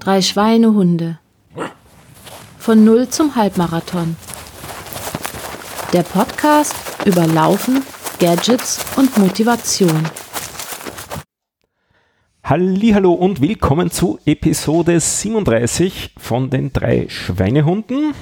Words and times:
Drei 0.00 0.20
Schweinehunde. 0.20 1.18
Von 2.58 2.84
Null 2.84 3.08
zum 3.08 3.36
Halbmarathon. 3.36 4.16
Der 5.94 6.02
Podcast 6.02 6.74
über 7.06 7.26
Laufen, 7.26 7.82
Gadgets 8.18 8.84
und 8.96 9.16
Motivation. 9.16 10.08
Hallo 12.44 13.14
und 13.14 13.40
willkommen 13.40 13.90
zu 13.90 14.18
Episode 14.26 15.00
37 15.00 16.16
von 16.18 16.50
den 16.50 16.72
drei 16.74 17.06
Schweinehunden. 17.08 18.12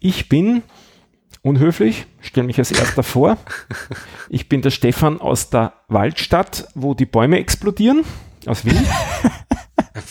Ich 0.00 0.30
bin 0.30 0.62
unhöflich, 1.42 2.06
stelle 2.20 2.46
mich 2.46 2.58
als 2.58 2.72
erster 2.72 3.02
vor. 3.02 3.36
Ich 4.30 4.48
bin 4.48 4.62
der 4.62 4.70
Stefan 4.70 5.20
aus 5.20 5.50
der 5.50 5.74
Waldstadt, 5.88 6.68
wo 6.74 6.94
die 6.94 7.06
Bäume 7.06 7.38
explodieren, 7.38 8.04
aus 8.46 8.64
Wien. 8.64 8.86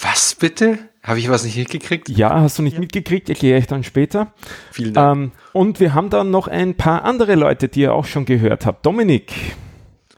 Was 0.01 0.35
bitte? 0.35 0.79
Habe 1.03 1.19
ich 1.19 1.29
was 1.29 1.43
nicht 1.43 1.57
mitgekriegt? 1.57 2.09
Ja, 2.09 2.41
hast 2.41 2.59
du 2.59 2.63
nicht 2.63 2.73
ja. 2.73 2.79
mitgekriegt, 2.79 3.29
erkläre 3.29 3.59
ich 3.59 3.67
dann 3.67 3.83
später. 3.83 4.33
Vielen 4.71 4.93
Dank. 4.93 5.17
Ähm, 5.17 5.31
und 5.53 5.79
wir 5.79 5.93
haben 5.93 6.09
dann 6.09 6.31
noch 6.31 6.47
ein 6.47 6.75
paar 6.75 7.05
andere 7.05 7.35
Leute, 7.35 7.69
die 7.69 7.81
ihr 7.81 7.93
auch 7.93 8.05
schon 8.05 8.25
gehört 8.25 8.65
habt. 8.65 8.85
Dominik. 8.85 9.33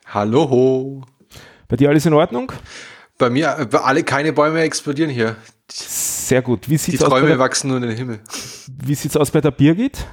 Hallo. 0.07 1.03
Bei 1.67 1.75
dir 1.75 1.89
alles 1.89 2.05
in 2.05 2.13
Ordnung? 2.13 2.51
Bei 3.19 3.29
mir, 3.29 3.69
äh, 3.71 3.77
alle 3.77 4.03
keine 4.03 4.33
Bäume 4.33 4.61
explodieren 4.61 5.11
hier. 5.11 5.35
Sehr 5.71 6.41
gut. 6.41 6.69
Wie 6.69 6.77
sieht's 6.77 6.97
die 6.97 7.03
Träume 7.03 7.23
aus 7.23 7.27
der, 7.27 7.39
wachsen 7.39 7.67
nur 7.67 7.77
in 7.77 7.83
den 7.83 7.95
Himmel. 7.95 8.19
Wie 8.83 8.95
sieht's 8.95 9.15
aus 9.15 9.29
bei 9.29 9.41
der 9.41 9.51
Birgit? 9.51 10.07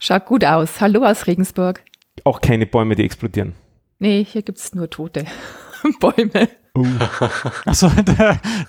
Schaut 0.00 0.26
gut 0.26 0.44
aus. 0.44 0.80
Hallo 0.80 1.04
aus 1.04 1.26
Regensburg. 1.26 1.82
Auch 2.24 2.40
keine 2.40 2.66
Bäume, 2.66 2.96
die 2.96 3.04
explodieren. 3.04 3.54
Nee, 4.00 4.24
hier 4.24 4.42
gibt's 4.42 4.74
nur 4.74 4.90
tote 4.90 5.26
Bäume. 6.00 6.48
Uh. 6.78 6.86
Also 7.64 7.90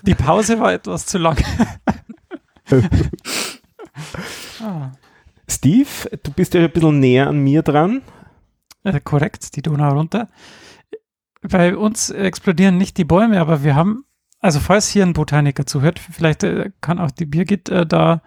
die 0.02 0.14
Pause 0.14 0.58
war 0.58 0.72
etwas 0.72 1.06
zu 1.06 1.18
lang. 1.18 1.36
ah. 4.62 4.92
Steve, 5.48 5.88
du 6.22 6.30
bist 6.32 6.54
ja 6.54 6.62
ein 6.62 6.70
bisschen 6.70 7.00
näher 7.00 7.28
an 7.28 7.38
mir 7.38 7.62
dran. 7.62 8.02
Äh, 8.84 9.00
korrekt, 9.00 9.56
die 9.56 9.62
Donau 9.62 9.92
runter. 9.92 10.28
Bei 11.42 11.76
uns 11.76 12.10
explodieren 12.10 12.78
nicht 12.78 12.98
die 12.98 13.04
Bäume, 13.04 13.40
aber 13.40 13.64
wir 13.64 13.74
haben, 13.74 14.04
also 14.40 14.60
falls 14.60 14.88
hier 14.88 15.04
ein 15.04 15.12
Botaniker 15.12 15.66
zuhört, 15.66 15.98
vielleicht 15.98 16.44
äh, 16.44 16.70
kann 16.80 16.98
auch 16.98 17.10
die 17.10 17.26
Birgit 17.26 17.68
äh, 17.68 17.86
da 17.86 18.22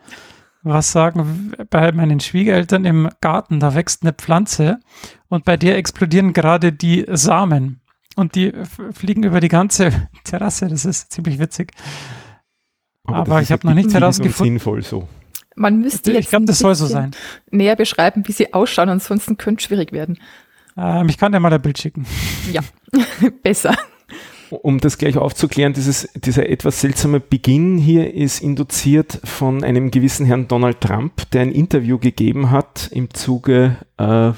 was 0.63 0.91
sagen. 0.91 1.53
Bei 1.69 1.91
meinen 1.91 2.19
Schwiegereltern 2.19 2.85
im 2.85 3.09
Garten, 3.21 3.59
da 3.59 3.75
wächst 3.75 4.03
eine 4.03 4.13
Pflanze 4.13 4.79
und 5.27 5.45
bei 5.45 5.57
der 5.57 5.77
explodieren 5.77 6.33
gerade 6.33 6.71
die 6.73 7.05
Samen 7.09 7.81
und 8.15 8.35
die 8.35 8.53
fliegen 8.93 9.23
über 9.23 9.39
die 9.39 9.47
ganze 9.47 10.09
Terrasse. 10.23 10.67
Das 10.67 10.85
ist 10.85 11.11
ziemlich 11.11 11.39
witzig. 11.39 11.71
Aber, 13.05 13.17
Aber 13.17 13.41
ich 13.41 13.51
habe 13.51 13.67
noch 13.67 13.73
nicht 13.73 13.93
herausgefunden. 13.93 14.55
Sinnvoll 14.55 14.81
so. 14.81 15.07
Man 15.55 15.81
müsste 15.81 16.11
jetzt 16.11 16.25
ich 16.25 16.29
glaube, 16.29 16.45
das 16.45 16.59
soll 16.59 16.73
so 16.73 16.87
sein. 16.87 17.11
näher 17.51 17.75
beschreiben, 17.75 18.23
wie 18.27 18.31
sie 18.31 18.53
ausschauen, 18.53 18.89
ansonsten 18.89 19.37
könnte 19.37 19.61
es 19.61 19.65
schwierig 19.65 19.91
werden. 19.91 20.17
Ähm, 20.75 21.07
ich 21.09 21.17
kann 21.17 21.31
dir 21.31 21.39
mal 21.39 21.53
ein 21.53 21.61
Bild 21.61 21.77
schicken. 21.77 22.05
Ja, 22.51 22.61
besser 23.43 23.75
um 24.61 24.79
das 24.79 24.97
gleich 24.97 25.17
aufzuklären, 25.17 25.73
dieses, 25.73 26.09
dieser 26.13 26.49
etwas 26.49 26.81
seltsame 26.81 27.19
Beginn 27.19 27.77
hier 27.77 28.13
ist 28.13 28.41
induziert 28.41 29.19
von 29.23 29.63
einem 29.63 29.91
gewissen 29.91 30.25
Herrn 30.25 30.47
Donald 30.47 30.81
Trump, 30.81 31.29
der 31.31 31.41
ein 31.41 31.51
Interview 31.51 31.97
gegeben 31.97 32.51
hat 32.51 32.89
im 32.91 33.13
Zuge, 33.13 33.77
äh, 33.97 34.31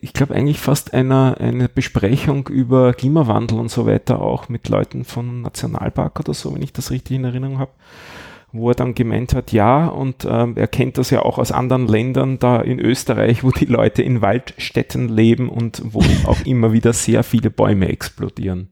ich 0.00 0.12
glaube 0.12 0.34
eigentlich 0.34 0.58
fast 0.58 0.94
einer 0.94 1.36
eine 1.40 1.68
Besprechung 1.68 2.48
über 2.48 2.92
Klimawandel 2.92 3.58
und 3.58 3.70
so 3.70 3.86
weiter, 3.86 4.20
auch 4.20 4.48
mit 4.48 4.68
Leuten 4.68 5.04
vom 5.04 5.42
Nationalpark 5.42 6.20
oder 6.20 6.34
so, 6.34 6.54
wenn 6.54 6.62
ich 6.62 6.72
das 6.72 6.90
richtig 6.90 7.16
in 7.16 7.24
Erinnerung 7.24 7.58
habe 7.58 7.72
wo 8.52 8.68
er 8.68 8.74
dann 8.74 8.94
gemeint 8.94 9.34
hat, 9.34 9.52
ja, 9.52 9.86
und 9.86 10.26
ähm, 10.28 10.56
er 10.56 10.68
kennt 10.68 10.98
das 10.98 11.10
ja 11.10 11.22
auch 11.22 11.38
aus 11.38 11.52
anderen 11.52 11.88
Ländern, 11.88 12.38
da 12.38 12.60
in 12.60 12.78
Österreich, 12.78 13.42
wo 13.42 13.50
die 13.50 13.64
Leute 13.64 14.02
in 14.02 14.20
Waldstätten 14.20 15.08
leben 15.08 15.48
und 15.48 15.82
wo 15.84 16.00
auch 16.26 16.44
immer 16.44 16.72
wieder 16.72 16.92
sehr 16.92 17.24
viele 17.24 17.50
Bäume 17.50 17.88
explodieren. 17.88 18.68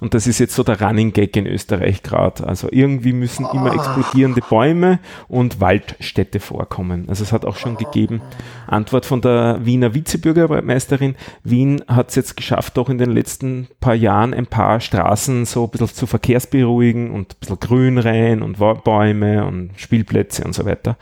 Und 0.00 0.12
das 0.12 0.26
ist 0.26 0.38
jetzt 0.38 0.54
so 0.54 0.62
der 0.62 0.80
Running 0.80 1.12
Gag 1.12 1.36
in 1.36 1.46
Österreich 1.46 2.02
gerade. 2.02 2.46
Also 2.46 2.68
irgendwie 2.70 3.14
müssen 3.14 3.46
immer 3.52 3.72
explodierende 3.74 4.42
Bäume 4.42 4.98
und 5.26 5.60
Waldstädte 5.60 6.38
vorkommen. 6.38 7.06
Also 7.08 7.24
es 7.24 7.32
hat 7.32 7.46
auch 7.46 7.56
schon 7.56 7.76
gegeben, 7.76 8.20
Antwort 8.66 9.06
von 9.06 9.22
der 9.22 9.64
Wiener 9.64 9.94
Vizebürgermeisterin, 9.94 11.14
Wien 11.44 11.82
hat 11.88 12.10
es 12.10 12.14
jetzt 12.14 12.36
geschafft, 12.36 12.76
doch 12.76 12.90
in 12.90 12.98
den 12.98 13.10
letzten 13.10 13.68
paar 13.80 13.94
Jahren 13.94 14.34
ein 14.34 14.46
paar 14.46 14.80
Straßen 14.80 15.46
so 15.46 15.64
ein 15.64 15.70
bisschen 15.70 15.88
zu 15.88 16.06
verkehrsberuhigen 16.06 17.10
und 17.10 17.32
ein 17.32 17.36
bisschen 17.40 17.60
Grün 17.60 17.98
rein 17.98 18.42
und 18.42 18.58
Bäume 18.84 19.46
und 19.46 19.70
Spielplätze 19.76 20.44
und 20.44 20.54
so 20.54 20.66
weiter. 20.66 20.98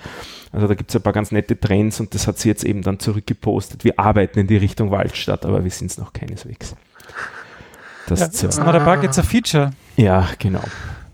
Also 0.52 0.68
da 0.68 0.74
gibt 0.74 0.90
es 0.90 0.96
ein 0.96 1.02
paar 1.02 1.12
ganz 1.12 1.32
nette 1.32 1.58
Trends 1.58 1.98
und 1.98 2.14
das 2.14 2.28
hat 2.28 2.38
sie 2.38 2.48
jetzt 2.48 2.62
eben 2.62 2.82
dann 2.82 3.00
zurückgepostet. 3.00 3.82
Wir 3.82 3.98
arbeiten 3.98 4.38
in 4.38 4.46
die 4.46 4.56
Richtung 4.56 4.92
Waldstadt, 4.92 5.44
aber 5.44 5.64
wir 5.64 5.70
sind 5.72 5.90
es 5.90 5.98
noch 5.98 6.12
keineswegs. 6.12 6.76
Das 8.06 8.20
ja, 8.20 8.26
It's 8.26 8.58
not 8.58 8.74
a 8.74 8.78
bug, 8.78 9.04
it's 9.04 9.18
a 9.18 9.22
feature. 9.22 9.70
Ja, 9.96 10.28
genau. 10.38 10.62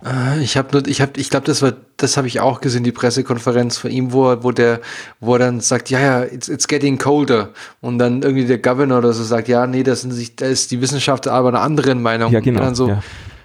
Äh, 0.04 0.42
ich 0.42 0.56
habe 0.56 0.68
nur, 0.72 0.86
ich 0.86 1.00
habe, 1.00 1.12
ich 1.16 1.30
glaube, 1.30 1.46
das 1.46 1.62
war, 1.62 1.72
das 1.96 2.16
habe 2.16 2.26
ich 2.26 2.40
auch 2.40 2.60
gesehen, 2.60 2.84
die 2.84 2.92
Pressekonferenz 2.92 3.76
von 3.76 3.90
ihm, 3.90 4.12
wo, 4.12 4.42
wo 4.42 4.50
der, 4.50 4.80
wo 5.20 5.34
er 5.34 5.40
dann 5.40 5.60
sagt, 5.60 5.90
ja, 5.90 6.00
ja, 6.00 6.24
it's, 6.24 6.48
it's 6.48 6.68
getting 6.68 6.98
colder. 6.98 7.50
Und 7.80 7.98
dann 7.98 8.22
irgendwie 8.22 8.46
der 8.46 8.58
Governor 8.58 8.98
oder 8.98 9.12
so 9.12 9.22
sagt, 9.22 9.48
ja, 9.48 9.66
nee, 9.66 9.82
das, 9.82 10.02
sind 10.02 10.12
sich, 10.12 10.36
da 10.36 10.46
ist 10.46 10.70
die 10.70 10.80
Wissenschaft 10.80 11.28
aber 11.28 11.48
einer 11.48 11.60
anderen 11.60 12.02
Meinung. 12.02 12.32
Ja, 12.32 12.40
genau. 12.40 12.60
Und 12.60 12.66
dann 12.66 12.74
so, 12.74 12.88
ja. 12.88 13.02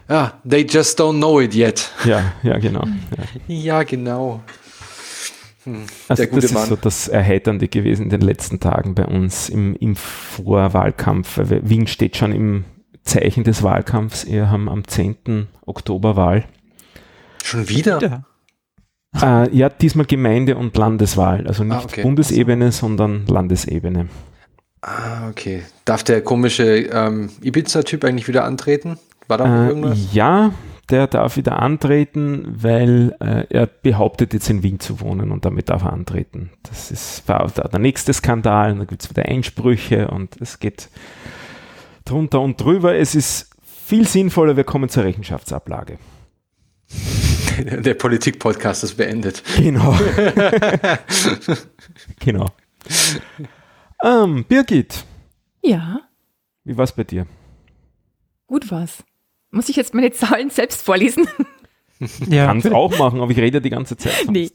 ja. 0.10 0.34
they 0.50 0.66
just 0.66 1.00
don't 1.00 1.18
know 1.18 1.42
it 1.42 1.54
yet. 1.54 1.90
Ja, 2.06 2.34
ja, 2.44 2.58
genau. 2.58 2.86
Ja, 3.48 3.56
ja 3.56 3.84
genau. 3.84 4.42
Hm, 5.66 5.84
also 6.08 6.22
der 6.22 6.28
gute 6.28 6.44
das 6.44 6.54
Mann. 6.54 6.64
ist 6.64 6.70
so 6.70 6.76
das 6.76 7.08
Erheiternde 7.08 7.68
gewesen 7.68 8.04
in 8.04 8.10
den 8.12 8.22
letzten 8.22 8.60
Tagen 8.60 8.96
bei 8.96 9.06
uns 9.06 9.50
im, 9.50 9.76
im 9.76 9.96
Vorwahlkampf. 9.96 11.40
Wien 11.44 11.88
steht 11.88 12.16
schon 12.16 12.32
im 12.32 12.66
Zeichen 13.06 13.44
des 13.44 13.64
Wahlkampfs. 13.64 14.28
Wir 14.28 14.50
haben 14.50 14.68
am 14.68 14.88
10. 14.88 15.48
Oktober 15.66 16.16
Wahl. 16.16 16.44
Schon 17.44 17.70
wieder? 17.70 18.26
Äh, 19.22 19.56
ja, 19.56 19.70
diesmal 19.70 20.06
Gemeinde- 20.06 20.58
und 20.58 20.76
Landeswahl. 20.76 21.48
Also 21.48 21.64
nicht 21.64 21.76
ah, 21.76 21.84
okay. 21.84 22.02
Bundesebene, 22.02 22.72
sondern 22.72 23.26
Landesebene. 23.28 24.10
Ah, 24.82 25.30
okay. 25.30 25.64
Darf 25.86 26.04
der 26.04 26.22
komische 26.22 26.78
ähm, 26.78 27.30
Ibiza-Typ 27.42 28.04
eigentlich 28.04 28.28
wieder 28.28 28.44
antreten? 28.44 29.00
War 29.28 29.38
da 29.38 29.66
äh, 29.66 29.70
irgendwas? 29.70 30.14
Ja, 30.14 30.52
der 30.90 31.08
darf 31.08 31.38
wieder 31.38 31.60
antreten, 31.60 32.46
weil 32.48 33.16
äh, 33.20 33.46
er 33.50 33.66
behauptet 33.66 34.34
jetzt 34.34 34.50
in 34.50 34.62
Wien 34.62 34.80
zu 34.80 35.00
wohnen 35.00 35.32
und 35.32 35.46
damit 35.46 35.70
darf 35.70 35.84
er 35.84 35.94
antreten. 35.94 36.52
Das 36.64 36.92
ist 36.92 37.28
war 37.28 37.50
der 37.50 37.80
nächste 37.80 38.14
Skandal, 38.14 38.74
und 38.74 38.80
da 38.80 38.86
gibt 38.86 39.04
es 39.04 39.10
wieder 39.10 39.26
Einsprüche 39.26 40.10
und 40.10 40.40
es 40.40 40.60
geht 40.60 40.90
drunter 42.06 42.42
und 42.42 42.62
drüber. 42.62 42.96
Es 42.96 43.16
ist 43.16 43.50
viel 43.64 44.08
sinnvoller, 44.08 44.56
wir 44.56 44.64
kommen 44.64 44.90
zur 44.90 45.04
Rechenschaftsablage. 45.04 45.98
Der 47.60 47.94
Politik-Podcast 47.94 48.84
ist 48.84 48.96
beendet. 48.96 49.44
Genau. 49.58 49.98
genau. 52.20 52.48
Ähm, 54.04 54.46
Birgit. 54.46 55.06
Ja. 55.64 56.02
Wie 56.64 56.78
war's 56.78 56.92
bei 56.94 57.04
dir? 57.04 57.26
Gut 58.48 58.70
war's. 58.72 59.04
Muss 59.52 59.70
ich 59.70 59.76
jetzt 59.76 59.94
meine 59.94 60.12
Zahlen 60.12 60.50
selbst 60.50 60.82
vorlesen? 60.82 61.28
ja. 62.28 62.48
Kannst 62.48 62.72
auch 62.72 62.98
machen, 63.00 63.22
aber 63.22 63.32
ich 63.32 63.38
rede 63.38 63.62
die 63.62 63.70
ganze 63.70 63.96
Zeit. 63.98 64.14
Sonst. 64.26 64.32
Nee. 64.32 64.52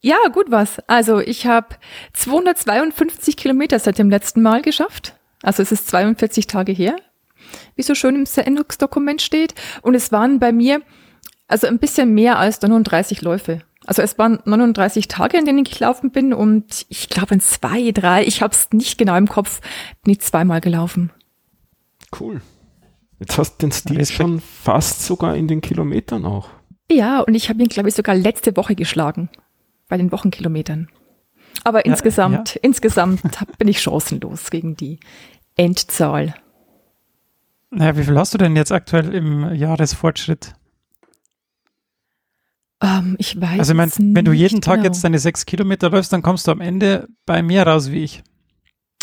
Ja, 0.00 0.16
gut 0.32 0.50
was. 0.50 0.80
Also 0.88 1.20
ich 1.20 1.46
habe 1.46 1.76
252 2.14 3.36
Kilometer 3.36 3.78
seit 3.78 3.98
dem 3.98 4.10
letzten 4.10 4.42
Mal 4.42 4.62
geschafft. 4.62 5.16
Also 5.42 5.62
es 5.62 5.72
ist 5.72 5.88
42 5.88 6.46
Tage 6.46 6.72
her, 6.72 6.96
wie 7.76 7.82
so 7.82 7.94
schön 7.94 8.16
im 8.16 8.26
Sendungsdokument 8.26 9.20
steht. 9.22 9.54
Und 9.82 9.94
es 9.94 10.12
waren 10.12 10.38
bei 10.38 10.52
mir 10.52 10.82
also 11.48 11.66
ein 11.66 11.78
bisschen 11.78 12.14
mehr 12.14 12.38
als 12.38 12.62
39 12.62 13.22
Läufe. 13.22 13.62
Also 13.84 14.00
es 14.00 14.16
waren 14.16 14.38
39 14.44 15.08
Tage, 15.08 15.36
in 15.36 15.44
denen 15.44 15.64
ich 15.66 15.78
gelaufen 15.78 16.10
bin 16.10 16.32
und 16.32 16.86
ich 16.88 17.08
glaube 17.08 17.34
in 17.34 17.40
zwei, 17.40 17.90
drei, 17.90 18.24
ich 18.24 18.40
habe 18.40 18.54
es 18.54 18.68
nicht 18.72 18.96
genau 18.96 19.16
im 19.16 19.28
Kopf, 19.28 19.60
bin 20.04 20.12
ich 20.12 20.20
zweimal 20.20 20.60
gelaufen. 20.60 21.10
Cool. 22.18 22.40
Jetzt 23.18 23.38
hast 23.38 23.58
du 23.58 23.66
den 23.66 23.72
Stil 23.72 24.06
schon 24.06 24.40
fast 24.40 25.04
sogar 25.04 25.36
in 25.36 25.48
den 25.48 25.60
Kilometern 25.60 26.24
auch. 26.24 26.48
Ja, 26.90 27.20
und 27.20 27.34
ich 27.34 27.48
habe 27.48 27.62
ihn, 27.62 27.68
glaube 27.68 27.88
ich, 27.88 27.94
sogar 27.94 28.14
letzte 28.14 28.56
Woche 28.56 28.74
geschlagen 28.74 29.30
bei 29.88 29.96
den 29.96 30.12
Wochenkilometern. 30.12 30.88
Aber 31.64 31.86
ja, 31.86 31.92
insgesamt, 31.92 32.54
ja. 32.54 32.60
insgesamt 32.62 33.22
bin 33.58 33.68
ich 33.68 33.80
chancenlos 33.80 34.50
gegen 34.50 34.76
die 34.76 35.00
Endzahl. 35.56 36.34
Naja, 37.70 37.96
wie 37.96 38.04
viel 38.04 38.18
hast 38.18 38.34
du 38.34 38.38
denn 38.38 38.54
jetzt 38.56 38.72
aktuell 38.72 39.14
im 39.14 39.54
Jahresfortschritt? 39.54 40.54
Um, 42.82 42.88
ähm, 42.88 43.16
ich 43.18 43.40
weiß 43.40 43.60
Also, 43.60 43.72
ich 43.72 43.76
mein, 43.76 44.14
wenn 44.14 44.24
du 44.24 44.32
jeden 44.32 44.60
Tag 44.60 44.76
genau. 44.76 44.86
jetzt 44.86 45.04
deine 45.04 45.18
sechs 45.18 45.46
Kilometer 45.46 45.88
läufst, 45.90 46.12
dann 46.12 46.20
kommst 46.22 46.46
du 46.46 46.50
am 46.50 46.60
Ende 46.60 47.08
bei 47.26 47.42
mir 47.42 47.62
raus 47.66 47.90
wie 47.90 48.02
ich. 48.02 48.22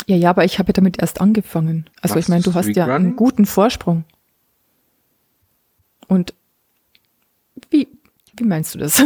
Ja, 0.06 0.16
ja, 0.16 0.30
aber 0.30 0.44
ich 0.44 0.58
habe 0.58 0.68
ja 0.68 0.72
damit 0.74 1.00
erst 1.00 1.20
angefangen. 1.20 1.88
Also, 2.02 2.14
Was, 2.16 2.24
ich 2.24 2.28
meine, 2.28 2.42
du 2.42 2.54
hast 2.54 2.68
ja 2.68 2.86
einen 2.86 3.16
guten 3.16 3.46
Vorsprung. 3.46 4.04
Und 6.08 6.34
wie, 7.70 7.88
Wie 8.36 8.44
meinst 8.44 8.74
du 8.74 8.78
das? 8.78 9.02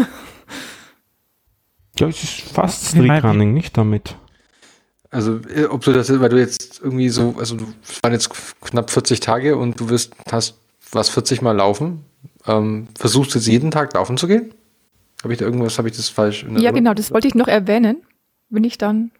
Ja, 1.98 2.08
es 2.08 2.22
ist 2.24 2.40
fast 2.40 2.94
Wie 2.94 3.00
mein- 3.00 3.18
Streakrunning, 3.20 3.54
nicht 3.54 3.76
damit. 3.76 4.16
Also, 5.14 5.40
äh, 5.54 5.64
ob 5.66 5.82
du 5.84 5.92
das, 5.92 6.08
weil 6.20 6.28
du 6.28 6.38
jetzt 6.38 6.80
irgendwie 6.82 7.08
so, 7.08 7.36
also 7.38 7.56
du 7.56 7.66
es 7.88 8.02
waren 8.02 8.12
jetzt 8.12 8.30
knapp 8.60 8.90
40 8.90 9.20
Tage 9.20 9.56
und 9.56 9.78
du 9.80 9.88
wirst, 9.88 10.12
hast 10.30 10.56
was 10.92 11.08
40 11.08 11.40
Mal 11.40 11.52
laufen. 11.52 12.04
Ähm, 12.46 12.88
versuchst 12.98 13.32
du 13.34 13.38
jetzt 13.38 13.46
jeden 13.48 13.70
Tag 13.70 13.94
laufen 13.94 14.16
zu 14.16 14.26
gehen? 14.26 14.52
Habe 15.22 15.32
ich 15.32 15.38
da 15.38 15.44
irgendwas, 15.46 15.78
habe 15.78 15.88
ich 15.88 15.96
das 15.96 16.08
falsch? 16.08 16.42
in 16.42 16.58
Ja, 16.58 16.70
genau, 16.72 16.92
das 16.94 17.10
wollte 17.12 17.28
ich 17.28 17.34
noch 17.34 17.48
erwähnen. 17.48 18.02
Wenn 18.50 18.64
ich 18.64 18.76
dann. 18.76 19.10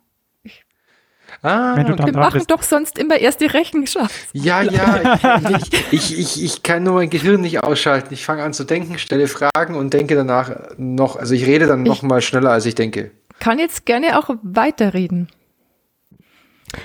Ah, 1.43 1.77
Wenn 1.77 1.87
du 1.87 1.97
dann 1.97 2.07
Wir 2.07 2.13
machen 2.15 2.35
bist. 2.39 2.51
doch 2.51 2.63
sonst 2.63 2.99
immer 2.99 3.19
erst 3.19 3.41
die 3.41 3.47
Rechenschaft. 3.47 4.29
Ja, 4.33 4.63
ja, 4.63 5.19
ich, 5.59 5.93
ich, 5.93 6.19
ich, 6.19 6.45
ich 6.45 6.63
kann 6.63 6.83
nur 6.85 6.95
mein 6.95 7.11
Gehirn 7.11 7.41
nicht 7.41 7.63
ausschalten. 7.63 8.15
Ich 8.15 8.25
fange 8.25 8.43
an 8.43 8.53
zu 8.53 8.65
denken, 8.65 8.99
stelle 8.99 9.27
Fragen 9.29 9.75
und 9.75 9.93
denke 9.93 10.15
danach 10.15 10.53
noch, 10.77 11.17
also 11.17 11.35
ich 11.35 11.45
rede 11.47 11.67
dann 11.67 11.83
noch 11.83 11.97
Ich- 11.97 12.03
mal 12.03 12.21
schneller, 12.23 12.51
als 12.51 12.67
ich 12.67 12.75
denke. 12.75 13.11
Kann 13.41 13.59
jetzt 13.59 13.85
gerne 13.85 14.19
auch 14.19 14.31
weiterreden. 14.43 15.29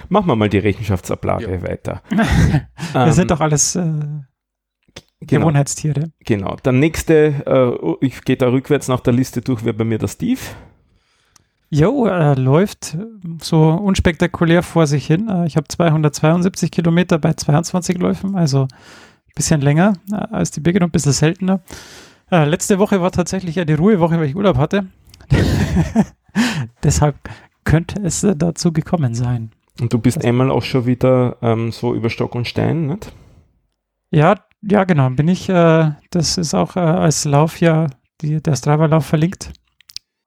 Machen 0.10 0.28
wir 0.28 0.36
mal 0.36 0.50
die 0.50 0.58
Rechenschaftsablage 0.60 1.62
weiter. 1.64 2.02
Wir 2.10 2.68
Ähm, 2.96 3.12
sind 3.12 3.32
doch 3.32 3.40
alles 3.42 3.76
äh, 3.76 3.82
genau, 3.82 4.26
Gewohnheitstiere. 5.22 6.12
genau. 6.26 6.56
Der 6.64 6.72
nächste, 6.74 7.16
äh, 8.02 8.06
ich 8.06 8.22
gehe 8.24 8.38
da 8.38 8.48
rückwärts 8.50 8.88
nach 8.88 9.00
der 9.02 9.14
Liste 9.14 9.42
durch, 9.42 9.64
wäre 9.64 9.76
bei 9.76 9.84
mir 9.84 9.98
der 9.98 10.08
Steve. 10.08 10.40
Jo, 11.72 12.06
er 12.06 12.36
läuft 12.36 12.98
so 13.42 13.70
unspektakulär 13.70 14.64
vor 14.64 14.88
sich 14.88 15.06
hin. 15.06 15.30
Äh, 15.30 15.46
Ich 15.46 15.56
habe 15.56 15.68
272 15.68 16.72
Kilometer 16.72 17.20
bei 17.20 17.34
22 17.34 17.98
Läufen, 18.00 18.36
also 18.36 18.64
ein 18.64 18.68
bisschen 19.36 19.62
länger 19.62 19.94
äh, 20.12 20.16
als 20.16 20.50
die 20.52 20.62
Birgit 20.62 20.82
und 20.82 20.88
ein 20.90 20.92
bisschen 20.92 21.12
seltener. 21.12 21.60
Äh, 22.32 22.46
Letzte 22.46 22.80
Woche 22.80 23.02
war 23.02 23.12
tatsächlich 23.12 23.60
eine 23.60 23.78
Ruhewoche, 23.78 24.18
weil 24.20 24.26
ich 24.28 24.36
Urlaub 24.36 24.58
hatte. 24.58 24.88
Deshalb 26.84 27.16
könnte 27.64 28.02
es 28.04 28.24
äh, 28.24 28.36
dazu 28.36 28.72
gekommen 28.72 29.14
sein. 29.14 29.52
Und 29.82 29.94
du 29.94 30.00
bist 30.00 30.24
einmal 30.26 30.52
auch 30.52 30.64
schon 30.64 30.86
wieder 30.86 31.38
ähm, 31.42 31.72
so 31.72 31.94
über 31.96 32.10
Stock 32.10 32.36
und 32.36 32.48
Stein, 32.48 32.88
nicht? 32.88 33.12
Ja, 34.12 34.36
ja, 34.62 34.84
genau, 34.84 35.10
bin 35.12 35.28
ich. 35.28 35.48
Äh, 35.50 35.92
das 36.12 36.38
ist 36.38 36.54
auch 36.54 36.76
äh, 36.76 36.80
als 36.80 37.26
Lauf 37.26 37.62
ja 37.62 37.88
die, 38.22 38.42
der 38.42 38.56
Strava-Lauf 38.56 39.06
verlinkt. 39.06 39.52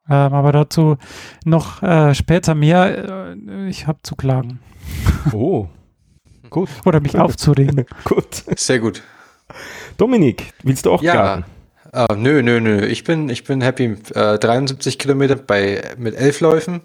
Ähm, 0.08 0.32
aber 0.32 0.52
dazu 0.52 0.96
noch 1.44 1.82
äh, 1.82 2.14
später 2.14 2.54
mehr. 2.54 3.34
Äh, 3.34 3.69
ich 3.69 3.87
habe 3.87 3.99
zu 4.02 4.16
klagen 4.16 4.58
Oh, 5.32 5.69
gut, 6.50 6.69
oder 6.84 7.00
mich 7.00 7.19
aufzuregen. 7.19 7.84
gut. 8.05 8.44
Sehr 8.56 8.78
gut. 8.78 9.02
Dominik, 9.98 10.55
willst 10.62 10.87
du 10.87 10.93
auch 10.93 11.02
Ja. 11.02 11.12
klagen? 11.12 11.44
Ah, 11.93 12.14
nö, 12.16 12.43
nö, 12.43 12.58
nö. 12.58 12.87
Ich 12.87 13.05
bin, 13.05 13.28
ich 13.28 13.44
bin 13.44 13.60
happy. 13.60 13.96
Äh, 14.14 14.38
73 14.38 14.98
Kilometer 14.98 15.37
bei, 15.37 15.82
mit 15.98 16.14
elf 16.14 16.40
Läufen. 16.40 16.81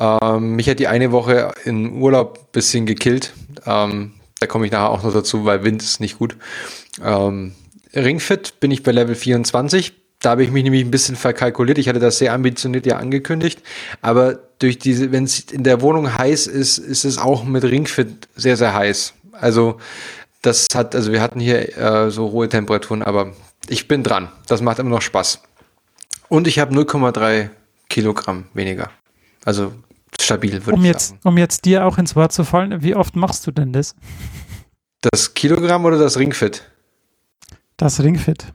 Ähm, 0.00 0.56
mich 0.56 0.68
hat 0.68 0.78
die 0.78 0.88
eine 0.88 1.12
Woche 1.12 1.52
in 1.64 2.00
Urlaub 2.00 2.38
ein 2.38 2.52
bisschen 2.52 2.86
gekillt. 2.86 3.34
Ähm, 3.66 4.12
da 4.40 4.46
komme 4.46 4.64
ich 4.64 4.72
nachher 4.72 4.88
auch 4.88 5.02
noch 5.02 5.12
dazu, 5.12 5.44
weil 5.44 5.62
Wind 5.62 5.82
ist 5.82 6.00
nicht 6.00 6.18
gut. 6.18 6.36
Ähm, 7.04 7.54
Ringfit 7.94 8.58
bin 8.60 8.70
ich 8.70 8.82
bei 8.82 8.92
Level 8.92 9.14
24. 9.14 9.92
Da 10.20 10.30
habe 10.30 10.42
ich 10.42 10.50
mich 10.50 10.64
nämlich 10.64 10.84
ein 10.84 10.90
bisschen 10.90 11.16
verkalkuliert. 11.16 11.78
Ich 11.78 11.88
hatte 11.88 11.98
das 11.98 12.18
sehr 12.18 12.32
ambitioniert 12.32 12.86
ja 12.86 12.96
angekündigt. 12.96 13.62
Aber 14.00 14.38
durch 14.58 14.78
diese, 14.78 15.12
wenn 15.12 15.24
es 15.24 15.40
in 15.40 15.64
der 15.64 15.82
Wohnung 15.82 16.16
heiß 16.16 16.46
ist, 16.46 16.78
ist 16.78 17.04
es 17.04 17.18
auch 17.18 17.44
mit 17.44 17.64
Ringfit 17.64 18.28
sehr, 18.34 18.56
sehr 18.56 18.74
heiß. 18.74 19.14
Also 19.32 19.78
das 20.42 20.66
hat, 20.74 20.94
also 20.94 21.12
wir 21.12 21.20
hatten 21.20 21.40
hier 21.40 21.76
äh, 21.76 22.10
so 22.10 22.30
hohe 22.32 22.48
Temperaturen, 22.48 23.02
aber 23.02 23.32
ich 23.68 23.88
bin 23.88 24.02
dran. 24.02 24.30
Das 24.46 24.62
macht 24.62 24.78
immer 24.78 24.90
noch 24.90 25.02
Spaß. 25.02 25.40
Und 26.28 26.46
ich 26.46 26.58
habe 26.58 26.74
0,3 26.74 27.50
Kilogramm 27.88 28.44
weniger. 28.54 28.90
Also 29.44 29.72
stabil, 30.20 30.52
würde 30.66 30.72
Um 30.72 30.80
ich 30.84 30.86
jetzt, 30.88 31.08
sagen. 31.08 31.20
um 31.24 31.38
jetzt 31.38 31.64
dir 31.64 31.86
auch 31.86 31.98
ins 31.98 32.16
Wort 32.16 32.32
zu 32.32 32.44
fallen, 32.44 32.82
wie 32.82 32.94
oft 32.94 33.16
machst 33.16 33.46
du 33.46 33.50
denn 33.52 33.72
das? 33.72 33.94
Das 35.12 35.34
Kilogramm 35.34 35.84
oder 35.84 35.98
das 35.98 36.18
Ringfit? 36.18 36.62
Das 37.76 38.00
Ringfit. 38.02 38.46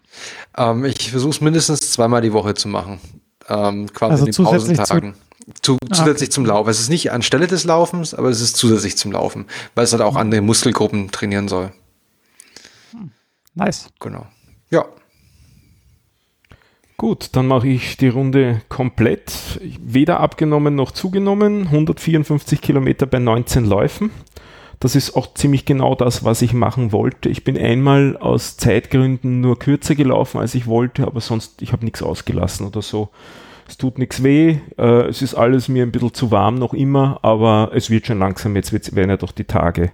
Ähm, 0.57 0.85
ich 0.85 1.09
versuche 1.11 1.31
es 1.31 1.41
mindestens 1.41 1.91
zweimal 1.91 2.21
die 2.21 2.33
Woche 2.33 2.53
zu 2.53 2.67
machen. 2.67 2.99
Ähm, 3.49 3.91
quasi 3.93 4.11
Also 4.11 4.21
in 4.23 4.25
den 4.27 4.33
zusätzlich 4.33 4.77
zu- 4.77 4.83
Pausentagen. 4.93 5.15
Zu, 5.61 5.77
Ah, 5.89 5.93
zusätzlich 5.93 6.31
zum 6.31 6.45
Laufen. 6.45 6.69
Es 6.69 6.79
ist 6.79 6.89
nicht 6.89 7.11
anstelle 7.11 7.45
des 7.45 7.65
Laufens, 7.65 8.13
aber 8.15 8.29
es 8.29 8.41
ist 8.41 8.55
zusätzlich 8.57 8.97
zum 8.97 9.11
Laufen, 9.11 9.45
weil 9.75 9.83
es 9.83 9.91
halt 9.91 10.01
auch 10.01 10.15
andere 10.15 10.41
Muskelgruppen 10.41 11.11
trainieren 11.11 11.47
soll. 11.47 11.71
Nice. 13.53 13.87
Genau. 13.99 14.25
Ja. 14.71 14.85
Gut, 16.97 17.29
dann 17.33 17.47
mache 17.47 17.67
ich 17.67 17.97
die 17.97 18.07
Runde 18.07 18.61
komplett. 18.69 19.59
Weder 19.81 20.21
abgenommen 20.21 20.75
noch 20.75 20.91
zugenommen. 20.91 21.63
154 21.63 22.61
Kilometer 22.61 23.05
bei 23.05 23.19
19 23.19 23.65
Läufen. 23.65 24.11
Das 24.79 24.95
ist 24.95 25.15
auch 25.15 25.33
ziemlich 25.33 25.65
genau 25.65 25.95
das, 25.95 26.23
was 26.23 26.41
ich 26.41 26.53
machen 26.53 26.91
wollte. 26.91 27.29
Ich 27.29 27.43
bin 27.43 27.57
einmal 27.57 28.17
aus 28.17 28.57
Zeitgründen 28.57 29.41
nur 29.41 29.59
kürzer 29.59 29.95
gelaufen, 29.95 30.39
als 30.39 30.55
ich 30.55 30.67
wollte, 30.67 31.05
aber 31.05 31.21
sonst, 31.21 31.61
ich 31.61 31.71
habe 31.71 31.85
nichts 31.85 32.01
ausgelassen 32.01 32.67
oder 32.67 32.81
so. 32.81 33.09
Es 33.67 33.77
tut 33.77 33.97
nichts 33.97 34.21
weh, 34.21 34.57
äh, 34.77 35.07
es 35.07 35.21
ist 35.21 35.33
alles 35.33 35.69
mir 35.69 35.83
ein 35.83 35.91
bisschen 35.91 36.13
zu 36.13 36.29
warm 36.29 36.55
noch 36.55 36.73
immer, 36.73 37.19
aber 37.23 37.71
es 37.73 37.89
wird 37.89 38.05
schon 38.05 38.19
langsam, 38.19 38.55
jetzt 38.55 38.95
werden 38.95 39.09
ja 39.09 39.17
doch 39.17 39.31
die 39.31 39.45
Tage 39.45 39.91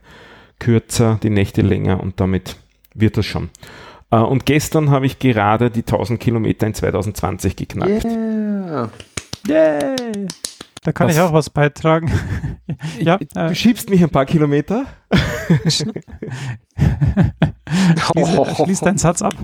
kürzer, 0.59 1.19
die 1.23 1.29
Nächte 1.29 1.61
länger 1.61 2.01
und 2.01 2.19
damit 2.19 2.57
wird 2.93 3.15
das 3.15 3.25
schon. 3.25 3.49
Äh, 4.11 4.17
und 4.17 4.45
gestern 4.45 4.89
habe 4.91 5.05
ich 5.05 5.19
gerade 5.19 5.69
die 5.71 5.81
1000 5.81 6.19
Kilometer 6.19 6.67
in 6.67 6.73
2020 6.73 7.55
geknackt. 7.55 8.03
Yeah. 8.05 8.89
Yay! 9.47 10.27
Da 10.83 10.91
kann 10.91 11.07
Was- 11.07 11.15
ich 11.15 11.21
auch 11.21 11.33
was 11.33 11.49
beitragen. 11.49 12.11
ja, 12.99 13.17
Du 13.17 13.39
äh, 13.39 13.53
schiebst 13.55 13.89
mich 13.89 14.01
ein 14.03 14.09
paar 14.09 14.25
Kilometer. 14.25 14.85
schließ, 17.97 18.55
schließ 18.63 18.79
deinen 18.81 18.97
Satz 18.97 19.21
ab. 19.21 19.35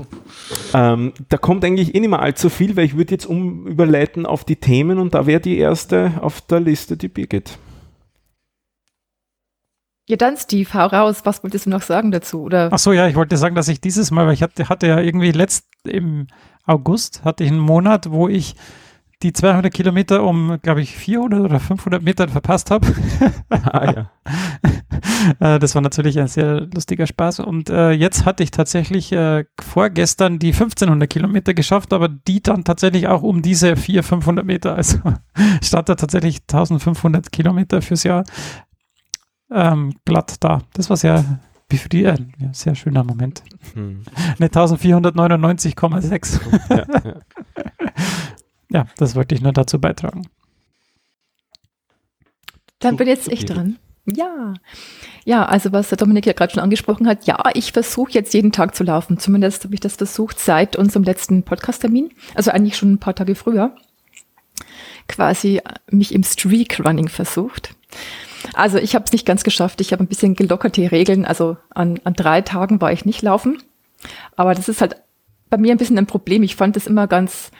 Ähm, 0.74 1.14
da 1.30 1.38
kommt 1.38 1.64
eigentlich 1.64 1.94
eh 1.96 2.00
nicht 2.00 2.10
mehr 2.10 2.22
allzu 2.22 2.50
viel, 2.50 2.76
weil 2.76 2.86
ich 2.86 2.98
würde 2.98 3.12
jetzt 3.14 3.26
um 3.26 3.68
überleiten 3.68 4.26
auf 4.26 4.44
die 4.44 4.56
Themen 4.56 4.98
und 5.00 5.14
da 5.14 5.26
wäre 5.28 5.40
die 5.40 5.58
erste 5.58 6.14
auf 6.22 6.42
der 6.42 6.60
Liste 6.60 6.98
die 6.98 7.08
Birgit. 7.08 7.58
Ja, 10.10 10.16
dann, 10.16 10.38
Steve, 10.38 10.74
hau 10.74 10.88
raus. 10.88 11.22
Was 11.24 11.44
wolltest 11.44 11.66
du 11.66 11.70
noch 11.70 11.82
sagen 11.82 12.12
dazu? 12.12 12.42
Oder 12.42 12.70
Ach 12.72 12.80
so, 12.80 12.94
ja, 12.94 13.08
ich 13.08 13.16
wollte 13.16 13.36
sagen, 13.36 13.56
dass 13.56 13.68
ich 13.68 13.82
dieses 13.82 14.10
Mal, 14.10 14.26
weil 14.26 14.34
ich 14.34 14.42
hatte, 14.42 14.70
hatte 14.70 14.88
ja 14.88 15.00
irgendwie 15.00 15.32
letzt 15.32 15.68
im 15.84 16.28
August 16.66 17.24
hatte 17.24 17.44
ich 17.44 17.52
einen 17.52 17.60
Monat, 17.60 18.12
wo 18.12 18.28
ich 18.28 18.56
die 19.24 19.34
200 19.34 19.74
Kilometer 19.74 20.24
um, 20.24 20.60
glaube 20.62 20.82
ich, 20.82 20.96
400 20.96 21.40
oder 21.42 21.60
500 21.60 22.04
Metern 22.04 22.30
verpasst 22.30 22.70
habe. 22.70 22.88
Ah, 23.50 23.92
ja. 23.94 24.12
Äh, 25.40 25.60
das 25.60 25.76
war 25.76 25.82
natürlich 25.82 26.20
ein 26.20 26.28
sehr 26.28 26.62
lustiger 26.74 27.06
Spaß. 27.06 27.42
Und 27.42 27.70
äh, 27.70 27.92
jetzt 27.92 28.26
hatte 28.26 28.44
ich 28.44 28.52
tatsächlich 28.52 29.12
äh, 29.12 29.46
vorgestern 29.60 30.40
die 30.40 30.54
1500 30.54 31.10
Kilometer 31.10 31.54
geschafft, 31.54 31.92
aber 31.92 32.08
die 32.08 32.42
dann 32.42 32.64
tatsächlich 32.64 33.08
auch 33.08 33.24
um 33.24 33.42
diese 33.42 33.76
400, 33.76 34.06
500 34.06 34.46
Meter. 34.46 34.76
Also 34.76 35.00
stand 35.62 35.90
da 35.90 35.96
tatsächlich 35.96 36.42
1500 36.42 37.32
Kilometer 37.32 37.82
fürs 37.82 38.04
Jahr 38.04 38.24
ähm, 39.52 39.94
glatt 40.06 40.36
da. 40.44 40.62
Das 40.74 40.90
war 40.90 40.98
sehr 40.98 41.40
befriedigend. 41.70 42.34
Ja, 42.40 42.54
sehr 42.54 42.76
schöner 42.76 43.04
Moment. 43.04 43.44
Hm. 43.74 44.04
Ne, 44.40 44.48
1499,6. 44.48 46.40
ja, 46.70 46.86
ja. 47.04 47.22
Ja, 48.70 48.86
das 48.98 49.16
wollte 49.16 49.34
ich 49.36 49.42
nur 49.42 49.54
dazu 49.54 49.80
beitragen. 49.80 50.28
dann 52.80 52.98
bin 52.98 53.08
jetzt 53.08 53.30
ich 53.30 53.46
dran. 53.46 53.78
Ja. 54.06 54.54
Ja, 55.26 55.46
also 55.46 55.72
was 55.72 55.90
der 55.90 55.98
Dominik 55.98 56.26
ja 56.26 56.34
gerade 56.34 56.54
schon 56.54 56.64
angesprochen 56.64 57.08
hat, 57.08 57.26
ja, 57.26 57.38
ich 57.54 57.74
versuche 57.74 58.12
jetzt 58.12 58.34
jeden 58.34 58.52
Tag 58.52 58.76
zu 58.76 58.84
laufen. 58.84 59.20
Zumindest 59.20 59.66
habe 59.66 59.74
ich 59.74 59.80
das 59.80 59.96
versucht 59.96 60.40
seit 60.40 60.76
unserem 60.76 61.04
letzten 61.04 61.44
Podcast-Termin. 61.44 62.12
Also 62.34 62.52
eigentlich 62.52 62.78
schon 62.78 62.94
ein 62.94 63.00
paar 63.00 63.16
Tage 63.16 63.36
früher. 63.36 63.76
Quasi 65.08 65.62
mich 65.90 66.14
im 66.14 66.24
Streak-Running 66.24 67.08
versucht. 67.08 67.76
Also 68.54 68.78
ich 68.78 68.96
habe 68.96 69.06
es 69.06 69.12
nicht 69.12 69.26
ganz 69.26 69.44
geschafft. 69.44 69.82
Ich 69.82 69.92
habe 69.92 70.04
ein 70.04 70.08
bisschen 70.08 70.36
gelockert 70.36 70.78
die 70.78 70.86
Regeln. 70.86 71.26
Also 71.26 71.58
an, 71.70 72.00
an 72.04 72.14
drei 72.14 72.42
Tagen 72.42 72.82
war 72.82 72.92
ich 72.92 73.06
nicht 73.06 73.22
laufen. 73.22 73.62
Aber 74.36 74.54
das 74.54 74.70
ist 74.70 74.82
halt 74.82 74.98
bei 75.50 75.58
mir 75.58 75.72
ein 75.72 75.78
bisschen 75.78 75.98
ein 75.98 76.08
Problem. 76.08 76.44
Ich 76.44 76.56
fand 76.56 76.76
das 76.76 76.88
immer 76.88 77.08
ganz 77.08 77.52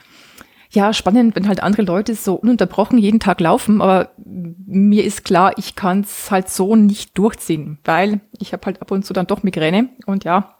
ja, 0.70 0.92
spannend, 0.92 1.34
wenn 1.34 1.48
halt 1.48 1.62
andere 1.62 1.82
Leute 1.82 2.14
so 2.14 2.34
ununterbrochen 2.34 2.98
jeden 2.98 3.20
Tag 3.20 3.40
laufen, 3.40 3.80
aber 3.80 4.10
mir 4.26 5.04
ist 5.04 5.24
klar, 5.24 5.56
ich 5.56 5.74
kann 5.74 6.00
es 6.00 6.30
halt 6.30 6.50
so 6.50 6.76
nicht 6.76 7.16
durchziehen, 7.16 7.78
weil 7.84 8.20
ich 8.38 8.52
habe 8.52 8.66
halt 8.66 8.82
ab 8.82 8.90
und 8.90 9.04
zu 9.04 9.14
dann 9.14 9.26
doch 9.26 9.42
Migräne 9.42 9.88
und 10.04 10.24
ja, 10.24 10.56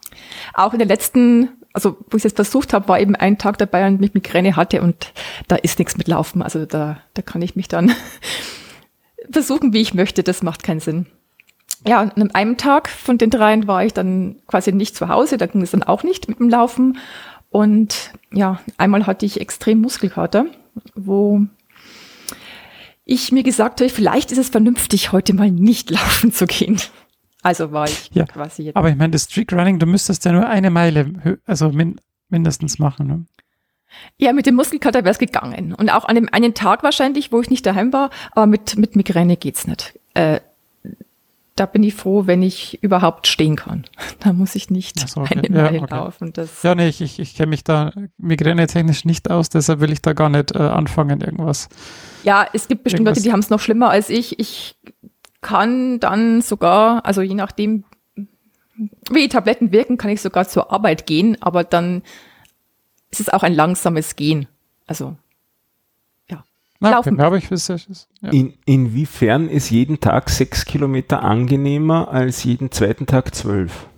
auch 0.55 0.73
in 0.73 0.79
der 0.79 0.89
letzten, 0.89 1.51
also 1.79 1.97
wo 2.11 2.17
ich 2.17 2.25
es 2.25 2.33
versucht 2.33 2.73
habe, 2.73 2.89
war 2.89 2.99
eben 2.99 3.15
ein 3.15 3.39
Tag 3.39 3.57
dabei 3.59 3.87
und 3.87 4.03
ich 4.03 4.13
Migräne 4.13 4.57
hatte 4.57 4.83
und 4.83 5.13
da 5.47 5.55
ist 5.55 5.79
nichts 5.79 5.97
mit 5.97 6.09
Laufen, 6.09 6.43
also 6.43 6.67
da, 6.67 6.99
da 7.15 7.23
kann 7.23 7.41
ich 7.41 7.55
mich 7.55 7.69
dann 7.69 7.93
versuchen, 9.31 9.73
wie 9.73 9.81
ich 9.81 9.95
möchte, 9.95 10.25
das 10.25 10.43
macht 10.43 10.65
keinen 10.65 10.81
Sinn. 10.81 11.07
Ja, 11.87 12.03
und 12.03 12.19
an 12.21 12.35
einem 12.35 12.57
Tag 12.57 12.89
von 12.89 13.17
den 13.17 13.31
dreien 13.31 13.69
war 13.69 13.85
ich 13.85 13.93
dann 13.93 14.41
quasi 14.49 14.73
nicht 14.73 14.97
zu 14.97 15.09
Hause, 15.09 15.39
da 15.39 15.47
ging 15.47 15.63
es 15.63 15.71
dann 15.71 15.85
auch 15.85 16.03
nicht 16.03 16.29
mit 16.29 16.41
dem 16.41 16.49
Laufen. 16.49 16.99
Und 17.49 18.11
ja, 18.33 18.61
einmal 18.77 19.07
hatte 19.07 19.25
ich 19.25 19.41
extrem 19.41 19.81
Muskelkater, 19.81 20.47
wo 20.97 21.47
ich 23.05 23.31
mir 23.31 23.45
gesagt 23.45 23.81
habe, 23.81 23.89
vielleicht 23.89 24.33
ist 24.33 24.39
es 24.39 24.49
vernünftig, 24.49 25.13
heute 25.13 25.33
mal 25.33 25.53
nicht 25.53 25.91
laufen 25.93 26.33
zu 26.33 26.47
gehen. 26.47 26.81
Also 27.49 27.73
war 27.73 27.87
ich 27.89 28.11
Ja, 28.13 28.25
quasi 28.27 28.63
jetzt. 28.65 28.77
Aber 28.77 28.89
ich 28.91 28.97
meine, 28.97 29.11
das 29.13 29.25
Streak 29.25 29.53
Running, 29.53 29.79
du 29.79 29.87
müsstest 29.87 30.25
ja 30.25 30.33
nur 30.33 30.47
eine 30.49 30.71
Meile, 30.71 31.39
also 31.47 31.71
min 31.71 32.01
mindestens 32.29 32.79
machen. 32.79 33.07
Ne? 33.07 33.25
Ja, 34.19 34.33
mit 34.35 34.45
dem 34.47 34.55
Muskelkater 34.55 34.99
wäre 35.01 35.11
es 35.13 35.19
gegangen. 35.19 35.73
Und 35.73 35.89
auch 35.91 36.05
an 36.05 36.15
dem 36.15 36.29
einen 36.33 36.53
Tag 36.55 36.83
wahrscheinlich, 36.83 37.33
wo 37.33 37.41
ich 37.41 37.49
nicht 37.51 37.65
daheim 37.65 37.93
war, 37.93 38.11
aber 38.33 38.47
mit, 38.47 38.77
mit 38.77 38.97
Migräne 38.97 39.37
geht's 39.39 39.67
nicht. 39.67 39.99
Äh, 40.15 40.41
da 41.57 41.67
bin 41.67 41.83
ich 41.83 41.95
froh, 41.95 42.27
wenn 42.27 42.43
ich 42.43 42.81
überhaupt 42.83 43.27
stehen 43.27 43.57
kann. 43.57 43.85
Da 44.21 44.33
muss 44.33 44.55
ich 44.57 44.69
nicht 44.69 45.09
so, 45.09 45.23
okay. 45.23 45.39
eine 45.39 45.49
Ja, 45.57 45.63
Meile 45.65 45.81
okay. 45.83 45.95
laufen. 45.95 46.33
Das, 46.33 46.63
Ja, 46.63 46.75
nee, 46.75 46.89
ich, 46.89 47.01
ich, 47.01 47.19
ich 47.19 47.35
kenne 47.35 47.49
mich 47.51 47.65
da 47.65 47.93
migränetechnisch 48.19 49.05
nicht 49.05 49.31
aus, 49.31 49.49
deshalb 49.49 49.81
will 49.81 49.91
ich 49.93 50.03
da 50.03 50.13
gar 50.13 50.29
nicht 50.29 50.55
äh, 50.55 50.59
anfangen, 50.59 51.21
irgendwas. 51.21 51.69
Ja, 52.25 52.47
es 52.53 52.69
gibt 52.69 52.85
bestimmt 52.85 53.01
Irgendwas- 53.07 53.19
Leute, 53.19 53.23
die 53.29 53.33
haben 53.33 53.41
es 53.41 53.49
noch 53.51 53.61
schlimmer 53.61 53.91
als 53.91 54.11
ich. 54.11 54.39
Ich 54.39 54.77
kann 55.41 56.01
dann 56.01 56.43
sogar, 56.43 57.05
also 57.07 57.23
je 57.23 57.35
nachdem, 57.35 57.85
wie 59.11 59.23
die 59.23 59.29
Tabletten 59.29 59.73
wirken, 59.73 59.97
kann 59.97 60.11
ich 60.11 60.21
sogar 60.21 60.49
zur 60.49 60.73
Arbeit 60.73 61.07
gehen, 61.07 61.41
aber 61.41 61.65
dann 61.65 62.03
ist 63.11 63.21
es 63.21 63.29
auch 63.29 63.43
ein 63.43 63.55
langsames 63.55 64.17
Gehen. 64.17 64.47
Also, 64.87 65.17
Na, 66.81 66.91
Laufen. 66.91 67.15
Okay, 67.15 67.23
aber 67.23 67.37
ich 67.39 67.51
ist, 67.51 67.69
ist, 67.71 68.09
ja. 68.21 68.31
In, 68.31 68.55
inwiefern 68.65 69.49
ist 69.49 69.71
jeden 69.71 69.99
Tag 69.99 70.31
sechs 70.31 70.65
Kilometer 70.65 71.25
angenehmer 71.25 72.09
als 72.09 72.45
jeden 72.45 72.71
zweiten 72.71 73.07
Tag 73.07 73.35
zwölf? 73.35 73.89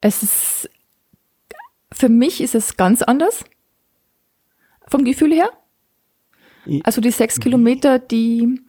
es 0.00 0.22
ist, 0.22 0.70
für 1.92 2.08
mich 2.08 2.40
ist 2.40 2.54
es 2.54 2.76
ganz 2.76 3.02
anders. 3.02 3.44
Vom 4.86 5.04
Gefühl 5.04 5.32
her. 5.32 5.50
Also 6.84 7.00
die 7.00 7.10
sechs 7.10 7.40
Kilometer, 7.40 7.98
die, 7.98 8.60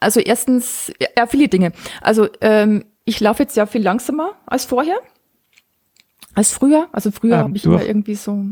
also 0.00 0.20
erstens, 0.20 0.92
ja, 1.16 1.26
viele 1.26 1.48
Dinge. 1.48 1.72
Also 2.00 2.28
ähm, 2.40 2.84
ich 3.04 3.20
laufe 3.20 3.42
jetzt 3.42 3.56
ja 3.56 3.66
viel 3.66 3.82
langsamer 3.82 4.32
als 4.46 4.64
vorher, 4.64 4.98
als 6.34 6.52
früher. 6.52 6.88
Also 6.92 7.10
früher 7.10 7.36
Ähm, 7.36 7.40
habe 7.44 7.56
ich 7.56 7.62
durch- 7.62 7.80
immer 7.80 7.88
irgendwie 7.88 8.14
so, 8.14 8.44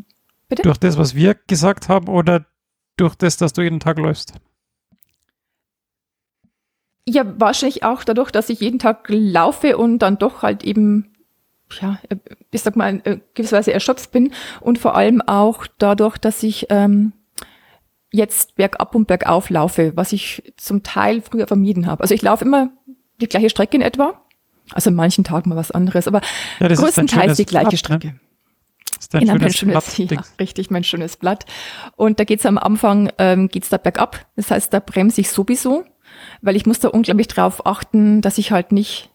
Durch 0.62 0.78
das, 0.78 0.96
was 0.98 1.14
wir 1.14 1.34
gesagt 1.34 1.88
haben, 1.88 2.08
oder 2.08 2.46
durch 2.96 3.14
das, 3.16 3.36
dass 3.36 3.52
du 3.52 3.62
jeden 3.62 3.80
Tag 3.80 3.98
läufst? 3.98 4.34
ja, 7.06 7.24
wahrscheinlich 7.38 7.82
auch 7.82 8.02
dadurch, 8.04 8.30
dass 8.30 8.48
ich 8.48 8.60
jeden 8.60 8.78
Tag 8.78 9.06
laufe 9.08 9.76
und 9.76 9.98
dann 9.98 10.18
doch 10.18 10.42
halt 10.42 10.64
eben, 10.64 11.12
ja, 11.80 11.98
äh, 12.08 12.16
ich 12.50 12.62
sag 12.62 12.76
mal, 12.76 13.00
äh, 13.04 13.18
gewisserweise 13.34 13.72
erschöpft 13.74 14.10
bin 14.12 14.32
und 14.60 14.78
vor 14.78 14.94
allem 14.94 15.20
auch 15.20 15.66
dadurch, 15.78 16.16
dass 16.16 16.42
ich 16.42 16.66
ähm, 16.70 17.12
jetzt 18.14 18.54
bergab 18.54 18.94
und 18.94 19.06
bergauf 19.06 19.50
laufe, 19.50 19.92
was 19.96 20.12
ich 20.12 20.54
zum 20.56 20.82
Teil 20.82 21.20
früher 21.20 21.46
vermieden 21.48 21.86
habe. 21.86 22.02
Also 22.02 22.14
ich 22.14 22.22
laufe 22.22 22.44
immer 22.44 22.70
die 23.20 23.26
gleiche 23.26 23.50
Strecke 23.50 23.76
in 23.76 23.82
etwa. 23.82 24.20
Also 24.70 24.90
an 24.90 24.96
manchen 24.96 25.24
Tagen 25.24 25.50
mal 25.50 25.56
was 25.56 25.72
anderes, 25.72 26.06
aber 26.06 26.20
Ja, 26.60 26.68
größtenteils 26.68 27.10
schönes 27.10 27.36
die 27.36 27.44
gleiche 27.44 27.68
Blatt, 27.68 27.72
ne? 27.72 27.78
Strecke. 27.78 28.20
Das 28.86 28.98
ist 29.00 29.14
dein 29.14 29.20
Genau, 29.22 29.32
mein 29.32 29.52
schönes 29.52 29.56
schönes, 29.56 30.08
Blatt, 30.08 30.26
ja, 30.26 30.34
richtig, 30.38 30.70
mein 30.70 30.84
schönes 30.84 31.16
Blatt. 31.16 31.44
Und 31.96 32.20
da 32.20 32.24
geht's 32.24 32.46
am 32.46 32.56
Anfang, 32.56 33.10
ähm, 33.18 33.48
geht's 33.48 33.68
da 33.68 33.76
bergab. 33.76 34.24
Das 34.36 34.50
heißt, 34.50 34.72
da 34.72 34.78
bremse 34.78 35.20
ich 35.20 35.30
sowieso, 35.30 35.84
weil 36.40 36.54
ich 36.54 36.66
muss 36.66 36.78
da 36.78 36.88
unglaublich 36.88 37.26
drauf 37.26 37.66
achten, 37.66 38.20
dass 38.20 38.38
ich 38.38 38.52
halt 38.52 38.70
nicht 38.70 39.10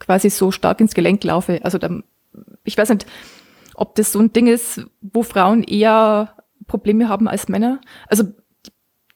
quasi 0.00 0.30
so 0.30 0.50
stark 0.50 0.80
ins 0.80 0.94
Gelenk 0.94 1.22
laufe. 1.22 1.60
Also 1.62 1.78
da, 1.78 1.90
ich 2.64 2.76
weiß 2.76 2.88
nicht, 2.90 3.06
ob 3.74 3.94
das 3.94 4.12
so 4.12 4.18
ein 4.18 4.32
Ding 4.32 4.48
ist, 4.48 4.82
wo 5.00 5.22
Frauen 5.22 5.62
eher 5.62 6.34
Probleme 6.70 7.08
haben 7.08 7.28
als 7.28 7.48
Männer. 7.48 7.80
Also 8.06 8.24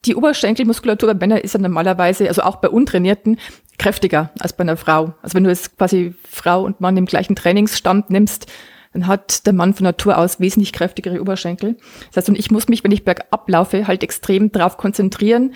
die 0.04 0.16
Oberschenkelmuskulatur 0.16 1.14
bei 1.14 1.26
Männern 1.26 1.38
ist 1.38 1.54
ja 1.54 1.60
normalerweise, 1.60 2.28
also 2.28 2.42
auch 2.42 2.56
bei 2.56 2.68
Untrainierten, 2.68 3.38
kräftiger 3.78 4.30
als 4.38 4.52
bei 4.52 4.62
einer 4.62 4.76
Frau. 4.76 5.14
Also 5.22 5.34
wenn 5.34 5.44
du 5.44 5.50
jetzt 5.50 5.78
quasi 5.78 6.14
Frau 6.28 6.62
und 6.62 6.80
Mann 6.80 6.96
im 6.96 7.06
gleichen 7.06 7.36
Trainingsstand 7.36 8.10
nimmst, 8.10 8.46
dann 8.92 9.06
hat 9.06 9.46
der 9.46 9.52
Mann 9.52 9.74
von 9.74 9.84
Natur 9.84 10.18
aus 10.18 10.38
wesentlich 10.40 10.72
kräftigere 10.72 11.20
Oberschenkel. 11.20 11.76
Das 12.08 12.18
heißt, 12.18 12.28
und 12.28 12.38
ich 12.38 12.50
muss 12.50 12.68
mich, 12.68 12.84
wenn 12.84 12.92
ich 12.92 13.04
bergab 13.04 13.48
laufe, 13.48 13.86
halt 13.86 14.02
extrem 14.02 14.52
darauf 14.52 14.76
konzentrieren, 14.76 15.54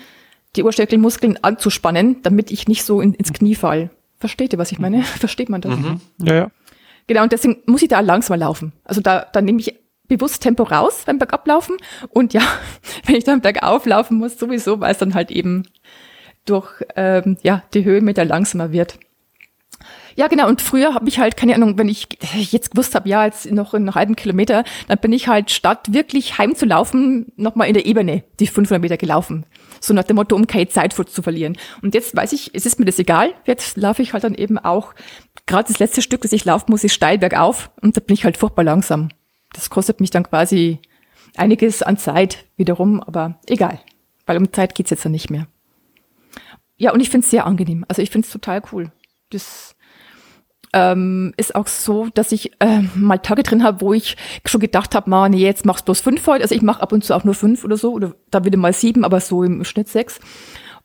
die 0.57 0.63
Oberschenkelmuskeln 0.63 1.43
anzuspannen, 1.43 2.23
damit 2.23 2.51
ich 2.51 2.67
nicht 2.67 2.85
so 2.85 3.01
in, 3.01 3.15
ins 3.15 3.33
Knie 3.33 3.55
fall. 3.55 3.91
Versteht 4.19 4.53
ihr, 4.53 4.59
was 4.59 4.73
ich 4.73 4.79
meine? 4.79 5.03
Versteht 5.21 5.51
man 5.51 5.61
das? 5.61 5.79
Ja, 6.21 6.35
ja. 6.35 6.51
Genau, 7.07 7.23
und 7.23 7.33
deswegen 7.33 7.63
muss 7.67 7.83
ich 7.83 7.89
da 7.89 8.01
langsamer 8.01 8.37
laufen. 8.37 8.73
Also 8.85 9.01
da, 9.01 9.27
da 9.33 9.41
nehme 9.41 9.61
ich 9.61 9.78
bewusst 10.09 10.43
Tempo 10.43 10.65
raus 10.65 11.03
beim 11.07 11.19
Bergablaufen. 11.19 11.77
Und 12.11 12.35
ja, 12.35 12.43
wenn 13.07 13.17
ich 13.17 13.25
dann 13.25 13.41
bergauf 13.41 13.87
laufen 13.87 14.19
muss, 14.19 14.39
sowieso, 14.39 14.81
weil 14.81 14.93
es 14.93 14.99
dann 14.99 15.15
halt 15.15 15.31
eben 15.31 15.65
durch 16.45 16.71
ähm, 16.97 17.37
ja, 17.43 17.63
die 17.75 17.85
Höhenmeter 17.85 18.25
langsamer 18.25 18.73
wird. 18.73 18.99
Ja, 20.19 20.27
genau. 20.27 20.49
Und 20.49 20.63
früher 20.63 20.95
habe 20.95 21.09
ich 21.09 21.21
halt, 21.21 21.37
keine 21.37 21.55
Ahnung, 21.55 21.79
wenn 21.79 21.89
ich 21.89 22.09
jetzt 22.33 22.73
gewusst 22.73 22.97
habe, 22.97 23.09
ja, 23.09 23.25
jetzt 23.25 23.49
noch 23.53 23.73
einen 23.73 23.95
halben 23.95 24.17
Kilometer, 24.17 24.65
dann 24.89 24.99
bin 24.99 25.13
ich 25.13 25.29
halt 25.29 25.53
statt 25.53 25.93
wirklich 25.93 26.39
heimzulaufen, 26.39 27.31
nochmal 27.37 27.69
in 27.69 27.75
der 27.75 27.87
Ebene 27.87 28.25
die 28.41 28.49
500 28.49 28.83
Meter 28.83 28.97
gelaufen. 28.97 29.47
So 29.81 29.95
nach 29.95 30.03
dem 30.03 30.17
Motto, 30.17 30.35
um 30.35 30.49
keine 30.49 30.67
Zeit 30.67 30.93
zu 30.93 31.23
verlieren. 31.23 31.57
Und 31.83 31.95
jetzt 31.95 32.17
weiß 32.17 32.33
ich, 32.33 32.51
es 32.53 32.67
ist 32.67 32.81
mir 32.81 32.85
das 32.85 32.99
egal. 32.99 33.33
Jetzt 33.45 33.77
laufe 33.77 34.03
ich 34.03 34.13
halt 34.13 34.25
dann 34.25 34.35
eben 34.35 34.59
auch, 34.59 34.93
gerade 35.47 35.69
das 35.69 35.79
letzte 35.79 36.03
Stück, 36.03 36.23
das 36.23 36.33
ich 36.33 36.45
laufen 36.45 36.73
muss, 36.73 36.83
ist 36.83 36.95
steil 36.95 37.19
bergauf. 37.19 37.71
Und 37.81 37.97
da 37.97 38.01
bin 38.01 38.15
ich 38.15 38.25
halt 38.25 38.39
furchtbar 38.39 38.65
langsam. 38.65 39.11
Das 39.53 39.71
kostet 39.71 40.01
mich 40.01 40.11
dann 40.11 40.25
quasi 40.25 40.81
einiges 41.37 41.83
an 41.83 41.97
Zeit 41.97 42.45
wiederum, 42.57 43.01
aber 43.01 43.39
egal. 43.47 43.81
Weil 44.27 44.37
um 44.37 44.53
Zeit 44.53 44.75
geht's 44.75 44.91
jetzt 44.91 45.05
ja 45.05 45.11
nicht 45.11 45.31
mehr. 45.31 45.47
Ja, 46.77 46.93
und 46.93 47.01
ich 47.01 47.11
finde 47.11 47.25
es 47.25 47.31
sehr 47.31 47.47
angenehm. 47.47 47.85
Also 47.89 48.03
ich 48.03 48.11
finde 48.11 48.27
es 48.27 48.33
total 48.33 48.63
cool. 48.73 48.93
Das 49.31 49.75
ähm, 50.73 51.33
ist 51.37 51.55
auch 51.55 51.67
so, 51.67 52.09
dass 52.15 52.33
ich 52.33 52.53
ähm, 52.61 52.91
mal 52.95 53.19
Tage 53.19 53.43
drin 53.43 53.65
habe, 53.65 53.81
wo 53.81 53.93
ich 53.93 54.17
schon 54.45 54.61
gedacht 54.61 54.95
habe, 54.95 55.09
man, 55.11 55.31
nee, 55.31 55.39
jetzt 55.39 55.65
machst 55.65 55.83
du 55.83 55.87
bloß 55.87 56.01
fünf 56.01 56.27
heute. 56.27 56.43
Also 56.43 56.55
ich 56.55 56.63
mache 56.63 56.83
ab 56.83 56.93
und 56.93 57.05
zu 57.05 57.15
auch 57.15 57.25
nur 57.25 57.35
fünf 57.35 57.65
oder 57.65 57.77
so, 57.77 57.93
oder 57.93 58.15
da 58.31 58.45
wieder 58.45 58.59
mal 58.59 58.73
sieben, 58.73 59.05
aber 59.05 59.21
so 59.21 59.43
im 59.43 59.65
Schnitt 59.65 59.89
sechs. 59.89 60.21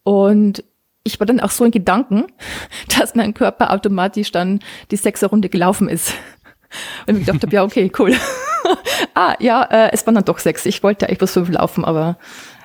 Und 0.03 0.63
ich 1.03 1.19
war 1.19 1.27
dann 1.27 1.39
auch 1.39 1.51
so 1.51 1.65
in 1.65 1.71
Gedanken, 1.71 2.25
dass 2.99 3.15
mein 3.15 3.33
Körper 3.33 3.71
automatisch 3.71 4.31
dann 4.31 4.59
die 4.91 4.97
sechser 4.97 5.27
Runde 5.27 5.49
gelaufen 5.49 5.89
ist. 5.89 6.13
Und 7.07 7.17
ich 7.17 7.25
gedacht 7.25 7.43
habe, 7.43 7.55
ja, 7.55 7.63
okay, 7.63 7.91
cool. 7.99 8.15
ah, 9.15 9.35
ja, 9.39 9.63
äh, 9.63 9.89
es 9.93 10.05
waren 10.05 10.15
dann 10.15 10.25
doch 10.25 10.39
sechs. 10.39 10.65
Ich 10.65 10.83
wollte 10.83 11.07
eigentlich 11.07 11.19
bloß 11.19 11.33
fünf 11.33 11.49
laufen, 11.49 11.85
aber 11.85 12.17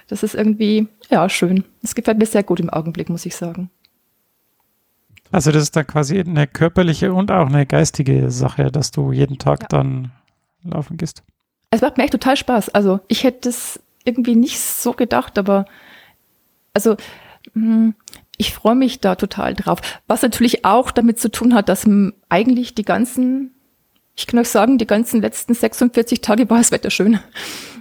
das 0.09 0.23
ist 0.23 0.35
irgendwie, 0.35 0.89
ja, 1.11 1.29
schön. 1.29 1.65
Es 1.83 1.95
gefällt 1.95 2.19
mir 2.19 2.27
sehr 2.27 2.43
gut 2.43 2.61
im 2.61 2.71
Augenblick, 2.71 3.09
muss 3.09 3.27
ich 3.27 3.37
sagen. 3.37 3.71
Also 5.31 5.53
das 5.53 5.65
ist 5.65 5.77
dann 5.77 5.87
quasi 5.87 6.19
eine 6.21 6.47
körperliche 6.47 7.13
und 7.13 7.31
auch 7.31 7.47
eine 7.49 7.67
geistige 7.67 8.31
Sache, 8.31 8.71
dass 8.73 8.91
du 8.91 9.13
jeden 9.13 9.39
Tag 9.39 9.63
Ja. 9.63 9.69
dann 9.69 10.13
laufen 10.65 10.97
gehst. 10.97 11.23
Es 11.71 11.83
macht 11.83 11.99
mir 11.99 12.05
echt 12.05 12.13
total 12.13 12.37
Spaß. 12.37 12.71
Also 12.71 13.01
ich 13.09 13.25
hätte 13.25 13.51
es 13.51 13.79
irgendwie 14.05 14.37
nicht 14.37 14.59
so 14.59 14.93
gedacht, 14.95 15.37
aber 15.39 15.67
also 16.73 16.97
mh, 17.53 17.93
ich 18.39 18.55
freue 18.55 18.75
mich 18.75 19.01
da 19.01 19.17
total 19.17 19.53
drauf. 19.55 19.81
Was 20.07 20.23
natürlich 20.23 20.65
auch 20.65 20.91
damit 20.91 21.21
zu 21.21 21.31
tun 21.31 21.53
hat, 21.55 21.69
dass 21.69 21.87
eigentlich 22.31 22.75
die 22.75 22.85
ganzen, 22.85 23.53
ich 24.19 24.27
kann 24.27 24.41
euch 24.41 24.49
sagen, 24.49 24.79
die 24.79 24.87
ganzen 24.87 25.21
letzten 25.21 25.55
46 25.55 26.21
Tage 26.21 26.51
war 26.51 26.59
das 26.59 26.73
Wetter 26.73 26.91
schön. 26.91 27.21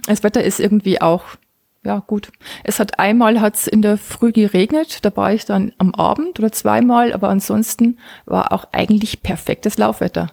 Das 0.06 0.22
Wetter 0.22 0.42
ist 0.44 0.60
irgendwie 0.60 1.00
auch, 1.00 1.24
ja 1.84 1.98
gut. 1.98 2.30
Es 2.62 2.78
hat 2.78 3.00
einmal 3.00 3.40
hat's 3.40 3.66
in 3.66 3.82
der 3.82 3.98
Früh 3.98 4.30
geregnet, 4.30 5.04
da 5.04 5.14
war 5.16 5.32
ich 5.32 5.46
dann 5.46 5.72
am 5.78 5.92
Abend 5.96 6.38
oder 6.38 6.52
zweimal, 6.52 7.12
aber 7.12 7.28
ansonsten 7.28 7.98
war 8.24 8.52
auch 8.52 8.66
eigentlich 8.70 9.22
perfektes 9.24 9.78
Laufwetter. 9.78 10.28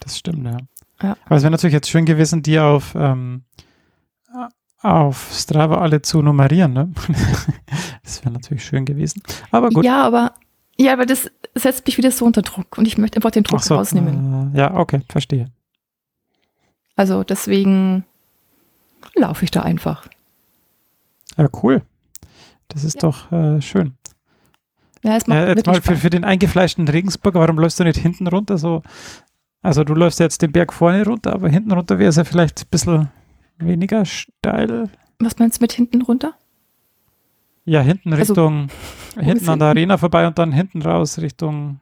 Das 0.00 0.16
stimmt, 0.16 0.46
ja. 0.46 0.58
Ja. 1.02 1.16
Aber 1.26 1.36
es 1.36 1.42
wäre 1.42 1.50
natürlich 1.50 1.74
jetzt 1.74 1.90
schön 1.90 2.04
gewesen, 2.04 2.42
die 2.42 2.60
auf, 2.60 2.94
ähm, 2.96 3.42
auf 4.82 5.30
Strava 5.32 5.78
alle 5.78 6.00
zu 6.02 6.22
nummerieren. 6.22 6.72
Ne? 6.72 6.92
das 8.04 8.24
wäre 8.24 8.32
natürlich 8.32 8.64
schön 8.64 8.84
gewesen. 8.84 9.20
Aber 9.50 9.70
gut. 9.70 9.84
Ja, 9.84 10.02
aber 10.02 10.32
ja, 10.78 10.92
aber 10.92 11.06
das 11.06 11.30
setzt 11.54 11.86
mich 11.86 11.98
wieder 11.98 12.10
so 12.10 12.24
unter 12.24 12.42
Druck 12.42 12.78
und 12.78 12.86
ich 12.86 12.98
möchte 12.98 13.16
einfach 13.16 13.30
den 13.30 13.42
Druck 13.44 13.62
so, 13.62 13.74
rausnehmen. 13.76 14.54
äh, 14.54 14.58
ja, 14.58 14.74
okay, 14.74 15.00
verstehe. 15.08 15.50
Also 16.96 17.22
deswegen 17.24 18.04
laufe 19.14 19.44
ich 19.44 19.50
da 19.50 19.62
einfach. 19.62 20.08
Ja, 21.36 21.48
cool. 21.62 21.82
Das 22.68 22.84
ist 22.84 23.02
doch 23.02 23.30
äh, 23.32 23.60
schön. 23.62 23.94
Ja, 25.04 25.16
es 25.16 25.26
macht 25.26 25.38
Äh, 25.38 25.48
jetzt 25.54 25.66
mal 25.66 25.80
für, 25.80 25.96
für 25.96 26.10
den 26.10 26.24
eingefleischten 26.24 26.88
Regensburger, 26.88 27.40
warum 27.40 27.58
läufst 27.58 27.78
du 27.78 27.84
nicht 27.84 27.98
hinten 27.98 28.26
runter? 28.26 28.58
So, 28.58 28.82
also 29.62 29.84
du 29.84 29.94
läufst 29.94 30.18
jetzt 30.20 30.42
den 30.42 30.52
Berg 30.52 30.72
vorne 30.72 31.04
runter, 31.04 31.32
aber 31.32 31.48
hinten 31.48 31.72
runter 31.72 31.98
wäre 31.98 32.10
es 32.10 32.16
ja 32.16 32.24
vielleicht 32.24 32.62
ein 32.62 32.68
bisschen 32.70 33.08
weniger 33.58 34.04
steil. 34.04 34.90
Was 35.20 35.38
meinst 35.38 35.58
du 35.60 35.64
mit 35.64 35.72
hinten 35.72 36.02
runter? 36.02 36.34
Ja, 37.68 37.80
hinten 37.82 38.12
Also, 38.14 38.32
Richtung, 38.32 38.68
hinten 39.14 39.36
ist 39.36 39.48
an 39.48 39.58
der 39.58 39.68
hinten? 39.68 39.78
Arena 39.78 39.98
vorbei 39.98 40.26
und 40.26 40.38
dann 40.38 40.52
hinten 40.52 40.80
raus 40.82 41.18
Richtung 41.18 41.80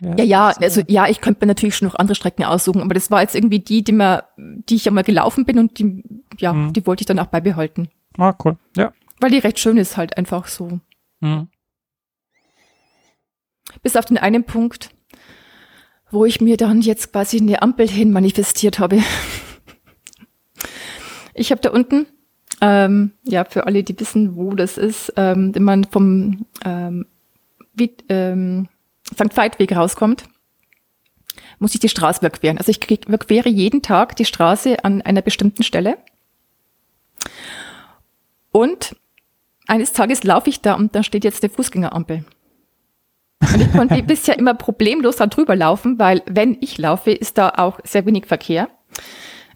Ja, 0.00 0.22
ja, 0.24 0.46
also 0.48 0.82
ja, 0.88 1.08
ich 1.08 1.20
könnte 1.20 1.44
mir 1.44 1.48
natürlich 1.48 1.76
schon 1.76 1.88
noch 1.88 1.94
andere 1.94 2.14
Strecken 2.14 2.44
aussuchen, 2.44 2.80
aber 2.80 2.94
das 2.94 3.10
war 3.10 3.20
jetzt 3.22 3.34
irgendwie 3.34 3.58
die, 3.60 3.82
die 3.84 3.92
mir, 3.92 4.24
die 4.36 4.76
ich 4.76 4.84
ja 4.86 4.92
mal 4.92 5.04
gelaufen 5.04 5.44
bin 5.44 5.58
und 5.58 5.78
die, 5.78 6.02
ja, 6.38 6.52
Mhm. 6.52 6.72
die 6.72 6.86
wollte 6.86 7.02
ich 7.02 7.06
dann 7.06 7.18
auch 7.18 7.26
beibehalten. 7.26 7.88
Ah, 8.18 8.34
cool. 8.44 8.56
Ja. 8.76 8.92
Weil 9.20 9.30
die 9.30 9.38
recht 9.38 9.58
schön 9.58 9.76
ist 9.78 9.96
halt 9.96 10.16
einfach 10.16 10.46
so. 10.46 10.80
Mhm. 11.20 11.48
Bis 13.82 13.96
auf 13.96 14.04
den 14.06 14.18
einen 14.18 14.44
Punkt, 14.44 14.90
wo 16.10 16.24
ich 16.24 16.40
mir 16.40 16.56
dann 16.56 16.80
jetzt 16.82 17.12
quasi 17.12 17.38
eine 17.38 17.60
Ampel 17.62 17.88
hin 17.88 18.10
manifestiert 18.12 18.78
habe. 18.78 19.00
Ich 21.38 21.50
habe 21.50 21.60
da 21.60 21.68
unten, 21.70 22.06
ähm, 22.60 23.12
ja, 23.24 23.44
für 23.44 23.66
alle, 23.66 23.82
die 23.82 23.98
wissen, 23.98 24.36
wo 24.36 24.54
das 24.54 24.78
ist, 24.78 25.12
ähm, 25.16 25.54
wenn 25.54 25.62
man 25.62 25.84
vom 25.84 26.46
ähm, 26.64 27.06
wie, 27.74 27.94
ähm, 28.08 28.68
St. 29.14 29.36
Veitweg 29.36 29.76
rauskommt, 29.76 30.24
muss 31.58 31.74
ich 31.74 31.80
die 31.80 31.88
Straße 31.88 32.20
überqueren. 32.20 32.58
Also 32.58 32.70
ich 32.70 32.90
überquere 33.06 33.48
jeden 33.48 33.82
Tag 33.82 34.16
die 34.16 34.24
Straße 34.24 34.84
an 34.84 35.02
einer 35.02 35.22
bestimmten 35.22 35.62
Stelle. 35.62 35.98
Und 38.50 38.96
eines 39.66 39.92
Tages 39.92 40.24
laufe 40.24 40.48
ich 40.48 40.60
da 40.60 40.74
und 40.74 40.94
da 40.94 41.02
steht 41.02 41.24
jetzt 41.24 41.42
eine 41.42 41.52
Fußgängerampel. 41.52 42.24
Und 43.40 43.60
ich 43.60 43.72
konnte 43.72 44.02
bisher 44.02 44.38
immer 44.38 44.54
problemlos 44.54 45.16
da 45.16 45.26
drüber 45.26 45.56
laufen, 45.56 45.98
weil 45.98 46.22
wenn 46.26 46.56
ich 46.60 46.78
laufe, 46.78 47.10
ist 47.10 47.38
da 47.38 47.50
auch 47.50 47.80
sehr 47.84 48.06
wenig 48.06 48.26
Verkehr. 48.26 48.68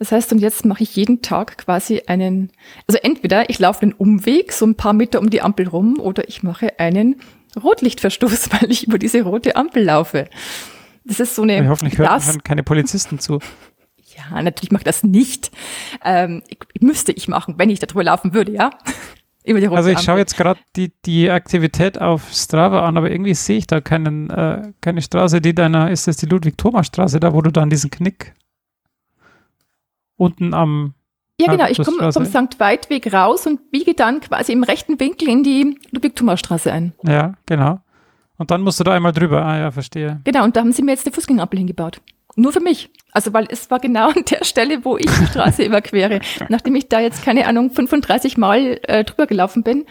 Das 0.00 0.12
heißt, 0.12 0.32
und 0.32 0.38
jetzt 0.38 0.64
mache 0.64 0.82
ich 0.82 0.96
jeden 0.96 1.20
Tag 1.20 1.58
quasi 1.58 2.04
einen, 2.06 2.50
also 2.88 2.98
entweder 3.02 3.50
ich 3.50 3.58
laufe 3.58 3.82
einen 3.82 3.92
Umweg, 3.92 4.50
so 4.50 4.64
ein 4.64 4.74
paar 4.74 4.94
Meter 4.94 5.20
um 5.20 5.28
die 5.28 5.42
Ampel 5.42 5.68
rum, 5.68 6.00
oder 6.00 6.26
ich 6.26 6.42
mache 6.42 6.80
einen 6.80 7.20
Rotlichtverstoß, 7.62 8.48
weil 8.60 8.72
ich 8.72 8.86
über 8.86 8.98
diese 8.98 9.20
rote 9.20 9.56
Ampel 9.56 9.84
laufe. 9.84 10.24
Das 11.04 11.20
ist 11.20 11.34
so 11.34 11.42
eine 11.42 11.68
hoffentlich 11.68 11.98
hören, 11.98 12.24
hören 12.24 12.42
keine 12.42 12.62
Polizisten 12.62 13.18
zu. 13.18 13.40
ja, 14.16 14.40
natürlich 14.40 14.72
mache 14.72 14.80
ich 14.80 14.86
das 14.86 15.02
nicht. 15.02 15.50
Ähm, 16.02 16.42
ich, 16.48 16.80
müsste 16.80 17.12
ich 17.12 17.28
machen, 17.28 17.56
wenn 17.58 17.68
ich 17.68 17.78
darüber 17.78 18.02
laufen 18.02 18.32
würde, 18.32 18.52
ja. 18.52 18.70
Über 19.44 19.60
die 19.60 19.66
rote 19.66 19.76
Also 19.76 19.90
ich 19.90 19.96
Ampel. 19.96 20.06
schaue 20.06 20.18
jetzt 20.18 20.36
gerade 20.38 20.60
die, 20.76 20.92
die 21.04 21.30
Aktivität 21.30 22.00
auf 22.00 22.32
Strava 22.32 22.88
an, 22.88 22.96
aber 22.96 23.10
irgendwie 23.10 23.34
sehe 23.34 23.58
ich 23.58 23.66
da 23.66 23.82
keinen, 23.82 24.30
äh, 24.30 24.72
keine 24.80 25.02
Straße, 25.02 25.42
die 25.42 25.54
deiner, 25.54 25.90
ist 25.90 26.06
das 26.06 26.16
die 26.16 26.26
Ludwig-Thomas-Straße, 26.26 27.20
da 27.20 27.34
wo 27.34 27.42
du 27.42 27.50
dann 27.50 27.68
diesen 27.68 27.90
Knick 27.90 28.34
unten 30.20 30.54
am, 30.54 30.94
Ja, 31.40 31.50
genau. 31.50 31.66
Ich 31.68 31.78
komme 31.82 32.12
vom 32.12 32.24
St. 32.24 32.58
Weidweg 32.58 33.12
raus 33.12 33.46
und 33.46 33.70
biege 33.70 33.94
dann 33.94 34.20
quasi 34.20 34.52
im 34.52 34.62
rechten 34.62 35.00
Winkel 35.00 35.28
in 35.28 35.42
die 35.42 35.78
Ludwig-Thomas-Straße 35.90 36.72
ein. 36.72 36.92
ja, 37.04 37.34
genau. 37.46 37.80
Und 38.36 38.50
dann 38.50 38.62
musst 38.62 38.80
du 38.80 38.84
da 38.84 38.92
einmal 38.92 39.12
drüber. 39.12 39.44
Ah 39.44 39.58
ja, 39.58 39.70
verstehe. 39.70 40.20
Genau, 40.24 40.44
und 40.44 40.56
da 40.56 40.60
haben 40.60 40.72
sie 40.72 40.82
mir 40.82 40.92
jetzt 40.92 41.06
eine 41.06 41.12
Fußgängerampel 41.12 41.58
hingebaut. 41.58 42.00
Nur 42.36 42.52
für 42.52 42.60
mich. 42.60 42.88
Also, 43.12 43.34
weil 43.34 43.46
es 43.50 43.70
war 43.70 43.80
genau 43.80 44.08
an 44.08 44.24
der 44.30 44.44
Stelle, 44.44 44.82
wo 44.84 44.96
ich 44.96 45.04
die 45.04 45.26
Straße 45.26 45.62
überquere. 45.62 46.20
Nachdem 46.48 46.74
ich 46.74 46.88
da 46.88 47.00
jetzt, 47.00 47.22
keine 47.22 47.46
Ahnung, 47.46 47.70
35 47.70 48.38
Mal 48.38 48.80
äh, 48.84 49.04
drüber 49.04 49.26
gelaufen 49.26 49.62
bin, 49.62 49.84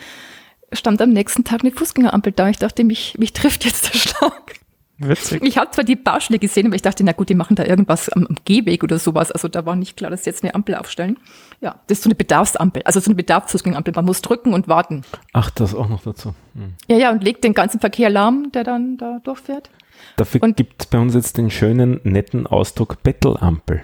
stand 0.72 1.00
am 1.02 1.12
nächsten 1.12 1.44
Tag 1.44 1.62
eine 1.62 1.72
Fußgängerampel 1.72 2.32
da. 2.32 2.50
Ich 2.50 2.58
dachte, 2.58 2.84
mich, 2.84 3.16
mich 3.20 3.34
trifft 3.34 3.66
jetzt 3.66 3.94
der 3.94 4.00
Schlag. 4.00 4.56
Witzig. 5.00 5.42
Ich 5.44 5.58
habe 5.58 5.72
zwar 5.72 5.86
die 5.86 5.96
Baustelle 5.96 6.40
gesehen, 6.40 6.68
aber 6.68 6.76
ich 6.76 6.82
dachte, 6.82 7.04
na 7.06 7.14
gut, 7.14 7.30
die 7.30 7.36
machen 7.36 7.56
da 7.56 7.64
irgendwas 7.64 8.10
am, 8.10 8.28
am 8.28 8.36
Gehweg 8.44 8.84
oder 8.84 9.00
sowas. 9.00 9.32
Also 9.32 9.48
da 9.48 9.66
war 9.66 9.76
nicht 9.78 9.96
klar, 9.96 10.12
dass 10.12 10.26
sie 10.26 10.30
jetzt 10.30 10.44
eine 10.44 10.54
Ampel 10.56 10.76
aufstellen. 10.76 11.18
Ja, 11.62 11.80
das 11.88 12.00
ist 12.00 12.04
so 12.04 12.08
eine 12.10 12.16
Bedarfsampel, 12.16 12.84
also 12.84 13.00
so 13.00 13.08
eine 13.08 13.16
Bedarfsfußgängerampel. 13.16 13.94
Man 13.96 14.06
muss 14.06 14.22
drücken 14.22 14.54
und 14.54 14.68
warten. 14.68 15.04
Ach, 15.34 15.50
das 15.52 15.74
auch 15.74 15.88
noch 15.88 16.04
dazu. 16.04 16.36
Hm. 16.54 16.74
Ja, 16.88 16.98
ja, 16.98 17.12
und 17.12 17.24
legt 17.24 17.44
den 17.44 17.54
ganzen 17.54 17.80
Verkehr 17.80 18.10
lahm, 18.10 18.52
der 18.54 18.64
dann 18.66 18.98
da 18.98 19.20
durchfährt. 19.24 19.70
Dafür 20.18 20.44
Und- 20.44 20.58
gibt 20.58 20.82
es 20.82 20.88
bei 20.88 20.98
uns 21.00 21.14
jetzt 21.16 21.38
den 21.38 21.50
schönen, 21.50 22.02
netten 22.04 22.46
Ausdruck 22.48 23.02
Bettelampel. 23.04 23.82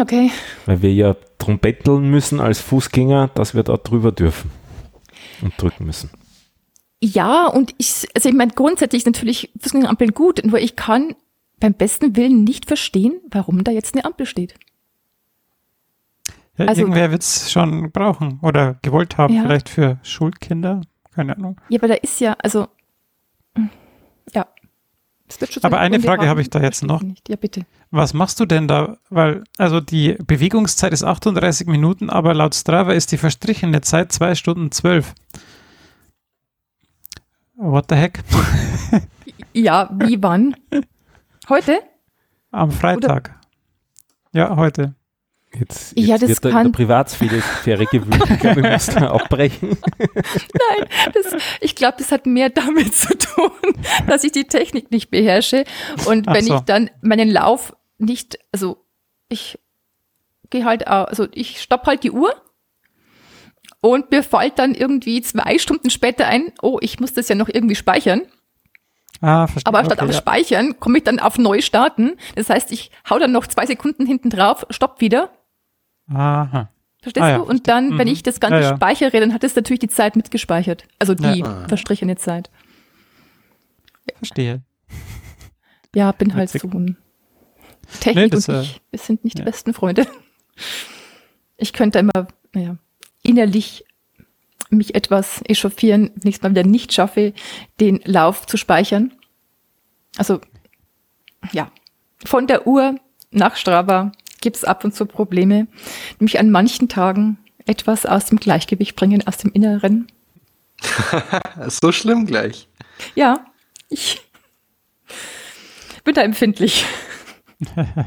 Okay. 0.00 0.30
Weil 0.66 0.82
wir 0.82 0.92
ja 0.92 1.16
drum 1.38 1.58
betteln 1.58 2.10
müssen 2.10 2.40
als 2.40 2.60
Fußgänger, 2.60 3.28
dass 3.34 3.54
wir 3.54 3.62
da 3.62 3.76
drüber 3.76 4.12
dürfen 4.12 4.50
und 5.40 5.54
drücken 5.56 5.86
müssen. 5.86 6.10
Ja, 7.00 7.46
und 7.46 7.74
ich, 7.78 8.08
also 8.14 8.28
ich 8.28 8.34
meine, 8.34 8.52
grundsätzlich 8.52 9.00
ist 9.00 9.06
natürlich 9.06 9.52
Fußgängerampeln 9.60 10.12
gut, 10.14 10.40
nur 10.44 10.58
ich 10.58 10.74
kann 10.76 11.14
beim 11.60 11.74
besten 11.74 12.16
Willen 12.16 12.44
nicht 12.44 12.66
verstehen, 12.66 13.20
warum 13.30 13.62
da 13.64 13.70
jetzt 13.70 13.94
eine 13.94 14.04
Ampel 14.04 14.26
steht. 14.26 14.54
Ja, 16.56 16.66
Also- 16.66 16.80
irgendwer 16.82 17.10
wird 17.12 17.22
es 17.22 17.52
schon 17.52 17.92
brauchen 17.92 18.40
oder 18.42 18.78
gewollt 18.82 19.16
haben, 19.16 19.34
Ja. 19.34 19.42
vielleicht 19.42 19.68
für 19.68 19.98
Schulkinder. 20.02 20.80
Keine 21.12 21.36
Ahnung. 21.36 21.60
Ja, 21.68 21.78
aber 21.80 21.88
da 21.88 21.94
ist 21.94 22.20
ja, 22.20 22.36
also, 22.42 22.68
hm, 23.54 23.70
ja. 24.34 24.46
Es 25.28 25.40
wird 25.40 25.52
schon 25.52 25.62
Aber 25.64 25.78
eine 25.78 26.00
Frage 26.00 26.26
habe 26.26 26.40
ich 26.40 26.48
da 26.48 26.60
jetzt 26.60 26.82
noch. 26.82 27.02
Nicht. 27.02 27.28
Ja, 27.28 27.36
bitte. 27.36 27.66
Was 27.90 28.14
machst 28.14 28.40
du 28.40 28.46
denn 28.46 28.66
da? 28.66 28.96
Weil, 29.10 29.44
also 29.58 29.80
die 29.80 30.14
Bewegungszeit 30.26 30.92
ist 30.92 31.02
38 31.04 31.66
Minuten, 31.66 32.08
aber 32.08 32.34
laut 32.34 32.54
Strava 32.54 32.92
ist 32.92 33.12
die 33.12 33.18
verstrichene 33.18 33.80
Zeit 33.82 34.10
2 34.10 34.34
Stunden 34.34 34.70
12. 34.72 35.14
What 37.58 37.86
the 37.90 37.96
heck? 37.96 38.20
Ja, 39.54 39.90
wie 39.92 40.22
wann? 40.22 40.54
Heute? 41.48 41.80
Am 42.52 42.70
Freitag. 42.70 43.34
Ja, 44.32 44.54
heute. 44.54 44.94
Jetzt, 45.52 45.96
jetzt 45.96 46.06
Ja, 46.08 46.18
das 46.18 46.28
wird 46.28 46.44
in 46.44 46.50
kann- 46.52 46.64
der 46.66 46.72
Privatsphäre 46.72 47.86
gewühlt. 47.86 48.22
Ich 48.30 48.38
glaube, 48.38 48.56
wir 48.62 48.70
müssen 48.70 48.94
da 49.00 49.10
abbrechen. 49.10 49.70
Nein, 49.98 50.88
das, 51.14 51.34
ich 51.60 51.74
glaube, 51.74 51.96
das 51.98 52.12
hat 52.12 52.26
mehr 52.26 52.50
damit 52.50 52.94
zu 52.94 53.16
tun, 53.18 53.50
dass 54.06 54.22
ich 54.22 54.30
die 54.32 54.44
Technik 54.44 54.92
nicht 54.92 55.10
beherrsche. 55.10 55.64
Und 56.06 56.28
Ach 56.28 56.34
wenn 56.34 56.44
so. 56.44 56.54
ich 56.56 56.60
dann 56.60 56.90
meinen 57.00 57.30
Lauf 57.30 57.74
nicht, 57.96 58.38
also 58.52 58.84
ich 59.28 59.58
gehe 60.50 60.64
halt, 60.64 60.86
also 60.86 61.26
ich 61.32 61.60
stopp 61.60 61.86
halt 61.86 62.04
die 62.04 62.12
Uhr 62.12 62.32
und 63.80 64.10
mir 64.10 64.22
fällt 64.22 64.58
dann 64.58 64.74
irgendwie 64.74 65.20
zwei 65.22 65.58
Stunden 65.58 65.90
später 65.90 66.26
ein, 66.26 66.52
oh, 66.62 66.78
ich 66.80 66.98
muss 67.00 67.12
das 67.12 67.28
ja 67.28 67.34
noch 67.34 67.48
irgendwie 67.48 67.74
speichern. 67.76 68.22
Ah, 69.20 69.46
verstehe. 69.48 69.66
Aber 69.72 69.84
statt 69.84 69.98
okay, 69.98 70.08
auf 70.08 70.12
ja. 70.14 70.18
Speichern 70.18 70.78
komme 70.78 70.98
ich 70.98 71.04
dann 71.04 71.18
auf 71.18 71.38
Neu 71.38 71.60
starten. 71.60 72.12
Das 72.36 72.50
heißt, 72.50 72.70
ich 72.72 72.90
hau 73.10 73.18
dann 73.18 73.32
noch 73.32 73.46
zwei 73.48 73.66
Sekunden 73.66 74.06
hinten 74.06 74.30
drauf, 74.30 74.64
stopp 74.70 75.00
wieder. 75.00 75.30
Aha. 76.08 76.70
Verstehst 77.02 77.24
Ah 77.24 77.30
ja, 77.30 77.38
du? 77.38 77.44
Und 77.44 77.68
dann, 77.68 77.98
wenn 77.98 78.06
Mhm. 78.08 78.12
ich 78.12 78.22
das 78.22 78.38
Ganze 78.40 78.60
Ja, 78.60 78.70
ja. 78.70 78.76
speichere, 78.76 79.18
dann 79.20 79.32
hat 79.34 79.42
es 79.44 79.54
natürlich 79.56 79.80
die 79.80 79.88
Zeit 79.88 80.14
mitgespeichert. 80.16 80.84
Also 80.98 81.14
die 81.14 81.40
Ja. 81.40 81.66
verstrichene 81.68 82.16
Zeit. 82.16 82.50
Verstehe. 84.16 84.62
Ja, 85.94 86.12
bin 86.12 86.34
halt 86.34 86.52
Witzig. 86.54 86.70
so 86.70 86.78
ein 86.78 86.96
Technik 88.00 88.30
das, 88.32 88.48
und 88.48 88.54
äh, 88.56 88.62
ich, 88.62 88.80
wir 88.90 88.98
sind 88.98 89.24
nicht 89.24 89.38
ja. 89.38 89.44
die 89.44 89.50
besten 89.50 89.74
Freunde. 89.74 90.06
Ich 91.56 91.72
könnte 91.72 91.98
immer, 91.98 92.28
naja, 92.52 92.76
innerlich 93.22 93.84
mich 94.70 94.94
etwas 94.94 95.42
echauffieren, 95.46 96.10
wenn 96.16 96.28
ich 96.28 96.36
es 96.36 96.42
mal 96.42 96.50
wieder 96.50 96.64
nicht 96.64 96.92
schaffe, 96.92 97.32
den 97.80 98.00
Lauf 98.04 98.46
zu 98.46 98.56
speichern. 98.56 99.12
Also, 100.16 100.40
ja, 101.52 101.70
von 102.24 102.46
der 102.46 102.66
Uhr 102.66 102.96
nach 103.30 103.56
Strava 103.56 104.12
gibt 104.40 104.56
es 104.56 104.64
ab 104.64 104.84
und 104.84 104.94
zu 104.94 105.06
Probleme, 105.06 105.66
die 106.18 106.24
mich 106.24 106.38
an 106.38 106.50
manchen 106.50 106.88
Tagen 106.88 107.38
etwas 107.66 108.06
aus 108.06 108.26
dem 108.26 108.38
Gleichgewicht 108.38 108.96
bringen, 108.96 109.26
aus 109.26 109.38
dem 109.38 109.52
Inneren. 109.52 110.06
So 111.66 111.90
schlimm 111.90 112.24
gleich. 112.24 112.68
Ja, 113.16 113.44
ich 113.88 114.20
bin 116.04 116.14
da 116.14 116.22
empfindlich. 116.22 116.84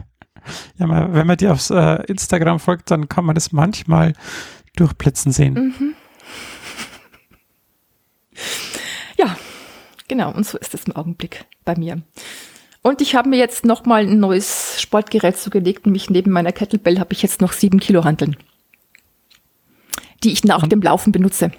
Ja, 0.80 1.14
wenn 1.14 1.28
man 1.28 1.38
dir 1.38 1.52
aufs 1.52 1.70
äh, 1.70 2.04
Instagram 2.08 2.60
folgt, 2.60 2.90
dann 2.90 3.08
kann 3.08 3.26
man 3.26 3.36
das 3.36 3.52
manchmal 3.52 4.14
durchblitzen 4.76 5.32
sehen. 5.32 5.54
Mhm. 5.54 5.94
Ja, 9.18 9.38
genau. 10.08 10.34
Und 10.34 10.46
so 10.46 10.58
ist 10.58 10.74
es 10.74 10.86
im 10.86 10.96
Augenblick 10.96 11.46
bei 11.66 11.76
mir. 11.78 12.02
Und 12.82 13.02
ich 13.02 13.16
habe 13.16 13.30
mir 13.30 13.38
jetzt 13.38 13.66
noch 13.66 13.86
mal 13.86 14.02
ein 14.02 14.20
neues 14.20 14.82
Sportgerät 14.82 15.38
zugelegt. 15.38 15.86
Nämlich 15.86 16.10
neben 16.10 16.32
meiner 16.32 16.52
Kettlebell 16.52 17.00
habe 17.00 17.14
ich 17.14 17.22
jetzt 17.22 17.42
noch 17.42 17.54
sieben 17.54 17.80
Kilo 17.80 18.04
Hanteln, 18.04 18.36
die 20.24 20.32
ich 20.32 20.44
nach 20.44 20.64
Und? 20.64 20.72
dem 20.72 20.82
Laufen 20.82 21.12
benutze. 21.12 21.52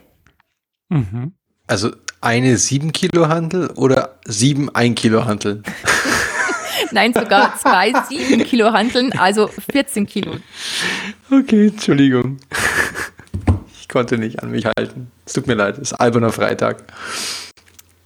Mhm. 0.89 1.33
Also 1.69 1.91
eine 2.21 2.57
7 2.59 2.93
Kilo 2.93 3.29
Handel 3.29 3.71
oder 3.71 4.19
sieben 4.25 4.75
1 4.75 5.01
Kilo 5.01 5.25
Handel? 5.25 5.63
Nein, 6.91 7.13
sogar 7.15 7.57
zwei 7.59 7.93
sieben 8.09 8.45
Kilo 8.45 8.73
Hanteln, 8.73 9.13
also 9.19 9.49
14 9.49 10.07
Kilo. 10.07 10.33
Okay, 11.31 11.69
Entschuldigung. 11.69 12.39
Ich 13.81 13.89
konnte 13.89 14.19
nicht 14.19 14.43
an 14.43 14.51
mich 14.51 14.67
halten. 14.67 15.11
Es 15.25 15.35
tut 15.35 15.47
mir 15.47 15.55
leid, 15.55 15.75
es 15.77 15.93
ist 15.93 15.95
alberner 15.95 16.33
Freitag. 16.33 16.85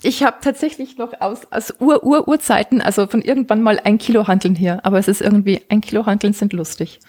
Ich 0.03 0.23
habe 0.23 0.37
tatsächlich 0.41 0.99
noch 0.99 1.21
aus, 1.21 1.41
aus 1.51 1.75
Ur-Ur-Urzeiten, 1.81 2.81
also 2.81 3.07
von 3.07 3.23
irgendwann 3.23 3.63
mal 3.63 3.81
ein 3.83 3.99
Kilo 3.99 4.29
Hanteln 4.29 4.55
hier. 4.55 4.85
Aber 4.85 4.99
es 4.99 5.09
ist 5.09 5.21
irgendwie, 5.21 5.63
ein 5.69 5.81
Kilo 5.81 6.07
Hanteln 6.07 6.33
sind 6.33 6.53
lustig. 6.53 7.01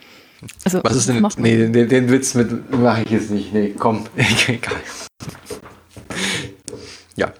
Also, 0.63 0.81
Was 0.83 0.95
ist 0.95 1.09
denn? 1.09 1.19
macht? 1.21 1.39
Nee, 1.39 1.67
den, 1.67 1.89
den 1.89 2.09
Witz 2.11 2.33
mit 2.35 2.71
mache 2.71 3.03
ich 3.03 3.09
jetzt 3.09 3.31
nicht. 3.31 3.53
Nee, 3.53 3.73
komm. 3.77 4.05
Egal. 4.47 4.75
Ja. 7.15 7.33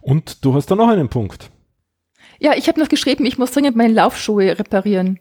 Und 0.00 0.44
du 0.44 0.54
hast 0.54 0.70
da 0.70 0.74
noch 0.74 0.88
einen 0.88 1.08
Punkt. 1.08 1.50
Ja, 2.42 2.54
ich 2.56 2.66
habe 2.66 2.80
noch 2.80 2.88
geschrieben, 2.88 3.24
ich 3.24 3.38
muss 3.38 3.52
dringend 3.52 3.76
meine 3.76 3.94
Laufschuhe 3.94 4.58
reparieren. 4.58 5.20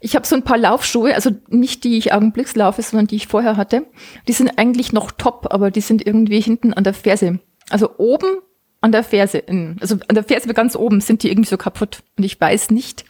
Ich 0.00 0.16
habe 0.16 0.26
so 0.26 0.34
ein 0.34 0.42
paar 0.42 0.56
Laufschuhe, 0.56 1.14
also 1.14 1.32
nicht 1.48 1.84
die 1.84 1.98
ich 1.98 2.14
augenblicks 2.14 2.56
laufe, 2.56 2.80
sondern 2.80 3.06
die 3.06 3.16
ich 3.16 3.26
vorher 3.26 3.58
hatte. 3.58 3.84
Die 4.26 4.32
sind 4.32 4.58
eigentlich 4.58 4.94
noch 4.94 5.10
top, 5.10 5.48
aber 5.50 5.70
die 5.70 5.82
sind 5.82 6.06
irgendwie 6.06 6.40
hinten 6.40 6.72
an 6.72 6.82
der 6.82 6.94
Ferse. 6.94 7.40
Also 7.68 7.98
oben 7.98 8.38
an 8.80 8.90
der 8.90 9.04
Ferse, 9.04 9.42
also 9.80 9.96
an 10.08 10.14
der 10.14 10.24
Ferse 10.24 10.52
ganz 10.54 10.76
oben 10.76 11.02
sind 11.02 11.22
die 11.22 11.30
irgendwie 11.30 11.50
so 11.50 11.58
kaputt. 11.58 12.02
Und 12.16 12.24
ich 12.24 12.40
weiß 12.40 12.70
nicht, 12.70 13.04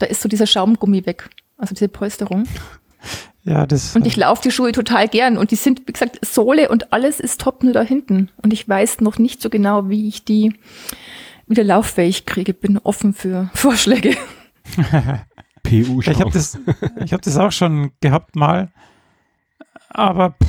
da 0.00 0.06
ist 0.06 0.20
so 0.20 0.28
dieser 0.28 0.48
Schaumgummi 0.48 1.06
weg, 1.06 1.30
also 1.56 1.74
diese 1.74 1.88
Polsterung. 1.88 2.44
Ja, 3.44 3.64
das. 3.64 3.94
Und 3.94 4.08
ich 4.08 4.16
laufe 4.16 4.42
die 4.42 4.50
Schuhe 4.50 4.72
total 4.72 5.06
gern 5.06 5.38
und 5.38 5.52
die 5.52 5.56
sind, 5.56 5.86
wie 5.86 5.92
gesagt, 5.92 6.18
Sohle 6.26 6.68
und 6.68 6.92
alles 6.92 7.20
ist 7.20 7.40
top 7.40 7.62
nur 7.62 7.72
da 7.72 7.82
hinten. 7.82 8.32
Und 8.42 8.52
ich 8.52 8.68
weiß 8.68 9.00
noch 9.02 9.18
nicht 9.18 9.40
so 9.40 9.50
genau, 9.50 9.88
wie 9.88 10.08
ich 10.08 10.24
die 10.24 10.52
wieder 11.46 11.64
lauffähig 11.64 12.26
kriege. 12.26 12.54
Bin 12.54 12.78
offen 12.78 13.12
für 13.14 13.50
Vorschläge. 13.54 14.16
PU 15.62 16.00
ich 16.00 16.20
habe 16.20 16.30
das, 16.30 16.58
ich 17.04 17.12
hab 17.12 17.22
das 17.22 17.36
auch 17.36 17.52
schon 17.52 17.92
gehabt 18.00 18.36
mal, 18.36 18.70
aber 19.88 20.30
pff, 20.42 20.48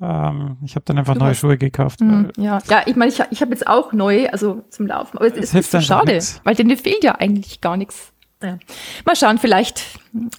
ähm, 0.00 0.58
ich 0.64 0.74
habe 0.74 0.84
dann 0.84 0.98
einfach 0.98 1.14
Du 1.14 1.20
neue 1.20 1.30
hast- 1.30 1.38
Schuhe 1.38 1.56
gekauft. 1.58 2.00
Weil- 2.00 2.32
ja, 2.36 2.58
ja, 2.68 2.82
ich 2.86 2.96
meine, 2.96 3.10
ich, 3.10 3.22
ich 3.30 3.40
habe 3.40 3.50
jetzt 3.52 3.66
auch 3.66 3.92
neue, 3.92 4.32
also 4.32 4.64
zum 4.70 4.86
Laufen, 4.86 5.16
aber 5.18 5.26
es 5.28 5.34
Das 5.34 5.44
ist, 5.44 5.52
hilft 5.52 5.66
ist 5.68 5.72
so 5.72 5.80
schade, 5.80 6.12
nix. 6.12 6.40
weil 6.44 6.54
denen 6.54 6.76
fehlt 6.76 7.04
ja 7.04 7.14
eigentlich 7.16 7.60
gar 7.60 7.76
nichts. 7.76 8.12
Ja. 8.42 8.58
Mal 9.04 9.16
schauen, 9.16 9.38
vielleicht 9.38 9.82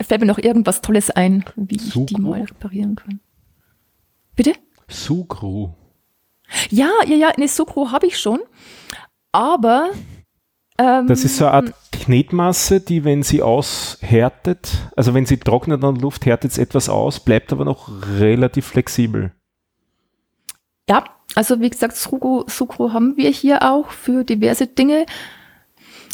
fällt 0.02 0.22
mir 0.22 0.28
noch 0.28 0.38
irgendwas 0.38 0.82
Tolles 0.82 1.10
ein, 1.10 1.44
wie 1.56 1.76
ich 1.76 1.84
die 1.84 1.90
Sucru? 1.90 2.22
mal 2.22 2.42
reparieren 2.42 2.96
kann. 2.96 3.20
Bitte? 4.36 4.54
Sugru. 4.88 5.74
Ja, 6.70 6.90
ja, 7.06 7.16
ja, 7.16 7.28
eine 7.30 7.48
Sucro 7.48 7.92
habe 7.92 8.08
ich 8.08 8.18
schon, 8.18 8.40
aber 9.32 9.92
ähm, 10.78 11.08
Das 11.08 11.24
ist 11.24 11.38
so 11.38 11.46
eine 11.46 11.54
Art 11.54 11.74
Knetmasse, 11.92 12.80
die, 12.80 13.04
wenn 13.04 13.24
sie 13.24 13.42
aushärtet, 13.42 14.92
also 14.96 15.14
wenn 15.14 15.26
sie 15.26 15.38
trocknet 15.38 15.84
an 15.84 15.98
Luft, 15.98 16.26
härtet 16.26 16.52
es 16.52 16.58
etwas 16.58 16.90
aus, 16.90 17.20
bleibt 17.20 17.52
aber 17.52 17.66
noch 17.66 17.90
relativ 18.20 18.68
flexibel. 18.68 19.32
Ja, 20.90 21.04
also 21.36 21.60
wie 21.60 21.70
gesagt, 21.70 21.96
Sucro, 21.96 22.46
Sucro 22.48 22.94
haben 22.94 23.16
wir 23.18 23.30
hier 23.30 23.70
auch 23.70 23.92
für 23.92 24.24
diverse 24.24 24.68
Dinge. 24.68 25.06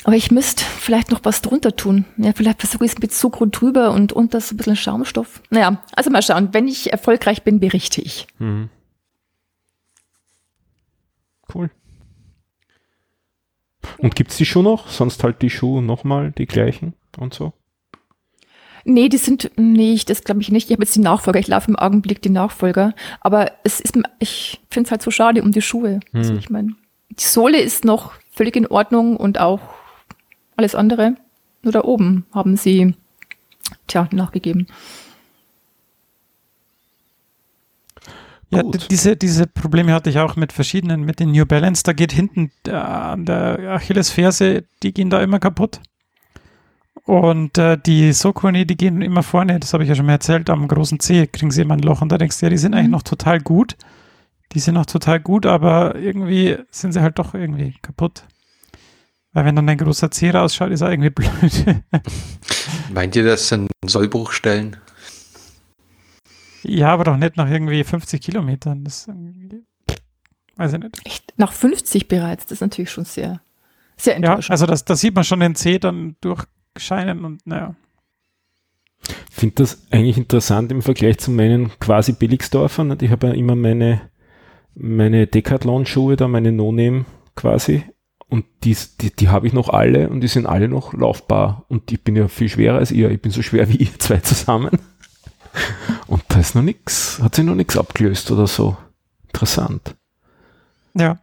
Aber 0.04 0.15
ich 0.15 0.30
müsste 0.30 0.63
vielleicht 0.63 1.10
noch 1.10 1.21
was 1.23 1.41
drunter 1.41 1.75
tun. 1.75 2.06
Ja, 2.17 2.32
vielleicht 2.34 2.60
versuche 2.60 2.86
ich 2.86 2.91
es 2.91 2.99
mit 2.99 3.12
Sucro 3.12 3.47
drüber 3.47 3.91
und 3.91 4.13
unter 4.13 4.39
so 4.39 4.54
ein 4.54 4.58
bisschen 4.58 4.75
Schaumstoff. 4.75 5.41
Naja, 5.49 5.82
also 5.95 6.12
mal 6.12 6.21
schauen. 6.21 6.49
Wenn 6.51 6.67
ich 6.67 6.91
erfolgreich 6.91 7.41
bin, 7.41 7.60
berichte 7.60 8.01
ich. 8.01 8.28
Mhm. 8.38 8.69
Cool. 11.51 11.71
Und 13.98 14.15
gibt 14.15 14.32
es 14.32 14.38
die 14.38 14.45
Schuhe 14.45 14.63
noch? 14.63 14.88
Sonst 14.88 15.24
halt 15.24 15.41
die 15.41 15.50
Schuhe 15.50 15.82
nochmal 15.82 16.32
die 16.32 16.45
gleichen 16.45 16.93
und 17.17 17.34
so? 17.34 17.54
Nee, 18.88 19.10
die 19.10 19.17
sind, 19.17 19.50
nee, 19.58 19.93
ich, 19.93 20.06
das 20.06 20.24
glaube 20.24 20.41
ich 20.41 20.52
nicht. 20.52 20.69
Ich 20.69 20.74
habe 20.74 20.84
jetzt 20.84 20.95
die 20.95 21.00
Nachfolger. 21.02 21.39
Ich 21.39 21.48
laufe 21.48 21.69
im 21.71 21.76
Augenblick 21.76 22.21
die 22.21 22.30
Nachfolger. 22.30 22.93
Aber 23.19 23.52
es 23.63 23.80
ist, 23.80 23.98
ich 24.19 24.62
finde 24.69 24.88
es 24.88 24.91
halt 24.91 25.02
so 25.02 25.10
schade 25.10 25.41
um 25.41 25.52
die 25.52 25.62
Schuhe. 25.62 26.02
Also 26.13 26.34
Hm. 26.34 26.39
ich 26.39 26.50
meine, 26.52 26.76
die 27.10 27.24
Sohle 27.24 27.60
ist 27.60 27.84
noch 27.84 28.13
völlig 28.32 28.56
in 28.56 28.67
Ordnung 28.67 29.17
und 29.17 29.39
auch 29.39 29.60
alles 30.56 30.76
andere. 30.76 31.15
Nur 31.63 31.71
da 31.74 31.84
oben 31.84 32.26
haben 32.32 32.58
sie, 32.58 32.93
tja, 33.88 34.08
nachgegeben. 34.12 34.67
Ja, 38.52 38.62
diese, 38.64 39.16
diese 39.18 39.48
Probleme 39.48 39.94
hatte 39.94 40.10
ich 40.10 40.20
auch 40.20 40.36
mit 40.36 40.54
verschiedenen, 40.54 41.02
mit 41.02 41.20
den 41.20 41.32
New 41.32 41.46
Balance. 41.46 41.84
Da 41.84 41.94
geht 41.94 42.12
hinten 42.12 42.52
äh, 42.68 42.72
an 42.72 43.26
der 43.26 43.60
Achillesferse, 43.76 44.64
die 44.84 44.94
gehen 44.94 45.10
da 45.10 45.22
immer 45.22 45.40
kaputt. 45.40 45.80
Und 47.06 47.58
äh, 47.58 47.78
die 47.78 48.14
Sokoni, 48.14 48.66
die 48.66 48.78
gehen 48.78 49.02
immer 49.02 49.24
vorne, 49.24 49.60
das 49.60 49.74
habe 49.74 49.84
ich 49.84 49.90
ja 49.90 49.96
schon 49.96 50.06
mal 50.08 50.14
erzählt, 50.14 50.50
am 50.50 50.68
großen 50.68 51.00
Zeh 51.00 51.28
kriegen 51.28 51.52
sie 51.52 51.62
immer 51.62 51.76
ein 51.76 51.82
Loch 51.82 52.02
und 52.02 52.10
da 52.12 52.18
denkst 52.18 52.40
du, 52.40 52.46
ja, 52.46 52.50
die 52.50 52.58
sind 52.58 52.74
eigentlich 52.74 52.86
Mhm. 52.88 52.92
noch 52.92 53.04
total 53.04 53.40
gut. 53.42 53.76
Die 54.54 54.60
sind 54.60 54.76
noch 54.76 54.86
total 54.86 55.20
gut, 55.20 55.46
aber 55.46 55.96
irgendwie 55.96 56.58
sind 56.72 56.94
sie 56.94 57.02
halt 57.02 57.20
doch 57.20 57.34
irgendwie 57.34 57.76
kaputt. 57.82 58.24
Weil 59.34 59.46
wenn 59.46 59.56
dann 59.56 59.68
ein 59.68 59.78
großer 59.78 60.10
Zeh 60.12 60.30
rausschaut, 60.30 60.72
ist 60.72 60.82
er 60.82 60.92
irgendwie 60.92 61.10
blöd. 61.12 61.84
Meint 62.94 63.16
ihr, 63.16 63.26
das 63.26 63.50
sind 63.50 63.70
Sollbruchstellen? 63.86 64.78
Ja, 66.67 66.89
aber 66.89 67.04
doch 67.04 67.17
nicht 67.17 67.38
nach 67.38 67.49
irgendwie 67.49 67.84
50 67.84 68.21
Kilometern. 68.21 68.84
Das 68.84 69.08
weiß 70.58 70.73
ich 70.73 70.80
nicht. 70.80 71.06
Echt, 71.06 71.34
nach 71.38 71.51
50 71.54 72.08
bereits, 72.08 72.45
das 72.45 72.54
ist 72.54 72.62
natürlich 72.62 72.91
schon 72.91 73.06
sehr, 73.06 73.41
sehr 73.97 74.13
Ja, 74.13 74.30
enttäuschend. 74.30 74.51
also 74.51 74.65
das, 74.65 74.86
da 74.86 74.95
sieht 74.95 75.15
man 75.15 75.23
schon 75.23 75.39
den 75.39 75.56
Zeh 75.56 75.80
dann 75.80 76.15
durchscheinen 76.21 77.25
und 77.25 77.45
naja. 77.45 77.75
Ich 79.30 79.36
finde 79.36 79.56
das 79.56 79.86
eigentlich 79.91 80.17
interessant 80.17 80.71
im 80.71 80.82
Vergleich 80.82 81.19
zu 81.19 81.30
meinen 81.32 81.71
quasi 81.80 82.13
Billigsdorfern. 82.13 82.97
Ich 83.01 83.12
habe 83.12 83.28
ja 83.28 83.34
immer 83.34 83.56
meine, 83.56 84.01
meine 84.73 85.28
Decathlon-Schuhe, 85.28 86.15
da 86.15 86.28
meine 86.28 86.51
No-Name 86.51 87.06
quasi. 87.36 87.84
Und 88.28 88.45
die, 88.63 88.75
die, 89.01 89.15
die 89.15 89.30
habe 89.30 89.45
ich 89.45 89.54
noch 89.54 89.69
alle 89.69 90.10
und 90.10 90.21
die 90.21 90.28
sind 90.28 90.47
alle 90.47 90.67
noch 90.67 90.93
laufbar. 90.93 91.65
Und 91.67 91.91
ich 91.91 92.04
bin 92.04 92.15
ja 92.15 92.28
viel 92.28 92.49
schwerer 92.49 92.78
als 92.80 92.91
ihr. 92.91 93.12
Ich 93.12 93.21
bin 93.21 93.32
so 93.32 93.43
schwer 93.43 93.69
wie 93.69 93.75
ihr 93.78 93.99
zwei 93.99 94.17
zusammen. 94.17 94.80
Und 96.08 96.24
da 96.30 96.39
ist 96.39 96.56
noch 96.56 96.62
nichts, 96.62 97.20
hat 97.22 97.36
sich 97.36 97.46
noch 97.46 97.56
nichts 97.56 97.78
abgelöst 97.78 98.30
oder 98.32 98.48
so. 98.48 98.78
Interessant. 99.28 99.96
Ja. 100.94 101.18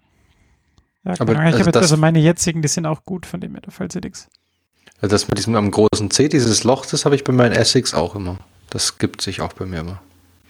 Ja, 1.05 1.14
Aber 1.18 1.33
Ahnung. 1.33 1.42
ich 1.49 1.55
also 1.55 1.59
habe 1.61 1.68
jetzt 1.68 1.75
das- 1.77 1.83
also 1.83 1.97
meine 1.97 2.18
jetzigen, 2.21 2.62
die 2.62 2.68
sind 2.68 2.87
auch 2.87 3.05
gut, 3.05 3.27
von 3.27 3.40
dem 3.40 3.53
her, 3.53 3.61
da 3.62 3.71
fällt 3.71 3.92
sie 3.92 4.01
nichts. 4.01 4.29
Also 5.01 5.14
das 5.14 5.27
mit 5.29 5.38
diesem 5.38 5.55
am 5.57 5.71
großen 5.71 6.11
C, 6.11 6.29
dieses 6.29 6.62
Loch, 6.64 6.87
das 6.87 7.05
habe 7.05 7.14
ich 7.16 7.25
bei 7.25 7.33
meinen 7.33 7.53
Essex 7.53 7.92
auch 7.95 8.14
immer. 8.14 8.38
Das 8.71 8.99
gibt 8.99 9.21
sich 9.21 9.40
auch 9.40 9.53
bei 9.53 9.66
mir 9.66 9.81
immer. 9.81 10.01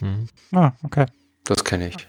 Mhm. 0.01 0.29
Ah, 0.53 0.73
okay. 0.83 1.07
Das 1.45 1.64
kenne 1.64 1.88
ich. 1.88 2.07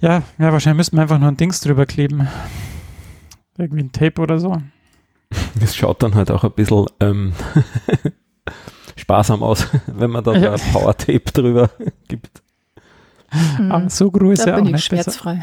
Ja, 0.00 0.22
ja, 0.38 0.52
wahrscheinlich 0.52 0.76
müssten 0.78 0.96
wir 0.96 1.02
einfach 1.02 1.18
nur 1.18 1.28
ein 1.28 1.36
Dings 1.36 1.60
drüber 1.60 1.86
kleben. 1.86 2.28
Irgendwie 3.58 3.82
ein 3.82 3.92
Tape 3.92 4.20
oder 4.20 4.38
so. 4.38 4.60
Das 5.58 5.74
schaut 5.74 6.02
dann 6.02 6.14
halt 6.14 6.30
auch 6.30 6.44
ein 6.44 6.52
bisschen 6.52 6.86
ähm, 7.00 7.32
sparsam 9.06 9.40
aus, 9.44 9.68
wenn 9.86 10.10
man 10.10 10.24
da 10.24 10.34
Ja. 10.34 10.56
Power-Tape 10.72 11.30
drüber 11.32 11.70
gibt. 12.08 12.42
Hm, 13.28 13.70
Aber 13.70 13.88
so 13.88 14.10
groß 14.10 14.40
ist 14.40 14.46
ja 14.46 14.54
auch 14.54 14.56
bin 14.56 14.66
ich 14.66 14.72
nicht 14.72 14.90
besser. 14.90 15.12
schmerzfrei. 15.12 15.40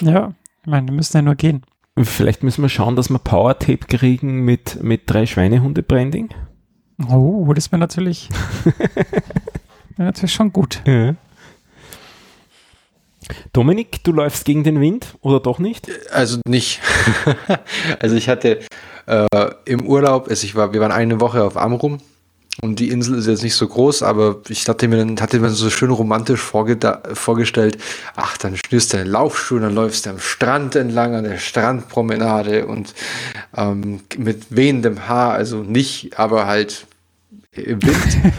Ja, 0.00 0.32
ich 0.62 0.66
meine, 0.70 0.86
wir 0.86 0.94
müssen 0.94 1.16
ja 1.16 1.22
nur 1.22 1.34
gehen. 1.34 1.64
Vielleicht 2.00 2.44
müssen 2.44 2.62
wir 2.62 2.68
schauen, 2.68 2.94
dass 2.94 3.10
wir 3.10 3.18
Power-Tape 3.18 3.86
kriegen 3.88 4.44
mit, 4.44 4.80
mit 4.82 5.02
drei 5.10 5.26
Schweinehunde-Branding. 5.26 6.28
Oh, 7.08 7.52
das 7.52 7.72
wäre 7.72 7.80
natürlich, 7.80 8.28
wäre 9.96 10.06
natürlich 10.06 10.32
schon 10.32 10.52
gut. 10.52 10.80
Ja. 10.86 11.16
Dominik, 13.52 14.04
du 14.04 14.12
läufst 14.12 14.44
gegen 14.44 14.62
den 14.62 14.80
Wind 14.80 15.16
oder 15.20 15.40
doch 15.40 15.58
nicht? 15.58 15.88
Also 16.12 16.38
nicht. 16.46 16.80
also 17.98 18.14
ich 18.14 18.28
hatte 18.28 18.60
äh, 19.06 19.26
im 19.64 19.84
Urlaub, 19.86 20.28
also 20.28 20.44
ich 20.44 20.54
war, 20.54 20.72
wir 20.72 20.80
waren 20.80 20.92
eine 20.92 21.20
Woche 21.20 21.42
auf 21.42 21.56
Amrum 21.56 21.98
und 22.60 22.78
die 22.78 22.90
Insel 22.90 23.18
ist 23.18 23.26
jetzt 23.26 23.42
nicht 23.42 23.54
so 23.54 23.66
groß, 23.66 24.02
aber 24.02 24.40
ich 24.48 24.68
hatte 24.68 24.86
mir 24.88 24.98
dann, 24.98 25.20
hatte 25.20 25.40
mir 25.40 25.50
so 25.50 25.70
schön 25.70 25.90
romantisch 25.90 26.40
vorgeda- 26.40 27.14
vorgestellt, 27.14 27.78
ach, 28.16 28.36
dann 28.36 28.56
schnürst 28.56 28.92
du 28.92 28.98
deine 28.98 29.10
Laufschuhe, 29.10 29.60
dann 29.60 29.74
läufst 29.74 30.06
du 30.06 30.10
am 30.10 30.20
Strand 30.20 30.76
entlang, 30.76 31.14
an 31.14 31.24
der 31.24 31.38
Strandpromenade 31.38 32.66
und 32.66 32.94
ähm, 33.56 34.00
mit 34.16 34.46
wehendem 34.50 35.08
Haar, 35.08 35.32
also 35.32 35.62
nicht, 35.62 36.18
aber 36.18 36.46
halt 36.46 36.86
im 37.52 37.82
Wind. 37.82 38.18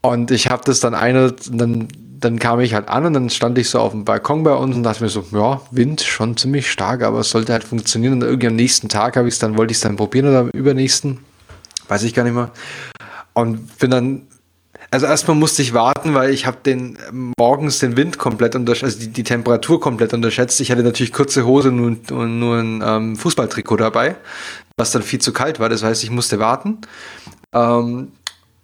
Und 0.00 0.30
ich 0.30 0.50
habe 0.50 0.62
das 0.66 0.80
dann 0.80 0.94
eine, 0.94 1.34
dann, 1.50 1.88
dann 1.96 2.38
kam 2.38 2.60
ich 2.60 2.74
halt 2.74 2.88
an 2.90 3.06
und 3.06 3.14
dann 3.14 3.30
stand 3.30 3.56
ich 3.56 3.70
so 3.70 3.80
auf 3.80 3.92
dem 3.92 4.04
Balkon 4.04 4.42
bei 4.42 4.52
uns 4.52 4.76
und 4.76 4.82
dachte 4.82 5.02
mir 5.02 5.08
so, 5.08 5.24
ja, 5.32 5.62
Wind 5.70 6.02
schon 6.02 6.36
ziemlich 6.36 6.70
stark, 6.70 7.02
aber 7.02 7.20
es 7.20 7.30
sollte 7.30 7.54
halt 7.54 7.64
funktionieren. 7.64 8.12
Und 8.12 8.22
irgendwie 8.22 8.48
am 8.48 8.56
nächsten 8.56 8.90
Tag 8.90 9.16
habe 9.16 9.28
ich 9.28 9.34
es 9.34 9.38
dann, 9.40 9.56
wollte 9.56 9.70
ich 9.70 9.78
es 9.78 9.80
dann 9.80 9.96
probieren 9.96 10.28
oder 10.28 10.40
am 10.40 10.50
übernächsten, 10.50 11.20
weiß 11.88 12.02
ich 12.02 12.14
gar 12.14 12.24
nicht 12.24 12.34
mehr. 12.34 12.50
Und 13.32 13.78
bin 13.78 13.90
dann, 13.90 14.22
also 14.90 15.06
erstmal 15.06 15.36
musste 15.36 15.62
ich 15.62 15.74
warten, 15.74 16.14
weil 16.14 16.30
ich 16.30 16.46
habe 16.46 16.58
den 16.64 16.98
morgens 17.38 17.80
den 17.80 17.96
Wind 17.96 18.18
komplett 18.18 18.54
unterschätzt, 18.54 18.84
also 18.84 18.98
die, 19.00 19.12
die 19.12 19.24
Temperatur 19.24 19.80
komplett 19.80 20.14
unterschätzt. 20.14 20.60
Ich 20.60 20.70
hatte 20.70 20.82
natürlich 20.82 21.12
kurze 21.12 21.44
Hose 21.44 21.68
und 21.70 22.10
nur, 22.10 22.26
nur 22.26 22.58
ein 22.58 22.82
ähm, 22.84 23.16
Fußballtrikot 23.16 23.76
dabei, 23.76 24.16
was 24.76 24.92
dann 24.92 25.02
viel 25.02 25.20
zu 25.20 25.32
kalt 25.32 25.58
war. 25.58 25.68
Das 25.68 25.82
heißt, 25.82 26.04
ich 26.04 26.10
musste 26.10 26.38
warten. 26.38 26.78
Ähm, 27.52 28.12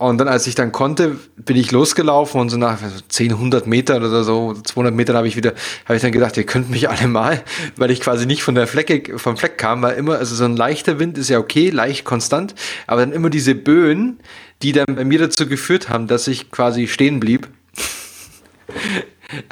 und 0.01 0.17
dann, 0.17 0.29
als 0.29 0.47
ich 0.47 0.55
dann 0.55 0.73
konnte, 0.73 1.19
bin 1.37 1.59
ich 1.59 1.73
losgelaufen 1.73 2.41
und 2.41 2.49
so 2.49 2.57
nach 2.57 2.79
10, 3.11 3.33
100 3.33 3.67
Metern 3.67 4.03
oder 4.03 4.25
so, 4.25 4.55
200 4.55 4.95
Metern 4.95 5.15
habe 5.15 5.29
ich 5.29 5.37
wieder, 5.37 5.53
habe 5.85 5.97
ich 5.97 6.01
dann 6.01 6.11
gedacht, 6.11 6.39
ihr 6.39 6.45
könnt 6.45 6.71
mich 6.71 6.89
alle 6.89 7.07
mal, 7.07 7.45
weil 7.77 7.91
ich 7.91 8.01
quasi 8.01 8.25
nicht 8.25 8.43
von 8.43 8.55
der 8.55 8.67
Flecke, 8.67 9.19
vom 9.19 9.37
Fleck 9.37 9.59
kam, 9.59 9.83
weil 9.83 9.99
immer, 9.99 10.17
also 10.17 10.35
so 10.35 10.47
ein 10.47 10.57
leichter 10.57 10.99
Wind 10.99 11.19
ist 11.19 11.29
ja 11.29 11.39
okay, 11.39 11.69
leicht 11.69 12.07
konstant, 12.07 12.55
aber 12.87 13.03
dann 13.03 13.13
immer 13.13 13.29
diese 13.29 13.55
Böen, 13.55 14.21
die 14.63 14.73
dann 14.73 14.87
bei 14.87 15.05
mir 15.05 15.19
dazu 15.19 15.47
geführt 15.47 15.91
haben, 15.91 16.07
dass 16.07 16.29
ich 16.29 16.51
quasi 16.51 16.87
stehen 16.87 17.21
blieb. 17.21 17.49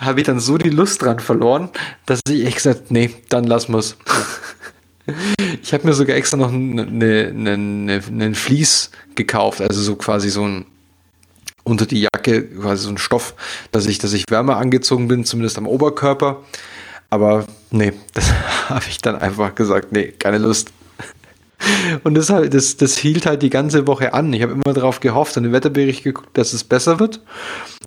habe 0.00 0.20
ich 0.20 0.26
dann 0.26 0.40
so 0.40 0.56
die 0.56 0.70
Lust 0.70 1.02
dran 1.02 1.20
verloren, 1.20 1.68
dass 2.06 2.20
ich 2.26 2.46
echt 2.46 2.56
gesagt, 2.56 2.90
nee, 2.90 3.10
dann 3.28 3.44
lassen 3.44 3.74
wir's. 3.74 3.98
Ich 5.62 5.74
habe 5.74 5.86
mir 5.86 5.92
sogar 5.92 6.16
extra 6.16 6.36
noch 6.36 6.52
einen 6.52 6.78
eine, 6.78 7.28
eine, 7.28 8.02
eine 8.06 8.34
Vlies 8.34 8.90
gekauft, 9.16 9.60
also 9.60 9.80
so 9.82 9.96
quasi 9.96 10.30
so 10.30 10.46
ein 10.46 10.64
unter 11.68 11.86
die 11.86 12.00
Jacke, 12.00 12.44
quasi 12.44 12.84
so 12.84 12.90
ein 12.90 12.98
Stoff, 12.98 13.34
dass 13.72 13.86
ich, 13.86 13.98
dass 13.98 14.12
ich 14.12 14.24
wärmer 14.30 14.56
angezogen 14.56 15.08
bin, 15.08 15.24
zumindest 15.24 15.58
am 15.58 15.66
Oberkörper. 15.66 16.42
Aber 17.10 17.46
nee, 17.70 17.92
das 18.14 18.32
habe 18.68 18.84
ich 18.88 18.98
dann 18.98 19.16
einfach 19.16 19.54
gesagt, 19.54 19.92
nee, 19.92 20.08
keine 20.08 20.38
Lust. 20.38 20.72
Und 22.04 22.14
das, 22.14 22.26
das, 22.26 22.76
das 22.76 22.96
hielt 22.96 23.26
halt 23.26 23.42
die 23.42 23.50
ganze 23.50 23.86
Woche 23.86 24.14
an. 24.14 24.32
Ich 24.32 24.42
habe 24.42 24.52
immer 24.52 24.74
darauf 24.74 25.00
gehofft 25.00 25.36
und 25.36 25.44
im 25.44 25.52
Wetterbericht 25.52 26.04
geguckt, 26.04 26.36
dass 26.38 26.52
es 26.52 26.62
besser 26.62 27.00
wird. 27.00 27.20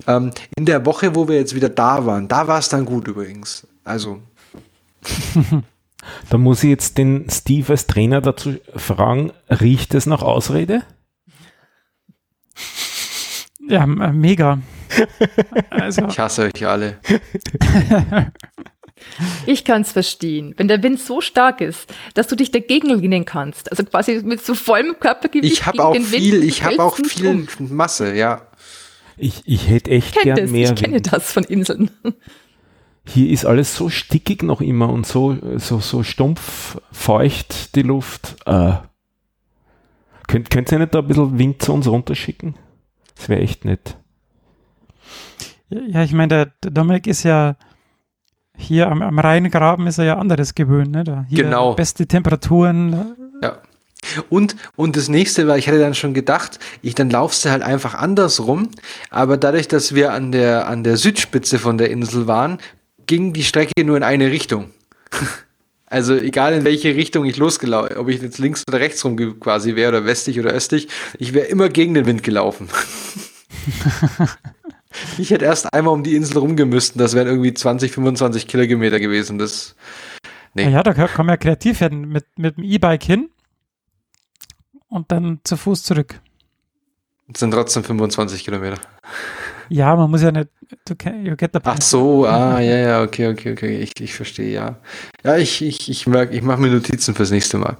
Ähm, 0.06 0.30
in 0.56 0.66
der 0.66 0.84
Woche, 0.84 1.14
wo 1.14 1.26
wir 1.26 1.36
jetzt 1.36 1.54
wieder 1.54 1.70
da 1.70 2.04
waren, 2.04 2.28
da 2.28 2.46
war 2.46 2.58
es 2.58 2.68
dann 2.68 2.84
gut 2.84 3.08
übrigens. 3.08 3.66
Also. 3.84 4.20
Da 6.30 6.38
muss 6.38 6.62
ich 6.64 6.70
jetzt 6.70 6.98
den 6.98 7.28
Steve 7.30 7.72
als 7.72 7.86
Trainer 7.86 8.20
dazu 8.20 8.56
fragen, 8.74 9.32
riecht 9.48 9.94
es 9.94 10.06
nach 10.06 10.22
Ausrede? 10.22 10.82
Ja, 13.68 13.86
mega. 13.86 14.60
Also. 15.70 16.06
Ich 16.06 16.18
hasse 16.18 16.42
euch 16.42 16.66
alle. 16.66 16.98
Ich 19.46 19.64
kann 19.64 19.82
es 19.82 19.92
verstehen. 19.92 20.54
Wenn 20.56 20.68
der 20.68 20.82
Wind 20.82 21.00
so 21.00 21.20
stark 21.20 21.60
ist, 21.60 21.92
dass 22.14 22.28
du 22.28 22.36
dich 22.36 22.50
dagegen 22.50 23.00
lehnen 23.00 23.24
kannst, 23.24 23.70
also 23.70 23.84
quasi 23.84 24.20
mit 24.22 24.44
so 24.44 24.54
vollem 24.54 24.98
Körpergewicht. 24.98 25.52
Ich 25.52 25.66
habe 25.66 25.84
auch 25.84 25.96
viel, 25.96 26.34
Wind, 26.34 26.44
ich 26.44 26.62
habe 26.62 26.82
auch 26.82 26.96
viel 26.96 27.26
um. 27.26 27.48
Masse, 27.58 28.14
ja. 28.14 28.46
Ich, 29.16 29.42
ich 29.44 29.68
hätte 29.68 29.90
echt 29.90 30.16
ich 30.16 30.22
gern 30.22 30.36
das, 30.36 30.50
mehr. 30.50 30.70
Ich 30.70 30.80
kenne 30.80 30.94
Wind. 30.94 31.12
das 31.12 31.32
von 31.32 31.44
Inseln. 31.44 31.90
Hier 33.04 33.30
ist 33.30 33.44
alles 33.44 33.74
so 33.74 33.88
stickig 33.88 34.42
noch 34.42 34.60
immer 34.60 34.88
und 34.88 35.06
so, 35.06 35.36
so, 35.56 35.80
so 35.80 36.02
stumpf, 36.02 36.78
feucht 36.92 37.74
die 37.74 37.82
Luft. 37.82 38.36
Äh, 38.46 38.74
könnt, 40.28 40.50
könnt 40.50 40.70
ihr 40.70 40.78
nicht 40.78 40.94
da 40.94 41.00
ein 41.00 41.06
bisschen 41.08 41.38
Wind 41.38 41.62
zu 41.62 41.72
uns 41.72 41.88
runterschicken? 41.88 42.54
Das 43.16 43.28
wäre 43.28 43.40
echt 43.40 43.64
nett. 43.64 43.96
Ja, 45.68 46.02
ich 46.02 46.12
meine, 46.12 46.28
der, 46.28 46.46
der 46.62 46.70
Dominik 46.70 47.06
ist 47.06 47.22
ja 47.22 47.56
hier 48.56 48.90
am, 48.90 49.02
am 49.02 49.18
Rheingraben 49.18 49.86
ist 49.86 49.98
er 49.98 50.04
ja 50.04 50.18
anderes 50.18 50.54
gewöhnt, 50.54 50.92
ne? 50.92 51.04
Da 51.04 51.24
hier 51.28 51.44
genau. 51.44 51.74
Beste 51.74 52.06
Temperaturen. 52.06 53.16
Ja. 53.42 53.58
Und, 54.28 54.56
und 54.76 54.96
das 54.96 55.08
nächste 55.08 55.46
war, 55.46 55.56
ich 55.56 55.68
hatte 55.68 55.78
dann 55.78 55.94
schon 55.94 56.12
gedacht, 56.12 56.58
ich 56.82 56.94
dann 56.94 57.08
laufst 57.08 57.44
du 57.44 57.50
halt 57.50 57.62
einfach 57.62 57.94
andersrum, 57.94 58.68
aber 59.10 59.36
dadurch, 59.36 59.68
dass 59.68 59.94
wir 59.94 60.12
an 60.12 60.32
der, 60.32 60.66
an 60.66 60.84
der 60.84 60.96
Südspitze 60.96 61.58
von 61.58 61.78
der 61.78 61.90
Insel 61.90 62.26
waren, 62.26 62.58
ging 63.06 63.32
die 63.32 63.44
Strecke 63.44 63.84
nur 63.84 63.96
in 63.96 64.02
eine 64.02 64.30
Richtung. 64.30 64.70
Also 65.86 66.14
egal 66.14 66.54
in 66.54 66.64
welche 66.64 66.96
Richtung 66.96 67.26
ich 67.26 67.36
losgelaufen, 67.36 67.98
ob 67.98 68.08
ich 68.08 68.22
jetzt 68.22 68.38
links 68.38 68.64
oder 68.66 68.80
rechts 68.80 69.04
rum 69.04 69.38
quasi 69.38 69.76
wäre 69.76 69.90
oder 69.90 70.06
westlich 70.06 70.40
oder 70.40 70.50
östlich, 70.50 70.88
ich 71.18 71.34
wäre 71.34 71.48
immer 71.48 71.68
gegen 71.68 71.92
den 71.92 72.06
Wind 72.06 72.22
gelaufen. 72.22 72.70
Ich 75.18 75.30
hätte 75.30 75.44
erst 75.44 75.72
einmal 75.72 75.94
um 75.94 76.02
die 76.02 76.14
Insel 76.14 76.38
rumgemüsst 76.38 76.98
das 76.98 77.14
wären 77.14 77.26
irgendwie 77.26 77.54
20, 77.54 77.92
25 77.92 78.46
Kilometer 78.46 79.00
gewesen. 79.00 79.38
Das, 79.38 79.74
nee. 80.54 80.68
Ja, 80.68 80.82
da 80.82 80.92
kann 80.92 81.26
man 81.26 81.34
ja 81.34 81.36
kreativ 81.38 81.80
werden. 81.80 82.08
Mit, 82.08 82.26
mit 82.36 82.56
dem 82.56 82.64
E-Bike 82.64 83.02
hin 83.02 83.30
und 84.88 85.10
dann 85.10 85.40
zu 85.44 85.56
Fuß 85.56 85.82
zurück. 85.82 86.20
Das 87.28 87.40
sind 87.40 87.52
trotzdem 87.52 87.84
25 87.84 88.44
Kilometer. 88.44 88.78
Ja, 89.68 89.94
man 89.96 90.10
muss 90.10 90.22
ja 90.22 90.32
nicht. 90.32 90.48
You 90.88 91.36
get 91.36 91.50
the 91.52 91.60
Ach 91.62 91.80
so, 91.80 92.26
ah, 92.26 92.60
ja, 92.60 92.76
ja, 92.76 93.02
okay, 93.02 93.28
okay, 93.28 93.52
okay. 93.52 93.78
Ich, 93.78 93.92
ich 94.00 94.14
verstehe, 94.14 94.52
ja. 94.52 94.76
Ja, 95.22 95.36
ich, 95.36 95.62
ich, 95.62 95.88
ich 95.88 96.06
merke, 96.06 96.34
ich 96.34 96.42
mache 96.42 96.60
mir 96.60 96.70
Notizen 96.70 97.14
fürs 97.14 97.30
nächste 97.30 97.58
Mal. 97.58 97.76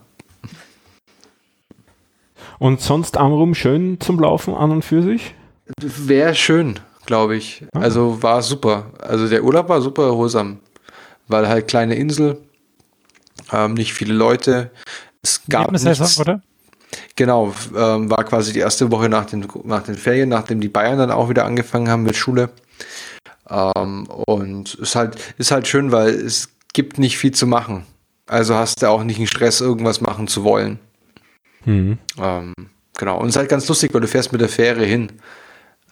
Und 2.59 2.81
sonst 2.81 3.17
Amrum 3.17 3.55
schön 3.55 4.01
zum 4.01 4.21
Laufen 4.21 4.55
an 4.55 4.71
und 4.71 4.85
für 4.85 5.03
sich? 5.03 5.35
Wäre 5.81 6.35
schön 6.35 6.79
glaube 7.07 7.37
ich. 7.37 7.65
Ah. 7.73 7.81
Also 7.81 8.23
war 8.23 8.43
super. 8.43 8.93
Also 9.01 9.29
der 9.29 9.45
Urlaub 9.45 9.69
war 9.69 9.81
super 9.81 10.07
erholsam, 10.07 10.61
weil 11.29 11.49
halt 11.49 11.69
kleine 11.69 11.95
Insel, 11.95 12.39
ähm, 13.53 13.75
nicht 13.75 13.93
viele 13.93 14.15
Leute. 14.15 14.71
Es 15.23 15.43
gab 15.49 15.71
nichts. 15.73 16.19
oder? 16.19 16.43
Genau, 17.23 17.55
ähm, 17.77 18.11
war 18.11 18.25
quasi 18.25 18.53
die 18.53 18.59
erste 18.59 18.91
Woche 18.91 19.09
nach 19.09 19.27
den, 19.27 19.47
nach 19.63 19.85
den 19.85 19.95
Ferien, 19.95 20.29
nachdem 20.29 20.61
die 20.61 20.67
Bayern 20.69 20.99
dann 20.99 21.13
auch 21.13 21.29
wieder 21.29 21.45
angefangen 21.45 21.89
haben 21.89 22.03
mit 22.03 22.17
Schule. 22.17 22.51
Ähm, 23.49 24.09
und 24.09 24.75
ist 24.75 24.97
halt, 24.97 25.35
ist 25.39 25.53
halt 25.53 25.69
schön, 25.69 25.93
weil 25.93 26.09
es 26.09 26.49
gibt 26.73 26.99
nicht 26.99 27.17
viel 27.17 27.31
zu 27.31 27.47
machen. 27.47 27.87
Also 28.27 28.57
hast 28.57 28.83
du 28.83 28.89
auch 28.89 29.05
nicht 29.05 29.19
einen 29.19 29.29
Stress, 29.29 29.61
irgendwas 29.61 30.01
machen 30.01 30.27
zu 30.27 30.43
wollen. 30.43 30.81
Mhm. 31.65 31.99
Ähm, 32.19 32.55
genau. 32.99 33.21
Und 33.21 33.29
es 33.29 33.37
ist 33.37 33.39
halt 33.39 33.49
ganz 33.49 33.69
lustig, 33.69 33.95
weil 33.95 34.01
du 34.01 34.09
fährst 34.09 34.33
mit 34.33 34.41
der 34.41 34.49
Fähre 34.49 34.85
hin. 34.85 35.13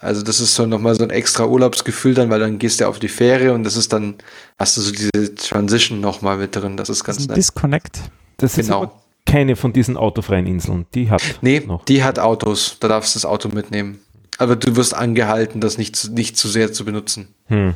Also 0.00 0.22
das 0.22 0.40
ist 0.40 0.56
so 0.56 0.66
nochmal 0.66 0.96
so 0.96 1.04
ein 1.04 1.10
extra 1.10 1.46
Urlaubsgefühl 1.46 2.14
dann, 2.14 2.28
weil 2.28 2.40
dann 2.40 2.58
gehst 2.58 2.80
du 2.80 2.88
auf 2.88 2.98
die 2.98 3.06
Fähre 3.06 3.52
und 3.52 3.62
das 3.62 3.76
ist 3.76 3.92
dann, 3.92 4.16
hast 4.58 4.76
du 4.76 4.80
so 4.80 4.90
diese 4.90 5.32
Transition 5.36 6.00
nochmal 6.00 6.38
mit 6.38 6.56
drin. 6.56 6.76
Das 6.76 6.88
ist 6.88 7.04
ganz 7.04 7.18
das 7.18 7.22
ist 7.22 7.28
nett. 7.28 7.36
Disconnect. 7.36 8.00
Das 8.38 8.58
ist 8.58 8.66
genau. 8.66 9.00
Keine 9.30 9.56
von 9.56 9.72
diesen 9.72 9.96
autofreien 9.96 10.46
Inseln. 10.46 10.86
Die 10.94 11.10
hat 11.10 11.22
Nee, 11.40 11.60
noch. 11.60 11.84
die 11.84 12.02
hat 12.02 12.18
Autos. 12.18 12.76
Da 12.80 12.88
darfst 12.88 13.14
du 13.14 13.18
das 13.18 13.24
Auto 13.24 13.48
mitnehmen. 13.48 14.00
Aber 14.38 14.56
du 14.56 14.74
wirst 14.76 14.94
angehalten, 14.94 15.60
das 15.60 15.76
nicht, 15.78 16.10
nicht 16.10 16.36
zu 16.36 16.48
sehr 16.48 16.72
zu 16.72 16.84
benutzen. 16.84 17.28
Hm. 17.48 17.74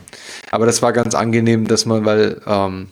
Aber 0.51 0.64
das 0.67 0.81
war 0.83 0.93
ganz 0.93 1.14
angenehm, 1.14 1.67
dass 1.67 1.85
man, 1.85 2.05
weil 2.07 2.40
ähm, 2.47 2.88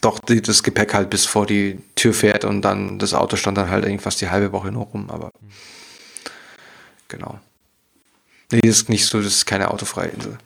doch 0.00 0.18
die, 0.18 0.42
das 0.42 0.62
Gepäck 0.62 0.92
halt 0.92 1.08
bis 1.10 1.24
vor 1.24 1.46
die 1.46 1.78
Tür 1.94 2.12
fährt 2.12 2.44
und 2.44 2.62
dann 2.62 2.98
das 2.98 3.14
Auto 3.14 3.36
stand 3.36 3.58
dann 3.58 3.70
halt 3.70 3.84
irgendwas 3.84 4.16
die 4.16 4.28
halbe 4.28 4.52
Woche 4.52 4.72
nur 4.72 4.84
rum. 4.86 5.08
Aber 5.10 5.30
genau. 7.08 7.38
Nee, 8.52 8.60
das 8.62 8.76
ist 8.76 8.88
nicht 8.88 9.06
so, 9.06 9.18
das 9.18 9.28
ist 9.32 9.46
keine 9.46 9.70
autofreie 9.70 10.08
Insel. 10.08 10.38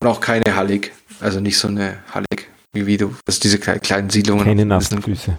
Und 0.00 0.06
auch 0.08 0.20
keine 0.20 0.56
Hallig. 0.56 0.92
Also 1.20 1.40
nicht 1.40 1.58
so 1.58 1.68
eine 1.68 1.98
Hallig, 2.14 2.48
wie, 2.72 2.86
wie 2.86 2.96
du, 2.96 3.14
also 3.26 3.40
diese 3.40 3.58
kleinen 3.58 4.10
Siedlungen. 4.10 4.44
Keine 4.44 4.66
nassen 4.66 5.02
Füße. 5.02 5.36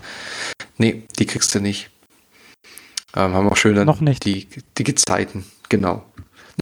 Nee, 0.78 1.04
die 1.18 1.26
kriegst 1.26 1.54
du 1.54 1.60
nicht. 1.60 1.90
Ähm, 3.16 3.34
haben 3.34 3.50
auch 3.50 3.58
schön 3.58 3.76
dann 3.76 3.88
noch 3.88 4.02
nicht. 4.02 4.26
Die, 4.26 4.48
die 4.78 4.84
Gezeiten, 4.84 5.46
genau. 5.68 6.04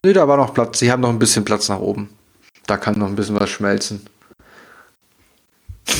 Nee, 0.03 0.13
da 0.13 0.27
war 0.27 0.37
noch 0.37 0.53
Platz. 0.53 0.79
Sie 0.79 0.91
haben 0.91 1.01
noch 1.01 1.09
ein 1.09 1.19
bisschen 1.19 1.45
Platz 1.45 1.69
nach 1.69 1.79
oben. 1.79 2.09
Da 2.65 2.77
kann 2.77 2.99
noch 2.99 3.07
ein 3.07 3.15
bisschen 3.15 3.39
was 3.39 3.49
schmelzen. 3.49 4.01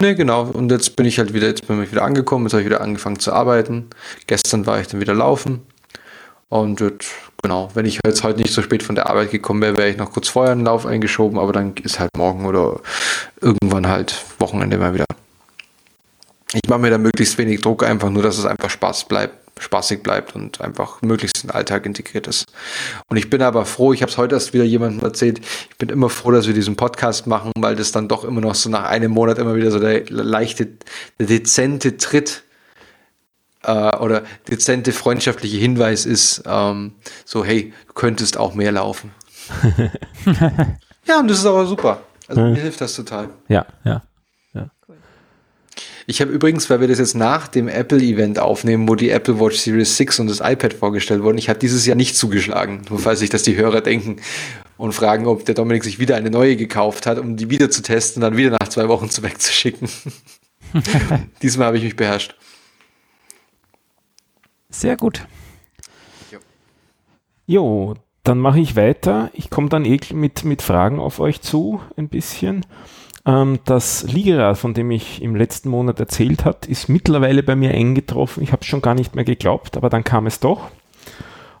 ne, 0.00 0.14
genau. 0.14 0.44
Und 0.44 0.70
jetzt 0.70 0.96
bin 0.96 1.06
ich 1.06 1.18
halt 1.18 1.34
wieder, 1.34 1.46
jetzt 1.46 1.66
bin 1.66 1.82
ich 1.82 1.90
wieder 1.90 2.04
angekommen, 2.04 2.46
jetzt 2.46 2.52
habe 2.52 2.62
ich 2.62 2.68
wieder 2.68 2.80
angefangen 2.80 3.18
zu 3.18 3.32
arbeiten. 3.32 3.90
Gestern 4.26 4.66
war 4.66 4.80
ich 4.80 4.86
dann 4.88 5.00
wieder 5.00 5.14
laufen. 5.14 5.62
Und 6.48 6.80
jetzt, 6.80 7.10
genau, 7.44 7.68
wenn 7.74 7.84
ich 7.84 8.00
jetzt 8.06 8.24
heute 8.24 8.40
nicht 8.40 8.54
so 8.54 8.62
spät 8.62 8.82
von 8.82 8.94
der 8.94 9.10
Arbeit 9.10 9.30
gekommen 9.30 9.60
wäre, 9.60 9.76
wäre 9.76 9.90
ich 9.90 9.98
noch 9.98 10.10
kurz 10.10 10.28
vorher 10.28 10.52
einen 10.52 10.64
Lauf 10.64 10.86
eingeschoben, 10.86 11.38
aber 11.38 11.52
dann 11.52 11.74
ist 11.82 12.00
halt 12.00 12.08
morgen 12.16 12.46
oder 12.46 12.80
irgendwann 13.42 13.86
halt 13.86 14.24
Wochenende 14.38 14.78
mal 14.78 14.94
wieder. 14.94 15.04
Ich 16.54 16.66
mache 16.70 16.78
mir 16.78 16.88
da 16.88 16.96
möglichst 16.96 17.36
wenig 17.36 17.60
Druck, 17.60 17.84
einfach 17.84 18.08
nur, 18.08 18.22
dass 18.22 18.38
es 18.38 18.46
einfach 18.46 18.70
Spaß 18.70 19.04
bleibt, 19.08 19.60
spaßig 19.60 20.02
bleibt 20.02 20.34
und 20.34 20.62
einfach 20.62 21.02
möglichst 21.02 21.42
in 21.42 21.48
den 21.48 21.54
Alltag 21.54 21.84
integriert 21.84 22.28
ist. 22.28 22.46
Und 23.10 23.18
ich 23.18 23.28
bin 23.28 23.42
aber 23.42 23.66
froh, 23.66 23.92
ich 23.92 24.00
habe 24.00 24.10
es 24.10 24.16
heute 24.16 24.36
erst 24.36 24.54
wieder 24.54 24.64
jemandem 24.64 25.04
erzählt, 25.04 25.40
ich 25.70 25.76
bin 25.76 25.90
immer 25.90 26.08
froh, 26.08 26.30
dass 26.30 26.46
wir 26.46 26.54
diesen 26.54 26.76
Podcast 26.76 27.26
machen, 27.26 27.52
weil 27.58 27.76
das 27.76 27.92
dann 27.92 28.08
doch 28.08 28.24
immer 28.24 28.40
noch 28.40 28.54
so 28.54 28.70
nach 28.70 28.84
einem 28.84 29.10
Monat 29.10 29.38
immer 29.38 29.54
wieder 29.54 29.70
so 29.70 29.80
der 29.80 30.08
leichte, 30.08 30.68
der 31.18 31.26
dezente 31.26 31.98
Tritt 31.98 32.42
äh, 33.64 33.96
oder 33.96 34.22
dezente 34.48 34.92
freundschaftliche 34.92 35.56
Hinweis 35.56 36.06
ist, 36.06 36.42
ähm, 36.46 36.92
so, 37.24 37.44
hey, 37.44 37.72
du 37.88 37.92
könntest 37.94 38.36
auch 38.36 38.54
mehr 38.54 38.72
laufen. 38.72 39.12
ja, 41.06 41.20
und 41.20 41.28
das 41.28 41.38
ist 41.38 41.46
aber 41.46 41.66
super. 41.66 42.02
Also 42.28 42.42
mir 42.42 42.60
hilft 42.60 42.80
das 42.80 42.94
total. 42.94 43.28
Ja, 43.48 43.66
ja. 43.84 44.02
ja. 44.54 44.70
Ich 46.06 46.20
habe 46.20 46.32
übrigens, 46.32 46.68
weil 46.70 46.80
wir 46.80 46.88
das 46.88 46.98
jetzt 46.98 47.14
nach 47.14 47.48
dem 47.48 47.68
Apple-Event 47.68 48.38
aufnehmen, 48.38 48.88
wo 48.88 48.94
die 48.94 49.10
Apple 49.10 49.40
Watch 49.40 49.58
Series 49.58 49.96
6 49.96 50.20
und 50.20 50.26
das 50.28 50.40
iPad 50.40 50.72
vorgestellt 50.74 51.22
wurden, 51.22 51.38
ich 51.38 51.48
habe 51.48 51.58
dieses 51.58 51.86
Jahr 51.86 51.96
nicht 51.96 52.16
zugeschlagen. 52.16 52.82
Nur 52.88 52.98
falls 52.98 53.20
sich 53.20 53.30
das 53.30 53.42
die 53.42 53.56
Hörer 53.56 53.80
denken 53.80 54.16
und 54.76 54.92
fragen, 54.92 55.26
ob 55.26 55.44
der 55.44 55.54
Dominik 55.54 55.84
sich 55.84 55.98
wieder 55.98 56.16
eine 56.16 56.30
neue 56.30 56.56
gekauft 56.56 57.06
hat, 57.06 57.18
um 57.18 57.36
die 57.36 57.50
wieder 57.50 57.70
zu 57.70 57.82
testen, 57.82 58.22
dann 58.22 58.36
wieder 58.36 58.50
nach 58.50 58.68
zwei 58.68 58.88
Wochen 58.88 59.10
zu 59.10 59.22
wegzuschicken. 59.22 59.88
Diesmal 61.42 61.68
habe 61.68 61.78
ich 61.78 61.84
mich 61.84 61.96
beherrscht. 61.96 62.34
Sehr 64.74 64.96
gut. 64.96 65.24
Jo, 67.46 67.94
dann 68.24 68.38
mache 68.38 68.58
ich 68.58 68.74
weiter. 68.74 69.30
Ich 69.32 69.48
komme 69.48 69.68
dann 69.68 69.84
eh 69.84 70.00
mit, 70.12 70.44
mit 70.44 70.62
Fragen 70.62 70.98
auf 70.98 71.20
euch 71.20 71.40
zu, 71.42 71.80
ein 71.96 72.08
bisschen. 72.08 72.66
Ähm, 73.24 73.60
das 73.66 74.02
Liegerad, 74.02 74.58
von 74.58 74.74
dem 74.74 74.90
ich 74.90 75.22
im 75.22 75.36
letzten 75.36 75.68
Monat 75.68 76.00
erzählt 76.00 76.44
habe, 76.44 76.66
ist 76.66 76.88
mittlerweile 76.88 77.44
bei 77.44 77.54
mir 77.54 77.70
eingetroffen. 77.70 78.42
Ich 78.42 78.50
habe 78.50 78.62
es 78.62 78.66
schon 78.66 78.82
gar 78.82 78.94
nicht 78.94 79.14
mehr 79.14 79.24
geglaubt, 79.24 79.76
aber 79.76 79.90
dann 79.90 80.02
kam 80.02 80.26
es 80.26 80.40
doch. 80.40 80.70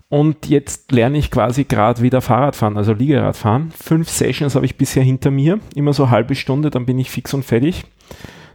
Und 0.08 0.46
jetzt 0.46 0.90
lerne 0.90 1.18
ich 1.18 1.30
quasi 1.30 1.64
gerade 1.64 2.02
wieder 2.02 2.20
Fahrradfahren, 2.20 2.76
also 2.76 2.94
Liegeradfahren. 2.94 3.70
Fünf 3.70 4.10
Sessions 4.10 4.56
habe 4.56 4.66
ich 4.66 4.76
bisher 4.76 5.04
hinter 5.04 5.30
mir, 5.30 5.60
immer 5.76 5.92
so 5.92 6.04
eine 6.04 6.12
halbe 6.12 6.34
Stunde, 6.34 6.70
dann 6.70 6.84
bin 6.84 6.98
ich 6.98 7.10
fix 7.10 7.32
und 7.32 7.44
fertig. 7.44 7.84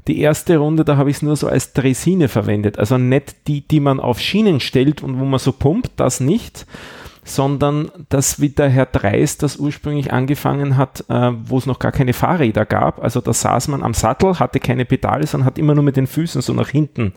Die 0.07 0.19
erste 0.19 0.57
Runde, 0.57 0.85
da 0.85 0.97
habe 0.97 1.09
ich 1.09 1.17
es 1.17 1.21
nur 1.21 1.35
so 1.35 1.47
als 1.47 1.73
Dresine 1.73 2.27
verwendet. 2.27 2.79
Also 2.79 2.97
nicht 2.97 3.47
die, 3.47 3.61
die 3.67 3.79
man 3.79 3.99
auf 3.99 4.19
Schienen 4.19 4.59
stellt 4.59 5.03
und 5.03 5.19
wo 5.19 5.25
man 5.25 5.39
so 5.39 5.51
pumpt, 5.51 5.91
das 5.97 6.19
nicht, 6.19 6.65
sondern 7.23 7.91
das, 8.09 8.39
wie 8.41 8.49
der 8.49 8.69
Herr 8.69 8.87
Dreis 8.87 9.37
das 9.37 9.57
ursprünglich 9.57 10.11
angefangen 10.11 10.77
hat, 10.77 11.03
äh, 11.09 11.31
wo 11.45 11.57
es 11.57 11.65
noch 11.65 11.79
gar 11.79 11.91
keine 11.91 12.13
Fahrräder 12.13 12.65
gab. 12.65 13.03
Also 13.03 13.21
da 13.21 13.33
saß 13.33 13.67
man 13.67 13.83
am 13.83 13.93
Sattel, 13.93 14.39
hatte 14.39 14.59
keine 14.59 14.85
Pedale, 14.85 15.27
sondern 15.27 15.45
hat 15.45 15.59
immer 15.59 15.75
nur 15.75 15.83
mit 15.83 15.97
den 15.97 16.07
Füßen 16.07 16.41
so 16.41 16.53
nach 16.53 16.69
hinten 16.69 17.13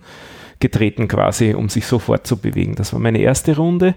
getreten 0.61 1.09
quasi, 1.09 1.55
um 1.55 1.69
sich 1.69 1.87
so 1.87 1.99
fortzubewegen. 1.99 2.75
Das 2.75 2.93
war 2.93 3.01
meine 3.01 3.19
erste 3.19 3.57
Runde. 3.57 3.95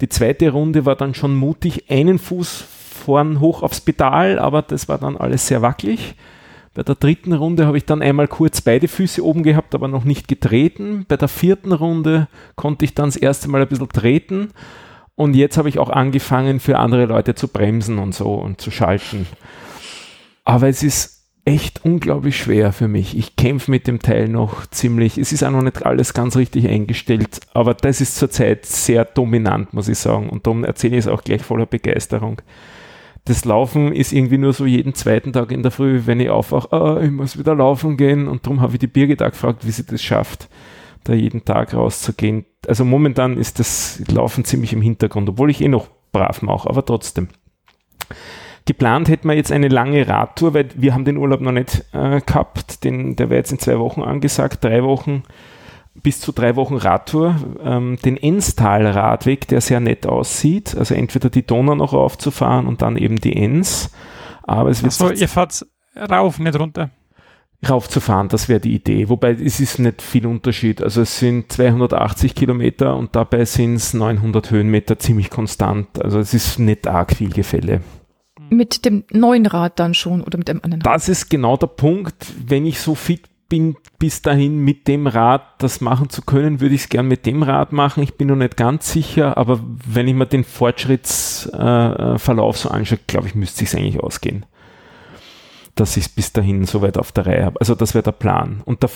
Die 0.00 0.08
zweite 0.08 0.50
Runde 0.50 0.86
war 0.86 0.96
dann 0.96 1.14
schon 1.14 1.34
mutig, 1.34 1.90
einen 1.90 2.18
Fuß 2.18 2.64
vorn 3.04 3.40
hoch 3.40 3.62
aufs 3.62 3.80
Pedal, 3.80 4.38
aber 4.38 4.62
das 4.62 4.88
war 4.88 4.98
dann 4.98 5.16
alles 5.16 5.46
sehr 5.46 5.62
wackelig. 5.62 6.14
Bei 6.72 6.84
der 6.84 6.94
dritten 6.94 7.32
Runde 7.32 7.66
habe 7.66 7.76
ich 7.76 7.84
dann 7.84 8.00
einmal 8.00 8.28
kurz 8.28 8.60
beide 8.60 8.86
Füße 8.86 9.24
oben 9.24 9.42
gehabt, 9.42 9.74
aber 9.74 9.88
noch 9.88 10.04
nicht 10.04 10.28
getreten. 10.28 11.04
Bei 11.08 11.16
der 11.16 11.28
vierten 11.28 11.72
Runde 11.72 12.28
konnte 12.54 12.84
ich 12.84 12.94
dann 12.94 13.06
das 13.06 13.16
erste 13.16 13.48
Mal 13.48 13.62
ein 13.62 13.68
bisschen 13.68 13.88
treten. 13.88 14.50
Und 15.16 15.34
jetzt 15.34 15.58
habe 15.58 15.68
ich 15.68 15.78
auch 15.78 15.90
angefangen, 15.90 16.60
für 16.60 16.78
andere 16.78 17.06
Leute 17.06 17.34
zu 17.34 17.48
bremsen 17.48 17.98
und 17.98 18.14
so 18.14 18.34
und 18.34 18.60
zu 18.60 18.70
schalten. 18.70 19.26
Aber 20.44 20.68
es 20.68 20.82
ist 20.82 21.20
echt 21.44 21.84
unglaublich 21.84 22.36
schwer 22.36 22.72
für 22.72 22.86
mich. 22.86 23.16
Ich 23.16 23.34
kämpfe 23.34 23.70
mit 23.70 23.86
dem 23.86 24.00
Teil 24.00 24.28
noch 24.28 24.66
ziemlich. 24.66 25.18
Es 25.18 25.32
ist 25.32 25.42
auch 25.42 25.50
noch 25.50 25.62
nicht 25.62 25.84
alles 25.84 26.14
ganz 26.14 26.36
richtig 26.36 26.68
eingestellt, 26.68 27.40
aber 27.52 27.74
das 27.74 28.00
ist 28.00 28.16
zurzeit 28.16 28.64
sehr 28.64 29.04
dominant, 29.04 29.72
muss 29.74 29.88
ich 29.88 29.98
sagen. 29.98 30.30
Und 30.30 30.46
darum 30.46 30.64
erzähle 30.64 30.96
ich 30.96 31.06
es 31.06 31.08
auch 31.08 31.24
gleich 31.24 31.42
voller 31.42 31.66
Begeisterung 31.66 32.40
das 33.24 33.44
Laufen 33.44 33.92
ist 33.92 34.12
irgendwie 34.12 34.38
nur 34.38 34.52
so 34.52 34.66
jeden 34.66 34.94
zweiten 34.94 35.32
Tag 35.32 35.52
in 35.52 35.62
der 35.62 35.70
Früh, 35.70 36.02
wenn 36.06 36.20
ich 36.20 36.30
aufwache, 36.30 36.68
oh, 36.72 36.98
ich 37.00 37.10
muss 37.10 37.38
wieder 37.38 37.54
laufen 37.54 37.96
gehen. 37.96 38.28
Und 38.28 38.46
darum 38.46 38.60
habe 38.60 38.72
ich 38.74 38.78
die 38.78 38.86
Birgit 38.86 39.22
auch 39.22 39.30
gefragt, 39.30 39.66
wie 39.66 39.70
sie 39.70 39.84
das 39.84 40.02
schafft, 40.02 40.48
da 41.04 41.12
jeden 41.12 41.44
Tag 41.44 41.74
rauszugehen. 41.74 42.46
Also 42.66 42.84
momentan 42.84 43.36
ist 43.36 43.58
das 43.58 44.02
Laufen 44.08 44.44
ziemlich 44.44 44.72
im 44.72 44.82
Hintergrund, 44.82 45.28
obwohl 45.28 45.50
ich 45.50 45.60
eh 45.60 45.68
noch 45.68 45.88
brav 46.12 46.42
mache, 46.42 46.68
aber 46.68 46.84
trotzdem. 46.84 47.28
Geplant 48.66 49.08
hätten 49.08 49.28
wir 49.28 49.34
jetzt 49.34 49.52
eine 49.52 49.68
lange 49.68 50.06
Radtour, 50.06 50.54
weil 50.54 50.68
wir 50.74 50.94
haben 50.94 51.04
den 51.04 51.16
Urlaub 51.16 51.40
noch 51.40 51.52
nicht 51.52 51.84
äh, 51.92 52.20
gehabt. 52.20 52.84
Den, 52.84 53.16
der 53.16 53.30
wäre 53.30 53.38
jetzt 53.38 53.52
in 53.52 53.58
zwei 53.58 53.78
Wochen 53.78 54.02
angesagt, 54.02 54.64
drei 54.64 54.82
Wochen 54.84 55.22
bis 56.02 56.20
zu 56.20 56.32
drei 56.32 56.56
Wochen 56.56 56.76
Radtour, 56.76 57.36
ähm, 57.62 57.98
den 58.04 58.16
Enstal-Radweg, 58.16 59.48
der 59.48 59.60
sehr 59.60 59.80
nett 59.80 60.06
aussieht. 60.06 60.76
Also 60.76 60.94
entweder 60.94 61.30
die 61.30 61.46
Donau 61.46 61.74
noch 61.74 61.92
raufzufahren 61.92 62.66
und 62.66 62.82
dann 62.82 62.96
eben 62.96 63.16
die 63.16 63.36
Enns. 63.36 63.90
Aber 64.42 64.70
es 64.70 64.82
wird. 64.82 64.92
Achso, 64.92 65.10
ihr 65.10 65.28
fahrt 65.28 65.66
rauf, 65.96 66.38
nicht 66.38 66.58
runter. 66.58 66.90
Raufzufahren, 67.68 68.28
das 68.28 68.48
wäre 68.48 68.60
die 68.60 68.74
Idee. 68.74 69.10
Wobei 69.10 69.32
es 69.32 69.60
ist 69.60 69.78
nicht 69.78 70.00
viel 70.00 70.26
Unterschied. 70.26 70.82
Also 70.82 71.02
es 71.02 71.18
sind 71.18 71.52
280 71.52 72.34
Kilometer 72.34 72.96
und 72.96 73.14
dabei 73.14 73.44
sind 73.44 73.74
es 73.74 73.92
900 73.92 74.50
Höhenmeter 74.50 74.98
ziemlich 74.98 75.28
konstant. 75.28 76.02
Also 76.02 76.18
es 76.18 76.32
ist 76.32 76.58
nicht 76.58 76.86
arg 76.86 77.14
viel 77.14 77.30
Gefälle. 77.30 77.82
Mit 78.48 78.86
dem 78.86 79.04
neuen 79.12 79.44
Rad 79.44 79.78
dann 79.78 79.92
schon 79.92 80.22
oder 80.22 80.38
mit 80.38 80.48
dem 80.48 80.64
anderen? 80.64 80.82
Das 80.82 81.08
ist 81.10 81.28
genau 81.28 81.58
der 81.58 81.66
Punkt. 81.66 82.32
Wenn 82.46 82.64
ich 82.64 82.80
so 82.80 82.94
fit 82.94 83.29
bin 83.50 83.76
bis 83.98 84.22
dahin 84.22 84.60
mit 84.60 84.88
dem 84.88 85.06
Rad 85.06 85.42
das 85.58 85.82
machen 85.82 86.08
zu 86.08 86.22
können, 86.22 86.60
würde 86.60 86.74
ich 86.74 86.84
es 86.84 86.88
gern 86.88 87.06
mit 87.06 87.26
dem 87.26 87.42
Rad 87.42 87.72
machen. 87.72 88.02
Ich 88.02 88.14
bin 88.14 88.28
noch 88.28 88.36
nicht 88.36 88.56
ganz 88.56 88.90
sicher, 88.90 89.36
aber 89.36 89.60
wenn 89.86 90.08
ich 90.08 90.14
mir 90.14 90.24
den 90.24 90.44
Fortschrittsverlauf 90.44 92.56
äh, 92.56 92.58
so 92.58 92.70
anschaue, 92.70 93.00
glaube 93.06 93.26
ich, 93.26 93.34
müsste 93.34 93.64
es 93.64 93.74
eigentlich 93.74 94.00
ausgehen. 94.00 94.46
Dass 95.74 95.98
ich 95.98 96.04
es 96.04 96.08
bis 96.08 96.32
dahin 96.32 96.64
soweit 96.64 96.96
auf 96.96 97.12
der 97.12 97.26
Reihe 97.26 97.44
habe. 97.44 97.60
Also 97.60 97.74
das 97.74 97.92
wäre 97.92 98.02
der 98.02 98.12
Plan. 98.12 98.62
Und 98.64 98.82
der, 98.82 98.88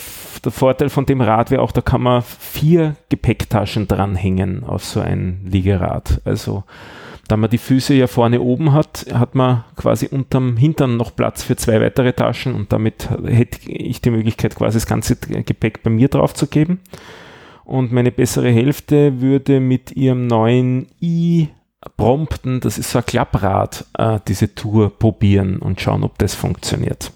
der 0.45 0.53
Vorteil 0.53 0.89
von 0.89 1.05
dem 1.05 1.21
Rad 1.21 1.51
wäre 1.51 1.61
auch, 1.61 1.73
da 1.73 1.83
kann 1.83 2.01
man 2.03 2.23
vier 2.23 2.97
Gepäcktaschen 3.11 3.87
dranhängen 3.89 4.65
auf 4.65 4.85
so 4.85 5.01
ein 5.01 5.43
Liegerad. 5.45 6.23
Also 6.25 6.65
da 7.29 7.37
man 7.37 7.51
die 7.51 7.59
Füße 7.59 7.95
ja 7.95 8.07
vorne 8.07 8.41
oben 8.41 8.73
hat, 8.73 9.07
hat 9.13 9.35
man 9.35 9.65
quasi 9.77 10.07
unterm 10.07 10.57
Hintern 10.57 10.97
noch 10.97 11.17
Platz 11.17 11.43
für 11.43 11.57
zwei 11.57 11.81
weitere 11.81 12.13
Taschen 12.13 12.55
und 12.55 12.73
damit 12.73 13.09
hätte 13.25 13.71
ich 13.71 14.01
die 14.01 14.11
Möglichkeit, 14.11 14.55
quasi 14.55 14.77
das 14.77 14.87
ganze 14.87 15.17
Gepäck 15.17 15.83
bei 15.83 15.91
mir 15.91 16.09
drauf 16.09 16.35
zu 16.35 16.47
geben. 16.47 16.81
Und 17.65 17.93
meine 17.93 18.13
bessere 18.13 18.51
Hälfte 18.51 19.23
würde 19.23 19.59
mit 19.59 19.93
ihrem 19.93 20.27
neuen 20.27 20.89
i 21.01 21.49
Prompten, 21.97 22.61
das 22.61 22.79
ist 22.79 22.91
so 22.91 22.99
ein 22.99 23.07
Klapprad, 23.07 23.85
äh, 23.99 24.19
diese 24.27 24.55
Tour 24.55 24.91
probieren 24.99 25.59
und 25.59 25.81
schauen, 25.81 26.03
ob 26.03 26.19
das 26.19 26.35
funktioniert. 26.35 27.13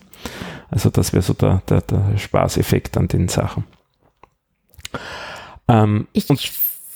Also 0.71 0.91
das 0.91 1.13
wäre 1.13 1.23
so 1.23 1.33
der, 1.33 1.63
der, 1.69 1.81
der 1.81 2.19
Spaßeffekt 2.19 2.97
an 2.99 3.09
den 3.09 3.29
Sachen. 3.29 3.65
Ähm, 5.69 6.07
ich 6.13 6.27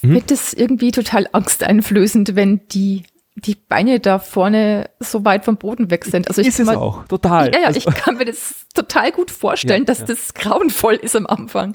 hm? 0.02 0.14
wird 0.14 0.30
es 0.30 0.52
irgendwie 0.52 0.90
total 0.90 1.28
angsteinflößend, 1.32 2.36
wenn 2.36 2.66
die 2.68 3.04
die 3.34 3.54
Beine 3.54 3.98
da 3.98 4.18
vorne 4.18 4.90
so 5.00 5.24
weit 5.24 5.44
vom 5.44 5.56
Boden 5.56 5.90
weg 5.90 6.04
sind. 6.04 6.28
Also 6.28 6.42
ich 6.42 6.48
ist 6.48 6.60
es 6.60 6.66
mal, 6.66 6.76
auch, 6.76 7.06
total. 7.06 7.52
Ja, 7.52 7.60
ja, 7.60 7.66
also, 7.68 7.78
ich 7.78 7.86
kann 7.86 8.18
mir 8.18 8.26
das 8.26 8.66
total 8.74 9.10
gut 9.10 9.30
vorstellen, 9.30 9.82
ja, 9.82 9.86
dass 9.86 10.00
ja. 10.00 10.06
das 10.06 10.34
grauenvoll 10.34 10.94
ist 10.96 11.16
am 11.16 11.26
Anfang. 11.26 11.74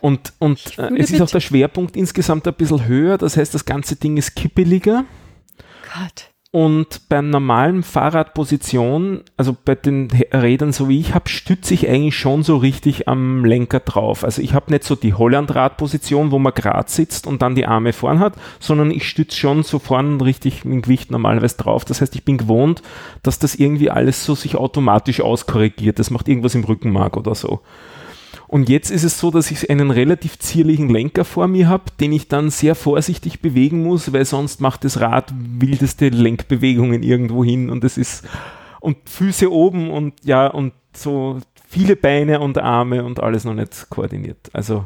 Und, 0.00 0.32
und 0.38 0.78
äh, 0.78 0.90
es 0.98 1.10
ist 1.10 1.20
auch 1.20 1.30
der 1.30 1.40
Schwerpunkt 1.40 1.94
insgesamt 1.94 2.48
ein 2.48 2.54
bisschen 2.54 2.86
höher, 2.86 3.18
das 3.18 3.36
heißt, 3.36 3.54
das 3.54 3.64
ganze 3.64 3.96
Ding 3.96 4.16
ist 4.16 4.34
kippeliger. 4.34 5.04
Gott. 5.94 6.29
Und 6.52 7.08
beim 7.08 7.30
normalen 7.30 7.84
Fahrradposition, 7.84 9.22
also 9.36 9.56
bei 9.64 9.76
den 9.76 10.08
Rädern, 10.32 10.72
so 10.72 10.88
wie 10.88 10.98
ich 10.98 11.14
habe, 11.14 11.28
stütze 11.28 11.74
ich 11.74 11.88
eigentlich 11.88 12.18
schon 12.18 12.42
so 12.42 12.56
richtig 12.56 13.06
am 13.06 13.44
Lenker 13.44 13.78
drauf. 13.78 14.24
Also 14.24 14.42
ich 14.42 14.52
habe 14.52 14.72
nicht 14.72 14.82
so 14.82 14.96
die 14.96 15.14
Hollandradposition, 15.14 16.32
wo 16.32 16.40
man 16.40 16.52
gerade 16.52 16.90
sitzt 16.90 17.28
und 17.28 17.40
dann 17.40 17.54
die 17.54 17.66
Arme 17.66 17.92
vorn 17.92 18.18
hat, 18.18 18.34
sondern 18.58 18.90
ich 18.90 19.08
stütze 19.08 19.38
schon 19.38 19.62
so 19.62 19.78
vorn 19.78 20.20
richtig 20.20 20.64
mit 20.64 20.82
Gewicht 20.82 21.12
normalerweise 21.12 21.56
drauf. 21.56 21.84
Das 21.84 22.00
heißt, 22.00 22.16
ich 22.16 22.24
bin 22.24 22.36
gewohnt, 22.36 22.82
dass 23.22 23.38
das 23.38 23.54
irgendwie 23.54 23.90
alles 23.90 24.24
so 24.24 24.34
sich 24.34 24.56
automatisch 24.56 25.20
auskorrigiert. 25.20 26.00
Das 26.00 26.10
macht 26.10 26.26
irgendwas 26.26 26.56
im 26.56 26.64
Rückenmark 26.64 27.16
oder 27.16 27.36
so. 27.36 27.60
Und 28.50 28.68
jetzt 28.68 28.90
ist 28.90 29.04
es 29.04 29.20
so, 29.20 29.30
dass 29.30 29.52
ich 29.52 29.70
einen 29.70 29.92
relativ 29.92 30.36
zierlichen 30.40 30.88
Lenker 30.88 31.24
vor 31.24 31.46
mir 31.46 31.68
habe, 31.68 31.84
den 32.00 32.10
ich 32.10 32.26
dann 32.26 32.50
sehr 32.50 32.74
vorsichtig 32.74 33.40
bewegen 33.40 33.84
muss, 33.84 34.12
weil 34.12 34.24
sonst 34.24 34.60
macht 34.60 34.82
das 34.82 34.98
Rad 34.98 35.32
wildeste 35.36 36.08
Lenkbewegungen 36.08 37.04
irgendwo 37.04 37.44
hin 37.44 37.70
und 37.70 37.84
es 37.84 37.96
ist 37.96 38.24
und 38.80 38.96
Füße 39.08 39.52
oben 39.52 39.92
und 39.92 40.14
ja 40.24 40.48
und 40.48 40.72
so 40.92 41.38
viele 41.68 41.94
Beine 41.94 42.40
und 42.40 42.58
Arme 42.58 43.04
und 43.04 43.20
alles 43.20 43.44
noch 43.44 43.54
nicht 43.54 43.88
koordiniert. 43.88 44.50
Also 44.52 44.84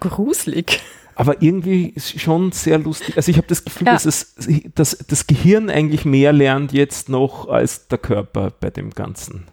gruselig. 0.00 0.82
Aber 1.14 1.40
irgendwie 1.40 1.94
schon 1.98 2.52
sehr 2.52 2.76
lustig. 2.76 3.16
Also 3.16 3.30
ich 3.30 3.38
habe 3.38 3.46
das 3.46 3.64
Gefühl, 3.64 3.86
ja. 3.86 3.94
dass, 3.94 4.04
es, 4.04 4.34
dass 4.74 4.98
das 5.08 5.26
Gehirn 5.26 5.70
eigentlich 5.70 6.04
mehr 6.04 6.34
lernt 6.34 6.74
jetzt 6.74 7.08
noch 7.08 7.48
als 7.48 7.88
der 7.88 7.96
Körper 7.96 8.52
bei 8.60 8.68
dem 8.68 8.90
Ganzen. 8.90 9.46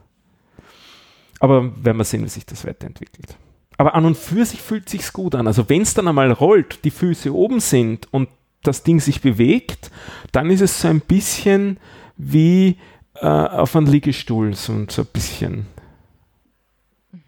Aber 1.42 1.84
werden 1.84 1.98
wir 1.98 2.04
sehen, 2.04 2.24
wie 2.24 2.30
sich 2.30 2.46
das 2.46 2.66
weiterentwickelt. 2.66 3.36
Aber 3.78 3.96
an 3.96 4.06
und 4.06 4.16
für 4.16 4.46
sich 4.46 4.62
fühlt 4.62 4.88
sich's 4.88 5.12
gut 5.12 5.34
an. 5.34 5.48
Also 5.48 5.68
wenn 5.68 5.82
es 5.82 5.96
dann 5.96 6.08
einmal 6.08 6.32
rollt, 6.32 6.86
die 6.86 6.92
Füße 6.92 7.34
oben 7.34 7.60
sind 7.60 8.08
und 8.14 8.30
das 8.62 8.84
Ding 8.84 9.00
sich 9.00 9.22
bewegt, 9.22 9.90
dann 10.32 10.52
ist 10.52 10.62
es 10.62 10.80
so 10.80 10.88
ein 10.88 11.02
bisschen 11.02 11.78
wie 12.16 12.78
äh, 13.16 13.26
auf 13.26 13.76
einem 13.76 13.88
Liegestuhl, 13.88 14.54
so, 14.54 14.86
so 14.88 15.02
ein 15.02 15.08
bisschen. 15.12 15.66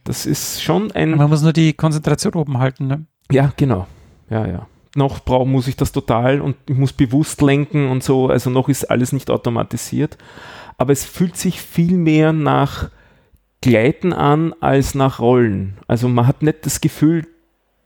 Das 0.03 0.27
ist 0.27 0.61
schon 0.61 0.91
ein. 0.91 1.17
Man 1.17 1.29
muss 1.29 1.41
nur 1.41 1.53
die 1.53 1.73
Konzentration 1.73 2.35
oben 2.35 2.59
halten, 2.59 2.85
ne? 2.85 3.05
Ja, 3.31 3.51
genau. 3.57 3.87
Ja, 4.29 4.45
ja. 4.45 4.67
Noch 4.95 5.21
brauch, 5.21 5.47
muss 5.47 5.67
ich 5.67 5.75
das 5.75 5.91
total 5.91 6.39
und 6.39 6.55
ich 6.69 6.77
muss 6.77 6.93
bewusst 6.93 7.41
lenken 7.41 7.89
und 7.89 8.03
so. 8.03 8.27
Also 8.27 8.51
noch 8.51 8.69
ist 8.69 8.91
alles 8.91 9.11
nicht 9.11 9.31
automatisiert. 9.31 10.19
Aber 10.77 10.93
es 10.93 11.03
fühlt 11.03 11.35
sich 11.35 11.59
viel 11.59 11.97
mehr 11.97 12.31
nach 12.31 12.91
Gleiten 13.63 14.11
an 14.11 14.53
als 14.59 14.93
nach 14.93 15.19
Rollen. 15.19 15.77
Also 15.87 16.09
man 16.09 16.27
hat 16.27 16.43
nicht 16.43 16.65
das 16.65 16.81
Gefühl, 16.81 17.25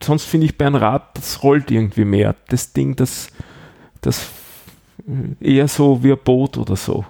sonst 0.02 0.24
finde 0.24 0.48
ich 0.48 0.58
bei 0.58 0.66
einem 0.66 0.78
Rad, 0.78 1.16
das 1.16 1.44
rollt 1.44 1.70
irgendwie 1.70 2.04
mehr. 2.04 2.36
Das 2.48 2.74
Ding, 2.74 2.96
das, 2.96 3.28
das 4.02 4.28
eher 5.40 5.68
so 5.68 6.04
wie 6.04 6.14
ein 6.14 6.18
Boot 6.24 6.58
oder 6.58 6.76
so. 6.76 7.06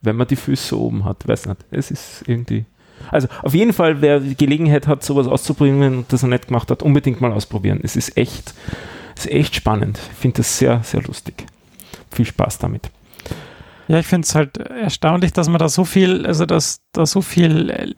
Wenn 0.00 0.16
man 0.16 0.26
die 0.26 0.36
Füße 0.36 0.78
oben 0.78 1.04
hat, 1.04 1.28
weiß 1.28 1.44
nicht. 1.44 1.60
Es 1.70 1.90
ist 1.90 2.24
irgendwie. 2.26 2.64
Also 3.10 3.28
auf 3.42 3.52
jeden 3.52 3.74
Fall, 3.74 4.00
wer 4.00 4.18
die 4.18 4.34
Gelegenheit 4.34 4.86
hat, 4.86 5.04
sowas 5.04 5.26
auszuprobieren 5.26 5.98
und 5.98 6.10
das 6.10 6.22
er 6.22 6.30
nicht 6.30 6.46
gemacht 6.46 6.70
hat, 6.70 6.82
unbedingt 6.82 7.20
mal 7.20 7.32
ausprobieren. 7.32 7.80
Es 7.82 7.96
ist 7.96 8.16
echt, 8.16 8.54
es 9.14 9.26
ist 9.26 9.30
echt 9.30 9.56
spannend. 9.56 10.00
Ich 10.10 10.18
finde 10.18 10.38
das 10.38 10.56
sehr, 10.56 10.82
sehr 10.84 11.02
lustig. 11.02 11.44
Viel 12.10 12.24
Spaß 12.24 12.56
damit. 12.60 12.90
Ja, 13.88 13.98
ich 13.98 14.06
finde 14.06 14.24
es 14.24 14.34
halt 14.34 14.56
erstaunlich, 14.56 15.32
dass 15.32 15.48
man 15.48 15.58
da 15.58 15.68
so 15.68 15.84
viel, 15.84 16.24
also 16.26 16.46
dass 16.46 16.80
da 16.92 17.04
so 17.04 17.20
viel 17.20 17.70
äh, 17.70 17.94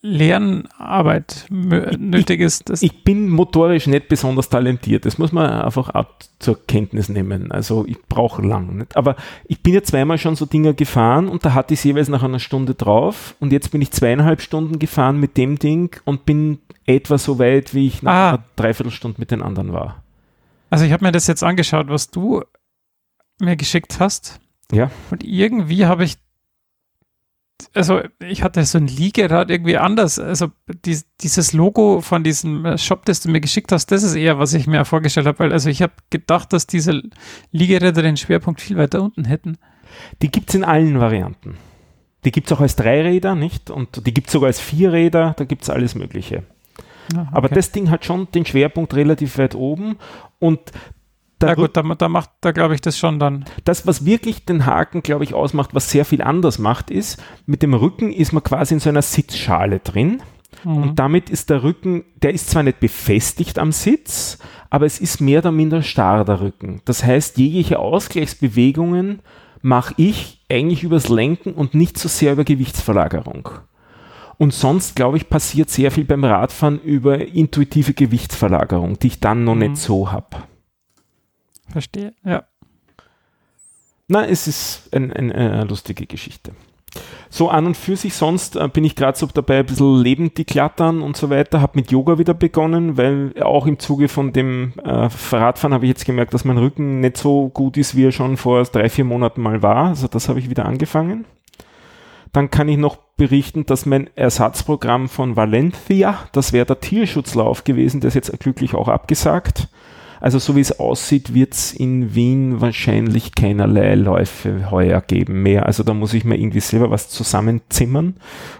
Lernarbeit 0.00 1.46
nötig 1.50 2.40
ist. 2.40 2.68
Das, 2.68 2.82
Ich 2.82 3.04
bin 3.04 3.28
motorisch 3.30 3.86
nicht 3.86 4.08
besonders 4.08 4.48
talentiert. 4.48 5.04
Das 5.06 5.18
muss 5.18 5.32
man 5.32 5.48
einfach 5.50 5.94
auch 5.94 6.06
zur 6.38 6.66
Kenntnis 6.66 7.08
nehmen. 7.08 7.50
Also 7.52 7.84
ich 7.86 8.00
brauche 8.02 8.42
lang. 8.42 8.76
Nicht? 8.78 8.96
Aber 8.96 9.16
ich 9.46 9.62
bin 9.62 9.74
ja 9.74 9.82
zweimal 9.82 10.18
schon 10.18 10.36
so 10.36 10.46
Dinger 10.46 10.74
gefahren 10.74 11.28
und 11.28 11.44
da 11.44 11.54
hatte 11.54 11.74
ich 11.74 11.80
es 11.80 11.84
jeweils 11.84 12.08
nach 12.08 12.22
einer 12.22 12.38
Stunde 12.40 12.74
drauf. 12.74 13.34
Und 13.40 13.52
jetzt 13.52 13.70
bin 13.70 13.80
ich 13.80 13.90
zweieinhalb 13.90 14.40
Stunden 14.42 14.78
gefahren 14.78 15.18
mit 15.18 15.36
dem 15.36 15.58
Ding 15.58 15.96
und 16.04 16.26
bin 16.26 16.58
etwa 16.86 17.16
so 17.18 17.38
weit, 17.38 17.74
wie 17.74 17.86
ich 17.86 18.02
nach 18.02 18.12
Ah. 18.12 18.28
einer 18.30 18.44
Dreiviertelstunde 18.56 19.20
mit 19.20 19.30
den 19.30 19.42
anderen 19.42 19.72
war. 19.72 20.02
also 20.70 20.84
ich 20.84 20.92
habe 20.92 21.04
mir 21.04 21.12
das 21.12 21.26
jetzt 21.26 21.42
angeschaut, 21.44 21.88
was 21.88 22.10
du 22.10 22.42
mir 23.40 23.56
geschickt 23.56 23.98
hast. 24.00 24.40
Ja. 24.72 24.90
Und 25.10 25.22
irgendwie 25.22 25.86
habe 25.86 26.04
ich, 26.04 26.16
also 27.74 28.00
ich 28.20 28.42
hatte 28.42 28.64
so 28.64 28.78
ein 28.78 28.88
Liegerad 28.88 29.50
irgendwie 29.50 29.76
anders. 29.76 30.18
Also 30.18 30.50
dies, 30.84 31.06
dieses 31.20 31.52
Logo 31.52 32.00
von 32.00 32.24
diesem 32.24 32.76
Shop, 32.78 33.04
das 33.04 33.20
du 33.20 33.30
mir 33.30 33.40
geschickt 33.40 33.70
hast, 33.70 33.86
das 33.92 34.02
ist 34.02 34.16
eher, 34.16 34.38
was 34.38 34.54
ich 34.54 34.66
mir 34.66 34.84
vorgestellt 34.84 35.26
habe. 35.26 35.38
Weil 35.38 35.52
also 35.52 35.68
ich 35.68 35.82
habe 35.82 35.92
gedacht, 36.10 36.52
dass 36.52 36.66
diese 36.66 37.02
Liegeräder 37.52 38.02
den 38.02 38.16
Schwerpunkt 38.16 38.60
viel 38.60 38.76
weiter 38.76 39.02
unten 39.02 39.24
hätten. 39.24 39.58
Die 40.22 40.30
gibt 40.30 40.48
es 40.48 40.54
in 40.54 40.64
allen 40.64 40.98
Varianten. 40.98 41.56
Die 42.24 42.32
gibt 42.32 42.46
es 42.46 42.56
auch 42.56 42.60
als 42.60 42.76
Dreiräder, 42.76 43.34
nicht? 43.34 43.70
Und 43.70 44.06
die 44.06 44.14
gibt 44.14 44.28
es 44.28 44.32
sogar 44.32 44.46
als 44.46 44.60
Vierräder, 44.60 45.34
da 45.36 45.44
gibt 45.44 45.62
es 45.62 45.70
alles 45.70 45.94
Mögliche. 45.94 46.44
Aber 47.32 47.46
okay. 47.46 47.56
das 47.56 47.72
Ding 47.72 47.90
hat 47.90 48.04
schon 48.04 48.28
den 48.32 48.46
Schwerpunkt 48.46 48.94
relativ 48.94 49.38
weit 49.38 49.54
oben 49.54 49.96
und 50.38 50.60
ja 51.42 51.48
da 51.48 51.54
gut, 51.54 51.76
da, 51.76 51.82
da 51.82 52.08
macht, 52.08 52.30
da 52.40 52.52
glaube 52.52 52.74
ich 52.74 52.80
das 52.80 52.96
schon 52.98 53.18
dann. 53.18 53.44
das, 53.64 53.86
was 53.86 54.04
wirklich 54.06 54.44
den 54.44 54.64
Haken, 54.66 55.02
glaube 55.02 55.24
ich, 55.24 55.34
ausmacht, 55.34 55.74
was 55.74 55.90
sehr 55.90 56.04
viel 56.04 56.22
anders 56.22 56.58
macht, 56.58 56.90
ist, 56.90 57.22
mit 57.46 57.62
dem 57.62 57.74
Rücken 57.74 58.12
ist 58.12 58.32
man 58.32 58.42
quasi 58.42 58.74
in 58.74 58.80
so 58.80 58.88
einer 58.88 59.02
Sitzschale 59.02 59.80
drin. 59.80 60.22
Mhm. 60.64 60.76
Und 60.76 60.98
damit 60.98 61.30
ist 61.30 61.50
der 61.50 61.62
Rücken, 61.62 62.04
der 62.22 62.32
ist 62.32 62.50
zwar 62.50 62.62
nicht 62.62 62.80
befestigt 62.80 63.58
am 63.58 63.72
Sitz, 63.72 64.38
aber 64.70 64.86
es 64.86 65.00
ist 65.00 65.20
mehr 65.20 65.40
oder 65.40 65.50
minder 65.52 65.82
starr, 65.82 66.24
der 66.24 66.40
Rücken. 66.40 66.80
Das 66.84 67.04
heißt, 67.04 67.36
jegliche 67.38 67.78
Ausgleichsbewegungen 67.78 69.20
mache 69.62 69.94
ich 69.96 70.40
eigentlich 70.50 70.82
übers 70.82 71.08
Lenken 71.08 71.52
und 71.52 71.74
nicht 71.74 71.98
so 71.98 72.08
sehr 72.08 72.32
über 72.32 72.44
Gewichtsverlagerung. 72.44 73.48
Und 74.38 74.52
sonst, 74.52 74.96
glaube 74.96 75.16
ich, 75.18 75.28
passiert 75.28 75.70
sehr 75.70 75.90
viel 75.90 76.04
beim 76.04 76.24
Radfahren 76.24 76.80
über 76.80 77.18
intuitive 77.28 77.92
Gewichtsverlagerung, 77.94 78.98
die 78.98 79.06
ich 79.08 79.20
dann 79.20 79.44
noch 79.44 79.54
Mhm. 79.54 79.60
nicht 79.60 79.76
so 79.76 80.10
habe. 80.10 80.26
Verstehe, 81.72 82.12
ja. 82.24 82.44
Na, 84.08 84.26
es 84.26 84.46
ist 84.46 84.94
ein, 84.94 85.12
ein, 85.12 85.32
eine 85.32 85.64
lustige 85.64 86.06
Geschichte. 86.06 86.52
So 87.30 87.48
an 87.48 87.64
und 87.64 87.76
für 87.78 87.96
sich, 87.96 88.12
sonst 88.12 88.56
äh, 88.56 88.68
bin 88.68 88.84
ich 88.84 88.94
gerade 88.94 89.16
so 89.16 89.26
dabei, 89.26 89.60
ein 89.60 89.66
bisschen 89.66 89.96
lebend 89.96 90.36
die 90.36 90.44
Klattern 90.44 91.00
und 91.00 91.16
so 91.16 91.30
weiter, 91.30 91.62
habe 91.62 91.78
mit 91.78 91.90
Yoga 91.90 92.18
wieder 92.18 92.34
begonnen, 92.34 92.98
weil 92.98 93.32
auch 93.42 93.66
im 93.66 93.78
Zuge 93.78 94.08
von 94.08 94.34
dem 94.34 94.74
äh, 94.84 95.08
Radfahren 95.30 95.72
habe 95.72 95.86
ich 95.86 95.90
jetzt 95.90 96.04
gemerkt, 96.04 96.34
dass 96.34 96.44
mein 96.44 96.58
Rücken 96.58 97.00
nicht 97.00 97.16
so 97.16 97.48
gut 97.48 97.78
ist, 97.78 97.96
wie 97.96 98.04
er 98.04 98.12
schon 98.12 98.36
vor 98.36 98.62
drei, 98.64 98.90
vier 98.90 99.04
Monaten 99.04 99.40
mal 99.40 99.62
war. 99.62 99.86
Also 99.88 100.08
das 100.08 100.28
habe 100.28 100.40
ich 100.40 100.50
wieder 100.50 100.66
angefangen. 100.66 101.24
Dann 102.32 102.50
kann 102.50 102.68
ich 102.68 102.76
noch 102.76 102.96
berichten, 103.16 103.64
dass 103.64 103.86
mein 103.86 104.10
Ersatzprogramm 104.14 105.08
von 105.08 105.36
Valencia, 105.36 106.18
das 106.32 106.52
wäre 106.52 106.66
der 106.66 106.80
Tierschutzlauf 106.80 107.64
gewesen, 107.64 108.00
der 108.00 108.08
ist 108.08 108.14
jetzt 108.14 108.40
glücklich 108.40 108.74
auch 108.74 108.88
abgesagt. 108.88 109.68
Also 110.22 110.38
so 110.38 110.54
wie 110.54 110.60
es 110.60 110.78
aussieht, 110.78 111.34
wird 111.34 111.52
es 111.52 111.72
in 111.72 112.14
Wien 112.14 112.60
wahrscheinlich 112.60 113.34
keinerlei 113.34 113.96
Läufe 113.96 114.70
heuer 114.70 115.00
geben 115.00 115.42
mehr. 115.42 115.66
Also 115.66 115.82
da 115.82 115.94
muss 115.94 116.14
ich 116.14 116.24
mir 116.24 116.36
irgendwie 116.36 116.60
selber 116.60 116.92
was 116.92 117.08
zusammenzimmern. 117.08 118.14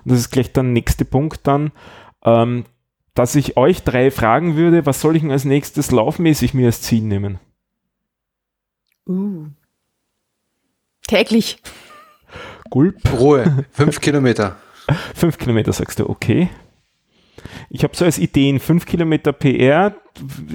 Und 0.05 0.13
das 0.13 0.19
ist 0.19 0.31
gleich 0.31 0.53
der 0.53 0.65
nächste 0.65 1.05
Punkt 1.05 1.47
dann, 1.47 1.71
ähm, 2.25 2.65
dass 3.15 3.37
ich 3.37 3.57
euch 3.57 3.85
drei 3.85 4.11
fragen 4.11 4.57
würde, 4.57 4.87
was 4.87 5.01
soll 5.01 5.15
ich 5.15 5.23
denn 5.23 5.31
als 5.31 5.45
nächstes 5.45 5.93
laufmäßig 5.93 6.53
mir 6.53 6.67
als 6.67 6.83
Ziel 6.83 7.05
nehmen? 7.05 7.39
Uh. 9.07 9.47
Täglich. 11.07 11.63
Gulp, 12.71 12.97
Ruhe, 13.21 13.67
fünf 13.71 14.01
Kilometer. 14.01 14.57
fünf 15.15 15.39
Kilometer 15.39 15.73
sagst 15.73 16.01
du, 16.01 16.11
okay. 16.11 16.49
Ich 17.75 17.85
habe 17.85 17.97
so 17.97 18.05
als 18.05 18.18
Ideen 18.18 18.61
fünf 18.61 18.85
Kilometer 18.85 19.33
PR 19.33 19.97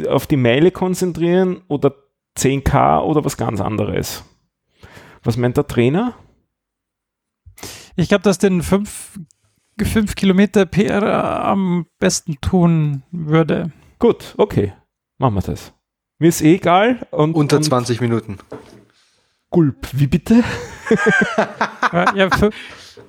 auf 0.08 0.28
die 0.28 0.38
Meile 0.38 0.70
konzentrieren 0.70 1.64
oder 1.68 1.96
10k 2.38 3.02
oder 3.02 3.26
was 3.26 3.38
ganz 3.38 3.60
anderes. 3.60 4.24
Was 5.24 5.36
meint 5.36 5.58
der 5.58 5.66
Trainer? 5.66 6.14
Ich 7.96 8.10
glaube, 8.10 8.22
dass 8.22 8.38
den 8.38 8.62
5 8.62 9.20
fünf 9.82 10.14
Kilometer 10.14 10.68
PR 10.68 11.44
am 11.46 11.88
besten 11.98 12.40
tun 12.40 13.02
würde. 13.12 13.72
Gut, 13.98 14.36
okay. 14.38 14.74
Machen 15.18 15.34
wir 15.34 15.42
das. 15.42 15.74
Mir 16.20 16.30
ist 16.30 16.44
eh 16.44 16.56
egal. 16.56 17.08
Und, 17.10 17.34
Unter 17.34 17.58
und 17.58 17.64
20 17.64 18.00
Minuten. 18.00 18.38
Gulp, 19.50 19.88
wie 19.94 20.08
bitte? 20.08 20.44
Ja, 21.92 22.16
ja 22.16 22.30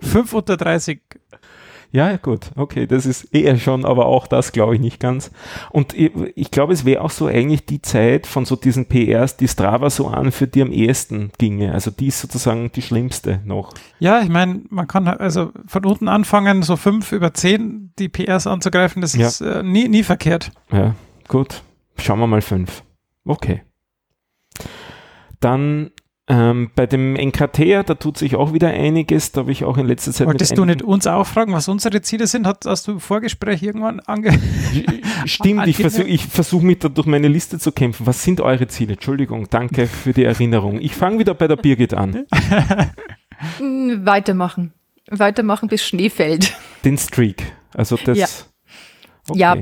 5 0.00 0.32
unter 0.32 0.56
30. 0.56 1.00
Ja, 1.90 2.16
gut, 2.18 2.50
okay, 2.54 2.86
das 2.86 3.06
ist 3.06 3.34
eher 3.34 3.56
schon, 3.56 3.86
aber 3.86 4.06
auch 4.06 4.26
das 4.26 4.52
glaube 4.52 4.74
ich 4.74 4.80
nicht 4.80 5.00
ganz. 5.00 5.30
Und 5.70 5.94
ich, 5.94 6.12
ich 6.34 6.50
glaube, 6.50 6.74
es 6.74 6.84
wäre 6.84 7.00
auch 7.02 7.10
so 7.10 7.26
eigentlich 7.26 7.64
die 7.64 7.80
Zeit 7.80 8.26
von 8.26 8.44
so 8.44 8.56
diesen 8.56 8.86
PRs, 8.86 9.38
die 9.38 9.48
Strava 9.48 9.88
so 9.88 10.06
an, 10.08 10.30
für 10.30 10.46
die 10.46 10.60
am 10.60 10.70
ehesten 10.70 11.30
ginge. 11.38 11.72
Also 11.72 11.90
die 11.90 12.08
ist 12.08 12.20
sozusagen 12.20 12.70
die 12.72 12.82
schlimmste 12.82 13.40
noch. 13.46 13.72
Ja, 14.00 14.20
ich 14.20 14.28
meine, 14.28 14.60
man 14.68 14.86
kann 14.86 15.08
also 15.08 15.50
von 15.66 15.86
unten 15.86 16.08
anfangen, 16.08 16.62
so 16.62 16.76
5 16.76 17.10
über 17.12 17.32
10 17.32 17.94
die 17.98 18.10
PRs 18.10 18.46
anzugreifen, 18.46 19.00
das 19.00 19.14
Ja. 19.14 19.26
ist 19.26 19.40
äh, 19.40 19.62
nie, 19.62 19.88
nie 19.88 20.02
verkehrt. 20.02 20.52
Ja, 20.70 20.94
gut. 21.26 21.62
Schauen 21.98 22.18
wir 22.20 22.26
mal 22.26 22.42
fünf. 22.42 22.82
Okay. 23.24 23.62
Dann 25.40 25.90
ähm, 26.28 26.70
bei 26.74 26.86
dem 26.86 27.14
NKT, 27.14 27.88
da 27.88 27.94
tut 27.94 28.18
sich 28.18 28.36
auch 28.36 28.52
wieder 28.52 28.68
einiges. 28.68 29.32
Da 29.32 29.40
habe 29.40 29.52
ich 29.52 29.64
auch 29.64 29.78
in 29.78 29.86
letzter 29.86 30.12
Zeit. 30.12 30.26
Wolltest 30.26 30.58
du 30.58 30.64
nicht 30.66 30.82
uns 30.82 31.06
auch 31.06 31.26
fragen, 31.26 31.54
was 31.54 31.68
unsere 31.68 32.02
Ziele 32.02 32.26
sind? 32.26 32.46
Hat, 32.46 32.64
hast 32.66 32.86
du 32.86 32.92
im 32.92 33.00
Vorgespräch 33.00 33.62
irgendwann 33.62 34.00
ange... 34.00 34.38
Stimmt, 35.24 35.66
ich 35.66 35.78
versuche 35.78 36.06
ich 36.06 36.26
versuch 36.26 36.62
mich 36.62 36.78
da 36.80 36.88
durch 36.88 37.06
meine 37.06 37.28
Liste 37.28 37.58
zu 37.58 37.72
kämpfen. 37.72 38.06
Was 38.06 38.22
sind 38.22 38.40
eure 38.40 38.68
Ziele? 38.68 38.92
Entschuldigung, 38.92 39.48
danke 39.48 39.86
für 39.86 40.12
die 40.12 40.24
Erinnerung. 40.24 40.80
Ich 40.80 40.94
fange 40.94 41.18
wieder 41.18 41.34
bei 41.34 41.48
der 41.48 41.56
Birgit 41.56 41.94
an. 41.94 42.26
Mm, 43.60 44.04
Weitermachen. 44.04 44.72
Weitermachen 45.08 45.68
bis 45.68 45.84
Schnee 45.84 46.10
fällt. 46.10 46.56
Den 46.84 46.98
Streak. 46.98 47.52
Also 47.72 47.96
das. 47.96 48.18
Ja. 48.18 48.26
Okay. 49.28 49.38
Ja. 49.38 49.56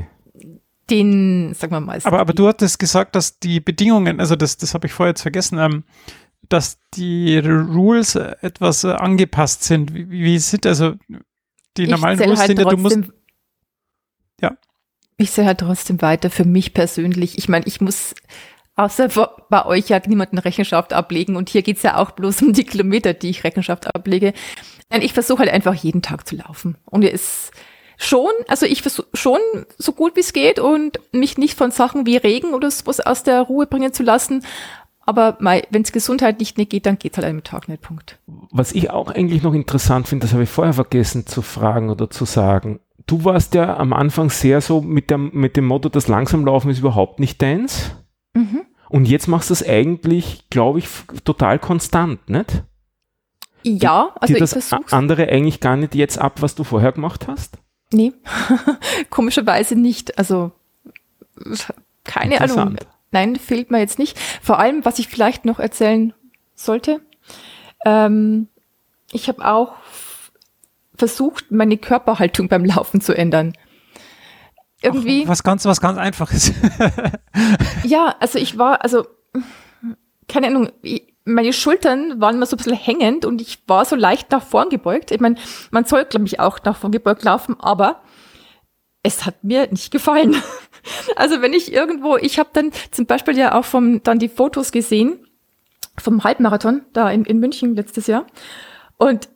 Den, 0.89 1.53
sagen 1.53 1.73
wir 1.73 1.81
mal. 1.81 2.01
Aber, 2.05 2.21
aber 2.21 2.33
du 2.33 2.49
hattest 2.49 2.79
gesagt, 2.79 3.15
dass 3.17 3.39
die 3.39 3.61
Bedingungen, 3.61 4.19
also 4.19 4.35
das, 4.35 4.57
das 4.57 4.73
habe 4.73 4.87
ich 4.87 4.95
vorher 4.95 5.11
jetzt 5.11 5.23
vergessen, 5.23 5.59
ähm, 5.59 5.85
dass 6.49 6.79
die 6.95 7.39
Rules 7.39 8.15
äh, 8.15 8.37
etwas 8.41 8.85
äh, 8.85 8.93
angepasst 8.93 9.65
sind. 9.65 9.95
Wie, 9.95 10.11
wie 10.11 10.39
sind 10.39 10.67
also 10.67 10.95
die 11.77 11.87
normalen 11.87 12.19
zähl 12.19 12.27
Rules 12.27 12.41
halt 12.41 12.49
sind 12.49 12.59
ja, 12.59 12.65
du 12.65 12.77
musst 12.77 12.99
Ja. 14.41 14.57
Ich 15.19 15.31
sehe 15.31 15.47
halt 15.47 15.61
trotzdem 15.61 16.01
weiter 16.03 16.31
für 16.31 16.45
mich 16.45 16.75
persönlich. 16.75 17.39
Ich 17.39 17.49
meine, 17.49 17.67
ich 17.67 17.81
muss 17.81 18.15
außer 18.77 19.09
bei 19.49 19.65
euch 19.65 19.89
ja 19.89 20.01
niemanden 20.07 20.39
Rechenschaft 20.39 20.93
ablegen 20.93 21.37
und 21.37 21.49
hier 21.49 21.63
geht's 21.63 21.83
ja 21.83 21.97
auch 21.97 22.11
bloß 22.13 22.43
um 22.43 22.53
die 22.53 22.65
Kilometer, 22.65 23.15
die 23.15 23.31
ich 23.31 23.45
Rechenschaft 23.45 23.95
ablege. 23.95 24.35
Nein, 24.91 25.03
ich 25.03 25.15
versuche 25.15 25.41
halt 25.41 25.51
einfach 25.51 25.75
jeden 25.75 26.03
Tag 26.03 26.29
zu 26.29 26.37
laufen. 26.37 26.77
Und 26.85 27.03
es 27.03 27.13
ist 27.13 27.53
schon, 27.97 28.31
also 28.47 28.67
ich 28.67 28.83
versuche 28.83 29.09
schon 29.15 29.41
so 29.79 29.93
gut 29.93 30.17
wie 30.17 30.21
es 30.21 30.33
geht 30.33 30.59
und 30.59 31.01
mich 31.13 31.39
nicht 31.39 31.57
von 31.57 31.71
Sachen 31.71 32.07
wie 32.07 32.17
Regen 32.17 32.53
oder 32.53 32.71
sowas 32.71 33.01
aus 33.01 33.23
der 33.23 33.43
Ruhe 33.43 33.67
bringen 33.67 33.93
zu 33.93 34.03
lassen. 34.03 34.45
Aber 35.07 35.39
wenn 35.41 35.83
es 35.83 35.93
gesundheitlich 35.93 36.57
nicht 36.57 36.71
geht, 36.71 36.85
dann 36.85 36.99
geht's 36.99 37.17
halt 37.17 37.27
einem 37.27 37.45
Tag 37.45 37.69
nicht. 37.69 37.81
Punkt. 37.81 38.19
Was 38.27 38.73
ich 38.73 38.91
auch 38.91 39.09
eigentlich 39.09 39.43
noch 39.43 39.55
interessant 39.55 40.09
finde, 40.09 40.27
das 40.27 40.33
habe 40.33 40.43
ich 40.43 40.51
vorher 40.51 40.75
vergessen 40.75 41.27
zu 41.27 41.43
fragen 41.43 41.91
oder 41.91 42.11
zu 42.11 42.25
sagen. 42.25 42.81
Du 43.07 43.25
warst 43.25 43.55
ja 43.55 43.77
am 43.77 43.93
Anfang 43.93 44.31
sehr 44.31 44.61
so 44.61 44.81
mit, 44.81 45.11
der, 45.11 45.19
mit 45.19 45.57
dem 45.57 45.67
Motto, 45.67 45.89
das 45.89 46.09
Langsamlaufen 46.09 46.73
ist 46.73 46.81
überhaupt 46.81 47.21
nicht 47.21 47.41
deins. 47.41 47.93
Mhm. 48.35 48.63
Und 48.89 49.07
jetzt 49.07 49.29
machst 49.29 49.51
du 49.51 49.55
es 49.55 49.67
eigentlich, 49.67 50.51
glaube 50.51 50.81
ich, 50.81 50.89
total 51.25 51.61
konstant, 51.61 52.29
nicht? 52.29 52.65
Ja, 53.63 54.13
also 54.21 54.35
Dir 54.35 54.43
ich 54.43 54.51
das 54.51 54.73
andere 54.93 55.29
eigentlich 55.29 55.61
gar 55.61 55.77
nicht 55.77 55.95
jetzt 55.95 56.19
ab, 56.19 56.43
was 56.43 56.57
du 56.57 56.65
vorher 56.65 56.93
gemacht 56.93 57.29
hast? 57.29 57.59
Nee, 57.93 58.13
komischerweise 59.11 59.77
nicht. 59.77 60.19
Also 60.19 60.51
keine 62.05 62.41
Ahnung. 62.41 62.77
Nein, 63.11 63.37
fehlt 63.37 63.71
mir 63.71 63.79
jetzt 63.79 63.99
nicht. 63.99 64.19
Vor 64.43 64.59
allem, 64.59 64.85
was 64.85 64.99
ich 64.99 65.09
vielleicht 65.09 65.45
noch 65.45 65.59
erzählen 65.59 66.13
sollte. 66.55 67.01
Ähm, 67.85 68.49
ich 69.13 69.29
habe 69.29 69.47
auch 69.47 69.75
versucht, 70.97 71.51
meine 71.51 71.77
Körperhaltung 71.77 72.49
beim 72.49 72.65
Laufen 72.65 73.01
zu 73.01 73.17
ändern. 73.17 73.53
Irgendwie. 74.83 75.23
Ach, 75.25 75.29
was 75.29 75.43
ganz, 75.43 75.65
was 75.65 75.81
ganz 75.81 75.99
einfaches. 75.99 76.53
Ja, 77.85 78.17
also 78.19 78.39
ich 78.39 78.59
war, 78.59 78.83
also 78.83 79.07
keine 80.29 80.47
Ahnung, 80.49 80.71
ich, 80.83 81.15
meine 81.25 81.53
Schultern 81.53 82.21
waren 82.21 82.37
immer 82.37 82.47
so 82.47 82.55
ein 82.55 82.59
bisschen 82.59 82.75
hängend 82.75 83.25
und 83.25 83.41
ich 83.41 83.59
war 83.67 83.85
so 83.85 83.97
leicht 83.97 84.31
nach 84.31 84.43
vorn 84.43 84.71
gebeugt. 84.71 85.11
Ich 85.11 85.21
meine, 85.21 85.37
man 85.71 85.85
soll, 85.85 86.05
glaube 86.05 86.27
ich, 86.27 86.41
auch 86.41 86.59
nach 86.65 86.77
vorn 86.77 86.93
gebeugt 86.93 87.25
laufen, 87.25 87.57
aber 87.61 88.01
es 89.07 89.25
hat 89.25 89.43
mir 89.45 89.69
nicht 89.71 89.91
gefallen. 89.91 90.37
Also 91.17 91.43
wenn 91.43 91.53
ich 91.53 91.73
irgendwo, 91.73 92.17
ich 92.17 92.39
habe 92.39 92.51
dann 92.53 92.71
zum 92.93 93.07
Beispiel 93.07 93.37
ja 93.37 93.59
auch 93.59 93.65
vom, 93.65 94.05
dann 94.05 94.21
die 94.21 94.29
Fotos 94.29 94.71
gesehen 94.71 95.19
vom 95.99 96.23
Halbmarathon 96.23 96.83
da 96.93 97.11
in, 97.11 97.25
in 97.25 97.41
München 97.41 97.75
letztes 97.75 98.07
Jahr 98.07 98.25
und 98.97 99.29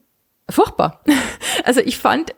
furchtbar. 0.49 1.03
Also 1.64 1.81
ich 1.81 1.99
fand 1.99 2.35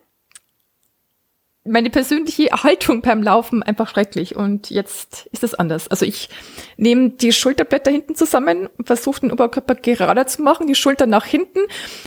meine 1.64 1.90
persönliche 1.90 2.48
Haltung 2.50 3.02
beim 3.02 3.22
Laufen 3.22 3.62
einfach 3.62 3.88
schrecklich 3.90 4.34
und 4.34 4.70
jetzt 4.70 5.26
ist 5.32 5.44
es 5.44 5.54
anders. 5.54 5.88
Also 5.88 6.06
ich 6.06 6.30
nehme 6.78 7.10
die 7.10 7.32
Schulterblätter 7.32 7.90
hinten 7.90 8.14
zusammen, 8.14 8.70
versuche 8.82 9.20
den 9.20 9.32
Oberkörper 9.32 9.74
gerader 9.74 10.26
zu 10.26 10.40
machen, 10.40 10.66
die 10.66 10.74
Schulter 10.74 11.06
nach 11.06 11.26
hinten 11.26 11.60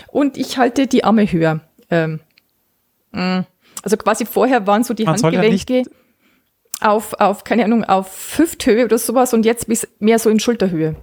und 0.07 0.37
ich 0.37 0.57
halte 0.57 0.87
die 0.87 1.03
Arme 1.03 1.31
höher. 1.31 1.61
Ähm, 1.91 2.19
mm. 3.11 3.41
Also 3.85 3.95
quasi 3.97 4.25
vorher 4.25 4.67
waren 4.67 4.83
so 4.83 4.93
die 4.93 5.05
Man 5.05 5.15
ja 5.15 5.23
Handgelenke 5.23 5.83
auf, 6.81 7.13
auf, 7.13 7.45
keine 7.45 7.63
Ahnung, 7.63 7.85
auf 7.85 8.37
Hüfthöhe 8.37 8.83
oder 8.83 8.97
sowas 8.97 9.33
und 9.33 9.45
jetzt 9.45 9.67
bis 9.67 9.87
mehr 9.99 10.19
so 10.19 10.29
in 10.29 10.41
Schulterhöhe. 10.41 10.95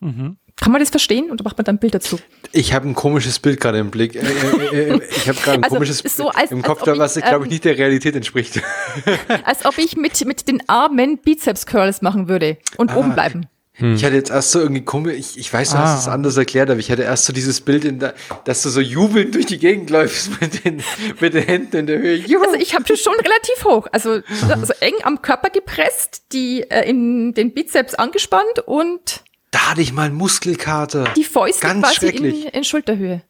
Mhm. 0.00 0.36
Kann 0.56 0.70
man 0.72 0.80
das 0.80 0.90
verstehen 0.90 1.30
oder 1.30 1.42
macht 1.44 1.56
man 1.56 1.64
dann 1.64 1.76
ein 1.76 1.78
Bild 1.78 1.94
dazu? 1.94 2.18
Ich 2.52 2.72
habe 2.74 2.88
ein 2.88 2.94
komisches 2.94 3.38
Bild 3.38 3.60
gerade 3.60 3.78
im 3.78 3.90
Blick. 3.90 4.14
Äh, 4.14 4.18
äh, 4.20 4.90
äh, 4.96 5.00
ich 5.10 5.28
habe 5.28 5.38
gerade 5.40 5.58
ein 5.58 5.64
Also, 5.64 5.76
komisches 5.76 5.98
so, 6.16 6.28
als- 6.30 6.50
im 6.50 6.62
Kopf, 6.62 6.82
ob 6.82 6.98
was, 6.98 7.16
ich, 7.16 7.24
glaube 7.24 7.44
ich, 7.44 7.50
ähm, 7.50 7.52
nicht 7.52 7.64
der 7.64 7.78
Realität 7.78 8.14
entspricht. 8.16 8.60
Als 9.44 9.64
ob 9.64 9.78
ich 9.78 9.96
mit, 9.96 10.24
mit 10.26 10.48
den 10.48 10.68
Armen 10.68 11.18
Bizeps-Curls 11.18 12.02
machen 12.02 12.28
würde 12.28 12.58
und 12.76 12.90
Ah. 12.90 12.96
oben 12.96 13.14
bleiben. 13.14 13.46
Ich 13.78 14.04
hatte 14.04 14.14
jetzt 14.16 14.30
erst 14.30 14.50
so 14.52 14.60
irgendwie 14.60 14.84
komisch, 14.84 15.14
ich, 15.16 15.38
ich 15.38 15.52
weiß, 15.52 15.70
du 15.70 15.78
hast 15.78 16.00
es 16.00 16.06
Ah. 16.08 16.12
anders 16.12 16.36
erklärt, 16.36 16.68
aber 16.68 16.78
ich 16.78 16.90
hatte 16.90 17.02
erst 17.04 17.24
so 17.24 17.32
dieses 17.32 17.62
Bild, 17.62 17.86
in 17.86 17.98
der, 18.00 18.12
dass 18.44 18.62
du 18.62 18.68
so 18.68 18.80
jubelnd 18.82 19.34
durch 19.34 19.46
die 19.46 19.58
Gegend 19.58 19.88
läufst 19.88 20.40
mit 20.42 20.62
den, 20.64 20.82
mit 21.20 21.32
den 21.32 21.42
Händen 21.42 21.76
in 21.78 21.86
der 21.86 21.98
Höhe. 21.98 22.16
Juhu. 22.16 22.44
Also 22.44 22.56
ich 22.56 22.74
habe 22.74 22.84
das 22.84 23.00
schon 23.00 23.14
relativ 23.14 23.64
hoch, 23.64 23.86
also, 23.90 24.20
also 24.50 24.74
eng 24.80 24.92
am 25.04 25.22
Körper 25.22 25.48
gepresst, 25.48 26.24
die 26.32 26.62
äh, 26.70 26.86
in 26.88 27.32
den 27.32 27.54
Bizeps 27.54 27.94
angespannt 27.94 28.58
und 28.66 29.22
da 29.52 29.70
hatte 29.70 29.80
ich 29.80 29.92
mal 29.94 30.02
einen 30.06 30.16
Muskelkater. 30.16 31.04
die 31.16 31.24
Fäuste 31.24 31.62
Ganz 31.66 31.82
quasi 31.82 32.06
in, 32.06 32.12
schrecklich. 32.12 32.54
in 32.54 32.64
Schulterhöhe. 32.64 33.22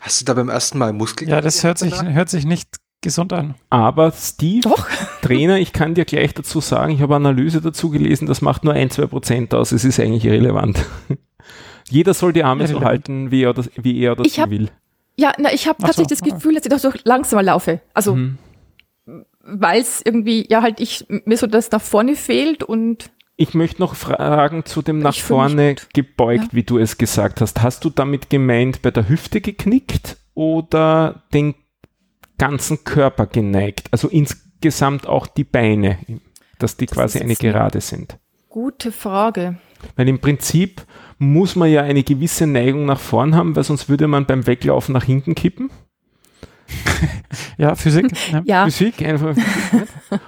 Hast 0.00 0.20
du 0.20 0.24
da 0.26 0.34
beim 0.34 0.50
ersten 0.50 0.76
Mal 0.78 0.92
Muskelkater? 0.92 1.36
Ja, 1.36 1.40
das 1.40 1.64
hört 1.64 1.78
sich, 1.78 1.94
danach? 1.94 2.12
hört 2.12 2.28
sich 2.28 2.44
nicht 2.44 2.68
gesund 3.02 3.32
an. 3.32 3.54
Aber 3.68 4.12
Steve, 4.12 4.62
Doch. 4.68 4.88
Trainer, 5.22 5.58
ich 5.58 5.72
kann 5.72 5.94
dir 5.94 6.04
gleich 6.04 6.32
dazu 6.34 6.60
sagen, 6.60 6.92
ich 6.94 7.02
habe 7.02 7.16
Analyse 7.16 7.60
dazu 7.60 7.90
gelesen, 7.90 8.26
das 8.26 8.40
macht 8.40 8.64
nur 8.64 8.72
ein, 8.74 8.88
zwei 8.90 9.06
Prozent 9.06 9.52
aus. 9.54 9.72
Es 9.72 9.84
ist 9.84 10.00
eigentlich 10.00 10.24
irrelevant. 10.24 10.84
Jeder 11.90 12.14
soll 12.14 12.32
die 12.32 12.44
Arme 12.44 12.66
so 12.68 12.80
halten, 12.80 13.30
wie 13.30 13.42
er, 13.42 13.52
das, 13.52 13.70
wie 13.76 14.00
er 14.02 14.16
sie 14.24 14.40
hab- 14.40 14.50
will. 14.50 14.70
Ja, 15.16 15.32
na, 15.38 15.52
ich 15.52 15.68
habe 15.68 15.82
tatsächlich 15.82 16.18
so, 16.20 16.24
das 16.24 16.34
Gefühl, 16.34 16.54
dass 16.54 16.64
ich 16.64 16.70
doch 16.70 16.78
so 16.78 16.90
langsamer 17.04 17.42
laufe. 17.42 17.80
Also, 17.92 18.14
Mhm. 18.14 18.38
weil 19.44 19.80
es 19.82 20.00
irgendwie, 20.02 20.46
ja, 20.48 20.62
halt 20.62 20.80
ich, 20.80 21.04
mir 21.26 21.36
so 21.36 21.46
das 21.46 21.70
nach 21.70 21.82
vorne 21.82 22.14
fehlt 22.16 22.62
und 22.62 23.10
Ich 23.36 23.52
möchte 23.54 23.82
noch 23.82 23.94
fragen 23.94 24.64
zu 24.64 24.80
dem 24.82 25.00
nach 25.00 25.14
vorne 25.16 25.74
gebeugt, 25.92 26.44
Ja. 26.44 26.48
wie 26.52 26.62
du 26.62 26.78
es 26.78 26.96
gesagt 26.96 27.40
hast. 27.40 27.62
Hast 27.62 27.84
du 27.84 27.90
damit 27.90 28.30
gemeint 28.30 28.80
bei 28.82 28.90
der 28.90 29.08
Hüfte 29.08 29.40
geknickt 29.40 30.16
oder 30.34 31.22
den 31.34 31.54
ganzen 32.38 32.84
Körper 32.84 33.26
geneigt? 33.26 33.88
Also 33.90 34.08
insgesamt 34.08 35.06
auch 35.06 35.26
die 35.26 35.44
Beine, 35.44 35.98
dass 36.58 36.76
die 36.76 36.86
Das 36.86 36.94
quasi 36.96 37.20
eine 37.20 37.36
Gerade 37.36 37.80
sind. 37.80 38.18
gute 38.48 38.92
Frage. 38.92 39.56
Weil 39.96 40.08
im 40.08 40.20
Prinzip 40.20 40.84
muss 41.18 41.56
man 41.56 41.70
ja 41.70 41.82
eine 41.82 42.02
gewisse 42.02 42.46
Neigung 42.46 42.86
nach 42.86 43.00
vorn 43.00 43.34
haben, 43.34 43.56
weil 43.56 43.64
sonst 43.64 43.88
würde 43.88 44.06
man 44.06 44.26
beim 44.26 44.46
Weglaufen 44.46 44.92
nach 44.92 45.04
hinten 45.04 45.34
kippen. 45.34 45.70
Ja, 47.58 47.74
Physik. 47.74 48.06
ja. 48.30 48.42
Ja, 48.44 48.64
Physik 48.64 49.02
einfach. 49.02 49.34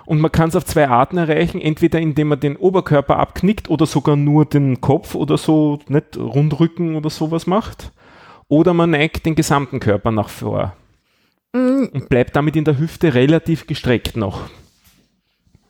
Und 0.07 0.21
man 0.21 0.33
kann 0.33 0.49
es 0.49 0.57
auf 0.57 0.65
zwei 0.65 0.89
Arten 0.89 1.17
erreichen, 1.17 1.61
entweder 1.61 2.01
indem 2.01 2.29
man 2.29 2.41
den 2.41 2.57
Oberkörper 2.57 3.19
abknickt 3.19 3.71
oder 3.71 3.87
sogar 3.87 4.17
nur 4.17 4.45
den 4.45 4.81
Kopf 4.81 5.15
oder 5.15 5.39
so, 5.39 5.79
nicht 5.89 6.17
Rundrücken 6.17 6.97
oder 6.97 7.11
sowas 7.11 7.47
macht. 7.47 7.93
Oder 8.49 8.75
man 8.75 8.91
neigt 8.91 9.27
den 9.27 9.35
gesamten 9.35 9.81
Körper 9.81 10.11
nach 10.11 10.29
vor 10.29 10.75
mm, 11.55 11.85
und 11.93 12.09
bleibt 12.09 12.37
damit 12.37 12.57
in 12.57 12.65
der 12.65 12.79
Hüfte 12.79 13.15
relativ 13.15 13.67
gestreckt 13.67 14.17
noch. 14.17 14.49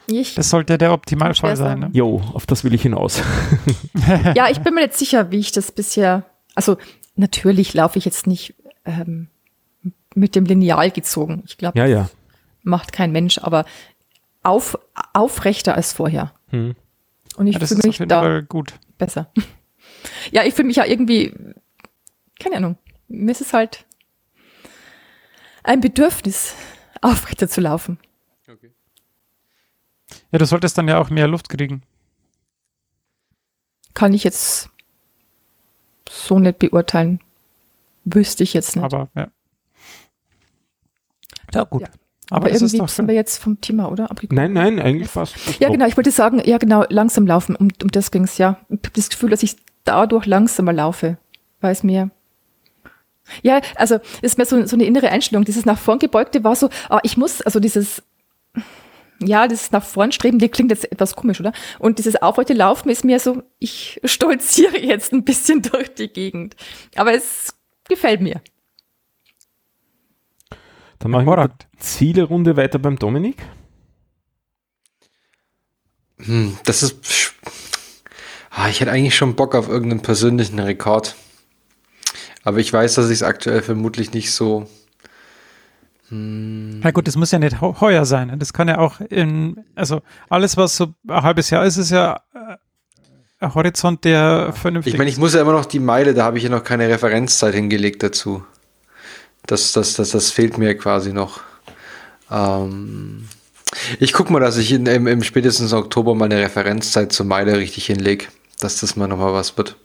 ich, 0.07 0.35
Das 0.35 0.51
sollte 0.51 0.76
der 0.78 0.93
Optimalfall 0.93 1.57
sein. 1.57 1.78
Ne? 1.78 1.91
Jo, 1.93 2.20
auf 2.32 2.47
das 2.47 2.64
will 2.64 2.74
ich 2.74 2.82
hinaus. 2.82 3.22
ja, 4.35 4.49
ich 4.51 4.59
bin 4.61 4.74
mir 4.74 4.82
nicht 4.82 4.95
sicher, 4.95 5.30
wie 5.30 5.39
ich 5.39 5.53
das 5.53 5.70
bisher, 5.72 6.24
also 6.55 6.76
natürlich 7.16 7.72
laufe 7.74 7.99
ich 7.99 8.05
jetzt 8.05 8.26
nicht 8.26 8.55
ähm, 8.85 9.28
mit 10.14 10.35
dem 10.35 10.45
Lineal 10.45 10.91
gezogen. 10.91 11.43
Ich 11.47 11.57
glaube, 11.59 11.78
Ja, 11.78 11.87
ja. 11.87 12.11
macht 12.62 12.93
kein 12.93 13.12
Mensch, 13.12 13.39
aber 13.39 13.64
auf, 14.43 14.78
aufrechter 15.12 15.74
als 15.74 15.93
vorher. 15.93 16.32
Hm. 16.51 16.74
Und 17.37 17.47
ich 17.47 17.55
Ja, 17.55 17.59
das 17.61 17.70
fühle 17.70 17.82
mich 17.89 17.99
da 17.99 18.20
Fall 18.20 18.43
gut. 18.43 18.74
besser. 18.99 19.30
ja, 20.32 20.45
ich 20.45 20.55
fühle 20.55 20.66
mich 20.68 20.76
ja 20.76 20.85
irgendwie, 20.85 21.35
keine 22.39 22.57
Ahnung, 22.57 22.76
mir 23.09 23.32
ist 23.32 23.41
es 23.41 23.53
halt 23.53 23.87
ein 25.64 25.80
Bedürfnis, 25.80 26.54
aufrechter 27.00 27.48
zu 27.48 27.60
laufen. 27.60 27.98
Ja, 30.30 30.38
du 30.38 30.46
solltest 30.46 30.78
dann 30.78 30.86
ja 30.88 30.98
auch 30.98 31.10
mehr 31.10 31.26
Luft 31.26 31.48
kriegen. 31.48 31.82
Kann 33.94 34.12
ich 34.12 34.24
jetzt 34.24 34.70
so 36.08 36.38
nicht 36.38 36.58
beurteilen. 36.58 37.20
Wüsste 38.04 38.42
ich 38.42 38.52
jetzt 38.52 38.76
nicht. 38.76 38.84
Aber 38.84 39.08
ja. 39.14 39.28
Ja, 41.52 41.64
gut. 41.64 41.82
Ja. 41.82 41.88
Aber, 42.30 42.46
Aber 42.46 42.50
es 42.50 42.62
irgendwie 42.62 42.88
sind 42.88 43.06
wir 43.06 43.14
jetzt 43.14 43.38
vom 43.38 43.60
Thema, 43.60 43.90
oder? 43.90 44.10
Abgekommen. 44.10 44.52
Nein, 44.52 44.52
nein, 44.52 44.84
eigentlich 44.84 45.10
fast. 45.10 45.36
Ja, 45.60 45.68
genau, 45.68 45.86
ich 45.86 45.96
wollte 45.96 46.10
sagen, 46.10 46.40
ja 46.44 46.58
genau, 46.58 46.84
langsam 46.88 47.26
laufen, 47.26 47.54
um, 47.54 47.68
um 47.82 47.90
das 47.90 48.10
ging's 48.10 48.38
ja. 48.38 48.58
Ich 48.68 48.78
habe 48.78 48.90
das 48.94 49.10
Gefühl, 49.10 49.30
dass 49.30 49.42
ich 49.42 49.56
dadurch 49.84 50.26
langsamer 50.26 50.72
laufe, 50.72 51.18
weil 51.60 51.72
es 51.72 51.82
mir 51.82 52.10
ja, 53.43 53.61
also 53.77 53.97
es 54.22 54.33
ist 54.33 54.39
mir 54.39 54.45
so, 54.47 54.64
so 54.66 54.77
eine 54.77 54.85
innere 54.85 55.09
Einstellung. 55.11 55.45
Dieses 55.45 55.64
nach 55.64 55.79
vorn 55.79 55.99
gebeugte 55.99 56.45
war 56.45 56.57
so, 56.57 56.68
ah, 56.89 57.01
ich 57.03 57.16
muss, 57.16 57.41
also 57.43 57.59
dieses, 57.61 58.03
ja, 59.20 59.47
dieses 59.49 59.70
nach 59.72 59.85
vorn 59.85 60.12
streben, 60.12 60.39
die 60.39 60.49
klingt 60.49 60.70
jetzt 60.70 60.91
etwas 60.93 61.16
komisch, 61.16 61.41
oder? 61.41 61.53
Und 61.79 61.99
dieses 61.99 62.16
aufrechte 62.20 62.53
Laufen 62.53 62.89
ist 62.91 63.05
mir 63.05 63.18
so, 63.20 63.43
ich 63.59 64.01
stolziere 64.05 64.79
jetzt 64.79 65.12
ein 65.12 65.25
bisschen 65.25 65.62
durch 65.62 65.95
die 65.95 66.09
Gegend. 66.09 66.57
Aber 66.97 67.12
es 67.14 67.55
gefällt 67.89 68.20
mir. 68.20 68.43
Dann 70.99 71.11
machen 71.11 71.27
wir 71.27 71.31
Hervorragend. 71.33 71.66
die 71.75 71.79
Ziele-Runde 71.79 72.57
weiter 72.57 72.79
beim 72.79 72.97
Dominik. 72.99 73.37
Hm, 76.18 76.57
das 76.64 76.83
ist. 76.83 77.03
sch- 77.05 77.33
Ah, 78.51 78.68
ich 78.68 78.81
hätte 78.81 78.93
eigentlich 78.93 79.16
schon 79.16 79.35
Bock 79.35 79.55
auf 79.57 79.68
irgendeinen 79.68 80.03
persönlichen 80.03 80.61
Rekord. 80.61 81.16
Aber 82.45 82.59
ich 82.59 82.72
weiß, 82.72 82.95
dass 82.95 83.07
ich 83.07 83.14
es 83.14 83.22
aktuell 83.22 83.62
vermutlich 83.62 84.12
nicht 84.12 84.32
so. 84.32 84.68
Na 86.11 86.90
gut, 86.90 87.09
das 87.09 87.16
muss 87.16 87.30
ja 87.32 87.38
nicht 87.38 87.61
heu- 87.61 87.74
heuer 87.80 88.05
sein. 88.05 88.28
ne? 88.28 88.36
Das 88.38 88.53
kann 88.53 88.68
ja 88.68 88.78
auch 88.78 89.01
in, 89.01 89.64
also 89.74 90.03
alles, 90.28 90.57
was 90.57 90.76
so 90.76 90.95
ein 91.09 91.22
halbes 91.22 91.51
Jahr 91.51 91.64
ist, 91.64 91.76
ist 91.78 91.90
ja 91.90 92.20
äh, 92.34 92.57
ein 93.40 93.55
Horizont, 93.55 94.05
der 94.05 94.53
vernünftig 94.53 94.92
Ich 94.95 94.99
meine, 94.99 95.11
ich 95.11 95.16
muss 95.16 95.34
ja 95.34 95.40
immer 95.40 95.53
noch 95.53 95.64
die 95.64 95.80
Meile, 95.80 96.14
da 96.14 96.24
habe 96.24 96.36
ich 96.36 96.45
ja 96.45 96.51
noch 96.51 96.62
keine 96.62 96.88
Referenzzeit 96.88 97.55
hingelegt 97.55 98.03
dazu. 98.03 98.45
Das, 99.47 99.72
das, 99.72 99.95
das, 99.95 100.11
das 100.11 100.30
fehlt 100.30 100.59
mir 100.59 100.76
quasi 100.76 101.12
noch. 101.12 101.40
Ähm, 102.30 103.26
ich 103.99 104.12
gucke 104.12 104.32
mal, 104.32 104.40
dass 104.40 104.57
ich 104.59 104.72
in, 104.72 104.86
im, 104.86 105.07
im 105.07 105.22
spätestens 105.22 105.72
Oktober 105.72 106.14
meine 106.14 106.38
Referenzzeit 106.38 107.12
zur 107.12 107.26
Meile 107.26 107.57
richtig 107.59 107.86
hinlege, 107.86 108.26
dass 108.61 108.80
das 108.80 108.95
mal 108.95 109.09
nochmal 109.09 109.32
was 109.32 109.57
wird. 109.57 109.76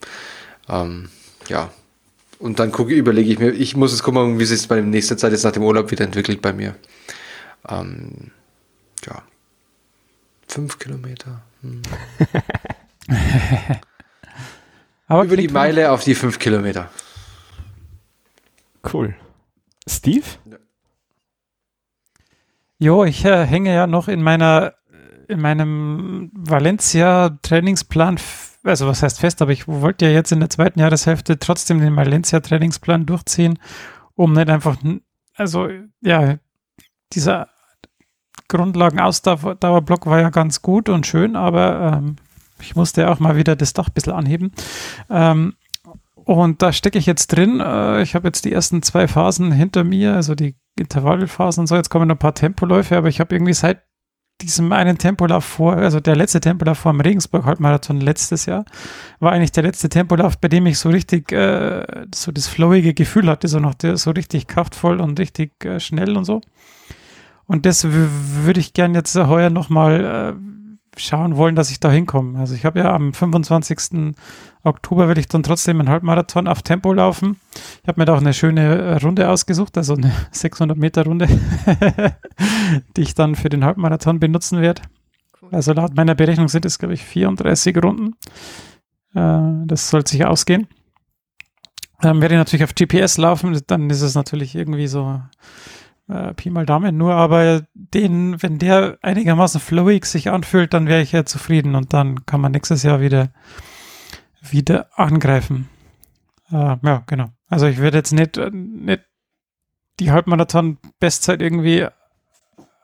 Ähm, 0.69 1.09
ja. 1.47 1.71
Und 2.39 2.59
dann 2.59 2.71
gucke, 2.71 2.93
überlege 2.93 3.31
ich 3.33 3.39
mir, 3.39 3.51
ich 3.51 3.75
muss 3.75 3.91
jetzt 3.91 4.01
gucken, 4.03 4.39
wie 4.39 4.45
sich 4.45 4.59
es 4.61 4.67
bei 4.67 4.75
der 4.75 4.83
nächsten 4.85 5.17
Zeit 5.17 5.33
jetzt 5.33 5.43
nach 5.43 5.51
dem 5.51 5.63
Urlaub 5.63 5.91
wieder 5.91 6.05
entwickelt 6.05 6.41
bei 6.41 6.53
mir. 6.53 6.75
Ähm, 7.67 8.31
ja. 9.05 9.21
Fünf 10.47 10.79
Kilometer. 10.79 11.41
Aber 15.07 15.23
Über 15.23 15.37
die 15.37 15.47
Meile 15.47 15.91
auf 15.91 16.03
die 16.03 16.15
fünf 16.15 16.39
Kilometer. 16.39 16.89
Cool. 18.93 19.15
Steve? 19.87 20.25
Jo, 22.77 23.03
ich 23.03 23.25
äh, 23.25 23.45
hänge 23.45 23.73
ja 23.73 23.87
noch 23.87 24.07
in 24.07 24.21
meiner, 24.21 24.75
in 25.27 25.41
meinem 25.41 26.31
Valencia-Trainingsplan, 26.33 28.15
f- 28.15 28.48
also 28.63 28.87
was 28.87 29.03
heißt 29.03 29.19
fest, 29.19 29.41
aber 29.41 29.51
ich 29.51 29.67
wollte 29.67 30.05
ja 30.05 30.11
jetzt 30.11 30.31
in 30.31 30.39
der 30.39 30.49
zweiten 30.49 30.79
Jahreshälfte 30.79 31.39
trotzdem 31.39 31.79
den 31.79 31.95
Valencia-Trainingsplan 31.95 33.05
durchziehen, 33.05 33.59
um 34.15 34.33
nicht 34.33 34.49
einfach, 34.49 34.77
also 35.35 35.69
ja, 36.01 36.37
dieser 37.13 37.49
Grundlagenausdauerblock 38.47 40.05
war 40.05 40.19
ja 40.19 40.29
ganz 40.29 40.61
gut 40.61 40.89
und 40.89 41.07
schön, 41.07 41.35
aber 41.35 41.93
ähm, 41.97 42.15
ich 42.61 42.75
musste 42.75 43.09
auch 43.09 43.19
mal 43.19 43.35
wieder 43.35 43.55
das 43.55 43.73
Dach 43.73 43.87
ein 43.87 43.93
bisschen 43.93 44.13
anheben. 44.13 44.51
Ähm, 45.09 45.53
und 46.15 46.61
da 46.61 46.73
stecke 46.73 46.97
ich 46.97 47.05
jetzt 47.05 47.27
drin. 47.27 47.59
Äh, 47.59 48.01
ich 48.01 48.15
habe 48.15 48.27
jetzt 48.27 48.45
die 48.45 48.51
ersten 48.51 48.81
zwei 48.81 49.07
Phasen 49.07 49.51
hinter 49.51 49.83
mir, 49.83 50.15
also 50.15 50.35
die 50.35 50.55
Intervallphasen 50.77 51.61
und 51.61 51.67
so. 51.67 51.75
Jetzt 51.75 51.89
kommen 51.89 52.07
noch 52.07 52.15
ein 52.15 52.19
paar 52.19 52.35
Tempoläufe, 52.35 52.97
aber 52.97 53.07
ich 53.07 53.19
habe 53.19 53.33
irgendwie 53.33 53.53
seit 53.53 53.83
diesem 54.41 54.71
einen 54.71 54.97
Tempolauf 54.97 55.43
vor, 55.45 55.75
also 55.75 55.99
der 55.99 56.15
letzte 56.15 56.39
Tempolauf 56.39 56.79
vor 56.79 56.93
dem 56.93 57.01
Regensburg-Halbmarathon 57.01 57.99
letztes 57.99 58.45
Jahr, 58.45 58.65
war 59.19 59.31
eigentlich 59.31 59.51
der 59.51 59.63
letzte 59.63 59.89
Tempolauf, 59.89 60.37
bei 60.37 60.47
dem 60.47 60.65
ich 60.65 60.79
so 60.79 60.89
richtig 60.89 61.31
äh, 61.31 62.05
so 62.13 62.31
das 62.31 62.47
flowige 62.47 62.93
Gefühl 62.93 63.29
hatte, 63.29 63.47
so 63.47 63.59
noch 63.59 63.75
so 63.95 64.11
richtig 64.11 64.47
kraftvoll 64.47 65.01
und 65.01 65.19
richtig 65.19 65.65
äh, 65.65 65.79
schnell 65.79 66.17
und 66.17 66.25
so. 66.25 66.41
Und 67.45 67.65
das 67.65 67.87
würde 67.89 68.59
ich 68.59 68.73
gern 68.73 68.93
jetzt 68.93 69.15
heuer 69.15 69.49
nochmal 69.49 70.35
äh, 70.37 70.99
schauen 70.99 71.35
wollen, 71.35 71.55
dass 71.55 71.71
ich 71.71 71.79
da 71.79 71.89
hinkomme. 71.89 72.39
Also 72.39 72.53
ich 72.53 72.65
habe 72.65 72.79
ja 72.79 72.93
am 72.93 73.13
25. 73.13 74.13
Oktober 74.63 75.07
will 75.07 75.17
ich 75.17 75.27
dann 75.27 75.43
trotzdem 75.43 75.79
einen 75.79 75.89
Halbmarathon 75.89 76.47
auf 76.47 76.61
Tempo 76.61 76.93
laufen. 76.93 77.37
Ich 77.89 77.91
habe 77.91 78.01
mir 78.01 78.05
da 78.05 78.13
auch 78.13 78.21
eine 78.21 78.35
schöne 78.35 79.01
Runde 79.01 79.27
ausgesucht, 79.27 79.75
also 79.75 79.95
eine 79.95 80.11
600 80.31 80.77
Meter 80.77 81.05
Runde, 81.05 81.27
die 82.95 83.01
ich 83.01 83.15
dann 83.15 83.33
für 83.33 83.49
den 83.49 83.65
Halbmarathon 83.65 84.19
benutzen 84.19 84.61
werde. 84.61 84.83
Cool. 85.41 85.49
Also 85.53 85.73
laut 85.73 85.95
meiner 85.95 86.13
Berechnung 86.13 86.49
sind 86.49 86.65
es, 86.65 86.77
glaube 86.77 86.93
ich, 86.93 87.03
34 87.03 87.83
Runden. 87.83 88.13
Äh, 89.15 89.65
das 89.65 89.89
soll 89.89 90.05
sich 90.05 90.23
ausgehen. 90.23 90.67
Ähm, 92.03 92.21
werde 92.21 92.35
ich 92.35 92.37
natürlich 92.37 92.63
auf 92.63 92.75
GPS 92.75 93.17
laufen, 93.17 93.59
dann 93.65 93.89
ist 93.89 94.03
es 94.03 94.13
natürlich 94.13 94.53
irgendwie 94.53 94.85
so 94.85 95.19
äh, 96.09 96.35
Pi 96.35 96.51
mal 96.51 96.67
Daumen 96.67 96.95
nur, 96.95 97.15
aber 97.15 97.63
den, 97.73 98.39
wenn 98.43 98.59
der 98.59 98.99
einigermaßen 99.01 99.59
flowig 99.59 100.05
sich 100.05 100.29
anfühlt, 100.29 100.75
dann 100.75 100.85
wäre 100.85 101.01
ich 101.01 101.11
ja 101.11 101.25
zufrieden 101.25 101.73
und 101.73 101.91
dann 101.91 102.27
kann 102.27 102.39
man 102.39 102.51
nächstes 102.51 102.83
Jahr 102.83 103.01
wieder, 103.01 103.29
wieder 104.47 104.89
angreifen. 104.95 105.69
Äh, 106.51 106.77
ja, 106.81 107.03
genau. 107.05 107.29
Also 107.47 107.67
ich 107.67 107.79
werde 107.79 107.97
jetzt 107.97 108.11
nicht, 108.11 108.37
äh, 108.37 108.49
nicht 108.51 109.01
die 109.99 110.11
Halbmarathon-Bestzeit 110.11 111.41
irgendwie 111.41 111.87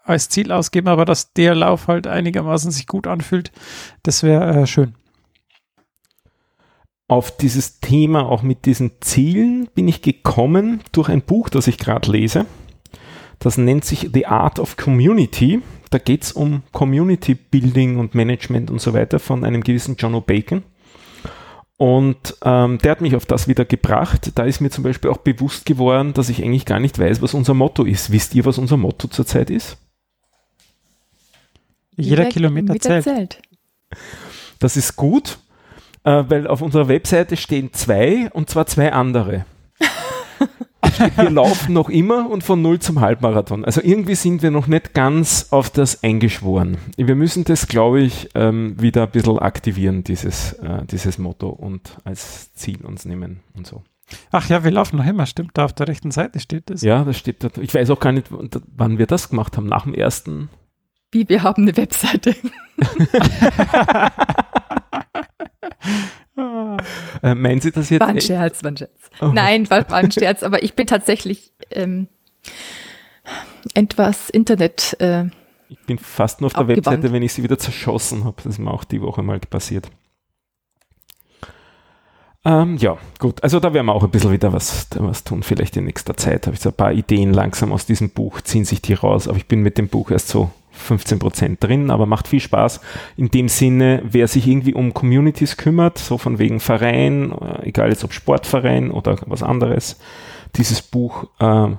als 0.03 0.29
Ziel 0.29 0.51
ausgeben, 0.51 0.87
aber 0.87 1.05
dass 1.05 1.33
der 1.33 1.55
Lauf 1.55 1.87
halt 1.87 2.07
einigermaßen 2.07 2.71
sich 2.71 2.87
gut 2.87 3.07
anfühlt, 3.07 3.51
das 4.03 4.23
wäre 4.23 4.61
äh, 4.61 4.67
schön. 4.67 4.95
Auf 7.07 7.37
dieses 7.37 7.79
Thema, 7.79 8.25
auch 8.25 8.41
mit 8.41 8.65
diesen 8.65 9.01
Zielen, 9.01 9.67
bin 9.75 9.87
ich 9.87 10.01
gekommen 10.01 10.81
durch 10.91 11.09
ein 11.09 11.21
Buch, 11.21 11.49
das 11.49 11.67
ich 11.67 11.77
gerade 11.77 12.11
lese. 12.11 12.45
Das 13.39 13.57
nennt 13.57 13.85
sich 13.85 14.09
The 14.11 14.25
Art 14.25 14.59
of 14.59 14.77
Community. 14.77 15.61
Da 15.91 15.99
geht 15.99 16.23
es 16.23 16.31
um 16.31 16.63
Community 16.71 17.35
Building 17.35 17.97
und 17.97 18.15
Management 18.15 18.71
und 18.71 18.81
so 18.81 18.93
weiter 18.93 19.19
von 19.19 19.43
einem 19.43 19.61
gewissen 19.61 19.97
John 19.97 20.15
O'Bacon. 20.15 20.63
Und 21.77 22.37
ähm, 22.43 22.77
der 22.77 22.91
hat 22.91 23.01
mich 23.01 23.15
auf 23.15 23.25
das 23.25 23.47
wieder 23.47 23.65
gebracht. 23.65 24.31
Da 24.35 24.43
ist 24.43 24.61
mir 24.61 24.69
zum 24.69 24.83
Beispiel 24.83 25.11
auch 25.11 25.17
bewusst 25.17 25.65
geworden, 25.65 26.13
dass 26.13 26.29
ich 26.29 26.41
eigentlich 26.41 26.65
gar 26.65 26.79
nicht 26.79 26.97
weiß, 26.97 27.21
was 27.21 27.33
unser 27.33 27.53
Motto 27.53 27.83
ist. 27.83 28.11
Wisst 28.11 28.33
ihr, 28.33 28.45
was 28.45 28.57
unser 28.57 28.77
Motto 28.77 29.07
zurzeit 29.09 29.49
ist? 29.49 29.77
Jeder, 31.97 32.09
Jeder 32.09 32.25
Kilometer, 32.29 32.73
Kilometer 32.73 33.03
zählt. 33.03 33.33
zählt. 33.33 33.41
Das 34.59 34.77
ist 34.77 34.95
gut, 34.95 35.37
äh, 36.03 36.23
weil 36.27 36.47
auf 36.47 36.61
unserer 36.61 36.87
Webseite 36.87 37.35
stehen 37.35 37.73
zwei 37.73 38.29
und 38.31 38.49
zwar 38.49 38.67
zwei 38.67 38.93
andere 38.93 39.45
wir 41.15 41.29
laufen 41.29 41.73
noch 41.73 41.89
immer 41.89 42.29
und 42.29 42.43
von 42.43 42.61
null 42.61 42.79
zum 42.79 43.01
Halbmarathon. 43.01 43.65
Also 43.65 43.81
irgendwie 43.83 44.15
sind 44.15 44.41
wir 44.41 44.51
noch 44.51 44.67
nicht 44.67 44.93
ganz 44.93 45.47
auf 45.51 45.69
das 45.69 46.03
eingeschworen. 46.03 46.77
Wir 46.97 47.15
müssen 47.15 47.43
das, 47.43 47.67
glaube 47.67 48.01
ich, 48.01 48.29
ähm, 48.35 48.75
wieder 48.79 49.03
ein 49.03 49.11
bisschen 49.11 49.39
aktivieren, 49.39 50.03
dieses, 50.03 50.53
äh, 50.53 50.85
dieses 50.85 51.17
Motto 51.17 51.49
und 51.49 51.97
als 52.03 52.53
Ziel 52.53 52.85
uns 52.85 53.05
nehmen 53.05 53.41
und 53.55 53.67
so. 53.67 53.83
Ach 54.31 54.47
ja, 54.49 54.63
wir 54.63 54.71
laufen 54.71 54.97
noch 54.97 55.05
immer, 55.05 55.25
stimmt, 55.25 55.51
da 55.55 55.65
auf 55.65 55.73
der 55.73 55.87
rechten 55.87 56.11
Seite 56.11 56.39
steht 56.39 56.69
das. 56.69 56.81
Ja, 56.81 57.03
das 57.03 57.17
steht 57.17 57.43
da. 57.43 57.49
Ich 57.59 57.73
weiß 57.73 57.89
auch 57.89 57.99
gar 57.99 58.11
nicht, 58.11 58.27
wann 58.29 58.97
wir 58.97 59.07
das 59.07 59.29
gemacht 59.29 59.57
haben, 59.57 59.67
nach 59.67 59.83
dem 59.83 59.93
ersten. 59.93 60.49
Wie, 61.11 61.27
wir 61.27 61.43
haben 61.43 61.63
eine 61.63 61.75
Webseite. 61.75 62.35
Äh, 66.37 67.35
meinen 67.35 67.61
Sie 67.61 67.71
das 67.71 67.89
jetzt? 67.89 68.01
War 68.01 68.09
ein 68.09 68.21
Scherz, 68.21 68.63
war 68.63 68.71
ein 68.71 68.77
Scherz. 68.77 69.09
Oh. 69.21 69.27
Nein, 69.27 69.69
war, 69.69 69.89
war 69.89 69.97
ein 69.97 70.11
Scherz, 70.11 70.43
aber 70.43 70.63
ich 70.63 70.73
bin 70.75 70.87
tatsächlich 70.87 71.53
ähm, 71.71 72.07
etwas 73.73 74.29
Internet. 74.29 74.97
Äh, 74.99 75.25
ich 75.69 75.79
bin 75.85 75.97
fast 75.97 76.41
nur 76.41 76.49
auf 76.49 76.53
der 76.53 76.67
Webseite, 76.67 77.11
wenn 77.11 77.23
ich 77.23 77.33
sie 77.33 77.43
wieder 77.43 77.57
zerschossen 77.57 78.25
habe. 78.25 78.35
Das 78.37 78.53
ist 78.53 78.59
mir 78.59 78.71
auch 78.71 78.83
die 78.83 79.01
Woche 79.01 79.23
mal 79.23 79.39
passiert. 79.39 79.89
Ähm, 82.43 82.77
ja, 82.77 82.97
gut. 83.17 83.41
Also 83.43 83.59
da 83.59 83.73
werden 83.73 83.87
wir 83.87 83.93
auch 83.93 84.03
ein 84.03 84.11
bisschen 84.11 84.31
wieder 84.31 84.53
was, 84.53 84.87
was 84.95 85.23
tun, 85.23 85.41
vielleicht 85.41 85.75
in 85.77 85.85
nächster 85.85 86.15
Zeit. 86.15 86.45
Habe 86.45 86.55
ich 86.55 86.61
so 86.61 86.69
ein 86.69 86.75
paar 86.75 86.91
Ideen 86.91 87.33
langsam 87.33 87.71
aus 87.71 87.87
diesem 87.87 88.11
Buch, 88.11 88.41
ziehen 88.41 88.65
sich 88.65 88.81
die 88.81 88.93
raus. 88.93 89.27
Aber 89.27 89.37
ich 89.37 89.47
bin 89.47 89.61
mit 89.61 89.79
dem 89.79 89.87
Buch 89.87 90.11
erst 90.11 90.27
so 90.27 90.51
15 90.75 91.19
Prozent 91.19 91.63
drin, 91.63 91.89
aber 91.89 92.05
macht 92.05 92.27
viel 92.27 92.39
Spaß. 92.39 92.81
In 93.17 93.29
dem 93.29 93.49
Sinne, 93.49 94.01
wer 94.03 94.27
sich 94.27 94.47
irgendwie 94.47 94.73
um 94.73 94.93
Communities 94.93 95.57
kümmert, 95.57 95.97
so 95.97 96.17
von 96.17 96.37
wegen 96.37 96.59
Verein, 96.59 97.31
äh, 97.31 97.69
egal 97.69 97.89
jetzt 97.89 98.03
ob 98.03 98.13
Sportverein 98.13 98.91
oder 98.91 99.17
was 99.25 99.43
anderes, 99.43 99.97
dieses 100.55 100.81
Buch 100.81 101.27
äh, 101.39 101.69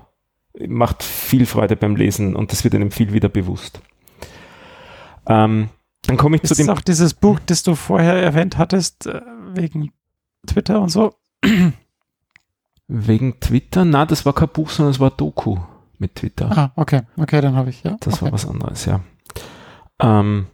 macht 0.67 1.03
viel 1.03 1.47
Freude 1.47 1.77
beim 1.77 1.97
Lesen 1.97 2.35
und 2.35 2.53
das 2.53 2.65
wird 2.65 2.75
einem 2.75 2.91
viel 2.91 3.13
wieder 3.13 3.29
bewusst. 3.29 3.81
Ähm, 5.29 5.69
dann 6.03 6.17
komme 6.17 6.37
ich 6.37 6.43
Ist 6.43 6.49
zu 6.49 6.55
dem. 6.55 6.67
Ist 6.67 6.77
auch 6.77 6.81
dieses 6.81 7.15
Buch, 7.15 7.39
das 7.47 7.63
du 7.63 7.75
vorher 7.75 8.15
erwähnt 8.15 8.59
hattest, 8.59 9.07
äh, 9.07 9.21
wegen 9.55 9.93
Twitter 10.47 10.81
und 10.81 10.89
so? 10.89 11.15
Wegen 12.89 13.41
Twitter? 13.41 13.85
Na, 13.85 14.07
das 14.07 14.25
war 14.25 14.33
kein 14.33 14.49
Buch, 14.49 14.71
sondern 14.71 14.93
es 14.93 15.01
war 15.01 15.11
Doku 15.11 15.59
mit 16.01 16.15
Twitter. 16.15 16.51
Ah, 16.51 16.73
okay, 16.77 17.03
okay, 17.17 17.41
dann 17.41 17.57
habe 17.57 17.71
ich, 17.71 17.83
ja. 17.83 17.97
Das 18.01 18.15
okay. 18.15 18.27
war 18.27 18.33
was 18.33 18.49
anderes, 18.49 18.85
ja. 18.85 19.01
Ähm, 20.01 20.47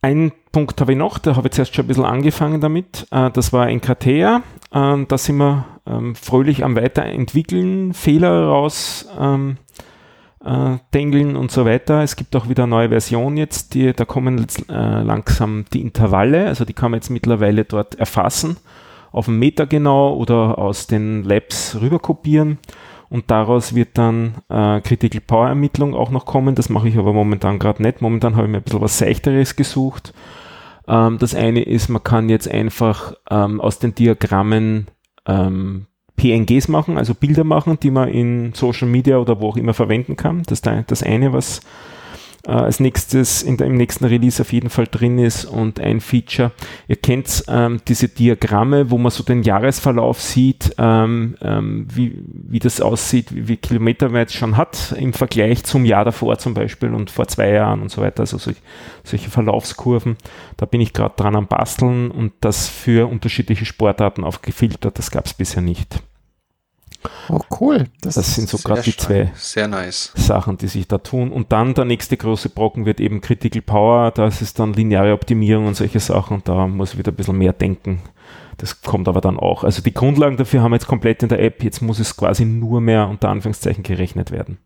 ein 0.00 0.32
Punkt 0.52 0.80
habe 0.80 0.92
ich 0.92 0.98
noch, 0.98 1.18
da 1.18 1.34
habe 1.36 1.48
ich 1.48 1.54
zuerst 1.54 1.74
schon 1.74 1.84
ein 1.84 1.88
bisschen 1.88 2.04
angefangen 2.04 2.60
damit. 2.60 3.06
Äh, 3.10 3.30
das 3.30 3.52
war 3.52 3.68
Encartea. 3.68 4.42
Äh, 4.72 5.04
da 5.06 5.18
sind 5.18 5.38
wir 5.38 5.66
ähm, 5.86 6.14
fröhlich 6.14 6.64
am 6.64 6.76
Weiterentwickeln, 6.76 7.92
Fehler 7.94 8.46
raus 8.46 9.08
ähm, 9.18 9.58
äh, 10.44 10.76
dengeln 10.94 11.36
und 11.36 11.50
so 11.50 11.64
weiter. 11.64 12.02
Es 12.02 12.14
gibt 12.14 12.36
auch 12.36 12.48
wieder 12.48 12.62
eine 12.64 12.70
neue 12.70 12.88
Version 12.90 13.36
jetzt, 13.36 13.74
die, 13.74 13.92
da 13.92 14.04
kommen 14.04 14.38
jetzt, 14.38 14.68
äh, 14.70 15.02
langsam 15.02 15.64
die 15.72 15.82
Intervalle, 15.82 16.46
also 16.46 16.64
die 16.64 16.74
kann 16.74 16.92
man 16.92 16.98
jetzt 16.98 17.10
mittlerweile 17.10 17.64
dort 17.64 17.96
erfassen, 17.96 18.56
auf 19.10 19.24
dem 19.24 19.38
Meter 19.38 19.66
genau 19.66 20.14
oder 20.14 20.58
aus 20.58 20.86
den 20.86 21.24
Labs 21.24 21.76
rüber 21.80 21.98
kopieren 21.98 22.58
und 23.10 23.30
daraus 23.30 23.74
wird 23.74 23.96
dann 23.96 24.34
äh, 24.48 24.80
Critical 24.80 25.20
Power 25.20 25.48
Ermittlung 25.48 25.94
auch 25.94 26.10
noch 26.10 26.26
kommen. 26.26 26.54
Das 26.54 26.68
mache 26.68 26.88
ich 26.88 26.98
aber 26.98 27.12
momentan 27.12 27.58
gerade 27.58 27.82
nicht. 27.82 28.02
Momentan 28.02 28.36
habe 28.36 28.46
ich 28.46 28.50
mir 28.50 28.58
ein 28.58 28.62
bisschen 28.62 28.80
was 28.80 28.98
Seichteres 28.98 29.56
gesucht. 29.56 30.12
Ähm, 30.86 31.18
das 31.18 31.34
eine 31.34 31.62
ist, 31.62 31.88
man 31.88 32.02
kann 32.02 32.28
jetzt 32.28 32.50
einfach 32.50 33.14
ähm, 33.30 33.60
aus 33.60 33.78
den 33.78 33.94
Diagrammen 33.94 34.88
ähm, 35.26 35.86
PNGs 36.16 36.68
machen, 36.68 36.98
also 36.98 37.14
Bilder 37.14 37.44
machen, 37.44 37.78
die 37.80 37.90
man 37.90 38.08
in 38.08 38.52
Social 38.52 38.88
Media 38.88 39.18
oder 39.18 39.40
wo 39.40 39.48
auch 39.50 39.56
immer 39.56 39.74
verwenden 39.74 40.16
kann. 40.16 40.42
Das 40.42 40.60
ist 40.60 40.70
das 40.88 41.02
eine, 41.02 41.32
was 41.32 41.60
äh, 42.48 42.52
als 42.52 42.80
nächstes 42.80 43.42
in 43.42 43.58
im 43.58 43.76
nächsten 43.76 44.06
Release 44.06 44.40
auf 44.40 44.52
jeden 44.52 44.70
Fall 44.70 44.86
drin 44.90 45.18
ist 45.18 45.44
und 45.44 45.78
ein 45.80 46.00
Feature. 46.00 46.52
Ihr 46.88 46.96
kennt 46.96 47.44
ähm, 47.48 47.80
diese 47.86 48.08
Diagramme, 48.08 48.90
wo 48.90 48.96
man 48.96 49.10
so 49.10 49.22
den 49.22 49.42
Jahresverlauf 49.42 50.20
sieht, 50.20 50.74
ähm, 50.78 51.36
ähm, 51.42 51.86
wie, 51.92 52.18
wie 52.24 52.58
das 52.58 52.80
aussieht, 52.80 53.34
wie, 53.34 53.48
wie 53.48 53.56
Kilometer 53.58 54.08
man 54.08 54.22
jetzt 54.22 54.34
schon 54.34 54.56
hat 54.56 54.94
im 54.98 55.12
Vergleich 55.12 55.64
zum 55.64 55.84
Jahr 55.84 56.06
davor 56.06 56.38
zum 56.38 56.54
Beispiel 56.54 56.94
und 56.94 57.10
vor 57.10 57.28
zwei 57.28 57.50
Jahren 57.50 57.82
und 57.82 57.90
so 57.90 58.00
weiter. 58.00 58.20
Also 58.20 58.38
solch, 58.38 58.56
solche 59.04 59.28
Verlaufskurven. 59.28 60.16
Da 60.56 60.64
bin 60.64 60.80
ich 60.80 60.94
gerade 60.94 61.14
dran 61.16 61.36
am 61.36 61.48
Basteln 61.48 62.10
und 62.10 62.32
das 62.40 62.68
für 62.68 63.10
unterschiedliche 63.10 63.66
Sportarten 63.66 64.24
aufgefiltert. 64.24 64.98
Das 64.98 65.10
gab 65.10 65.26
es 65.26 65.34
bisher 65.34 65.62
nicht. 65.62 66.00
Oh, 67.28 67.40
cool. 67.60 67.86
Das, 68.00 68.14
das 68.14 68.34
sind 68.34 68.48
so 68.48 68.58
gerade 68.58 68.82
die 68.82 68.96
zwei 68.96 69.30
nice. 69.66 70.12
Sachen, 70.16 70.58
die 70.58 70.66
sich 70.66 70.88
da 70.88 70.98
tun. 70.98 71.30
Und 71.30 71.52
dann 71.52 71.74
der 71.74 71.84
nächste 71.84 72.16
große 72.16 72.48
Brocken 72.48 72.86
wird 72.86 73.00
eben 73.00 73.20
Critical 73.20 73.62
Power. 73.62 74.10
Da 74.10 74.26
ist 74.26 74.42
es 74.42 74.54
dann 74.54 74.72
lineare 74.72 75.12
Optimierung 75.12 75.66
und 75.66 75.76
solche 75.76 76.00
Sachen. 76.00 76.38
Und 76.38 76.48
da 76.48 76.66
muss 76.66 76.92
ich 76.92 76.98
wieder 76.98 77.12
ein 77.12 77.16
bisschen 77.16 77.38
mehr 77.38 77.52
denken. 77.52 78.00
Das 78.56 78.82
kommt 78.82 79.06
aber 79.06 79.20
dann 79.20 79.38
auch. 79.38 79.62
Also 79.62 79.82
die 79.82 79.94
Grundlagen 79.94 80.36
dafür 80.36 80.62
haben 80.62 80.72
wir 80.72 80.76
jetzt 80.76 80.88
komplett 80.88 81.22
in 81.22 81.28
der 81.28 81.40
App. 81.40 81.62
Jetzt 81.62 81.80
muss 81.80 82.00
es 82.00 82.16
quasi 82.16 82.44
nur 82.44 82.80
mehr 82.80 83.08
unter 83.08 83.28
Anführungszeichen 83.28 83.84
gerechnet 83.84 84.32
werden. 84.32 84.58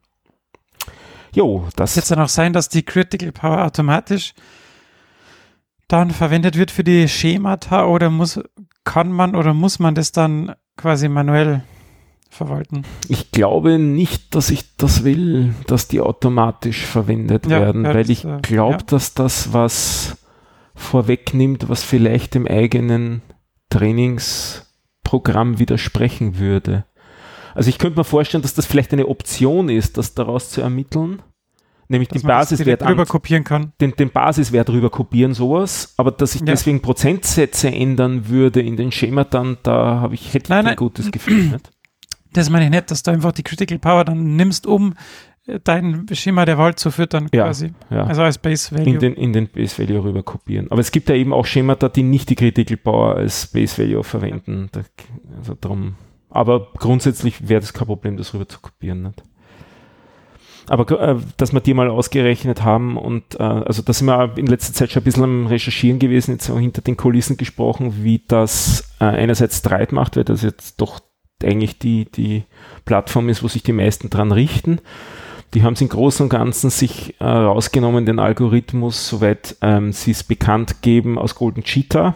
Jo, 1.35 1.68
das. 1.76 1.95
Jetzt 1.97 2.11
dann 2.11 2.20
auch 2.20 2.28
sein, 2.28 2.53
dass 2.53 2.68
die 2.68 2.83
Critical 2.83 3.33
Power 3.33 3.64
automatisch 3.64 4.35
dann 5.89 6.11
verwendet 6.11 6.57
wird 6.57 6.70
für 6.70 6.85
die 6.85 7.07
Schemata 7.09 7.85
oder 7.85 8.09
muss, 8.09 8.41
kann 8.85 9.12
man 9.12 9.37
oder 9.37 9.53
muss 9.53 9.78
man 9.78 9.95
das 9.95 10.12
dann 10.12 10.55
quasi 10.76 11.09
manuell 11.09 11.62
verwalten. 12.33 12.83
Ich 13.09 13.30
glaube 13.30 13.78
nicht, 13.78 14.35
dass 14.35 14.51
ich 14.51 14.76
das 14.76 15.05
will, 15.05 15.55
dass 15.66 15.89
die 15.89 16.01
automatisch 16.01 16.85
verwendet 16.85 17.47
ja, 17.47 17.61
werden, 17.61 17.85
ja, 17.85 17.95
weil 17.95 18.11
ich 18.11 18.24
äh, 18.24 18.39
glaube, 18.43 18.78
ja. 18.78 18.87
dass 18.87 19.14
das 19.14 19.53
was 19.53 20.16
vorwegnimmt, 20.74 21.68
was 21.68 21.83
vielleicht 21.85 22.35
dem 22.35 22.47
eigenen 22.47 23.22
Trainingsprogramm 23.70 25.59
widersprechen 25.59 26.39
würde. 26.39 26.85
Also 27.55 27.68
ich 27.68 27.78
könnte 27.78 27.99
mir 27.99 28.05
vorstellen, 28.05 28.43
dass 28.43 28.55
das 28.55 28.64
vielleicht 28.66 28.93
eine 28.93 29.09
Option 29.09 29.68
ist, 29.68 29.99
das 29.99 30.14
daraus 30.14 30.51
zu 30.51 30.62
ermitteln. 30.62 31.22
Nämlich 31.89 32.09
Dass 32.09 32.22
den 32.22 32.28
Basiswert 32.28 32.83
rüber 32.89 33.05
kopieren 33.05 33.45
kann. 33.45 33.72
den, 33.83 33.95
den 33.95 34.09
Basiswert 34.11 34.70
rüber 34.70 34.89
kopieren, 34.89 35.35
sowas, 35.35 35.93
aber 35.99 36.11
dass 36.11 36.35
ich 36.35 36.41
Ja. 36.41 36.47
deswegen 36.47 36.80
Prozentsätze 36.80 37.70
ändern 37.70 38.28
würde 38.28 38.62
in 38.62 38.78
den 38.78 38.93
Schemata, 38.93 39.59
da 39.62 40.01
habe 40.01 40.14
ich, 40.14 40.28
hätte 40.33 40.45
ich 40.45 40.49
Nein, 40.49 40.59
kein 40.61 40.64
nein. 40.64 40.76
gutes 40.76 41.11
Gefühl. 41.11 41.51
Nicht? 41.51 41.70
Das 42.33 42.51
meine 42.51 42.64
ich 42.66 42.70
nicht, 42.70 42.91
dass 42.91 43.03
du 43.03 43.11
einfach 43.11 43.33
die 43.33 43.43
Critical 43.43 43.78
Power 43.78 44.05
dann 44.05 44.37
nimmst, 44.37 44.66
um 44.66 44.95
äh, 45.47 45.59
dein 45.62 46.07
Schema 46.12 46.45
der 46.45 46.59
Wahl 46.59 46.74
zu 46.74 46.91
füttern, 46.91 47.28
Ja, 47.33 47.45
quasi. 47.45 47.72
Ja. 47.91 48.05
Also 48.05 48.22
als 48.22 48.39
Base 48.39 48.74
Value. 48.74 48.95
in 48.95 48.99
den, 49.01 49.14
in 49.14 49.33
den 49.33 49.49
Base 49.49 49.78
Value 49.78 50.05
rüber 50.05 50.22
kopieren. 50.22 50.68
Aber 50.70 50.80
es 50.80 50.91
gibt 50.93 51.09
ja 51.09 51.14
eben 51.14 51.33
auch 51.33 51.47
Schemata, 51.47 51.89
die 51.89 52.03
nicht 52.03 52.30
die 52.30 52.37
Critical 52.37 52.76
Power 52.76 53.16
als 53.16 53.47
Base 53.49 53.80
Value 53.83 54.05
verwenden. 54.05 54.68
Da, 54.72 54.83
also 55.39 55.57
drum. 55.61 55.95
Aber 56.30 56.68
grundsätzlich 56.78 57.49
wäre 57.49 57.61
das 57.61 57.72
kein 57.72 57.87
Problem, 57.87 58.16
das 58.16 58.33
rüber 58.33 58.49
zu 58.49 58.61
kopieren. 58.61 59.03
Nicht? 59.03 59.22
Aber 60.68 60.89
äh, 61.01 61.16
dass 61.37 61.53
wir 61.53 61.61
die 61.61 61.74
mal 61.74 61.91
ausgerechnet 61.91 62.62
haben 62.62 62.97
und 62.97 63.35
äh, 63.39 63.43
also 63.43 63.83
da 63.83 63.93
sind 63.93 64.07
wir 64.07 64.39
in 64.39 64.47
letzter 64.47 64.72
Zeit 64.72 64.93
schon 64.93 65.03
ein 65.03 65.05
bisschen 65.05 65.24
am 65.24 65.47
Recherchieren 65.47 65.99
gewesen, 65.99 66.33
jetzt 66.33 66.47
so 66.47 66.59
hinter 66.59 66.83
den 66.83 66.97
Kulissen 66.97 67.37
gesprochen, 67.37 68.05
wie 68.05 68.22
das 68.26 68.95
äh, 69.01 69.05
einerseits 69.05 69.59
Streit 69.59 69.93
macht, 69.93 70.16
weil 70.16 70.24
das 70.24 70.43
jetzt 70.43 70.80
doch 70.80 71.01
eigentlich 71.45 71.78
die, 71.78 72.07
die 72.07 72.45
Plattform 72.84 73.28
ist, 73.28 73.43
wo 73.43 73.49
sich 73.49 73.62
die 73.62 73.72
meisten 73.72 74.11
dran 74.11 74.32
richten. 74.32 74.80
Die 75.55 75.62
haben 75.62 75.74
es 75.74 75.80
im 75.80 75.88
Großen 75.88 76.24
und 76.24 76.30
Ganzen 76.30 76.70
sich 76.70 77.14
äh, 77.20 77.24
rausgenommen, 77.24 78.07
den 78.07 78.18
Algorithmus, 78.18 79.09
soweit 79.09 79.57
ähm, 79.61 79.93
sie 79.93 80.12
es 80.12 80.22
bekannt 80.22 80.80
geben, 80.82 81.18
aus 81.18 81.34
Golden 81.34 81.62
Cheetah. 81.62 82.14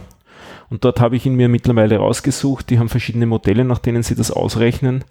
Und 0.70 0.84
dort 0.84 1.00
habe 1.00 1.16
ich 1.16 1.26
ihn 1.26 1.34
mir 1.34 1.48
mittlerweile 1.48 1.98
rausgesucht. 1.98 2.70
Die 2.70 2.78
haben 2.78 2.88
verschiedene 2.88 3.26
Modelle, 3.26 3.64
nach 3.64 3.78
denen 3.78 4.02
sie 4.02 4.16
das 4.16 4.30
ausrechnen. 4.30 5.04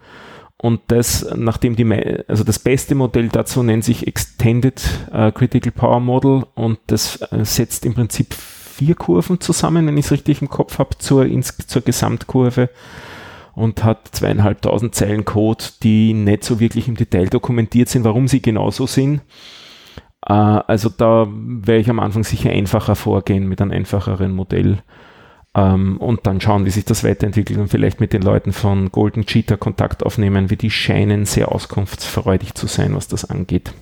Und 0.57 0.81
das, 0.87 1.27
nachdem 1.35 1.75
die, 1.75 1.85
also 2.27 2.43
das 2.43 2.59
beste 2.59 2.95
Modell 2.95 3.29
dazu 3.29 3.61
nennt 3.61 3.83
sich 3.83 4.07
Extended 4.07 4.81
äh, 5.11 5.31
Critical 5.31 5.71
Power 5.71 5.99
Model 5.99 6.45
und 6.55 6.79
das 6.87 7.21
äh, 7.21 7.43
setzt 7.43 7.85
im 7.85 7.93
Prinzip 7.93 8.33
vier 8.33 8.95
Kurven 8.95 9.39
zusammen, 9.39 9.85
wenn 9.85 9.97
ich 9.97 10.05
es 10.05 10.11
richtig 10.11 10.41
im 10.41 10.49
Kopf 10.49 10.79
habe, 10.79 10.97
zur, 10.97 11.27
zur 11.67 11.81
Gesamtkurve 11.81 12.69
und 13.55 13.83
hat 13.83 14.09
zweieinhalbtausend 14.11 14.93
Zeilen 14.93 15.25
Code, 15.25 15.63
die 15.81 16.13
nicht 16.13 16.43
so 16.43 16.59
wirklich 16.59 16.87
im 16.87 16.95
Detail 16.95 17.27
dokumentiert 17.27 17.89
sind, 17.89 18.03
warum 18.03 18.27
sie 18.27 18.41
genauso 18.41 18.85
sind. 18.85 19.21
Äh, 20.25 20.33
also 20.33 20.89
da 20.89 21.27
werde 21.29 21.81
ich 21.81 21.89
am 21.89 21.99
Anfang 21.99 22.23
sicher 22.23 22.51
einfacher 22.51 22.95
vorgehen 22.95 23.47
mit 23.47 23.61
einem 23.61 23.71
einfacheren 23.71 24.33
Modell 24.33 24.79
ähm, 25.55 25.97
und 25.97 26.27
dann 26.27 26.41
schauen, 26.41 26.65
wie 26.65 26.71
sich 26.71 26.85
das 26.85 27.03
weiterentwickelt 27.03 27.57
und 27.57 27.69
vielleicht 27.69 28.01
mit 28.01 28.11
den 28.11 28.21
Leuten 28.21 28.51
von 28.51 28.91
Golden 28.91 29.25
Cheetah 29.25 29.57
Kontakt 29.57 30.03
aufnehmen, 30.05 30.49
wie 30.49 30.57
die 30.57 30.69
scheinen 30.71 31.25
sehr 31.25 31.51
auskunftsfreudig 31.51 32.53
zu 32.55 32.67
sein, 32.67 32.93
was 32.93 33.07
das 33.07 33.25
angeht. 33.25 33.73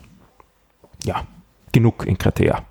Ja, 1.04 1.26
genug 1.72 2.06
in 2.06 2.18
Kratea. 2.18 2.64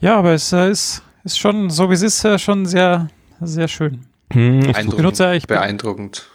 Ja, 0.00 0.18
aber 0.18 0.32
es 0.32 0.52
äh, 0.52 0.70
ist, 0.70 1.02
ist 1.22 1.38
schon, 1.38 1.70
so 1.70 1.90
wie 1.90 1.94
es 1.94 2.02
ist, 2.02 2.24
äh, 2.24 2.38
schon 2.38 2.64
sehr, 2.64 3.08
sehr 3.40 3.68
schön. 3.68 4.05
Hm, 4.32 4.60
Beeindruckend. 4.60 4.96
benutze 4.96 5.26
eigentlich- 5.28 5.46
beeindruckend. 5.46 6.28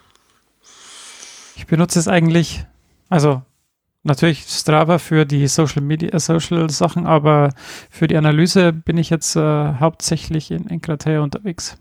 Ich 1.56 1.68
benutze 1.68 2.00
es 2.00 2.08
eigentlich, 2.08 2.66
also 3.10 3.42
natürlich 4.04 4.44
Strava 4.48 4.98
für 4.98 5.26
die 5.26 5.48
Social 5.48 5.82
Media, 5.82 6.10
äh, 6.14 6.20
Social 6.20 6.70
Sachen, 6.70 7.06
aber 7.06 7.54
für 7.90 8.08
die 8.08 8.18
Analyse 8.18 8.74
bin 8.74 8.98
ich 8.98 9.10
jetzt 9.10 9.36
äh, 9.36 9.74
hauptsächlich 9.80 10.52
in 10.52 10.68
Enkratea 10.70 11.22
unterwegs. 11.22 11.78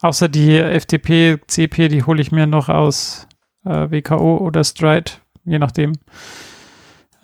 Außer 0.00 0.28
die 0.28 0.56
FTP, 0.58 1.38
CP, 1.48 1.88
die 1.88 2.04
hole 2.04 2.22
ich 2.22 2.30
mir 2.32 2.46
noch 2.46 2.68
aus 2.68 3.26
äh, 3.64 3.90
WKO 3.90 4.36
oder 4.38 4.62
Stride, 4.64 5.10
je 5.44 5.58
nachdem. 5.58 5.94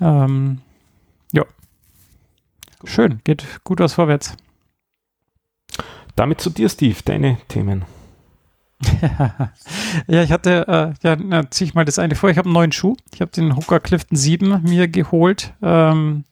Ähm, 0.00 0.60
ja. 1.32 1.44
Schön, 2.84 3.20
geht 3.24 3.46
gut 3.62 3.80
aus 3.80 3.94
vorwärts. 3.94 4.36
Damit 6.16 6.40
zu 6.40 6.50
dir, 6.50 6.68
Steve, 6.68 6.96
deine 7.04 7.38
Themen. 7.48 7.84
ja, 10.06 10.22
ich 10.22 10.32
hatte, 10.32 10.68
äh, 10.68 11.06
ja, 11.06 11.16
na, 11.16 11.50
zieh 11.50 11.64
ich 11.64 11.74
mal 11.74 11.84
das 11.84 11.98
eine 11.98 12.14
vor. 12.14 12.30
Ich 12.30 12.38
habe 12.38 12.46
einen 12.46 12.54
neuen 12.54 12.72
Schuh. 12.72 12.96
Ich 13.12 13.20
habe 13.20 13.30
den 13.30 13.56
Hoka 13.56 13.80
Clifton 13.80 14.16
7 14.16 14.62
mir 14.62 14.88
geholt, 14.88 15.54
ähm, 15.62 16.24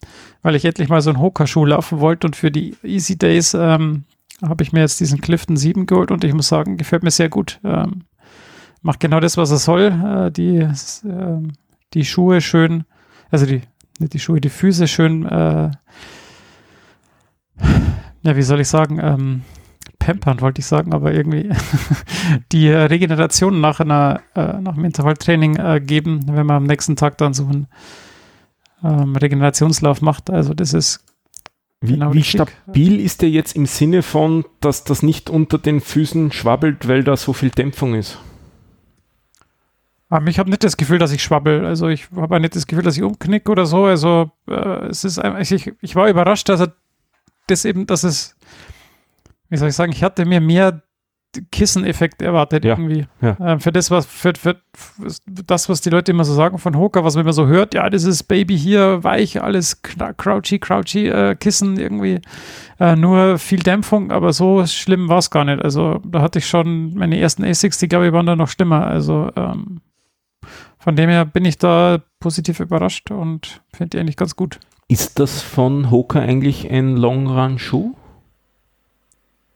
weil 0.43 0.55
ich 0.55 0.65
endlich 0.65 0.89
mal 0.89 1.01
so 1.01 1.11
einen 1.11 1.21
Hoka-Schuh 1.21 1.65
laufen 1.65 2.01
wollte 2.01 2.27
und 2.27 2.37
für 2.37 2.51
die 2.51 2.77
Easy 2.83 3.17
Days 3.17 3.55
ähm, 3.55 4.05
habe 4.43 4.63
ich 4.63 4.73
mir 4.73 4.81
jetzt 4.81 5.01
diesen 5.01 5.21
Clifton 5.21 5.57
7 5.57 5.87
geholt 5.87 6.11
und 6.11 6.25
ich 6.25 6.35
muss 6.35 6.49
sagen, 6.49 6.77
gefällt 6.77 7.03
mir 7.03 7.11
sehr 7.11 7.29
gut. 7.29 7.61
Ähm, 7.65 8.05
macht 8.83 9.01
genau 9.01 9.21
das, 9.21 9.37
was 9.37 9.51
er 9.51 9.59
soll. 9.59 9.93
Äh, 9.93 10.31
die, 10.33 10.69
ähm, 11.05 11.53
die 11.95 12.05
Schuhe 12.05 12.41
schön, 12.41 12.85
also 13.31 13.47
die, 13.47 13.63
nicht 13.99 14.15
die 14.15 14.19
Schuhe, 14.19 14.41
die 14.41 14.49
Füße 14.49 14.89
schön, 14.89 15.27
äh, 15.27 15.71
ja, 18.25 18.37
wie 18.37 18.43
soll 18.43 18.61
ich 18.61 18.69
sagen, 18.69 18.99
ähm, 19.01 19.43
pampern 20.05 20.41
wollte 20.41 20.61
ich 20.61 20.67
sagen, 20.67 20.93
aber 20.93 21.13
irgendwie 21.13 21.51
die 22.53 22.69
äh, 22.69 22.77
Regeneration 22.77 23.61
nach 23.61 23.81
einer 23.81 24.21
äh, 24.35 24.61
nach 24.61 24.75
dem 24.75 24.85
Intervalltraining 24.85 25.57
äh, 25.57 25.81
geben, 25.81 26.23
wenn 26.27 26.47
man 26.47 26.57
am 26.57 26.65
nächsten 26.65 26.97
Tag 26.97 27.19
dann 27.19 27.35
so 27.35 27.45
einen 27.47 27.67
ähm, 28.83 29.17
Regenerationslauf 29.17 30.01
macht. 30.03 30.31
Also 30.31 30.55
das 30.55 30.73
ist 30.73 31.05
Wie, 31.81 31.95
Genau 31.95 32.13
wie 32.15 32.23
stabil 32.23 33.01
ist 33.01 33.23
der 33.23 33.31
jetzt 33.31 33.57
im 33.57 33.67
Sinne 33.67 34.03
von, 34.03 34.45
dass 34.61 34.85
das 34.85 35.03
nicht 35.03 35.31
unter 35.31 35.59
den 35.59 35.81
Füßen 35.81 36.33
schwabbelt, 36.33 36.89
weil 36.89 37.05
da 37.05 37.17
so 37.17 37.33
viel 37.33 37.51
Dämpfung 37.51 37.95
ist? 37.95 38.19
Aber 40.09 40.27
ich 40.29 40.39
habe 40.39 40.51
nicht 40.51 40.63
das 40.63 40.77
Gefühl, 40.77 40.99
dass 40.99 41.11
ich 41.11 41.23
schwabbel. 41.23 41.65
Also 41.65 41.89
ich 41.89 42.09
habe 42.15 42.37
auch 42.37 42.39
nicht 42.39 42.55
das 42.55 42.67
Gefühl, 42.67 42.85
dass 42.85 42.99
ich 42.99 43.03
umknick 43.03 43.49
oder 43.49 43.65
so. 43.65 43.87
Also 43.87 44.31
äh, 44.47 44.87
es 44.89 45.05
ist 45.05 45.19
einfach, 45.19 45.41
ich, 45.41 45.73
ich 45.81 45.97
war 45.97 46.07
überrascht, 46.09 46.51
dass 46.51 46.61
er 46.61 46.75
das 47.47 47.65
eben, 47.65 47.87
dass 47.87 48.05
es, 48.05 48.37
wie 49.53 49.57
soll 49.59 49.69
ich 49.69 49.75
sagen, 49.75 49.93
ich 49.93 50.03
hatte 50.03 50.25
mir 50.25 50.41
mehr 50.41 50.83
Kisseneffekt 51.51 52.21
erwartet 52.21 52.65
Ja, 52.65 52.73
irgendwie. 52.73 53.07
ja. 53.21 53.37
Ähm, 53.41 53.61
für 53.61 53.73
das, 53.73 53.91
was 53.91 54.05
für, 54.07 54.33
für 54.37 54.57
das, 55.27 55.69
was 55.69 55.81
die 55.81 55.91
Leute 55.91 56.13
immer 56.13 56.25
so 56.25 56.35
sagen 56.35 56.59
von 56.59 56.77
Hoka, 56.77 57.05
was 57.05 57.15
man 57.15 57.25
immer 57.25 57.33
so 57.33 57.47
hört, 57.47 57.75
ja, 57.75 57.89
das 57.89 58.05
ist 58.05 58.25
Baby 58.25 58.59
hier, 58.59 59.03
weich, 59.05 59.43
alles 59.43 59.81
crouchy, 59.83 60.59
crouchy, 60.59 61.09
äh, 61.09 61.35
Kissen 61.35 61.79
irgendwie, 61.79 62.21
äh, 62.81 62.97
nur 62.97 63.39
viel 63.39 63.61
Dämpfung, 63.61 64.11
aber 64.11 64.33
so 64.33 64.67
schlimm 64.67 65.09
war 65.09 65.19
es 65.19 65.31
gar 65.31 65.45
nicht. 65.45 65.63
Also 65.63 66.01
da 66.05 66.21
hatte 66.21 66.39
ich 66.39 66.47
schon, 66.47 66.95
meine 66.95 67.19
ersten 67.19 67.45
Asics, 67.45 67.79
die 67.79 67.89
glaube 67.89 68.07
ich 68.07 68.13
waren 68.13 68.27
da 68.27 68.37
noch 68.37 68.49
schlimmer. 68.49 68.87
Also 68.87 69.31
ähm, 69.37 69.81
von 70.79 70.97
dem 70.97 71.09
her 71.09 71.25
bin 71.25 71.45
ich 71.45 71.57
da 71.59 72.01
positiv 72.21 72.61
überrascht 72.61 73.11
und 73.11 73.63
finde 73.73 73.91
die 73.91 74.01
eigentlich 74.01 74.17
ganz 74.17 74.37
gut. 74.37 74.59
Ist 74.89 75.19
das 75.19 75.41
von 75.41 75.91
Hoka 75.91 76.21
eigentlich 76.21 76.71
ein 76.71 76.97
Long 76.97 77.27
Run 77.27 77.59
Schuh? 77.59 77.95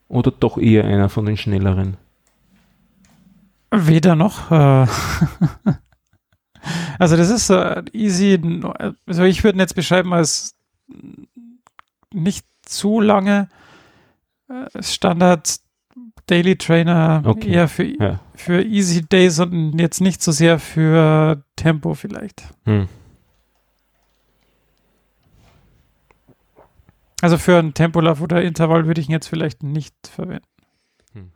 Oder 0.08 0.30
doch 0.30 0.58
eher 0.58 0.84
einer 0.84 1.08
von 1.08 1.26
den 1.26 1.36
schnelleren? 1.36 1.96
Weder 3.72 4.14
noch. 4.16 4.50
Äh 4.50 4.86
also 6.98 7.16
das 7.16 7.30
ist 7.30 7.50
äh, 7.50 7.82
easy. 7.92 8.40
Also 9.06 9.24
ich 9.24 9.44
würde 9.44 9.58
ihn 9.58 9.60
jetzt 9.60 9.74
beschreiben 9.74 10.12
als 10.12 10.54
nicht 12.12 12.46
zu 12.62 13.00
lange 13.00 13.48
äh, 14.48 14.82
Standard 14.82 15.56
Daily 16.26 16.56
Trainer, 16.56 17.22
Okay. 17.24 17.50
eher 17.52 17.68
für, 17.68 17.84
Ja. 17.84 18.20
für 18.34 18.62
Easy 18.62 19.02
Days 19.02 19.38
und 19.38 19.78
jetzt 19.78 20.00
nicht 20.00 20.22
so 20.22 20.32
sehr 20.32 20.58
für 20.58 21.42
Tempo 21.54 21.94
vielleicht. 21.94 22.42
Hm. 22.64 22.88
Also 27.22 27.38
für 27.38 27.58
einen 27.58 27.74
Tempolauf 27.74 28.20
oder 28.20 28.42
Intervall 28.42 28.86
würde 28.86 29.00
ich 29.00 29.08
ihn 29.08 29.12
jetzt 29.12 29.28
vielleicht 29.28 29.62
nicht 29.62 29.94
verwenden. 30.06 30.46
Hm. 31.12 31.32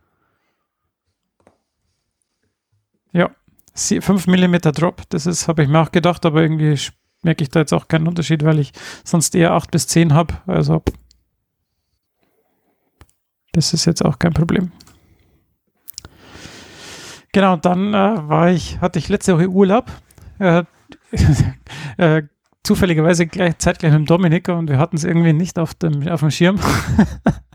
Ja, 3.11 3.31
5 3.73 4.27
mm 4.27 4.55
Drop, 4.73 5.03
das 5.09 5.25
ist, 5.25 5.47
habe 5.47 5.63
ich 5.63 5.69
mir 5.69 5.79
auch 5.79 5.91
gedacht, 5.91 6.25
aber 6.25 6.41
irgendwie 6.41 6.77
merke 7.23 7.43
ich 7.43 7.49
da 7.49 7.59
jetzt 7.59 7.73
auch 7.73 7.87
keinen 7.87 8.07
Unterschied, 8.07 8.43
weil 8.43 8.59
ich 8.59 8.73
sonst 9.03 9.33
eher 9.35 9.53
8 9.53 9.71
bis 9.71 9.87
10 9.87 10.13
habe. 10.13 10.35
Also 10.45 10.83
das 13.53 13.73
ist 13.73 13.85
jetzt 13.85 14.03
auch 14.03 14.19
kein 14.19 14.33
Problem. 14.33 14.71
Genau, 17.33 17.53
und 17.53 17.65
dann 17.65 17.93
äh, 17.93 18.27
war 18.27 18.51
ich, 18.51 18.79
hatte 18.81 18.99
ich 18.99 19.09
letzte 19.09 19.35
Woche 19.35 19.49
Urlaub. 19.49 19.89
Äh, 20.39 20.63
äh, 21.97 22.23
zufälligerweise 22.63 23.27
gleich, 23.27 23.57
zeitgleich 23.57 23.93
mit 23.93 24.09
Dominik 24.09 24.49
und 24.49 24.69
wir 24.69 24.77
hatten 24.77 24.95
es 24.95 25.03
irgendwie 25.03 25.33
nicht 25.33 25.57
auf 25.57 25.73
dem, 25.73 26.07
auf 26.07 26.19
dem 26.19 26.31
Schirm. 26.31 26.59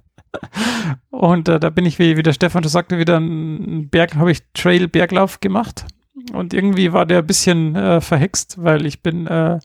und 1.10 1.48
äh, 1.48 1.60
da 1.60 1.70
bin 1.70 1.86
ich, 1.86 1.98
wie, 1.98 2.16
wie 2.16 2.22
der 2.22 2.32
Stefan 2.32 2.62
schon 2.62 2.70
sagte, 2.70 2.98
wieder 2.98 3.16
einen 3.16 3.88
Berg, 3.88 4.16
habe 4.16 4.30
ich 4.30 4.42
Trail-Berglauf 4.54 5.40
gemacht. 5.40 5.84
Und 6.32 6.54
irgendwie 6.54 6.92
war 6.92 7.06
der 7.06 7.18
ein 7.18 7.26
bisschen 7.26 7.76
äh, 7.76 8.00
verhext, 8.00 8.56
weil 8.62 8.86
ich 8.86 9.02
bin 9.02 9.26
äh, 9.26 9.58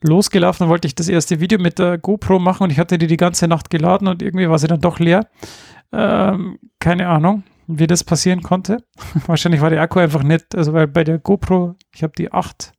losgelaufen, 0.00 0.64
dann 0.64 0.70
wollte 0.70 0.86
ich 0.86 0.94
das 0.94 1.08
erste 1.08 1.40
Video 1.40 1.58
mit 1.58 1.78
der 1.78 1.98
GoPro 1.98 2.38
machen 2.38 2.64
und 2.64 2.70
ich 2.70 2.78
hatte 2.78 2.98
die 2.98 3.06
die 3.06 3.16
ganze 3.16 3.48
Nacht 3.48 3.68
geladen 3.70 4.06
und 4.08 4.22
irgendwie 4.22 4.48
war 4.48 4.58
sie 4.58 4.68
dann 4.68 4.80
doch 4.80 4.98
leer. 4.98 5.26
Ähm, 5.92 6.58
keine 6.78 7.08
Ahnung, 7.08 7.42
wie 7.68 7.86
das 7.86 8.02
passieren 8.02 8.42
konnte. 8.42 8.78
Wahrscheinlich 9.26 9.60
war 9.60 9.70
der 9.70 9.82
Akku 9.82 10.00
einfach 10.00 10.22
nicht, 10.22 10.56
also 10.56 10.72
weil 10.72 10.88
bei 10.88 11.04
der 11.04 11.18
GoPro, 11.18 11.76
ich 11.94 12.02
habe 12.02 12.14
die 12.16 12.32
8, 12.32 12.72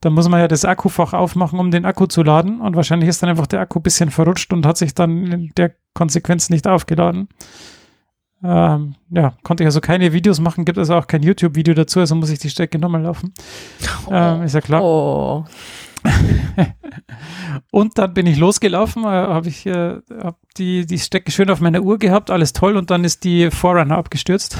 da 0.00 0.10
muss 0.10 0.28
man 0.28 0.40
ja 0.40 0.48
das 0.48 0.64
Akkufach 0.64 1.14
aufmachen, 1.14 1.58
um 1.58 1.70
den 1.70 1.86
Akku 1.86 2.06
zu 2.06 2.22
laden 2.22 2.60
und 2.60 2.76
wahrscheinlich 2.76 3.08
ist 3.08 3.22
dann 3.22 3.30
einfach 3.30 3.46
der 3.46 3.60
Akku 3.60 3.78
ein 3.78 3.82
bisschen 3.82 4.10
verrutscht 4.10 4.52
und 4.52 4.66
hat 4.66 4.76
sich 4.76 4.94
dann 4.94 5.26
in 5.26 5.52
der 5.56 5.72
Konsequenz 5.94 6.50
nicht 6.50 6.66
aufgeladen. 6.68 7.28
Ähm, 8.44 8.96
ja, 9.08 9.34
konnte 9.42 9.62
ich 9.62 9.66
also 9.66 9.80
keine 9.80 10.12
Videos 10.12 10.38
machen, 10.38 10.66
gibt 10.66 10.76
also 10.76 10.94
auch 10.94 11.06
kein 11.06 11.22
YouTube-Video 11.22 11.72
dazu, 11.72 12.00
also 12.00 12.14
muss 12.14 12.28
ich 12.28 12.38
die 12.38 12.50
Strecke 12.50 12.78
nochmal 12.78 13.02
laufen. 13.02 13.32
Ähm, 14.10 14.42
ist 14.42 14.54
ja 14.54 14.60
klar. 14.60 14.82
Oh. 14.84 15.46
und 17.70 17.98
dann 17.98 18.14
bin 18.14 18.26
ich 18.26 18.38
losgelaufen, 18.38 19.04
äh, 19.04 19.06
habe 19.06 19.48
ich 19.48 19.66
äh, 19.66 19.98
hab 20.22 20.38
die, 20.56 20.86
die 20.86 20.98
Strecke 20.98 21.30
schön 21.30 21.50
auf 21.50 21.60
meiner 21.60 21.82
Uhr 21.82 21.98
gehabt, 21.98 22.30
alles 22.30 22.52
toll 22.52 22.76
und 22.76 22.90
dann 22.90 23.04
ist 23.04 23.24
die 23.24 23.50
Forerunner 23.50 23.96
abgestürzt. 23.96 24.56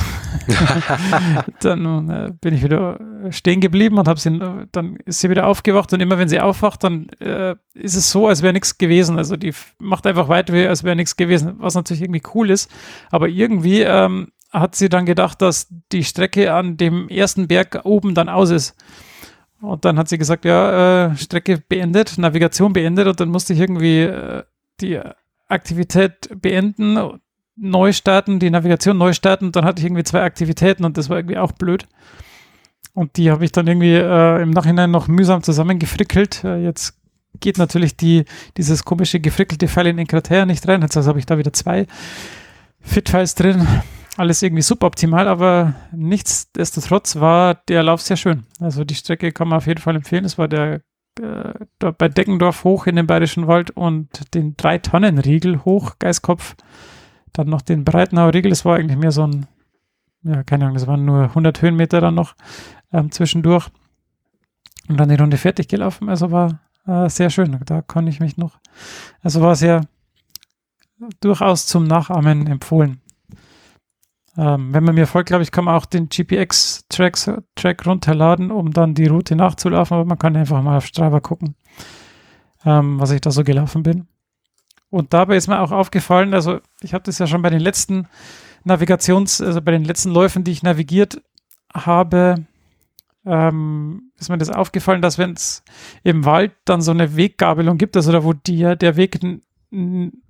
dann 1.61 2.11
äh, 2.11 2.33
bin 2.41 2.55
ich 2.55 2.63
wieder 2.63 2.99
stehen 3.31 3.61
geblieben 3.61 3.99
und 3.99 4.09
habe 4.09 4.21
sie, 4.21 4.39
dann 4.73 4.97
ist 5.05 5.21
sie 5.21 5.31
wieder 5.31 5.47
aufgewacht 5.47 5.93
und 5.93 6.01
immer 6.01 6.19
wenn 6.19 6.29
sie 6.29 6.41
aufwacht, 6.41 6.85
dann 6.85 7.09
äh, 7.21 7.55
ist 7.75 7.95
es 7.95 8.11
so, 8.11 8.29
als 8.29 8.43
wäre 8.43 8.53
nichts 8.53 8.79
gewesen. 8.79 9.19
Also 9.19 9.37
die 9.37 9.53
macht 9.79 10.07
einfach 10.07 10.29
weiter, 10.29 10.55
als 10.69 10.85
wäre 10.85 10.97
nichts 10.97 11.17
gewesen, 11.17 11.55
was 11.59 11.75
natürlich 11.75 12.03
irgendwie 12.03 12.23
cool 12.35 12.51
ist. 12.51 12.71
Aber 13.11 13.29
irgendwie 13.29 13.83
ähm, 13.83 14.29
hat 14.53 14.75
sie 14.75 14.89
dann 14.89 15.07
gedacht, 15.07 15.43
dass 15.43 15.69
die 15.93 16.05
Strecke 16.05 16.53
an 16.53 16.77
dem 16.77 17.09
ersten 17.09 17.49
Berg 17.49 17.81
oben 17.85 18.15
dann 18.15 18.29
aus 18.29 18.51
ist. 18.51 18.77
Und 19.65 19.85
dann 19.85 19.99
hat 19.99 20.09
sie 20.09 20.19
gesagt, 20.19 20.45
ja, 20.45 21.07
äh, 21.07 21.17
Strecke 21.17 21.63
beendet, 21.69 22.19
Navigation 22.19 22.73
beendet 22.73 23.07
und 23.07 23.21
dann 23.21 23.31
musste 23.31 23.53
ich 23.53 23.61
irgendwie 23.61 24.01
äh, 24.01 24.43
die 24.81 25.01
Aktivität 25.49 26.29
beenden, 26.41 27.21
neu 27.57 27.93
starten, 27.93 28.39
die 28.39 28.51
Navigation 28.51 28.99
neu 28.99 29.13
starten. 29.13 29.47
Und 29.47 29.57
dann 29.57 29.65
hatte 29.65 29.81
ich 29.81 29.87
irgendwie 29.87 30.05
zwei 30.05 30.23
Aktivitäten 30.23 30.85
und 30.85 30.97
das 30.97 31.09
war 31.09 31.19
irgendwie 31.19 31.39
auch 31.39 31.53
blöd. 31.53 31.87
Und 32.93 33.17
die 33.17 33.31
habe 33.31 33.45
ich 33.45 33.53
dann 33.53 33.67
irgendwie 33.67 33.95
äh, 33.95 34.43
im 34.43 34.51
Nachhinein 34.51 34.91
noch 34.91 35.09
mühsam 35.09 35.43
zusammengefrickelt. 35.43 36.45
Äh, 36.45 36.63
jetzt 36.63 36.97
geht 37.41 37.59
natürlich 37.59 37.97
die, 37.97 38.25
dieses 38.57 38.85
komische 38.85 39.21
gefrickelte 39.21 39.69
Pfeil 39.69 39.89
in 39.89 39.99
Enkrater 39.99 40.47
nicht 40.47 40.67
rein. 40.69 40.83
Jetzt 40.83 40.97
also 40.97 41.09
habe 41.09 41.19
ich 41.19 41.27
da 41.27 41.39
wieder 41.39 41.53
zwei 41.53 41.87
Fit-Files 42.81 43.35
drin 43.35 43.67
alles 44.17 44.43
irgendwie 44.43 44.63
suboptimal, 44.63 45.29
aber 45.29 45.75
nichtsdestotrotz 45.93 47.17
war 47.17 47.55
der 47.55 47.83
Lauf 47.83 48.01
sehr 48.01 48.17
schön. 48.17 48.45
Also 48.61 48.85
die 48.85 48.95
Strecke 48.95 49.33
kann 49.33 49.49
man 49.49 49.59
auf 49.59 49.67
jeden 49.67 49.81
Fall 49.81 49.97
empfehlen. 49.97 50.25
Es 50.25 50.39
war 50.39 50.49
der 50.49 50.83
äh, 51.21 51.55
bei 51.79 52.09
Deckendorf 52.09 52.65
hoch 52.65 52.87
in 52.87 52.97
den 52.97 53.07
Bayerischen 53.07 53.47
Wald 53.47 53.71
und 53.71 54.35
den 54.35 54.57
Drei-Tonnen-Riegel 54.57 55.65
hoch, 55.65 55.99
Geiskopf. 55.99 56.57
Dann 57.33 57.49
noch 57.49 57.63
den 57.63 57.85
Breitenauer 57.85 58.33
Riegel. 58.33 58.53
Es 58.53 58.65
war 58.65 58.77
eigentlich 58.77 58.99
mehr 58.99 59.11
so 59.11 59.27
ein, 59.27 59.47
ja, 60.23 60.43
keine 60.45 60.65
Ahnung, 60.65 60.75
das 60.75 60.87
waren 60.87 61.05
nur 61.05 61.25
100 61.25 61.63
Höhenmeter 61.63 62.01
dann 62.01 62.15
noch 62.15 62.35
ähm, 62.93 63.11
zwischendurch. 63.11 63.69
Und 64.89 64.99
dann 64.99 65.09
die 65.09 65.17
Runde 65.17 65.37
fertig 65.37 65.69
gelaufen. 65.69 66.09
Also 66.09 66.31
war 66.31 66.61
äh, 66.87 67.09
sehr 67.09 67.31
schön. 67.31 67.59
Da 67.65 67.83
kann 67.83 68.07
ich 68.07 68.21
mich 68.21 68.37
noch, 68.37 68.59
also 69.23 69.41
war 69.41 69.57
sehr 69.57 69.83
durchaus 71.21 71.67
zum 71.67 71.85
Nachahmen 71.85 72.47
empfohlen. 72.47 73.01
Ähm, 74.37 74.75
wenn 74.75 74.85
man 74.85 74.95
mir 74.95 75.07
folgt, 75.07 75.29
glaube 75.29 75.45
ich, 75.45 75.53
kann 75.53 75.65
man 75.65 75.77
auch 75.77 75.87
den 75.87 76.09
GPX-Track 76.09 77.87
runterladen, 77.87 78.51
um 78.51 78.73
dann 78.73 78.95
die 78.95 79.07
Route 79.07 79.37
nachzulaufen, 79.37 79.95
aber 79.95 80.05
man 80.05 80.19
kann 80.19 80.37
einfach 80.37 80.61
mal 80.63 80.79
auf 80.79 80.87
Strava 80.87 81.21
gucken, 81.21 81.55
ähm, 82.65 82.99
was 82.99 83.13
ich 83.13 83.21
da 83.21 83.31
so 83.31 83.45
gelaufen 83.45 83.85
bin. 83.85 84.09
Und 84.91 85.13
dabei 85.13 85.37
ist 85.37 85.49
mir 85.49 85.61
auch 85.61 85.73
aufgefallen, 85.73 86.35
also 86.35 86.61
ich 86.81 86.95
habe 86.95 87.05
das 87.05 87.19
ja 87.19 87.27
schon 87.27 87.43
bei 87.43 87.51
den 87.51 87.61
letzten 87.61 88.09
Navigations-, 88.65 89.41
also 89.41 89.61
bei 89.61 89.73
den 89.73 89.85
letzten 89.85 90.11
Läufen, 90.11 90.45
die 90.45 90.53
ich 90.53 90.63
navigiert 90.63 91.23
habe, 91.73 92.47
ähm, 93.27 94.13
ist 94.19 94.29
mir 94.29 94.39
das 94.39 94.51
aufgefallen, 94.51 95.03
dass 95.03 95.19
wenn 95.19 95.33
es 95.33 95.63
im 96.03 96.25
Wald 96.25 96.53
dann 96.65 96.83
so 96.83 96.91
eine 96.91 97.17
Weggabelung 97.17 97.79
gibt, 97.79 97.97
also 97.97 98.13
da 98.13 98.25
wo 98.25 98.33
die, 98.33 98.77
der 98.77 98.97
Weg 98.97 99.21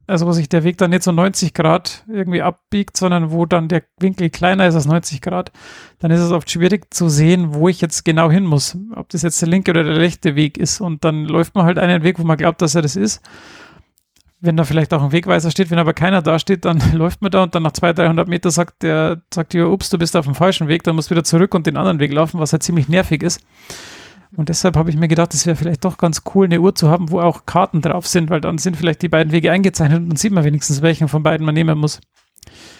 also 0.06 0.26
wo 0.26 0.32
sich 0.32 0.48
der 0.48 0.64
Weg 0.64 0.76
dann 0.78 0.90
nicht 0.90 1.02
so 1.02 1.12
90 1.12 1.54
Grad 1.54 2.04
irgendwie 2.08 2.42
abbiegt, 2.42 2.96
sondern 2.96 3.30
wo 3.30 3.46
dann 3.46 3.68
der 3.68 3.82
Winkel 3.98 4.28
kleiner 4.30 4.66
ist 4.66 4.74
als 4.74 4.86
90 4.86 5.22
Grad, 5.22 5.50
dann 5.98 6.10
ist 6.10 6.20
es 6.20 6.30
oft 6.30 6.50
schwierig 6.50 6.92
zu 6.92 7.08
sehen, 7.08 7.54
wo 7.54 7.68
ich 7.68 7.80
jetzt 7.80 8.04
genau 8.04 8.30
hin 8.30 8.44
muss. 8.44 8.76
Ob 8.94 9.08
das 9.08 9.22
jetzt 9.22 9.40
der 9.40 9.48
linke 9.48 9.70
oder 9.70 9.84
der 9.84 9.96
rechte 9.96 10.36
Weg 10.36 10.58
ist. 10.58 10.80
Und 10.80 11.04
dann 11.04 11.24
läuft 11.24 11.54
man 11.54 11.64
halt 11.64 11.78
einen 11.78 12.02
Weg, 12.02 12.18
wo 12.18 12.24
man 12.24 12.36
glaubt, 12.36 12.60
dass 12.60 12.74
er 12.74 12.82
das 12.82 12.96
ist. 12.96 13.22
Wenn 14.40 14.58
da 14.58 14.64
vielleicht 14.64 14.92
auch 14.92 15.02
ein 15.02 15.12
Wegweiser 15.12 15.50
steht, 15.50 15.70
wenn 15.70 15.78
aber 15.78 15.94
keiner 15.94 16.20
da 16.20 16.38
steht, 16.38 16.66
dann 16.66 16.82
läuft 16.92 17.22
man 17.22 17.30
da 17.30 17.42
und 17.44 17.54
dann 17.54 17.62
nach 17.62 17.72
200, 17.72 17.98
300 17.98 18.28
Meter 18.28 18.50
sagt 18.50 18.82
der, 18.82 19.22
sagt 19.32 19.54
dir, 19.54 19.70
ups, 19.70 19.88
du 19.88 19.96
bist 19.96 20.16
auf 20.16 20.26
dem 20.26 20.34
falschen 20.34 20.68
Weg, 20.68 20.82
dann 20.82 20.96
musst 20.96 21.10
du 21.10 21.14
wieder 21.14 21.24
zurück 21.24 21.54
und 21.54 21.66
den 21.66 21.78
anderen 21.78 21.98
Weg 21.98 22.12
laufen, 22.12 22.40
was 22.40 22.52
halt 22.52 22.62
ziemlich 22.62 22.88
nervig 22.88 23.22
ist. 23.22 23.40
Und 24.36 24.48
deshalb 24.48 24.76
habe 24.76 24.90
ich 24.90 24.96
mir 24.96 25.08
gedacht, 25.08 25.32
es 25.34 25.46
wäre 25.46 25.56
vielleicht 25.56 25.84
doch 25.84 25.96
ganz 25.96 26.22
cool, 26.34 26.46
eine 26.46 26.60
Uhr 26.60 26.74
zu 26.74 26.88
haben, 26.88 27.10
wo 27.10 27.20
auch 27.20 27.46
Karten 27.46 27.82
drauf 27.82 28.06
sind, 28.06 28.30
weil 28.30 28.40
dann 28.40 28.58
sind 28.58 28.76
vielleicht 28.76 29.02
die 29.02 29.08
beiden 29.08 29.32
Wege 29.32 29.52
eingezeichnet 29.52 30.00
und 30.00 30.08
dann 30.08 30.16
sieht 30.16 30.32
man 30.32 30.44
wenigstens, 30.44 30.82
welchen 30.82 31.08
von 31.08 31.22
beiden 31.22 31.46
man 31.46 31.54
nehmen 31.54 31.78
muss. 31.78 32.00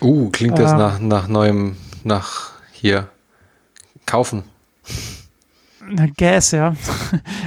Uh, 0.00 0.30
klingt 0.30 0.59
das 0.59 0.72
äh, 0.72 0.76
nach, 0.76 0.98
nach 0.98 1.28
neuem, 1.28 1.76
nach 2.02 2.52
hier 2.72 3.09
kaufen. 4.05 4.44
Gas, 6.16 6.52
ja. 6.52 6.74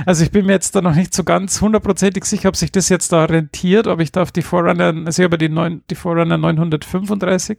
Also 0.06 0.24
ich 0.24 0.32
bin 0.32 0.46
mir 0.46 0.54
jetzt 0.54 0.76
da 0.76 0.82
noch 0.82 0.96
nicht 0.96 1.14
so 1.14 1.24
ganz 1.24 1.60
hundertprozentig 1.60 2.24
sicher, 2.24 2.50
ob 2.50 2.56
sich 2.56 2.72
das 2.72 2.88
jetzt 2.88 3.12
da 3.12 3.26
rentiert, 3.26 3.88
ob 3.88 4.00
ich 4.00 4.12
da 4.12 4.22
auf 4.22 4.32
die 4.32 4.42
Forerunner, 4.42 4.94
also 5.06 5.24
über 5.24 5.38
die, 5.38 5.50
neun, 5.50 5.82
die 5.90 5.96
Forerunner 5.96 6.38
935, 6.38 7.58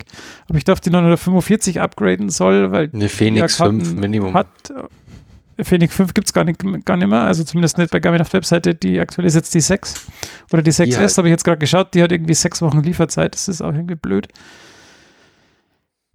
ob 0.48 0.56
ich 0.56 0.64
da 0.64 0.72
auf 0.72 0.80
die 0.80 0.90
945 0.90 1.80
upgraden 1.80 2.30
soll, 2.30 2.70
weil 2.70 2.90
eine 2.92 3.08
Phoenix 3.08 3.56
5 3.56 3.94
Minimum 3.96 4.34
hat 4.34 4.46
Phoenix 5.62 5.94
5 5.94 6.14
gibt 6.14 6.28
es 6.28 6.32
gar 6.32 6.44
nicht, 6.44 6.60
gar 6.84 6.96
nicht 6.96 7.08
mehr, 7.08 7.22
also 7.22 7.42
zumindest 7.44 7.78
nicht 7.78 7.90
bei 7.90 8.00
Garmin 8.00 8.20
auf 8.20 8.28
der 8.28 8.38
Webseite, 8.38 8.74
die 8.74 9.00
aktuell 9.00 9.26
ist 9.26 9.34
jetzt 9.34 9.54
die 9.54 9.60
6 9.60 10.06
oder 10.52 10.62
die 10.62 10.72
6S, 10.72 10.86
ja. 10.86 11.16
habe 11.16 11.28
ich 11.28 11.32
jetzt 11.32 11.44
gerade 11.44 11.58
geschaut, 11.58 11.94
die 11.94 12.02
hat 12.02 12.12
irgendwie 12.12 12.34
sechs 12.34 12.62
Wochen 12.62 12.82
Lieferzeit, 12.82 13.34
das 13.34 13.48
ist 13.48 13.60
auch 13.60 13.72
irgendwie 13.72 13.96
blöd. 13.96 14.28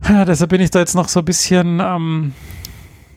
Ja, 0.07 0.25
deshalb 0.25 0.49
bin 0.49 0.61
ich 0.61 0.71
da 0.71 0.79
jetzt 0.79 0.95
noch 0.95 1.07
so 1.07 1.19
ein 1.19 1.25
bisschen 1.25 1.81
am, 1.81 2.33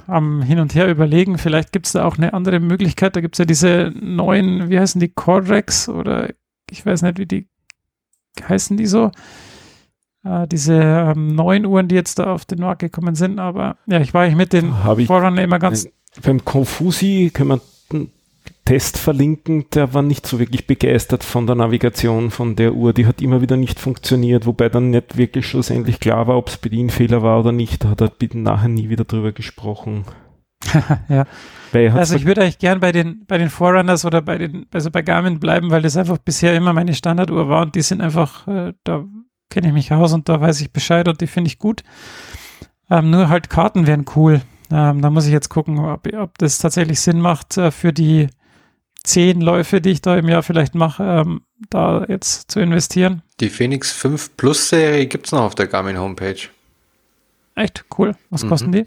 am 0.06 0.42
Hin 0.42 0.58
und 0.58 0.74
Her 0.74 0.88
überlegen, 0.88 1.38
vielleicht 1.38 1.72
gibt 1.72 1.86
es 1.86 1.92
da 1.92 2.04
auch 2.04 2.16
eine 2.16 2.34
andere 2.34 2.60
Möglichkeit, 2.60 3.16
da 3.16 3.20
gibt 3.20 3.36
es 3.36 3.38
ja 3.38 3.44
diese 3.44 3.92
neuen, 3.94 4.68
wie 4.68 4.78
heißen 4.78 5.00
die, 5.00 5.08
Corex 5.08 5.88
oder 5.88 6.30
ich 6.70 6.84
weiß 6.84 7.02
nicht, 7.02 7.18
wie 7.18 7.26
die 7.26 7.48
heißen 8.48 8.76
die 8.76 8.86
so, 8.86 9.12
äh, 10.24 10.46
diese 10.48 10.74
ähm, 10.74 11.34
neuen 11.34 11.66
Uhren, 11.66 11.88
die 11.88 11.94
jetzt 11.94 12.18
da 12.18 12.32
auf 12.32 12.44
den 12.44 12.60
Markt 12.60 12.80
gekommen 12.80 13.14
sind, 13.14 13.38
aber 13.38 13.76
ja, 13.86 14.00
ich 14.00 14.12
war 14.12 14.22
eigentlich 14.22 14.36
mit 14.36 14.52
den 14.52 14.72
Vorrunnern 14.72 15.38
immer 15.38 15.58
ganz 15.58 15.88
beim 16.22 16.44
Confusi 16.44 17.30
können 17.32 17.50
wir 17.50 17.60
einen 17.92 18.10
Test 18.64 18.98
verlinken, 18.98 19.66
der 19.72 19.94
war 19.94 20.02
nicht 20.02 20.26
so 20.26 20.38
wirklich 20.38 20.66
begeistert 20.66 21.22
von 21.22 21.46
der 21.46 21.56
Navigation 21.56 22.30
von 22.30 22.56
der 22.56 22.74
Uhr. 22.74 22.92
Die 22.92 23.06
hat 23.06 23.22
immer 23.22 23.40
wieder 23.40 23.56
nicht 23.56 23.78
funktioniert, 23.78 24.44
wobei 24.44 24.68
dann 24.68 24.90
nicht 24.90 25.16
wirklich 25.16 25.46
schlussendlich 25.46 26.00
klar 26.00 26.26
war, 26.26 26.36
ob 26.36 26.48
es 26.48 26.56
Bedienfehler 26.56 27.22
war 27.22 27.40
oder 27.40 27.52
nicht. 27.52 27.84
Da 27.84 27.90
hat 27.90 28.00
er 28.00 28.08
bitte 28.08 28.38
nachher 28.38 28.68
nie 28.68 28.88
wieder 28.88 29.04
drüber 29.04 29.32
gesprochen. 29.32 30.04
ja. 31.08 31.26
Also 31.94 32.16
ich 32.16 32.24
würde 32.24 32.42
eigentlich 32.42 32.58
gern 32.58 32.80
bei 32.80 32.90
den, 32.90 33.24
bei 33.26 33.38
den 33.38 33.50
Forerunners 33.50 34.04
oder 34.04 34.22
bei 34.22 34.38
den, 34.38 34.66
also 34.72 34.90
bei 34.90 35.02
Garmin 35.02 35.38
bleiben, 35.38 35.70
weil 35.70 35.82
das 35.82 35.96
einfach 35.96 36.18
bisher 36.18 36.54
immer 36.56 36.72
meine 36.72 36.94
Standarduhr 36.94 37.48
war 37.48 37.62
und 37.62 37.74
die 37.74 37.82
sind 37.82 38.00
einfach, 38.00 38.48
äh, 38.48 38.72
da 38.82 39.04
kenne 39.50 39.68
ich 39.68 39.74
mich 39.74 39.92
aus 39.92 40.12
und 40.12 40.28
da 40.28 40.40
weiß 40.40 40.60
ich 40.60 40.72
Bescheid 40.72 41.06
und 41.06 41.20
die 41.20 41.26
finde 41.26 41.48
ich 41.48 41.58
gut. 41.58 41.82
Ähm, 42.90 43.10
nur 43.10 43.28
halt 43.28 43.50
Karten 43.50 43.86
wären 43.86 44.06
cool. 44.16 44.40
Ähm, 44.70 45.02
da 45.02 45.10
muss 45.10 45.26
ich 45.26 45.32
jetzt 45.32 45.48
gucken, 45.48 45.78
ob, 45.78 46.12
ob 46.14 46.38
das 46.38 46.58
tatsächlich 46.58 47.00
Sinn 47.00 47.20
macht, 47.20 47.56
äh, 47.56 47.70
für 47.70 47.92
die 47.92 48.28
zehn 49.04 49.40
Läufe, 49.40 49.80
die 49.80 49.90
ich 49.90 50.02
da 50.02 50.16
im 50.16 50.28
Jahr 50.28 50.42
vielleicht 50.42 50.74
mache, 50.74 51.02
ähm, 51.02 51.42
da 51.70 52.04
jetzt 52.08 52.50
zu 52.50 52.60
investieren. 52.60 53.22
Die 53.40 53.50
Phoenix 53.50 53.92
5 53.92 54.36
Plus 54.36 54.68
Serie 54.68 55.06
gibt 55.06 55.26
es 55.26 55.32
noch 55.32 55.42
auf 55.42 55.54
der 55.54 55.68
Garmin 55.68 55.98
Homepage. 55.98 56.48
Echt 57.54 57.84
cool. 57.98 58.14
Was 58.30 58.42
mhm. 58.42 58.48
kosten 58.48 58.72
die? 58.72 58.86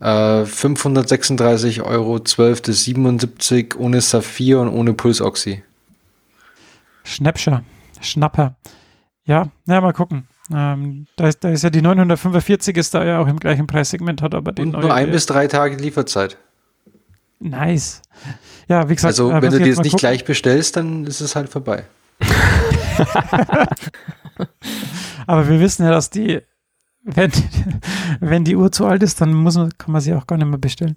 Äh, 0.00 0.44
536 0.46 1.82
Euro, 1.82 2.18
12 2.18 2.62
bis 2.62 2.84
77 2.84 3.76
ohne 3.78 4.00
Saphir 4.00 4.60
und 4.60 4.68
ohne 4.68 4.94
Pulsoxy. 4.94 5.62
Schnäppscher, 7.04 7.62
Schnapper. 8.00 8.56
Ja, 9.24 9.48
ja, 9.66 9.80
mal 9.80 9.92
gucken. 9.92 10.26
Ähm, 10.54 11.06
da, 11.16 11.28
ist, 11.28 11.42
da 11.44 11.50
ist 11.50 11.62
ja 11.62 11.70
die 11.70 11.82
945 11.82 12.76
ist 12.76 12.94
da 12.94 13.04
ja 13.04 13.18
auch 13.20 13.26
im 13.26 13.38
gleichen 13.38 13.66
Preissegment, 13.66 14.22
hat 14.22 14.34
aber 14.34 14.52
den 14.52 14.74
Und 14.74 14.82
nur 14.82 14.94
ein 14.94 15.10
bis 15.10 15.26
drei 15.26 15.46
Tage 15.46 15.76
Lieferzeit. 15.76 16.36
Nice. 17.40 18.02
Ja, 18.68 18.88
wie 18.88 18.94
gesagt. 18.94 19.12
Also, 19.12 19.30
äh, 19.30 19.42
wenn 19.42 19.50
du 19.50 19.58
dir 19.58 19.74
das 19.74 19.78
nicht 19.78 19.92
gucken. 19.92 19.98
gleich 19.98 20.24
bestellst, 20.24 20.76
dann 20.76 21.04
ist 21.06 21.20
es 21.20 21.34
halt 21.34 21.48
vorbei. 21.48 21.84
aber 25.26 25.48
wir 25.48 25.58
wissen 25.60 25.84
ja, 25.84 25.90
dass 25.90 26.10
die, 26.10 26.40
wenn, 27.02 27.32
wenn 28.20 28.44
die 28.44 28.56
Uhr 28.56 28.70
zu 28.70 28.86
alt 28.86 29.02
ist, 29.02 29.20
dann 29.20 29.34
muss 29.34 29.56
man, 29.56 29.76
kann 29.76 29.92
man 29.92 30.00
sie 30.00 30.14
auch 30.14 30.26
gar 30.26 30.36
nicht 30.36 30.46
mehr 30.46 30.58
bestellen. 30.58 30.96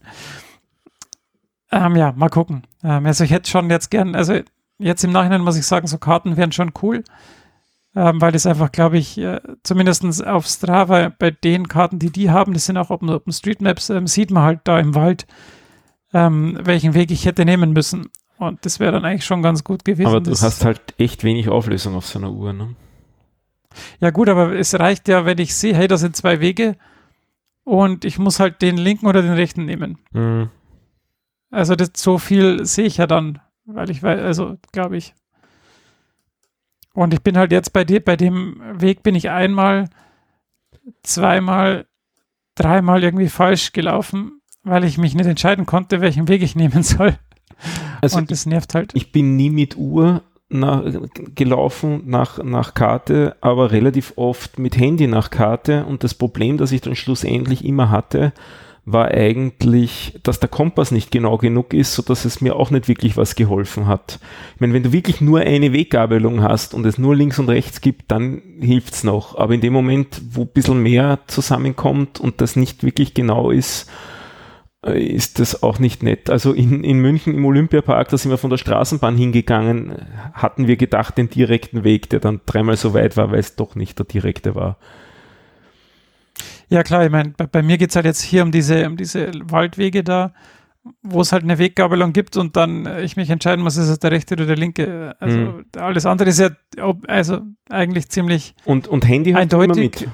Ähm, 1.71 1.95
ja, 1.95 2.11
mal 2.11 2.29
gucken. 2.29 2.63
Ähm, 2.83 3.05
also 3.05 3.23
ich 3.23 3.31
hätte 3.31 3.49
schon 3.49 3.69
jetzt 3.69 3.89
gern, 3.89 4.15
also 4.15 4.39
jetzt 4.77 5.03
im 5.03 5.11
Nachhinein 5.11 5.41
muss 5.41 5.57
ich 5.57 5.65
sagen, 5.65 5.87
so 5.87 5.97
Karten 5.97 6.37
wären 6.37 6.51
schon 6.51 6.71
cool, 6.81 7.03
ähm, 7.95 8.19
weil 8.19 8.35
es 8.35 8.45
einfach, 8.45 8.71
glaube 8.71 8.97
ich, 8.97 9.17
äh, 9.17 9.39
zumindest 9.63 10.25
auf 10.25 10.47
Strava 10.47 11.13
bei 11.17 11.31
den 11.31 11.67
Karten, 11.67 11.97
die 11.97 12.11
die 12.11 12.29
haben, 12.29 12.53
das 12.53 12.65
sind 12.65 12.77
auch 12.77 12.89
Open, 12.89 13.09
Open 13.09 13.31
Street 13.31 13.61
Maps, 13.61 13.89
ähm, 13.89 14.07
sieht 14.07 14.31
man 14.31 14.43
halt 14.43 14.61
da 14.65 14.79
im 14.79 14.95
Wald, 14.95 15.25
ähm, 16.13 16.59
welchen 16.61 16.93
Weg 16.93 17.11
ich 17.11 17.25
hätte 17.25 17.45
nehmen 17.45 17.71
müssen. 17.71 18.09
Und 18.37 18.65
das 18.65 18.81
wäre 18.81 18.91
dann 18.91 19.05
eigentlich 19.05 19.25
schon 19.25 19.41
ganz 19.41 19.63
gut 19.63 19.85
gewesen. 19.85 20.07
Aber 20.07 20.19
du 20.19 20.31
hast 20.31 20.65
halt 20.65 20.81
echt 20.97 21.23
wenig 21.23 21.47
Auflösung 21.47 21.95
auf 21.95 22.05
so 22.05 22.19
einer 22.19 22.31
Uhr, 22.31 22.51
ne? 22.51 22.75
Ja 23.99 24.09
gut, 24.09 24.29
aber 24.29 24.53
es 24.53 24.77
reicht 24.77 25.07
ja, 25.07 25.25
wenn 25.25 25.37
ich 25.37 25.55
sehe, 25.55 25.75
hey, 25.75 25.87
das 25.87 26.01
sind 26.01 26.15
zwei 26.15 26.39
Wege 26.41 26.75
und 27.63 28.03
ich 28.05 28.19
muss 28.19 28.39
halt 28.39 28.61
den 28.61 28.77
linken 28.77 29.07
oder 29.07 29.21
den 29.21 29.33
rechten 29.33 29.65
nehmen. 29.65 29.99
Mhm. 30.11 30.49
Also 31.49 31.75
das, 31.75 31.91
so 31.95 32.17
viel 32.17 32.65
sehe 32.65 32.85
ich 32.85 32.97
ja 32.97 33.07
dann, 33.07 33.39
weil 33.65 33.89
ich 33.89 34.03
weiß, 34.03 34.19
also 34.21 34.57
glaube 34.73 34.97
ich. 34.97 35.13
Und 36.95 37.13
ich 37.13 37.21
bin 37.21 37.37
halt 37.37 37.51
jetzt 37.51 37.73
bei 37.73 37.83
dir, 37.83 38.03
bei 38.03 38.15
dem 38.15 38.61
Weg 38.73 39.03
bin 39.03 39.15
ich 39.15 39.29
einmal, 39.29 39.89
zweimal, 41.03 41.85
dreimal 42.55 43.03
irgendwie 43.03 43.27
falsch 43.27 43.73
gelaufen, 43.73 44.39
weil 44.63 44.85
ich 44.85 44.97
mich 44.97 45.13
nicht 45.13 45.27
entscheiden 45.27 45.65
konnte, 45.65 45.99
welchen 45.99 46.29
Weg 46.29 46.41
ich 46.41 46.55
nehmen 46.55 46.83
soll. 46.83 47.17
Also 48.01 48.17
Und 48.17 48.31
das 48.31 48.45
nervt 48.45 48.73
halt. 48.75 48.91
ich 48.95 49.11
bin 49.11 49.35
nie 49.35 49.49
mit 49.49 49.77
Uhr 49.77 50.23
nach, 50.47 50.83
gelaufen 51.35 52.03
nach, 52.05 52.41
nach 52.41 52.73
Karte, 52.73 53.35
aber 53.41 53.71
relativ 53.71 54.13
oft 54.15 54.57
mit 54.57 54.77
Handy 54.77 55.07
nach 55.07 55.31
Karte. 55.31 55.85
Und 55.85 56.03
das 56.05 56.13
Problem, 56.13 56.57
das 56.57 56.71
ich 56.71 56.81
dann 56.81 56.95
schlussendlich 56.95 57.65
immer 57.65 57.89
hatte, 57.89 58.31
war 58.85 59.07
eigentlich, 59.09 60.19
dass 60.21 60.39
der 60.39 60.49
Kompass 60.49 60.91
nicht 60.91 61.09
genau 61.09 61.37
genug 61.37 61.73
ist, 61.73 61.95
sodass 61.95 62.23
es 62.23 62.39
mir 62.39 62.55
auch 62.55 62.69
nicht 62.69 62.87
wirklich 62.87 63.17
was 63.17 63.35
geholfen 63.35 63.87
hat. 63.87 64.19
Ich 64.53 64.61
meine, 64.61 64.73
wenn 64.73 64.83
du 64.83 64.91
wirklich 64.91 65.21
nur 65.21 65.39
eine 65.39 65.73
Weggabelung 65.73 66.43
hast 66.43 66.75
und 66.75 66.85
es 66.85 66.99
nur 66.99 67.15
links 67.15 67.39
und 67.39 67.49
rechts 67.49 67.81
gibt, 67.81 68.11
dann 68.11 68.41
hilft's 68.59 69.03
noch. 69.03 69.37
Aber 69.37 69.55
in 69.55 69.61
dem 69.61 69.73
Moment, 69.73 70.21
wo 70.29 70.41
ein 70.43 70.49
bisschen 70.53 70.83
mehr 70.83 71.19
zusammenkommt 71.25 72.19
und 72.19 72.41
das 72.41 72.55
nicht 72.55 72.83
wirklich 72.83 73.15
genau 73.15 73.49
ist, 73.49 73.89
äh, 74.85 75.03
ist 75.03 75.39
das 75.39 75.63
auch 75.63 75.79
nicht 75.79 76.03
nett. 76.03 76.29
Also 76.29 76.53
in, 76.53 76.83
in 76.83 76.99
München 76.99 77.33
im 77.33 77.45
Olympiapark, 77.45 78.09
da 78.09 78.17
sind 78.19 78.29
wir 78.29 78.37
von 78.37 78.51
der 78.51 78.57
Straßenbahn 78.57 79.17
hingegangen, 79.17 79.95
hatten 80.33 80.67
wir 80.67 80.77
gedacht, 80.77 81.17
den 81.17 81.29
direkten 81.29 81.83
Weg, 81.83 82.11
der 82.11 82.19
dann 82.19 82.41
dreimal 82.45 82.77
so 82.77 82.93
weit 82.93 83.17
war, 83.17 83.31
weil 83.31 83.39
es 83.39 83.55
doch 83.55 83.73
nicht 83.73 83.97
der 83.97 84.05
direkte 84.05 84.53
war. 84.53 84.77
Ja 86.69 86.83
klar, 86.83 87.05
ich 87.05 87.11
meine, 87.11 87.29
bei, 87.37 87.45
bei 87.47 87.61
mir 87.61 87.77
geht 87.77 87.89
es 87.91 87.95
halt 87.95 88.05
jetzt 88.05 88.21
hier 88.21 88.43
um 88.43 88.51
diese, 88.51 88.87
um 88.87 88.97
diese 88.97 89.31
Waldwege 89.45 90.03
da, 90.03 90.33
wo 91.01 91.21
es 91.21 91.31
halt 91.31 91.43
eine 91.43 91.57
Weggabelung 91.57 92.13
gibt 92.13 92.37
und 92.37 92.55
dann 92.55 92.85
äh, 92.85 93.01
ich 93.03 93.15
mich 93.17 93.29
entscheiden 93.29 93.63
muss, 93.63 93.77
ist 93.77 93.87
es 93.89 93.99
der 93.99 94.11
rechte 94.11 94.35
oder 94.35 94.45
der 94.45 94.55
linke. 94.57 95.15
Also 95.19 95.37
Mhm. 95.37 95.65
alles 95.77 96.05
andere 96.05 96.29
ist 96.29 96.39
ja 96.39 96.49
ob- 96.81 97.07
also 97.09 97.41
eigentlich 97.69 98.09
ziemlich 98.09 98.55
Und, 98.65 98.87
und 98.87 99.07
Handy 99.07 99.31
hast 99.33 99.51
du 99.51 99.55
immer 99.61 99.63
eindeutig. 99.75 100.01
mit. 100.01 100.09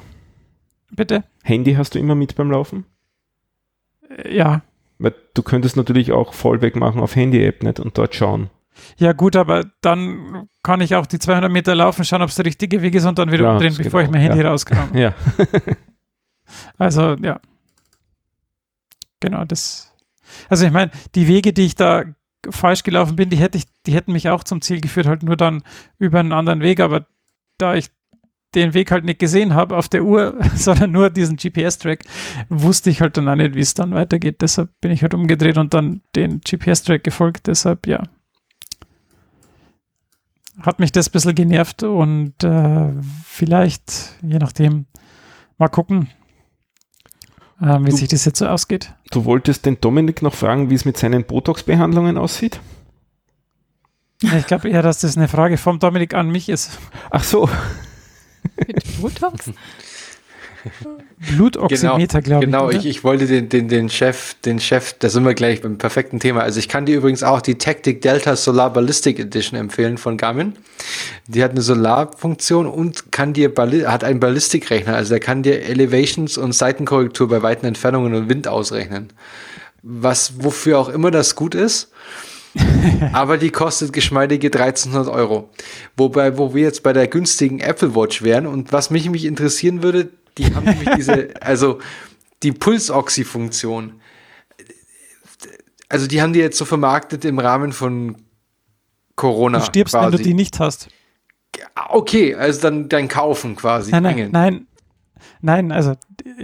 Bitte? 0.93 1.23
Handy 1.43 1.73
hast 1.75 1.95
du 1.95 1.99
immer 1.99 2.15
mit 2.15 2.35
beim 2.35 2.51
Laufen? 2.51 2.85
Äh, 4.17 4.35
Ja. 4.35 4.61
Weil 4.99 5.15
du 5.33 5.41
könntest 5.41 5.77
natürlich 5.77 6.11
auch 6.11 6.33
Fallback 6.33 6.75
machen 6.75 7.01
auf 7.01 7.15
Handy-App 7.15 7.63
nicht 7.63 7.79
und 7.79 7.97
dort 7.97 8.13
schauen. 8.13 8.49
Ja 8.97 9.13
gut, 9.13 9.35
aber 9.35 9.65
dann 9.81 10.47
kann 10.63 10.79
ich 10.79 10.95
auch 10.95 11.05
die 11.07 11.17
200 11.19 11.51
Meter 11.51 11.73
laufen, 11.75 12.05
schauen, 12.05 12.21
ob 12.21 12.29
es 12.29 12.35
der 12.35 12.45
richtige 12.45 12.81
Weg 12.83 12.93
ist 12.95 13.05
und 13.05 13.17
dann 13.17 13.31
wieder 13.31 13.45
Ja, 13.45 13.51
umdrehen, 13.53 13.73
bevor 13.77 14.01
ich 14.03 14.09
mein 14.11 14.21
Handy 14.21 14.39
ja. 14.43 14.49
rauskram. 14.49 14.89
Ja. 14.95 15.13
Also 16.77 17.15
ja. 17.15 17.39
Genau, 19.19 19.45
das. 19.45 19.93
Also 20.49 20.65
ich 20.65 20.71
meine, 20.71 20.91
die 21.15 21.27
Wege, 21.27 21.53
die 21.53 21.65
ich 21.65 21.75
da 21.75 22.03
falsch 22.49 22.83
gelaufen 22.83 23.15
bin, 23.15 23.29
die 23.29 23.37
hätte 23.37 23.57
ich, 23.57 23.65
die 23.85 23.93
hätten 23.93 24.11
mich 24.11 24.29
auch 24.29 24.43
zum 24.43 24.61
Ziel 24.61 24.81
geführt, 24.81 25.05
halt 25.05 25.23
nur 25.23 25.37
dann 25.37 25.63
über 25.99 26.19
einen 26.19 26.33
anderen 26.33 26.61
Weg, 26.61 26.79
aber 26.79 27.05
da 27.57 27.75
ich 27.75 27.91
den 28.55 28.73
Weg 28.73 28.91
halt 28.91 29.05
nicht 29.05 29.19
gesehen 29.19 29.53
habe 29.53 29.77
auf 29.77 29.87
der 29.87 30.03
Uhr, 30.03 30.37
sondern 30.55 30.91
nur 30.91 31.09
diesen 31.09 31.37
GPS-Track, 31.37 32.03
wusste 32.49 32.89
ich 32.89 33.01
halt 33.01 33.15
dann 33.17 33.29
auch 33.29 33.35
nicht, 33.35 33.55
wie 33.55 33.61
es 33.61 33.73
dann 33.73 33.93
weitergeht. 33.93 34.41
Deshalb 34.41 34.69
bin 34.81 34.91
ich 34.91 35.03
halt 35.03 35.13
umgedreht 35.13 35.57
und 35.57 35.73
dann 35.73 36.01
den 36.15 36.41
GPS-Track 36.41 37.03
gefolgt. 37.03 37.47
Deshalb, 37.47 37.87
ja. 37.87 38.03
Hat 40.59 40.79
mich 40.79 40.91
das 40.91 41.07
ein 41.07 41.11
bisschen 41.13 41.35
genervt 41.35 41.83
und 41.83 42.43
äh, 42.43 42.91
vielleicht, 43.25 44.15
je 44.21 44.37
nachdem, 44.37 44.85
mal 45.57 45.69
gucken, 45.69 46.09
ähm, 47.61 47.85
wie 47.85 47.89
Du- 47.91 47.95
sich 47.97 48.09
das 48.09 48.25
jetzt 48.25 48.39
so 48.39 48.47
ausgeht. 48.47 48.93
Du 49.11 49.25
wolltest 49.25 49.65
den 49.65 49.79
Dominik 49.79 50.21
noch 50.21 50.33
fragen, 50.33 50.69
wie 50.69 50.75
es 50.75 50.85
mit 50.85 50.97
seinen 50.97 51.23
Botox-Behandlungen 51.23 52.17
aussieht? 52.17 52.59
Ich 54.21 54.45
glaube 54.45 54.69
eher, 54.69 54.83
dass 54.83 54.99
das 54.99 55.17
eine 55.17 55.27
Frage 55.27 55.57
vom 55.57 55.79
Dominik 55.79 56.13
an 56.13 56.29
mich 56.29 56.47
ist. 56.49 56.77
Ach 57.09 57.23
so, 57.23 57.49
Mit 58.67 59.01
Botox? 59.01 59.51
Blutoximeter, 61.35 62.21
glaube 62.21 62.45
Genau, 62.45 62.69
ich. 62.69 62.77
ich, 62.79 62.85
ich 62.87 63.03
wollte 63.03 63.27
den, 63.27 63.49
den, 63.49 63.67
den 63.67 63.89
Chef, 63.89 64.35
den 64.45 64.59
Chef, 64.59 64.93
da 64.99 65.09
sind 65.09 65.23
wir 65.25 65.33
gleich 65.33 65.61
beim 65.61 65.77
perfekten 65.77 66.19
Thema. 66.19 66.41
Also 66.41 66.59
ich 66.59 66.67
kann 66.67 66.85
dir 66.85 66.97
übrigens 66.97 67.23
auch 67.23 67.41
die 67.41 67.55
Tactic 67.57 68.01
Delta 68.01 68.35
Solar 68.35 68.71
Ballistic 68.73 69.19
Edition 69.19 69.59
empfehlen 69.59 69.97
von 69.97 70.17
Garmin. 70.17 70.53
Die 71.27 71.43
hat 71.43 71.51
eine 71.51 71.61
Solarfunktion 71.61 72.65
und 72.67 73.11
kann 73.11 73.33
dir 73.33 73.51
hat 73.87 74.03
einen 74.03 74.19
Ballistikrechner, 74.19 74.95
also 74.95 75.11
der 75.11 75.19
kann 75.19 75.43
dir 75.43 75.61
Elevations 75.61 76.37
und 76.37 76.53
Seitenkorrektur 76.53 77.27
bei 77.27 77.41
weiten 77.43 77.65
Entfernungen 77.65 78.13
und 78.15 78.29
Wind 78.29 78.47
ausrechnen. 78.47 79.09
Was, 79.83 80.43
wofür 80.43 80.79
auch 80.79 80.89
immer 80.89 81.11
das 81.11 81.35
gut 81.35 81.55
ist. 81.55 81.89
Aber 83.13 83.37
die 83.37 83.49
kostet 83.49 83.93
geschmeidige 83.93 84.47
1300 84.47 85.07
Euro. 85.13 85.49
Wobei, 85.95 86.37
wo 86.37 86.53
wir 86.53 86.63
jetzt 86.63 86.83
bei 86.83 86.91
der 86.91 87.07
günstigen 87.07 87.59
Apple 87.59 87.95
Watch 87.95 88.23
wären 88.23 88.45
und 88.45 88.73
was 88.73 88.89
mich, 88.89 89.09
mich 89.09 89.23
interessieren 89.25 89.83
würde, 89.83 90.09
die 90.37 90.53
haben 90.53 90.65
nämlich 90.65 90.89
diese, 90.95 91.29
also 91.41 91.79
die 92.43 92.51
Pulsoxy-Funktion. 92.51 94.01
Also 95.89 96.07
die 96.07 96.21
haben 96.21 96.33
die 96.33 96.39
jetzt 96.39 96.57
so 96.57 96.65
vermarktet 96.65 97.25
im 97.25 97.39
Rahmen 97.39 97.73
von 97.73 98.15
Corona. 99.15 99.59
Du 99.59 99.65
stirbst, 99.65 99.93
wenn 99.93 100.11
du 100.11 100.17
die 100.17 100.33
nicht 100.33 100.59
hast. 100.59 100.87
Okay, 101.89 102.33
also 102.33 102.61
dann, 102.61 102.87
dann 102.87 103.07
kaufen 103.07 103.55
quasi. 103.55 103.91
Nein, 103.91 104.03
nein, 104.03 104.29
nein. 104.31 104.67
Nein, 105.43 105.71
also 105.71 105.95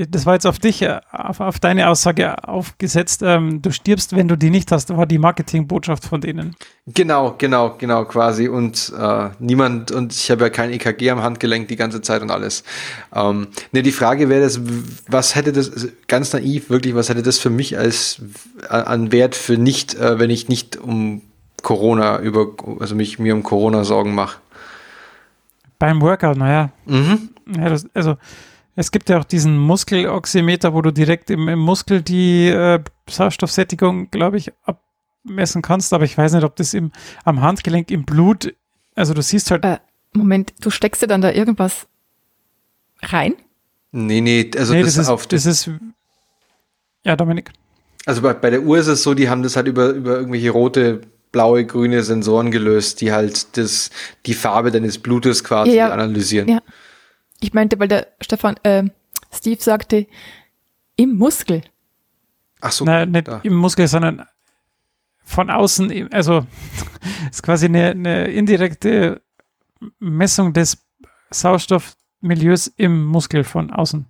das 0.10 0.26
war 0.26 0.34
jetzt 0.34 0.48
auf 0.48 0.58
dich, 0.58 0.82
äh, 0.82 1.00
auf, 1.12 1.40
auf 1.40 1.60
deine 1.60 1.88
Aussage 1.90 2.44
aufgesetzt. 2.48 3.22
Ähm, 3.24 3.62
du 3.62 3.72
stirbst, 3.72 4.16
wenn 4.16 4.28
du 4.28 4.36
die 4.36 4.50
nicht 4.50 4.72
hast, 4.72 4.96
war 4.96 5.06
die 5.06 5.20
Marketingbotschaft 5.20 6.04
von 6.06 6.20
denen. 6.22 6.56
Genau, 6.88 7.36
genau, 7.38 7.76
genau, 7.78 8.06
quasi. 8.06 8.48
Und 8.48 8.92
äh, 9.00 9.30
niemand, 9.40 9.92
und 9.92 10.14
ich 10.14 10.32
habe 10.32 10.46
ja 10.46 10.50
kein 10.50 10.72
EKG 10.72 11.12
am 11.12 11.22
Handgelenk 11.22 11.68
die 11.68 11.76
ganze 11.76 12.02
Zeit 12.02 12.22
und 12.24 12.32
alles. 12.32 12.64
Ähm, 13.14 13.48
ne, 13.72 13.84
die 13.84 13.92
Frage 13.92 14.30
wäre 14.30 14.42
das, 14.42 14.60
was 15.08 15.36
hätte 15.36 15.52
das, 15.54 15.90
ganz 16.08 16.34
naiv, 16.34 16.70
wirklich, 16.72 16.96
was 16.96 17.10
hätte 17.10 17.22
das 17.22 17.38
für 17.38 17.52
mich 17.52 17.78
als 17.78 18.22
an- 18.70 18.84
an 18.86 19.12
Wert 19.12 19.36
für 19.36 19.58
nicht, 19.58 19.94
äh, 19.96 20.18
wenn 20.18 20.32
ich 20.32 20.50
nicht 20.50 20.76
um 20.78 21.22
Corona 21.62 22.20
über, 22.20 22.48
also 22.80 22.96
mich 22.96 23.20
mir 23.20 23.36
um 23.36 23.44
Corona 23.44 23.84
Sorgen 23.84 24.16
mache? 24.16 24.40
Beim 25.80 26.02
Workout, 26.02 26.38
naja, 26.38 26.72
Mhm. 26.86 27.30
ja, 27.56 27.70
das, 27.70 27.86
also 27.94 28.18
es 28.78 28.92
gibt 28.92 29.10
ja 29.10 29.20
auch 29.20 29.24
diesen 29.24 29.58
Muskeloximeter, 29.58 30.72
wo 30.74 30.84
du 30.84 30.94
direkt 30.94 31.32
im, 31.32 31.48
im 31.50 31.58
Muskel 31.58 32.04
die 32.04 32.48
äh, 32.48 32.80
Sauerstoffsättigung, 33.10 34.12
glaube 34.12 34.38
ich, 34.38 34.52
abmessen 35.26 35.64
kannst, 35.64 35.94
aber 35.94 36.06
ich 36.06 36.16
weiß 36.16 36.34
nicht, 36.34 36.44
ob 36.44 36.56
das 36.56 36.76
im, 36.76 36.92
am 37.26 37.42
Handgelenk 37.42 37.90
im 37.90 38.06
Blut, 38.06 38.54
also 38.96 39.16
du 39.16 39.24
siehst 39.24 39.50
halt, 39.50 39.66
Äh, 39.66 39.80
Moment, 40.14 40.54
du 40.62 40.70
steckst 40.70 41.02
dir 41.02 41.08
dann 41.08 41.22
da 41.22 41.32
irgendwas 41.32 41.88
rein? 43.02 43.34
Nee, 43.92 44.22
nee, 44.22 44.52
also 44.56 44.74
nee, 44.74 44.84
das, 44.84 44.94
das, 44.94 45.06
ist, 45.06 45.10
auf 45.10 45.26
das 45.26 45.48
ist, 45.48 45.72
ja, 47.04 47.16
Dominik. 47.16 47.52
Also 48.06 48.22
bei, 48.22 48.34
bei 48.34 48.52
der 48.52 48.62
Uhr 48.62 48.78
ist 48.78 48.88
es 48.88 49.02
so, 49.02 49.16
die 49.16 49.28
haben 49.28 49.42
das 49.42 49.56
halt 49.56 49.68
über, 49.68 49.90
über 49.90 50.18
irgendwelche 50.18 50.52
rote, 50.52 51.02
blaue, 51.32 51.66
grüne 51.66 52.04
Sensoren 52.04 52.52
gelöst, 52.52 53.02
die 53.02 53.12
halt 53.12 53.58
das, 53.58 53.90
die 54.28 54.36
Farbe 54.36 54.70
deines 54.70 55.00
Blutes 55.00 55.44
quasi 55.44 55.72
Ja, 55.72 55.90
analysieren. 55.90 56.48
Ja. 56.48 56.62
Ich 57.40 57.54
meinte, 57.54 57.80
weil 57.80 57.88
der 57.88 58.08
Stefan, 58.22 58.58
äh, 58.64 58.84
Steve 59.32 59.62
sagte, 59.62 60.08
im 60.96 61.16
Muskel. 61.18 61.62
Ach 62.62 62.72
so, 62.72 62.86
Nein, 62.86 63.12
nicht 63.12 63.28
da. 63.28 63.40
im 63.44 63.54
Muskel, 63.56 63.88
sondern 63.88 64.26
von 65.24 65.50
außen, 65.50 66.12
also 66.14 66.46
ist 67.32 67.44
quasi 67.44 67.66
eine, 67.66 67.92
eine 67.92 68.28
indirekte 68.28 69.22
Messung 70.00 70.54
des 70.54 70.84
Sauerstoffmilieus 71.30 72.68
im 72.78 73.06
Muskel 73.06 73.44
von 73.44 73.72
außen. 73.72 74.06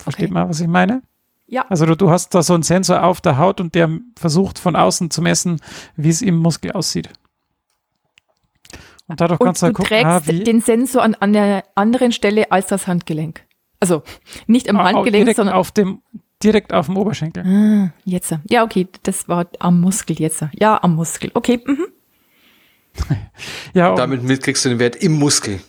Versteht 0.00 0.26
Okay. 0.26 0.34
man, 0.34 0.48
was 0.48 0.60
ich 0.60 0.66
meine? 0.68 1.02
Ja. 1.46 1.64
Also 1.68 1.86
du, 1.86 1.96
du 1.96 2.10
hast 2.10 2.34
da 2.34 2.42
so 2.42 2.54
einen 2.54 2.62
Sensor 2.62 3.02
auf 3.04 3.20
der 3.22 3.38
Haut 3.38 3.60
und 3.60 3.74
der 3.74 3.88
versucht 4.16 4.58
von 4.58 4.76
außen 4.76 5.10
zu 5.10 5.22
messen, 5.22 5.60
wie 5.96 6.10
es 6.10 6.20
im 6.20 6.36
Muskel 6.36 6.72
aussieht. 6.72 7.08
Und 9.08 9.20
dadurch 9.20 9.40
Und 9.40 9.46
kannst 9.46 9.62
du 9.62 9.66
du 9.68 9.72
gucken, 9.72 9.88
trägst 9.88 10.06
ah, 10.06 10.20
den 10.44 10.60
Sensor 10.60 11.02
an, 11.02 11.14
an 11.16 11.34
einer 11.34 11.64
anderen 11.74 12.12
Stelle 12.12 12.50
als 12.52 12.66
das 12.68 12.86
Handgelenk. 12.86 13.42
Also 13.80 14.02
nicht 14.46 14.68
am 14.68 14.76
Ah, 14.78 14.84
Handgelenk, 14.84 15.24
direkt 15.24 15.36
sondern 15.36 15.54
auf 15.56 15.70
dem, 15.72 16.02
direkt 16.42 16.72
auf 16.72 16.86
dem 16.86 16.96
Oberschenkel. 16.96 17.44
Ah, 17.46 17.92
jetzt. 18.04 18.34
Ja, 18.48 18.64
okay, 18.64 18.86
das 19.04 19.28
war 19.28 19.46
am 19.60 19.80
Muskel 19.80 20.16
jetzt. 20.20 20.44
Ja, 20.52 20.82
am 20.82 20.94
Muskel. 20.96 21.30
Okay. 21.34 21.60
Mhm. 21.64 21.86
Ja, 23.74 23.90
und- 23.90 23.98
Damit 23.98 24.22
mitkriegst 24.24 24.64
du 24.64 24.68
den 24.70 24.78
Wert 24.78 24.96
im 24.96 25.12
Muskel. 25.18 25.60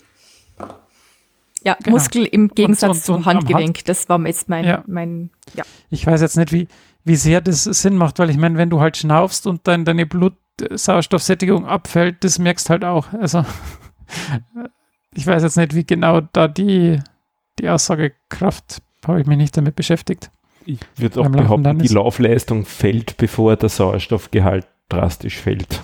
Ja, 1.63 1.75
Genau. 1.83 1.97
Muskel 1.97 2.25
im 2.25 2.47
Gegensatz 2.49 2.89
und- 2.97 3.03
zum 3.03 3.15
und 3.17 3.21
am 3.21 3.25
Hand- 3.25 3.37
Handgelenk. 3.45 3.85
Das 3.85 4.07
war 4.09 4.19
jetzt 4.25 4.47
mein, 4.49 4.65
Ja. 4.65 4.83
mein, 4.87 5.29
ja. 5.55 5.63
ich 5.89 6.07
weiß 6.07 6.21
jetzt 6.21 6.37
nicht, 6.37 6.51
wie, 6.51 6.67
wie 7.09 7.15
sehr 7.15 7.41
das 7.41 7.63
Sinn 7.63 7.97
macht, 7.97 8.19
weil 8.19 8.29
ich 8.29 8.37
meine, 8.37 8.57
wenn 8.59 8.69
du 8.69 8.79
halt 8.79 8.95
schnaufst 8.95 9.47
und 9.47 9.67
dann 9.67 9.83
deine 9.83 10.05
Blutsauerstoffsättigung 10.05 11.65
abfällt, 11.65 12.23
das 12.23 12.37
merkst 12.39 12.69
halt 12.69 12.85
auch. 12.85 13.11
Also 13.13 13.43
ich 15.15 15.25
weiß 15.25 15.43
jetzt 15.43 15.57
nicht, 15.57 15.75
wie 15.75 15.85
genau 15.85 16.21
da 16.21 16.47
die, 16.47 16.99
die 17.59 17.67
Aussagekraft, 17.69 18.81
habe 19.07 19.21
ich 19.21 19.27
mich 19.27 19.37
nicht 19.37 19.57
damit 19.57 19.75
beschäftigt. 19.75 20.31
Ich 20.65 20.79
würde 20.97 21.21
auch 21.21 21.29
behaupten, 21.29 21.79
die 21.79 21.85
ist- 21.85 21.93
Laufleistung 21.93 22.65
fällt, 22.65 23.17
bevor 23.17 23.55
der 23.55 23.69
Sauerstoffgehalt 23.69 24.67
drastisch 24.89 25.37
fällt. 25.37 25.81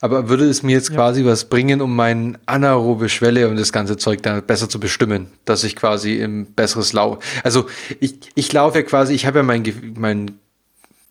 Aber 0.00 0.28
würde 0.28 0.44
es 0.48 0.62
mir 0.62 0.72
jetzt 0.72 0.90
Ja. 0.90 0.94
quasi 0.96 1.24
was 1.24 1.46
bringen, 1.46 1.80
um 1.80 1.94
meine 1.96 2.38
anaerobe 2.46 3.08
Schwelle 3.08 3.48
und 3.48 3.56
das 3.56 3.72
ganze 3.72 3.96
Zeug 3.96 4.22
dann 4.22 4.44
besser 4.46 4.68
zu 4.68 4.78
bestimmen, 4.78 5.26
dass 5.44 5.64
ich 5.64 5.74
quasi 5.74 6.16
im 6.16 6.46
besseres 6.54 6.92
Lauf. 6.92 7.18
Also 7.42 7.66
ich, 7.98 8.14
ich 8.34 8.52
laufe 8.52 8.78
ja 8.78 8.82
quasi, 8.84 9.14
ich 9.14 9.26
habe 9.26 9.38
ja 9.38 9.42
mein, 9.42 9.64
mein 9.96 10.38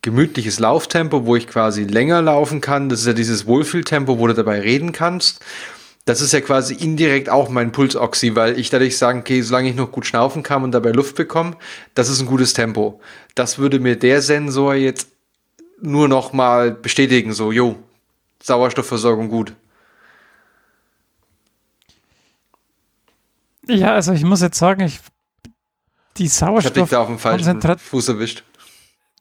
gemütliches 0.02 0.60
Lauftempo, 0.60 1.26
wo 1.26 1.36
ich 1.36 1.48
quasi 1.48 1.84
länger 1.84 2.22
laufen 2.22 2.62
kann. 2.62 2.88
Das 2.88 3.02
ist 3.02 3.08
ja 3.08 3.14
dieses 3.14 3.46
Wohlfühltempo, 3.46 4.20
wo 4.20 4.28
du 4.28 4.34
dabei 4.34 4.62
reden 4.62 4.94
kannst. 4.94 5.42
Das 6.06 6.22
ist 6.22 6.32
ja 6.32 6.40
quasi 6.40 6.74
indirekt 6.74 7.30
auch 7.30 7.50
mein 7.50 7.74
Pulsoxy, 7.74 8.34
weil 8.36 8.58
ich 8.58 8.70
dadurch 8.70 8.98
sagen, 8.98 9.20
okay, 9.20 9.42
solange 9.42 9.70
ich 9.70 9.76
noch 9.76 9.92
gut 9.92 10.06
schnaufen 10.06 10.42
kann 10.42 10.64
und 10.64 10.72
dabei 10.72 10.92
Luft 10.92 11.16
bekomme, 11.18 11.58
das 11.96 12.08
ist 12.08 12.22
ein 12.22 12.28
gutes 12.28 12.54
Tempo. 12.54 13.02
Das 13.36 13.60
würde 13.60 13.82
mir 13.82 13.98
der 13.98 14.22
Sensor 14.22 14.76
jetzt 14.76 15.10
nur 15.82 16.08
noch 16.08 16.32
mal 16.32 16.72
bestätigen, 16.72 17.34
so, 17.34 17.52
jo, 17.52 17.76
Sauerstoffversorgung 18.42 19.30
gut. 19.30 19.56
Ja, 23.68 23.94
also 23.94 24.14
ich 24.14 24.24
muss 24.24 24.42
jetzt 24.42 24.58
sagen, 24.58 24.82
ich 24.82 25.00
die 26.18 26.26
Ich 26.26 26.42
hab 26.42 26.74
dich 26.74 26.90
da 26.90 27.02
auf 27.02 27.08
dem 27.08 27.20
falschen 27.20 27.62
Fuß 27.62 28.10
erwischt. 28.10 28.44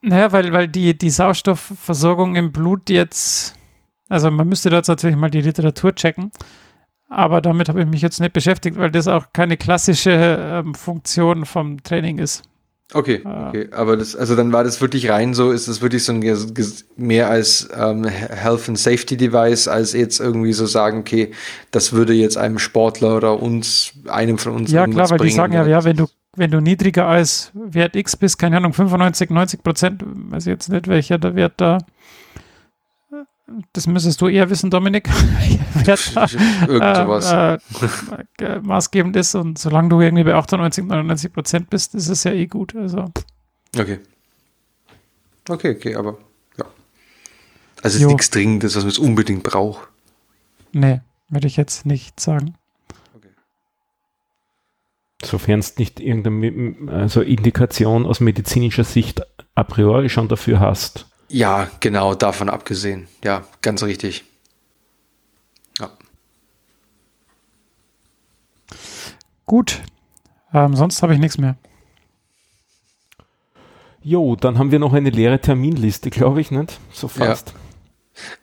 Naja, 0.02 0.32
weil, 0.32 0.52
weil 0.52 0.68
die, 0.68 0.96
die 0.96 1.10
Sauerstoffversorgung 1.10 2.36
im 2.36 2.52
Blut 2.52 2.90
jetzt, 2.90 3.54
also 4.08 4.30
man 4.30 4.48
müsste 4.48 4.70
da 4.70 4.76
jetzt 4.76 4.88
natürlich 4.88 5.16
mal 5.16 5.30
die 5.30 5.40
Literatur 5.40 5.94
checken, 5.94 6.30
aber 7.08 7.40
damit 7.40 7.68
habe 7.68 7.80
ich 7.80 7.86
mich 7.86 8.02
jetzt 8.02 8.20
nicht 8.20 8.32
beschäftigt, 8.32 8.78
weil 8.78 8.90
das 8.90 9.08
auch 9.08 9.32
keine 9.32 9.56
klassische 9.56 10.10
ähm, 10.12 10.74
Funktion 10.74 11.44
vom 11.44 11.82
Training 11.82 12.18
ist. 12.18 12.42
Okay, 12.94 13.20
Ah. 13.24 13.48
okay. 13.48 13.68
Aber 13.72 13.96
das, 13.96 14.14
also 14.14 14.36
dann 14.36 14.52
war 14.52 14.62
das 14.62 14.80
wirklich 14.80 15.10
rein 15.10 15.34
so, 15.34 15.50
ist 15.50 15.66
es 15.66 15.80
wirklich 15.80 16.04
so 16.04 16.12
ein 16.12 16.22
mehr 16.96 17.28
als 17.28 17.68
ähm, 17.76 18.04
Health 18.04 18.68
and 18.68 18.78
Safety 18.78 19.16
Device, 19.16 19.66
als 19.66 19.92
jetzt 19.92 20.20
irgendwie 20.20 20.52
so 20.52 20.66
sagen, 20.66 21.00
okay, 21.00 21.32
das 21.72 21.92
würde 21.92 22.12
jetzt 22.12 22.36
einem 22.36 22.58
Sportler 22.60 23.16
oder 23.16 23.40
uns, 23.42 23.92
einem 24.06 24.38
von 24.38 24.52
uns 24.52 24.70
Ja, 24.70 24.86
klar, 24.86 25.10
weil 25.10 25.18
die 25.18 25.24
bringen, 25.24 25.36
sagen 25.36 25.52
ja, 25.52 25.66
ja, 25.66 25.82
wenn 25.84 25.96
du, 25.96 26.06
wenn 26.36 26.50
du 26.52 26.60
niedriger 26.60 27.06
als 27.06 27.50
Wert 27.54 27.96
X 27.96 28.16
bist, 28.16 28.38
keine 28.38 28.58
Ahnung, 28.58 28.72
95, 28.72 29.30
90 29.30 29.62
Prozent, 29.64 30.02
weiß 30.06 30.46
ich 30.46 30.50
jetzt 30.50 30.68
nicht, 30.68 30.86
welcher 30.86 31.18
der 31.18 31.34
Wert 31.34 31.54
da, 31.56 31.78
das 33.72 33.86
müsstest 33.86 34.20
du 34.20 34.28
eher 34.28 34.50
wissen, 34.50 34.70
Dominik, 34.70 35.08
Wert 35.84 36.16
da, 36.16 36.26
Irgend 36.66 36.96
sowas. 36.96 37.32
äh, 37.32 38.44
äh, 38.44 38.60
maßgebend 38.60 39.14
ist 39.16 39.34
und 39.34 39.58
solange 39.58 39.88
du 39.88 40.00
irgendwie 40.00 40.24
bei 40.24 40.34
98, 40.34 40.84
99 40.84 41.32
Prozent 41.32 41.70
bist, 41.70 41.94
ist 41.94 42.08
es 42.08 42.24
ja 42.24 42.32
eh 42.32 42.46
gut. 42.46 42.74
Also, 42.74 43.10
Okay. 43.78 44.00
Okay, 45.48 45.76
okay, 45.76 45.94
aber 45.94 46.18
ja. 46.58 46.64
Also 47.82 47.96
es 47.96 48.02
ist 48.02 48.06
nichts 48.06 48.30
Dringendes, 48.30 48.74
was 48.74 48.82
man 48.82 48.90
jetzt 48.90 48.98
unbedingt 48.98 49.42
braucht. 49.44 49.86
nee, 50.72 51.00
würde 51.28 51.46
ich 51.46 51.56
jetzt 51.56 51.86
nicht 51.86 52.18
sagen. 52.18 52.54
Sofern 55.24 55.60
es 55.60 55.76
nicht 55.78 55.98
irgendeine 55.98 56.92
also 56.92 57.20
Indikation 57.22 58.06
aus 58.06 58.20
medizinischer 58.20 58.84
Sicht 58.84 59.22
a 59.54 59.64
priori 59.64 60.08
schon 60.08 60.28
dafür 60.28 60.60
hast. 60.60 61.06
Ja, 61.28 61.68
genau, 61.80 62.14
davon 62.14 62.48
abgesehen. 62.48 63.08
Ja, 63.24 63.44
ganz 63.62 63.82
richtig. 63.82 64.24
Ja. 65.80 65.90
Gut, 69.44 69.82
ähm, 70.52 70.74
sonst 70.76 71.02
habe 71.02 71.14
ich 71.14 71.18
nichts 71.20 71.38
mehr. 71.38 71.56
Jo, 74.02 74.36
dann 74.36 74.58
haben 74.58 74.70
wir 74.70 74.78
noch 74.78 74.92
eine 74.92 75.10
leere 75.10 75.40
Terminliste, 75.40 76.10
glaube 76.10 76.40
ich, 76.40 76.50
nicht? 76.52 76.78
So 76.92 77.08
Ja. 77.18 77.26
fast. 77.26 77.54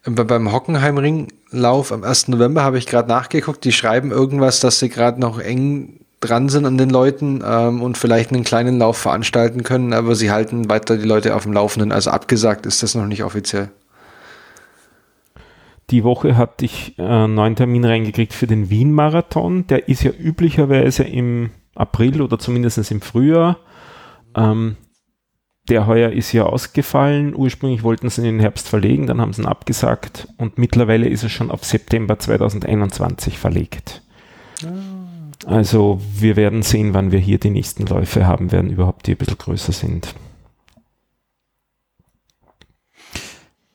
Bei- 0.05 0.23
Beim 0.25 0.51
Hockenheimringlauf 0.51 1.91
am 1.91 2.03
1. 2.03 2.27
November 2.31 2.63
habe 2.63 2.77
ich 2.77 2.85
gerade 2.85 3.07
nachgeguckt. 3.07 3.63
Die 3.63 3.71
schreiben 3.71 4.11
irgendwas, 4.11 4.59
dass 4.59 4.79
sie 4.79 4.89
gerade 4.89 5.19
noch 5.19 5.39
eng 5.39 6.02
dran 6.23 6.49
sind 6.49 6.65
an 6.65 6.77
den 6.77 6.89
Leuten 6.89 7.43
ähm, 7.45 7.81
und 7.81 7.97
vielleicht 7.97 8.31
einen 8.31 8.43
kleinen 8.43 8.79
Lauf 8.79 8.97
veranstalten 8.97 9.63
können, 9.63 9.93
aber 9.93 10.15
sie 10.15 10.31
halten 10.31 10.69
weiter 10.69 10.97
die 10.97 11.07
Leute 11.07 11.35
auf 11.35 11.43
dem 11.43 11.53
Laufenden. 11.53 11.91
Also 11.91 12.11
abgesagt 12.11 12.65
ist 12.65 12.81
das 12.83 12.95
noch 12.95 13.05
nicht 13.05 13.23
offiziell. 13.23 13.69
Die 15.89 16.03
Woche 16.03 16.37
hatte 16.37 16.65
ich 16.65 16.97
äh, 16.97 17.03
einen 17.03 17.35
neuen 17.35 17.55
Termin 17.55 17.85
reingekriegt 17.85 18.33
für 18.33 18.47
den 18.47 18.69
Wien-Marathon. 18.69 19.67
Der 19.67 19.89
ist 19.89 20.03
ja 20.03 20.11
üblicherweise 20.11 21.03
im 21.03 21.51
April 21.75 22.21
oder 22.21 22.39
zumindest 22.39 22.89
im 22.89 23.01
Frühjahr. 23.01 23.57
Ähm, 24.35 24.77
der 25.69 25.87
heuer 25.87 26.11
ist 26.11 26.31
ja 26.33 26.43
ausgefallen. 26.43 27.35
Ursprünglich 27.35 27.83
wollten 27.83 28.09
sie 28.09 28.21
ihn 28.21 28.27
in 28.27 28.33
den 28.35 28.41
Herbst 28.41 28.67
verlegen, 28.67 29.07
dann 29.07 29.21
haben 29.21 29.33
sie 29.33 29.41
ihn 29.41 29.47
abgesagt 29.47 30.27
und 30.37 30.57
mittlerweile 30.57 31.07
ist 31.07 31.23
er 31.23 31.29
schon 31.29 31.51
auf 31.51 31.63
September 31.63 32.19
2021 32.19 33.37
verlegt. 33.37 34.01
Also 35.45 35.99
wir 36.13 36.35
werden 36.35 36.61
sehen, 36.61 36.93
wann 36.93 37.11
wir 37.11 37.19
hier 37.19 37.37
die 37.39 37.49
nächsten 37.49 37.85
Läufe 37.85 38.25
haben 38.27 38.51
werden, 38.51 38.69
überhaupt 38.71 39.07
die 39.07 39.11
ein 39.11 39.17
bisschen 39.17 39.37
größer 39.37 39.71
sind. 39.73 40.15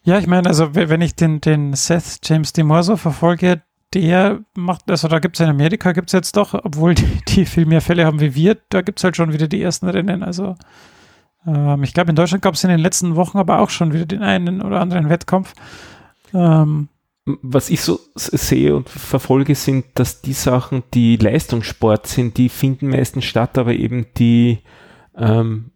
Ja, 0.02 0.18
ich 0.18 0.26
meine, 0.26 0.48
also 0.48 0.74
we- 0.74 0.88
wenn 0.88 1.02
ich 1.02 1.14
den, 1.16 1.40
den 1.40 1.74
Seth 1.74 2.20
James 2.24 2.52
DeMorso 2.54 2.96
verfolge, 2.96 3.62
der 3.94 4.40
macht, 4.54 4.90
also 4.90 5.08
da 5.08 5.18
gibt 5.18 5.36
es 5.36 5.40
in 5.40 5.50
Amerika, 5.50 5.92
gibt 5.92 6.08
es 6.08 6.12
jetzt 6.12 6.36
doch, 6.36 6.54
obwohl 6.54 6.94
die, 6.94 7.20
die 7.28 7.44
viel 7.46 7.66
mehr 7.66 7.80
Fälle 7.80 8.06
haben 8.06 8.20
wie 8.20 8.34
wir, 8.34 8.56
da 8.70 8.80
gibt 8.82 9.00
es 9.00 9.04
halt 9.04 9.16
schon 9.16 9.32
wieder 9.32 9.48
die 9.48 9.62
ersten 9.62 9.88
Rennen. 9.88 10.22
Also 10.22 10.56
ähm, 11.46 11.82
ich 11.82 11.92
glaube, 11.94 12.10
in 12.10 12.16
Deutschland 12.16 12.42
gab 12.42 12.54
es 12.54 12.64
in 12.64 12.70
den 12.70 12.80
letzten 12.80 13.16
Wochen 13.16 13.38
aber 13.38 13.60
auch 13.60 13.70
schon 13.70 13.92
wieder 13.92 14.06
den 14.06 14.22
einen 14.22 14.62
oder 14.62 14.80
anderen 14.80 15.08
Wettkampf. 15.10 15.52
Ähm, 16.32 16.88
was 17.42 17.70
ich 17.70 17.80
so 17.82 17.98
sehe 18.14 18.74
und 18.76 18.88
verfolge, 18.88 19.54
sind, 19.54 19.84
dass 19.94 20.22
die 20.22 20.32
Sachen, 20.32 20.82
die 20.94 21.16
Leistungssport 21.16 22.06
sind, 22.06 22.36
die 22.38 22.48
finden 22.48 22.88
meistens 22.88 23.24
statt, 23.24 23.58
aber 23.58 23.72
eben 23.74 24.06
die 24.16 24.58
ähm, 25.16 25.70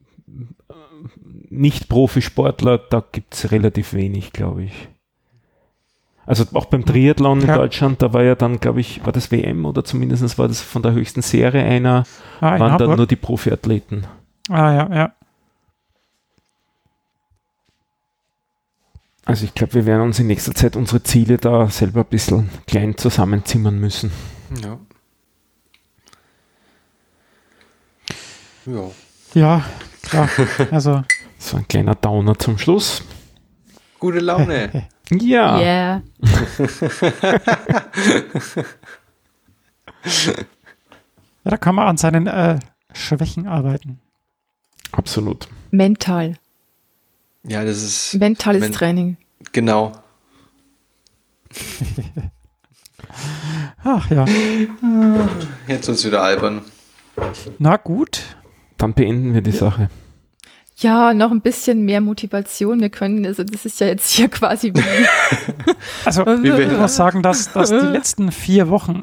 Nicht-Profisportler, 1.50 2.78
da 2.78 3.04
gibt 3.12 3.34
es 3.34 3.50
relativ 3.52 3.92
wenig, 3.94 4.32
glaube 4.32 4.64
ich. 4.64 4.88
Also 6.24 6.44
auch 6.54 6.66
beim 6.66 6.84
Triathlon 6.84 7.40
in 7.40 7.48
Ja. 7.48 7.56
Deutschland, 7.56 8.00
da 8.00 8.12
war 8.12 8.22
ja 8.22 8.34
dann, 8.36 8.60
glaube 8.60 8.80
ich, 8.80 9.04
war 9.04 9.12
das 9.12 9.32
WM 9.32 9.64
oder 9.64 9.84
zumindest 9.84 10.38
war 10.38 10.48
das 10.48 10.60
von 10.60 10.82
der 10.82 10.92
höchsten 10.92 11.20
Serie 11.20 11.64
einer, 11.64 12.04
ah, 12.40 12.58
waren 12.60 12.78
dann 12.78 12.96
nur 12.96 13.06
die 13.06 13.16
Profiathleten. 13.16 14.06
ah, 14.48 14.72
ja, 14.72 14.94
ja. 14.94 15.12
Also 19.32 19.46
ich 19.46 19.54
glaube, 19.54 19.72
wir 19.72 19.86
werden 19.86 20.02
uns 20.02 20.18
in 20.18 20.26
nächster 20.26 20.54
Zeit 20.54 20.76
unsere 20.76 21.02
Ziele 21.02 21.38
da 21.38 21.66
selber 21.70 22.00
ein 22.00 22.06
bisschen 22.10 22.50
klein 22.66 22.98
zusammenzimmern 22.98 23.78
müssen. 23.78 24.12
Ja. 24.62 24.78
Ja. 28.66 28.90
Ja, 29.34 29.64
klar. 30.02 30.28
Also, 30.70 31.02
So 31.38 31.56
ein 31.56 31.66
kleiner 31.66 31.94
Downer 31.94 32.38
zum 32.38 32.58
Schluss. 32.58 33.02
Gute 33.98 34.18
Laune. 34.20 34.88
Ja, 35.10 35.58
Yeah. 35.60 36.02
ja, 41.44 41.50
da 41.50 41.56
kann 41.56 41.74
man 41.74 41.86
an 41.88 41.96
seinen 41.98 42.26
äh, 42.26 42.58
Schwächen 42.94 43.46
arbeiten. 43.46 44.00
absolut. 44.92 45.48
Mental. 45.70 46.36
ja, 47.44 47.64
das 47.64 47.82
ist 47.82 48.14
Mentales 48.14 48.60
Men- 48.62 48.72
Training. 48.72 49.16
Genau. 49.52 49.92
Ach 53.84 54.10
ja. 54.10 54.24
Jetzt 55.66 55.88
wird's 55.88 56.04
wieder 56.04 56.22
albern. 56.22 56.62
Na 57.58 57.76
gut. 57.76 58.22
Dann 58.78 58.94
beenden 58.94 59.34
wir 59.34 59.42
die 59.42 59.52
Sache. 59.52 59.90
Ja, 60.76 61.14
noch 61.14 61.30
ein 61.30 61.40
bisschen 61.42 61.82
mehr 61.84 62.00
Motivation. 62.00 62.80
Wir 62.80 62.90
können, 62.90 63.24
also 63.26 63.44
das 63.44 63.64
ist 63.64 63.78
ja 63.80 63.86
jetzt 63.88 64.10
hier 64.10 64.28
quasi 64.30 64.72
Also, 66.04 66.24
wir- 66.42 66.58
ich 66.58 66.78
muss 66.78 66.96
sagen, 66.96 67.22
dass, 67.22 67.52
dass 67.52 67.68
die 67.70 67.76
letzten 67.76 68.32
vier 68.32 68.68
Wochen 68.68 69.02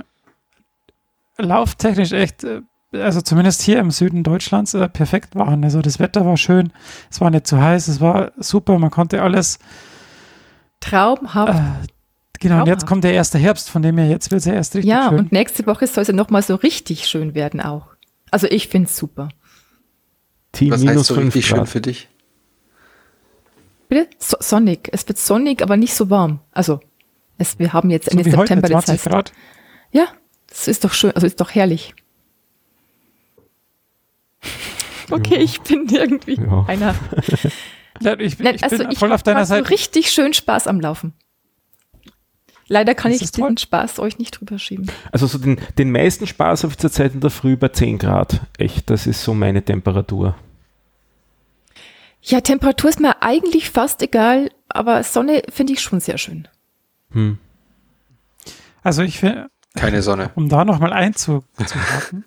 lauftechnisch 1.38 2.12
echt 2.12 2.44
äh, 2.44 2.62
also 2.92 3.22
zumindest 3.22 3.62
hier 3.62 3.78
im 3.80 3.92
Süden 3.92 4.24
Deutschlands, 4.24 4.74
äh, 4.74 4.90
perfekt 4.90 5.36
waren. 5.36 5.64
Also 5.64 5.82
das 5.82 6.00
Wetter 6.00 6.26
war 6.26 6.36
schön, 6.38 6.74
es 7.12 7.22
war 7.22 7.30
nicht 7.30 7.46
zu 7.46 7.62
heiß, 7.62 7.88
es 7.88 8.02
war 8.02 8.32
super, 8.38 8.80
man 8.80 8.90
konnte 8.90 9.22
alles. 9.22 9.60
Traumhaft. 10.80 11.54
Äh, 11.60 11.88
genau, 12.40 12.62
und 12.62 12.68
jetzt 12.68 12.86
kommt 12.88 13.04
der 13.04 13.14
erste 13.14 13.38
Herbst, 13.38 13.70
von 13.70 13.82
dem 13.82 13.98
her 13.98 14.08
jetzt 14.08 14.32
wird 14.32 14.40
es 14.40 14.46
ja 14.46 14.54
erst 14.54 14.76
richtig 14.76 14.90
ja, 14.90 15.10
schön. 15.10 15.20
und 15.20 15.32
nächste 15.32 15.66
Woche 15.66 15.88
soll 15.88 16.02
es 16.04 16.08
ja 16.08 16.14
nochmal 16.14 16.42
so 16.42 16.56
richtig 16.56 17.08
schön 17.08 17.36
werden 17.36 17.62
auch. 17.62 17.88
Also 18.32 18.48
ich 18.48 18.68
finde 18.68 18.88
es 18.88 18.96
super. 18.98 19.30
T 20.52 20.72
Was 20.72 20.80
minus 20.82 20.98
heißt 20.98 21.06
so 21.08 21.16
5 21.16 21.26
richtig 21.36 21.46
schön 21.48 21.66
für 21.66 21.82
dich? 21.82 22.08
Bitte? 23.88 24.08
So, 24.20 24.38
sonnig. 24.40 24.90
Es 24.92 25.08
wird 25.08 25.18
sonnig, 25.18 25.62
aber 25.64 25.78
nicht 25.78 25.94
so 25.96 26.10
warm. 26.10 26.40
Also 26.52 26.80
es, 27.38 27.58
wir 27.60 27.74
haben 27.74 27.90
jetzt 27.90 28.12
so 28.12 28.18
Ende 28.18 28.30
heute, 28.32 28.48
September, 28.54 28.68
das 28.70 28.86
20 28.86 28.94
heißt. 28.94 29.06
Grad. 29.12 29.34
Ja, 29.92 30.08
das 30.48 30.68
ist 30.68 30.84
doch 30.84 30.94
schön, 30.94 31.12
also 31.12 31.26
ist 31.28 31.40
doch 31.42 31.52
herrlich. 31.54 31.94
Okay, 35.12 35.38
Ja. 35.38 35.42
ich 35.42 35.60
bin 35.62 35.88
irgendwie 35.90 36.36
Ja. 36.36 36.66
einer. 36.68 36.94
Ich, 38.20 38.40
Nein, 38.40 38.56
ich 38.56 38.64
also 38.64 38.78
bin 38.78 38.92
ich 38.92 38.98
voll 39.00 39.12
auf 39.12 39.24
deiner 39.24 39.46
Seite. 39.46 39.70
richtig 39.70 40.12
schön 40.12 40.34
Spaß 40.34 40.68
am 40.68 40.80
Laufen. 40.80 41.14
Leider 42.68 42.94
kann 42.94 43.12
Das 43.12 43.18
ich 43.22 43.26
ist 43.26 43.36
toll. 43.36 43.48
diesen 43.50 43.58
Spaß 43.58 44.00
euch 44.00 44.20
nicht 44.20 44.40
drüber 44.40 44.60
schieben. 44.60 44.92
Also 45.12 45.26
so 45.26 45.38
den, 45.40 45.60
den 45.78 45.92
meisten 45.92 46.28
Spaß 46.28 46.64
habe 46.64 46.72
ich 46.74 46.78
zurzeit 46.78 47.14
in 47.16 47.20
der 47.20 47.32
Früh 47.32 47.58
bei 47.58 47.70
10 47.70 47.98
Grad. 47.98 48.42
Echt, 48.58 48.90
das 48.92 49.08
ist 49.08 49.24
so 49.24 49.34
meine 49.34 49.64
Temperatur. 49.64 50.36
Ja, 52.22 52.42
Temperatur 52.42 52.90
ist 52.90 53.00
mir 53.00 53.22
eigentlich 53.24 53.70
fast 53.72 54.02
egal, 54.04 54.52
aber 54.68 55.02
Sonne 55.04 55.42
finde 55.50 55.74
ich 55.74 55.82
schon 55.82 56.00
sehr 56.00 56.18
schön. 56.18 56.48
Hm. 57.12 57.40
Also 58.84 59.02
ich 59.02 59.20
finde, 59.20 59.50
Keine 59.76 60.02
Sonne. 60.02 60.30
um 60.36 60.48
da 60.48 60.64
nochmal 60.64 60.94
einzuhaken, 60.94 62.26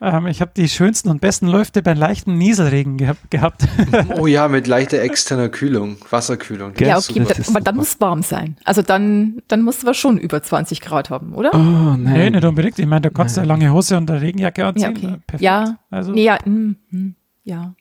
ähm, 0.00 0.26
ich 0.26 0.40
habe 0.40 0.50
die 0.56 0.68
schönsten 0.68 1.08
und 1.08 1.20
besten 1.20 1.48
Läufe 1.48 1.82
beim 1.82 1.98
leichten 1.98 2.38
Nieselregen 2.38 2.96
geha 2.96 3.14
gehabt. 3.30 3.66
Oh 4.18 4.26
ja, 4.26 4.48
mit 4.48 4.66
leichter 4.66 5.00
externer 5.00 5.48
Kühlung, 5.48 5.96
Wasserkühlung. 6.10 6.74
Gell, 6.74 6.88
ja, 6.88 6.98
okay, 6.98 7.24
da, 7.26 7.34
aber 7.48 7.60
dann 7.60 7.76
muss 7.76 7.94
es 7.94 8.00
warm 8.00 8.22
sein. 8.22 8.56
Also 8.64 8.82
dann, 8.82 9.42
dann 9.48 9.62
muss 9.62 9.78
es 9.78 9.84
aber 9.84 9.94
schon 9.94 10.18
über 10.18 10.42
20 10.42 10.80
Grad 10.80 11.10
haben, 11.10 11.34
oder? 11.34 11.54
Oh 11.54 11.58
nee, 11.96 12.10
nein. 12.10 12.32
nicht 12.32 12.44
unbedingt. 12.44 12.78
Ich 12.78 12.86
meine, 12.86 13.02
du 13.02 13.10
kannst 13.10 13.36
ja 13.36 13.42
Nein. 13.42 13.60
lange 13.60 13.72
Hose 13.72 13.96
und 13.96 14.10
eine 14.10 14.20
Regenjacke 14.20 14.60
ja, 14.62 14.68
anziehen. 14.68 14.90
okay. 14.96 15.06
Äh, 15.06 15.18
Perfekt. 15.26 15.42
Ja, 15.42 15.78
Also, 15.90 16.12
nee, 16.12 16.24
ja, 16.24 16.38
mm, 16.44 16.76
mm, 16.90 17.14
ja. 17.44 17.74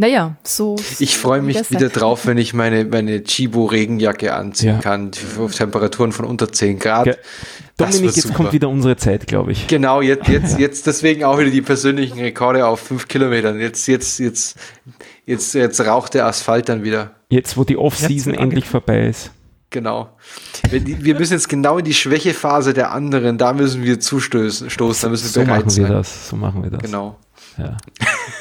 Naja, 0.00 0.36
so. 0.44 0.76
Ich 0.98 1.18
freue 1.18 1.42
mich 1.42 1.70
wieder 1.70 1.90
sein. 1.90 1.92
drauf, 1.92 2.24
wenn 2.26 2.38
ich 2.38 2.54
meine, 2.54 2.86
meine 2.86 3.22
Chibo-Regenjacke 3.22 4.32
anziehen 4.34 4.76
Ja. 4.76 4.78
kann, 4.78 5.10
auf 5.38 5.54
Temperaturen 5.54 6.12
von 6.12 6.24
unter 6.24 6.50
10 6.50 6.78
Grad. 6.78 7.18
Das 7.76 7.90
Dominik, 7.96 8.16
jetzt 8.16 8.22
super. 8.22 8.34
kommt 8.34 8.52
wieder 8.54 8.70
unsere 8.70 8.96
Zeit, 8.96 9.26
glaube 9.26 9.52
ich. 9.52 9.66
Genau, 9.66 10.00
jetzt, 10.00 10.26
jetzt, 10.28 10.58
jetzt 10.58 10.86
deswegen 10.86 11.24
auch 11.24 11.38
wieder 11.38 11.50
die 11.50 11.60
persönlichen 11.60 12.18
Rekorde 12.18 12.64
auf 12.66 12.80
5 12.80 13.08
Kilometern. 13.08 13.60
Jetzt, 13.60 13.86
jetzt, 13.88 14.18
jetzt, 14.20 14.56
jetzt, 15.26 15.52
jetzt 15.54 15.78
raucht 15.82 16.14
der 16.14 16.24
Asphalt 16.24 16.70
dann 16.70 16.82
wieder. 16.82 17.10
Jetzt, 17.28 17.58
wo 17.58 17.64
die 17.64 17.76
Off-Season 17.76 18.32
endlich 18.32 18.64
vorbei 18.64 19.06
ist. 19.06 19.32
Genau. 19.68 20.16
Wir, 20.70 21.04
wir 21.04 21.14
müssen 21.14 21.34
jetzt 21.34 21.50
genau 21.50 21.76
in 21.76 21.84
die 21.84 21.92
Schwächephase 21.92 22.72
der 22.72 22.90
anderen, 22.92 23.36
da 23.36 23.52
müssen 23.52 23.82
wir 23.84 24.00
zustoßen, 24.00 24.70
stoßen, 24.70 25.02
da 25.02 25.10
müssen 25.10 25.24
wir 25.24 25.28
So 25.30 25.40
bereit 25.40 25.66
machen 25.66 25.76
wir 25.76 25.82
sein. 25.86 25.92
das. 25.92 26.28
So 26.30 26.36
machen 26.36 26.62
wir 26.62 26.70
das. 26.70 26.80
Genau. 26.80 27.18
Ja. 27.58 27.76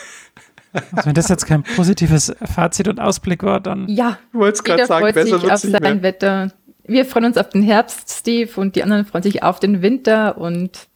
also 0.74 1.06
wenn 1.08 1.16
das 1.16 1.28
jetzt 1.30 1.46
kein 1.46 1.64
positives 1.64 2.34
Fazit 2.44 2.88
und 2.88 3.00
Ausblick 3.00 3.44
war, 3.44 3.60
dann 3.60 3.88
Ja, 3.88 4.18
Ich 4.34 4.40
wollte 4.40 4.56
es 4.56 4.64
gerade 4.64 4.86
sagen, 4.86 5.04
freut 5.06 5.16
besser 5.16 5.34
sich 5.36 5.41
wird 5.44 5.52
auf 5.54 5.60
sein 5.60 5.72
mehr. 5.82 6.02
Wetter. 6.04 6.52
Wir 6.86 7.06
freuen 7.06 7.26
uns 7.26 7.38
auf 7.38 7.50
den 7.50 7.62
Herbst, 7.64 8.10
Steve, 8.10 8.50
und 8.60 8.76
die 8.76 8.84
anderen 8.84 9.06
freuen 9.06 9.24
sich 9.24 9.44
auf 9.44 9.60
den 9.60 9.82
Winter 9.82 10.38
und 10.38 10.88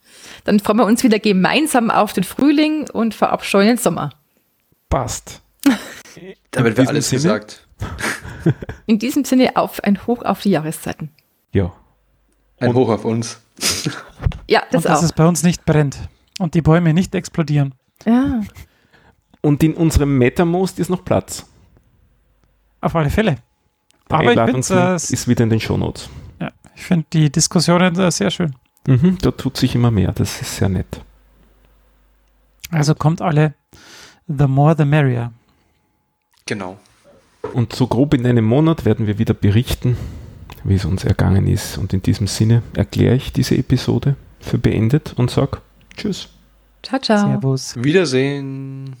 dann 0.44 0.58
freuen 0.60 0.78
wir 0.78 0.86
uns 0.86 1.02
wieder 1.04 1.18
gemeinsam 1.18 1.90
auf 1.90 2.12
den 2.12 2.24
Frühling 2.24 2.88
und 2.90 3.14
verabscheuen 3.14 3.68
den 3.68 3.76
Sommer. 3.76 4.10
Passt. 4.88 5.40
Damit 6.50 6.76
wäre 6.76 6.82
diesem 6.82 6.88
alles 6.88 7.08
Sinne? 7.10 7.22
gesagt. 7.22 7.66
In 8.86 8.98
diesem 8.98 9.24
Sinne 9.24 9.56
auf 9.56 9.82
ein 9.84 10.06
Hoch 10.06 10.22
auf 10.24 10.42
die 10.42 10.50
Jahreszeiten. 10.50 11.10
Ja. 11.52 11.72
Ein 12.60 12.70
Und- 12.70 12.74
Hoch 12.76 12.88
auf 12.90 13.04
uns. 13.04 13.40
Ja, 14.48 14.62
das 14.70 14.84
und 14.84 14.90
dass 14.90 14.98
auch. 15.00 15.04
es 15.04 15.12
bei 15.12 15.26
uns 15.26 15.42
nicht 15.42 15.64
brennt 15.64 15.96
und 16.38 16.54
die 16.54 16.62
Bäume 16.62 16.92
nicht 16.94 17.14
explodieren. 17.14 17.74
Ja. 18.04 18.40
Und 19.44 19.62
in 19.62 19.74
unserem 19.74 20.16
MetaMost 20.16 20.78
ist 20.78 20.88
noch 20.88 21.04
Platz. 21.04 21.44
Auf 22.80 22.96
alle 22.96 23.10
Fälle. 23.10 23.36
Der 24.08 24.16
Aber 24.16 24.24
ich 24.24 24.30
Einladungslink 24.30 24.80
finde 24.80 25.12
ist 25.12 25.28
wieder 25.28 25.44
in 25.44 25.50
den 25.50 25.60
Shownotes. 25.60 26.08
ja, 26.40 26.50
ich 26.74 26.82
find 26.82 27.12
die 27.12 27.30
Diskussionen 27.30 27.94
äh, 27.98 28.10
sehr 28.10 28.30
schön. 28.30 28.54
Mhm, 28.86 29.18
da 29.20 29.32
tut 29.32 29.58
sich 29.58 29.74
immer 29.74 29.90
mehr. 29.90 30.12
Das 30.12 30.40
ist 30.40 30.56
sehr 30.56 30.70
nett. 30.70 31.02
Also 32.70 32.94
kommt 32.94 33.20
alle, 33.20 33.52
the 34.28 34.46
more 34.46 34.74
the 34.78 34.86
merrier. 34.86 35.30
Genau. 36.46 36.78
Und 37.52 37.74
so 37.74 37.86
grob 37.86 38.14
in 38.14 38.26
einem 38.26 38.46
Monat 38.46 38.86
werden 38.86 39.06
wir 39.06 39.18
wieder 39.18 39.34
berichten, 39.34 39.98
wie 40.64 40.76
es 40.76 40.86
uns 40.86 41.04
ergangen 41.04 41.46
ist. 41.46 41.76
Und 41.76 41.92
in 41.92 42.00
diesem 42.00 42.28
Sinne 42.28 42.62
erkläre 42.74 43.16
ich 43.16 43.30
diese 43.30 43.58
Episode 43.58 44.16
für 44.40 44.56
beendet 44.56 45.12
und 45.18 45.30
sage 45.30 45.58
Tschüss. 45.94 46.30
Ciao, 46.82 46.98
ciao. 46.98 47.18
Servus. 47.18 47.74
Wiedersehen. 47.76 48.96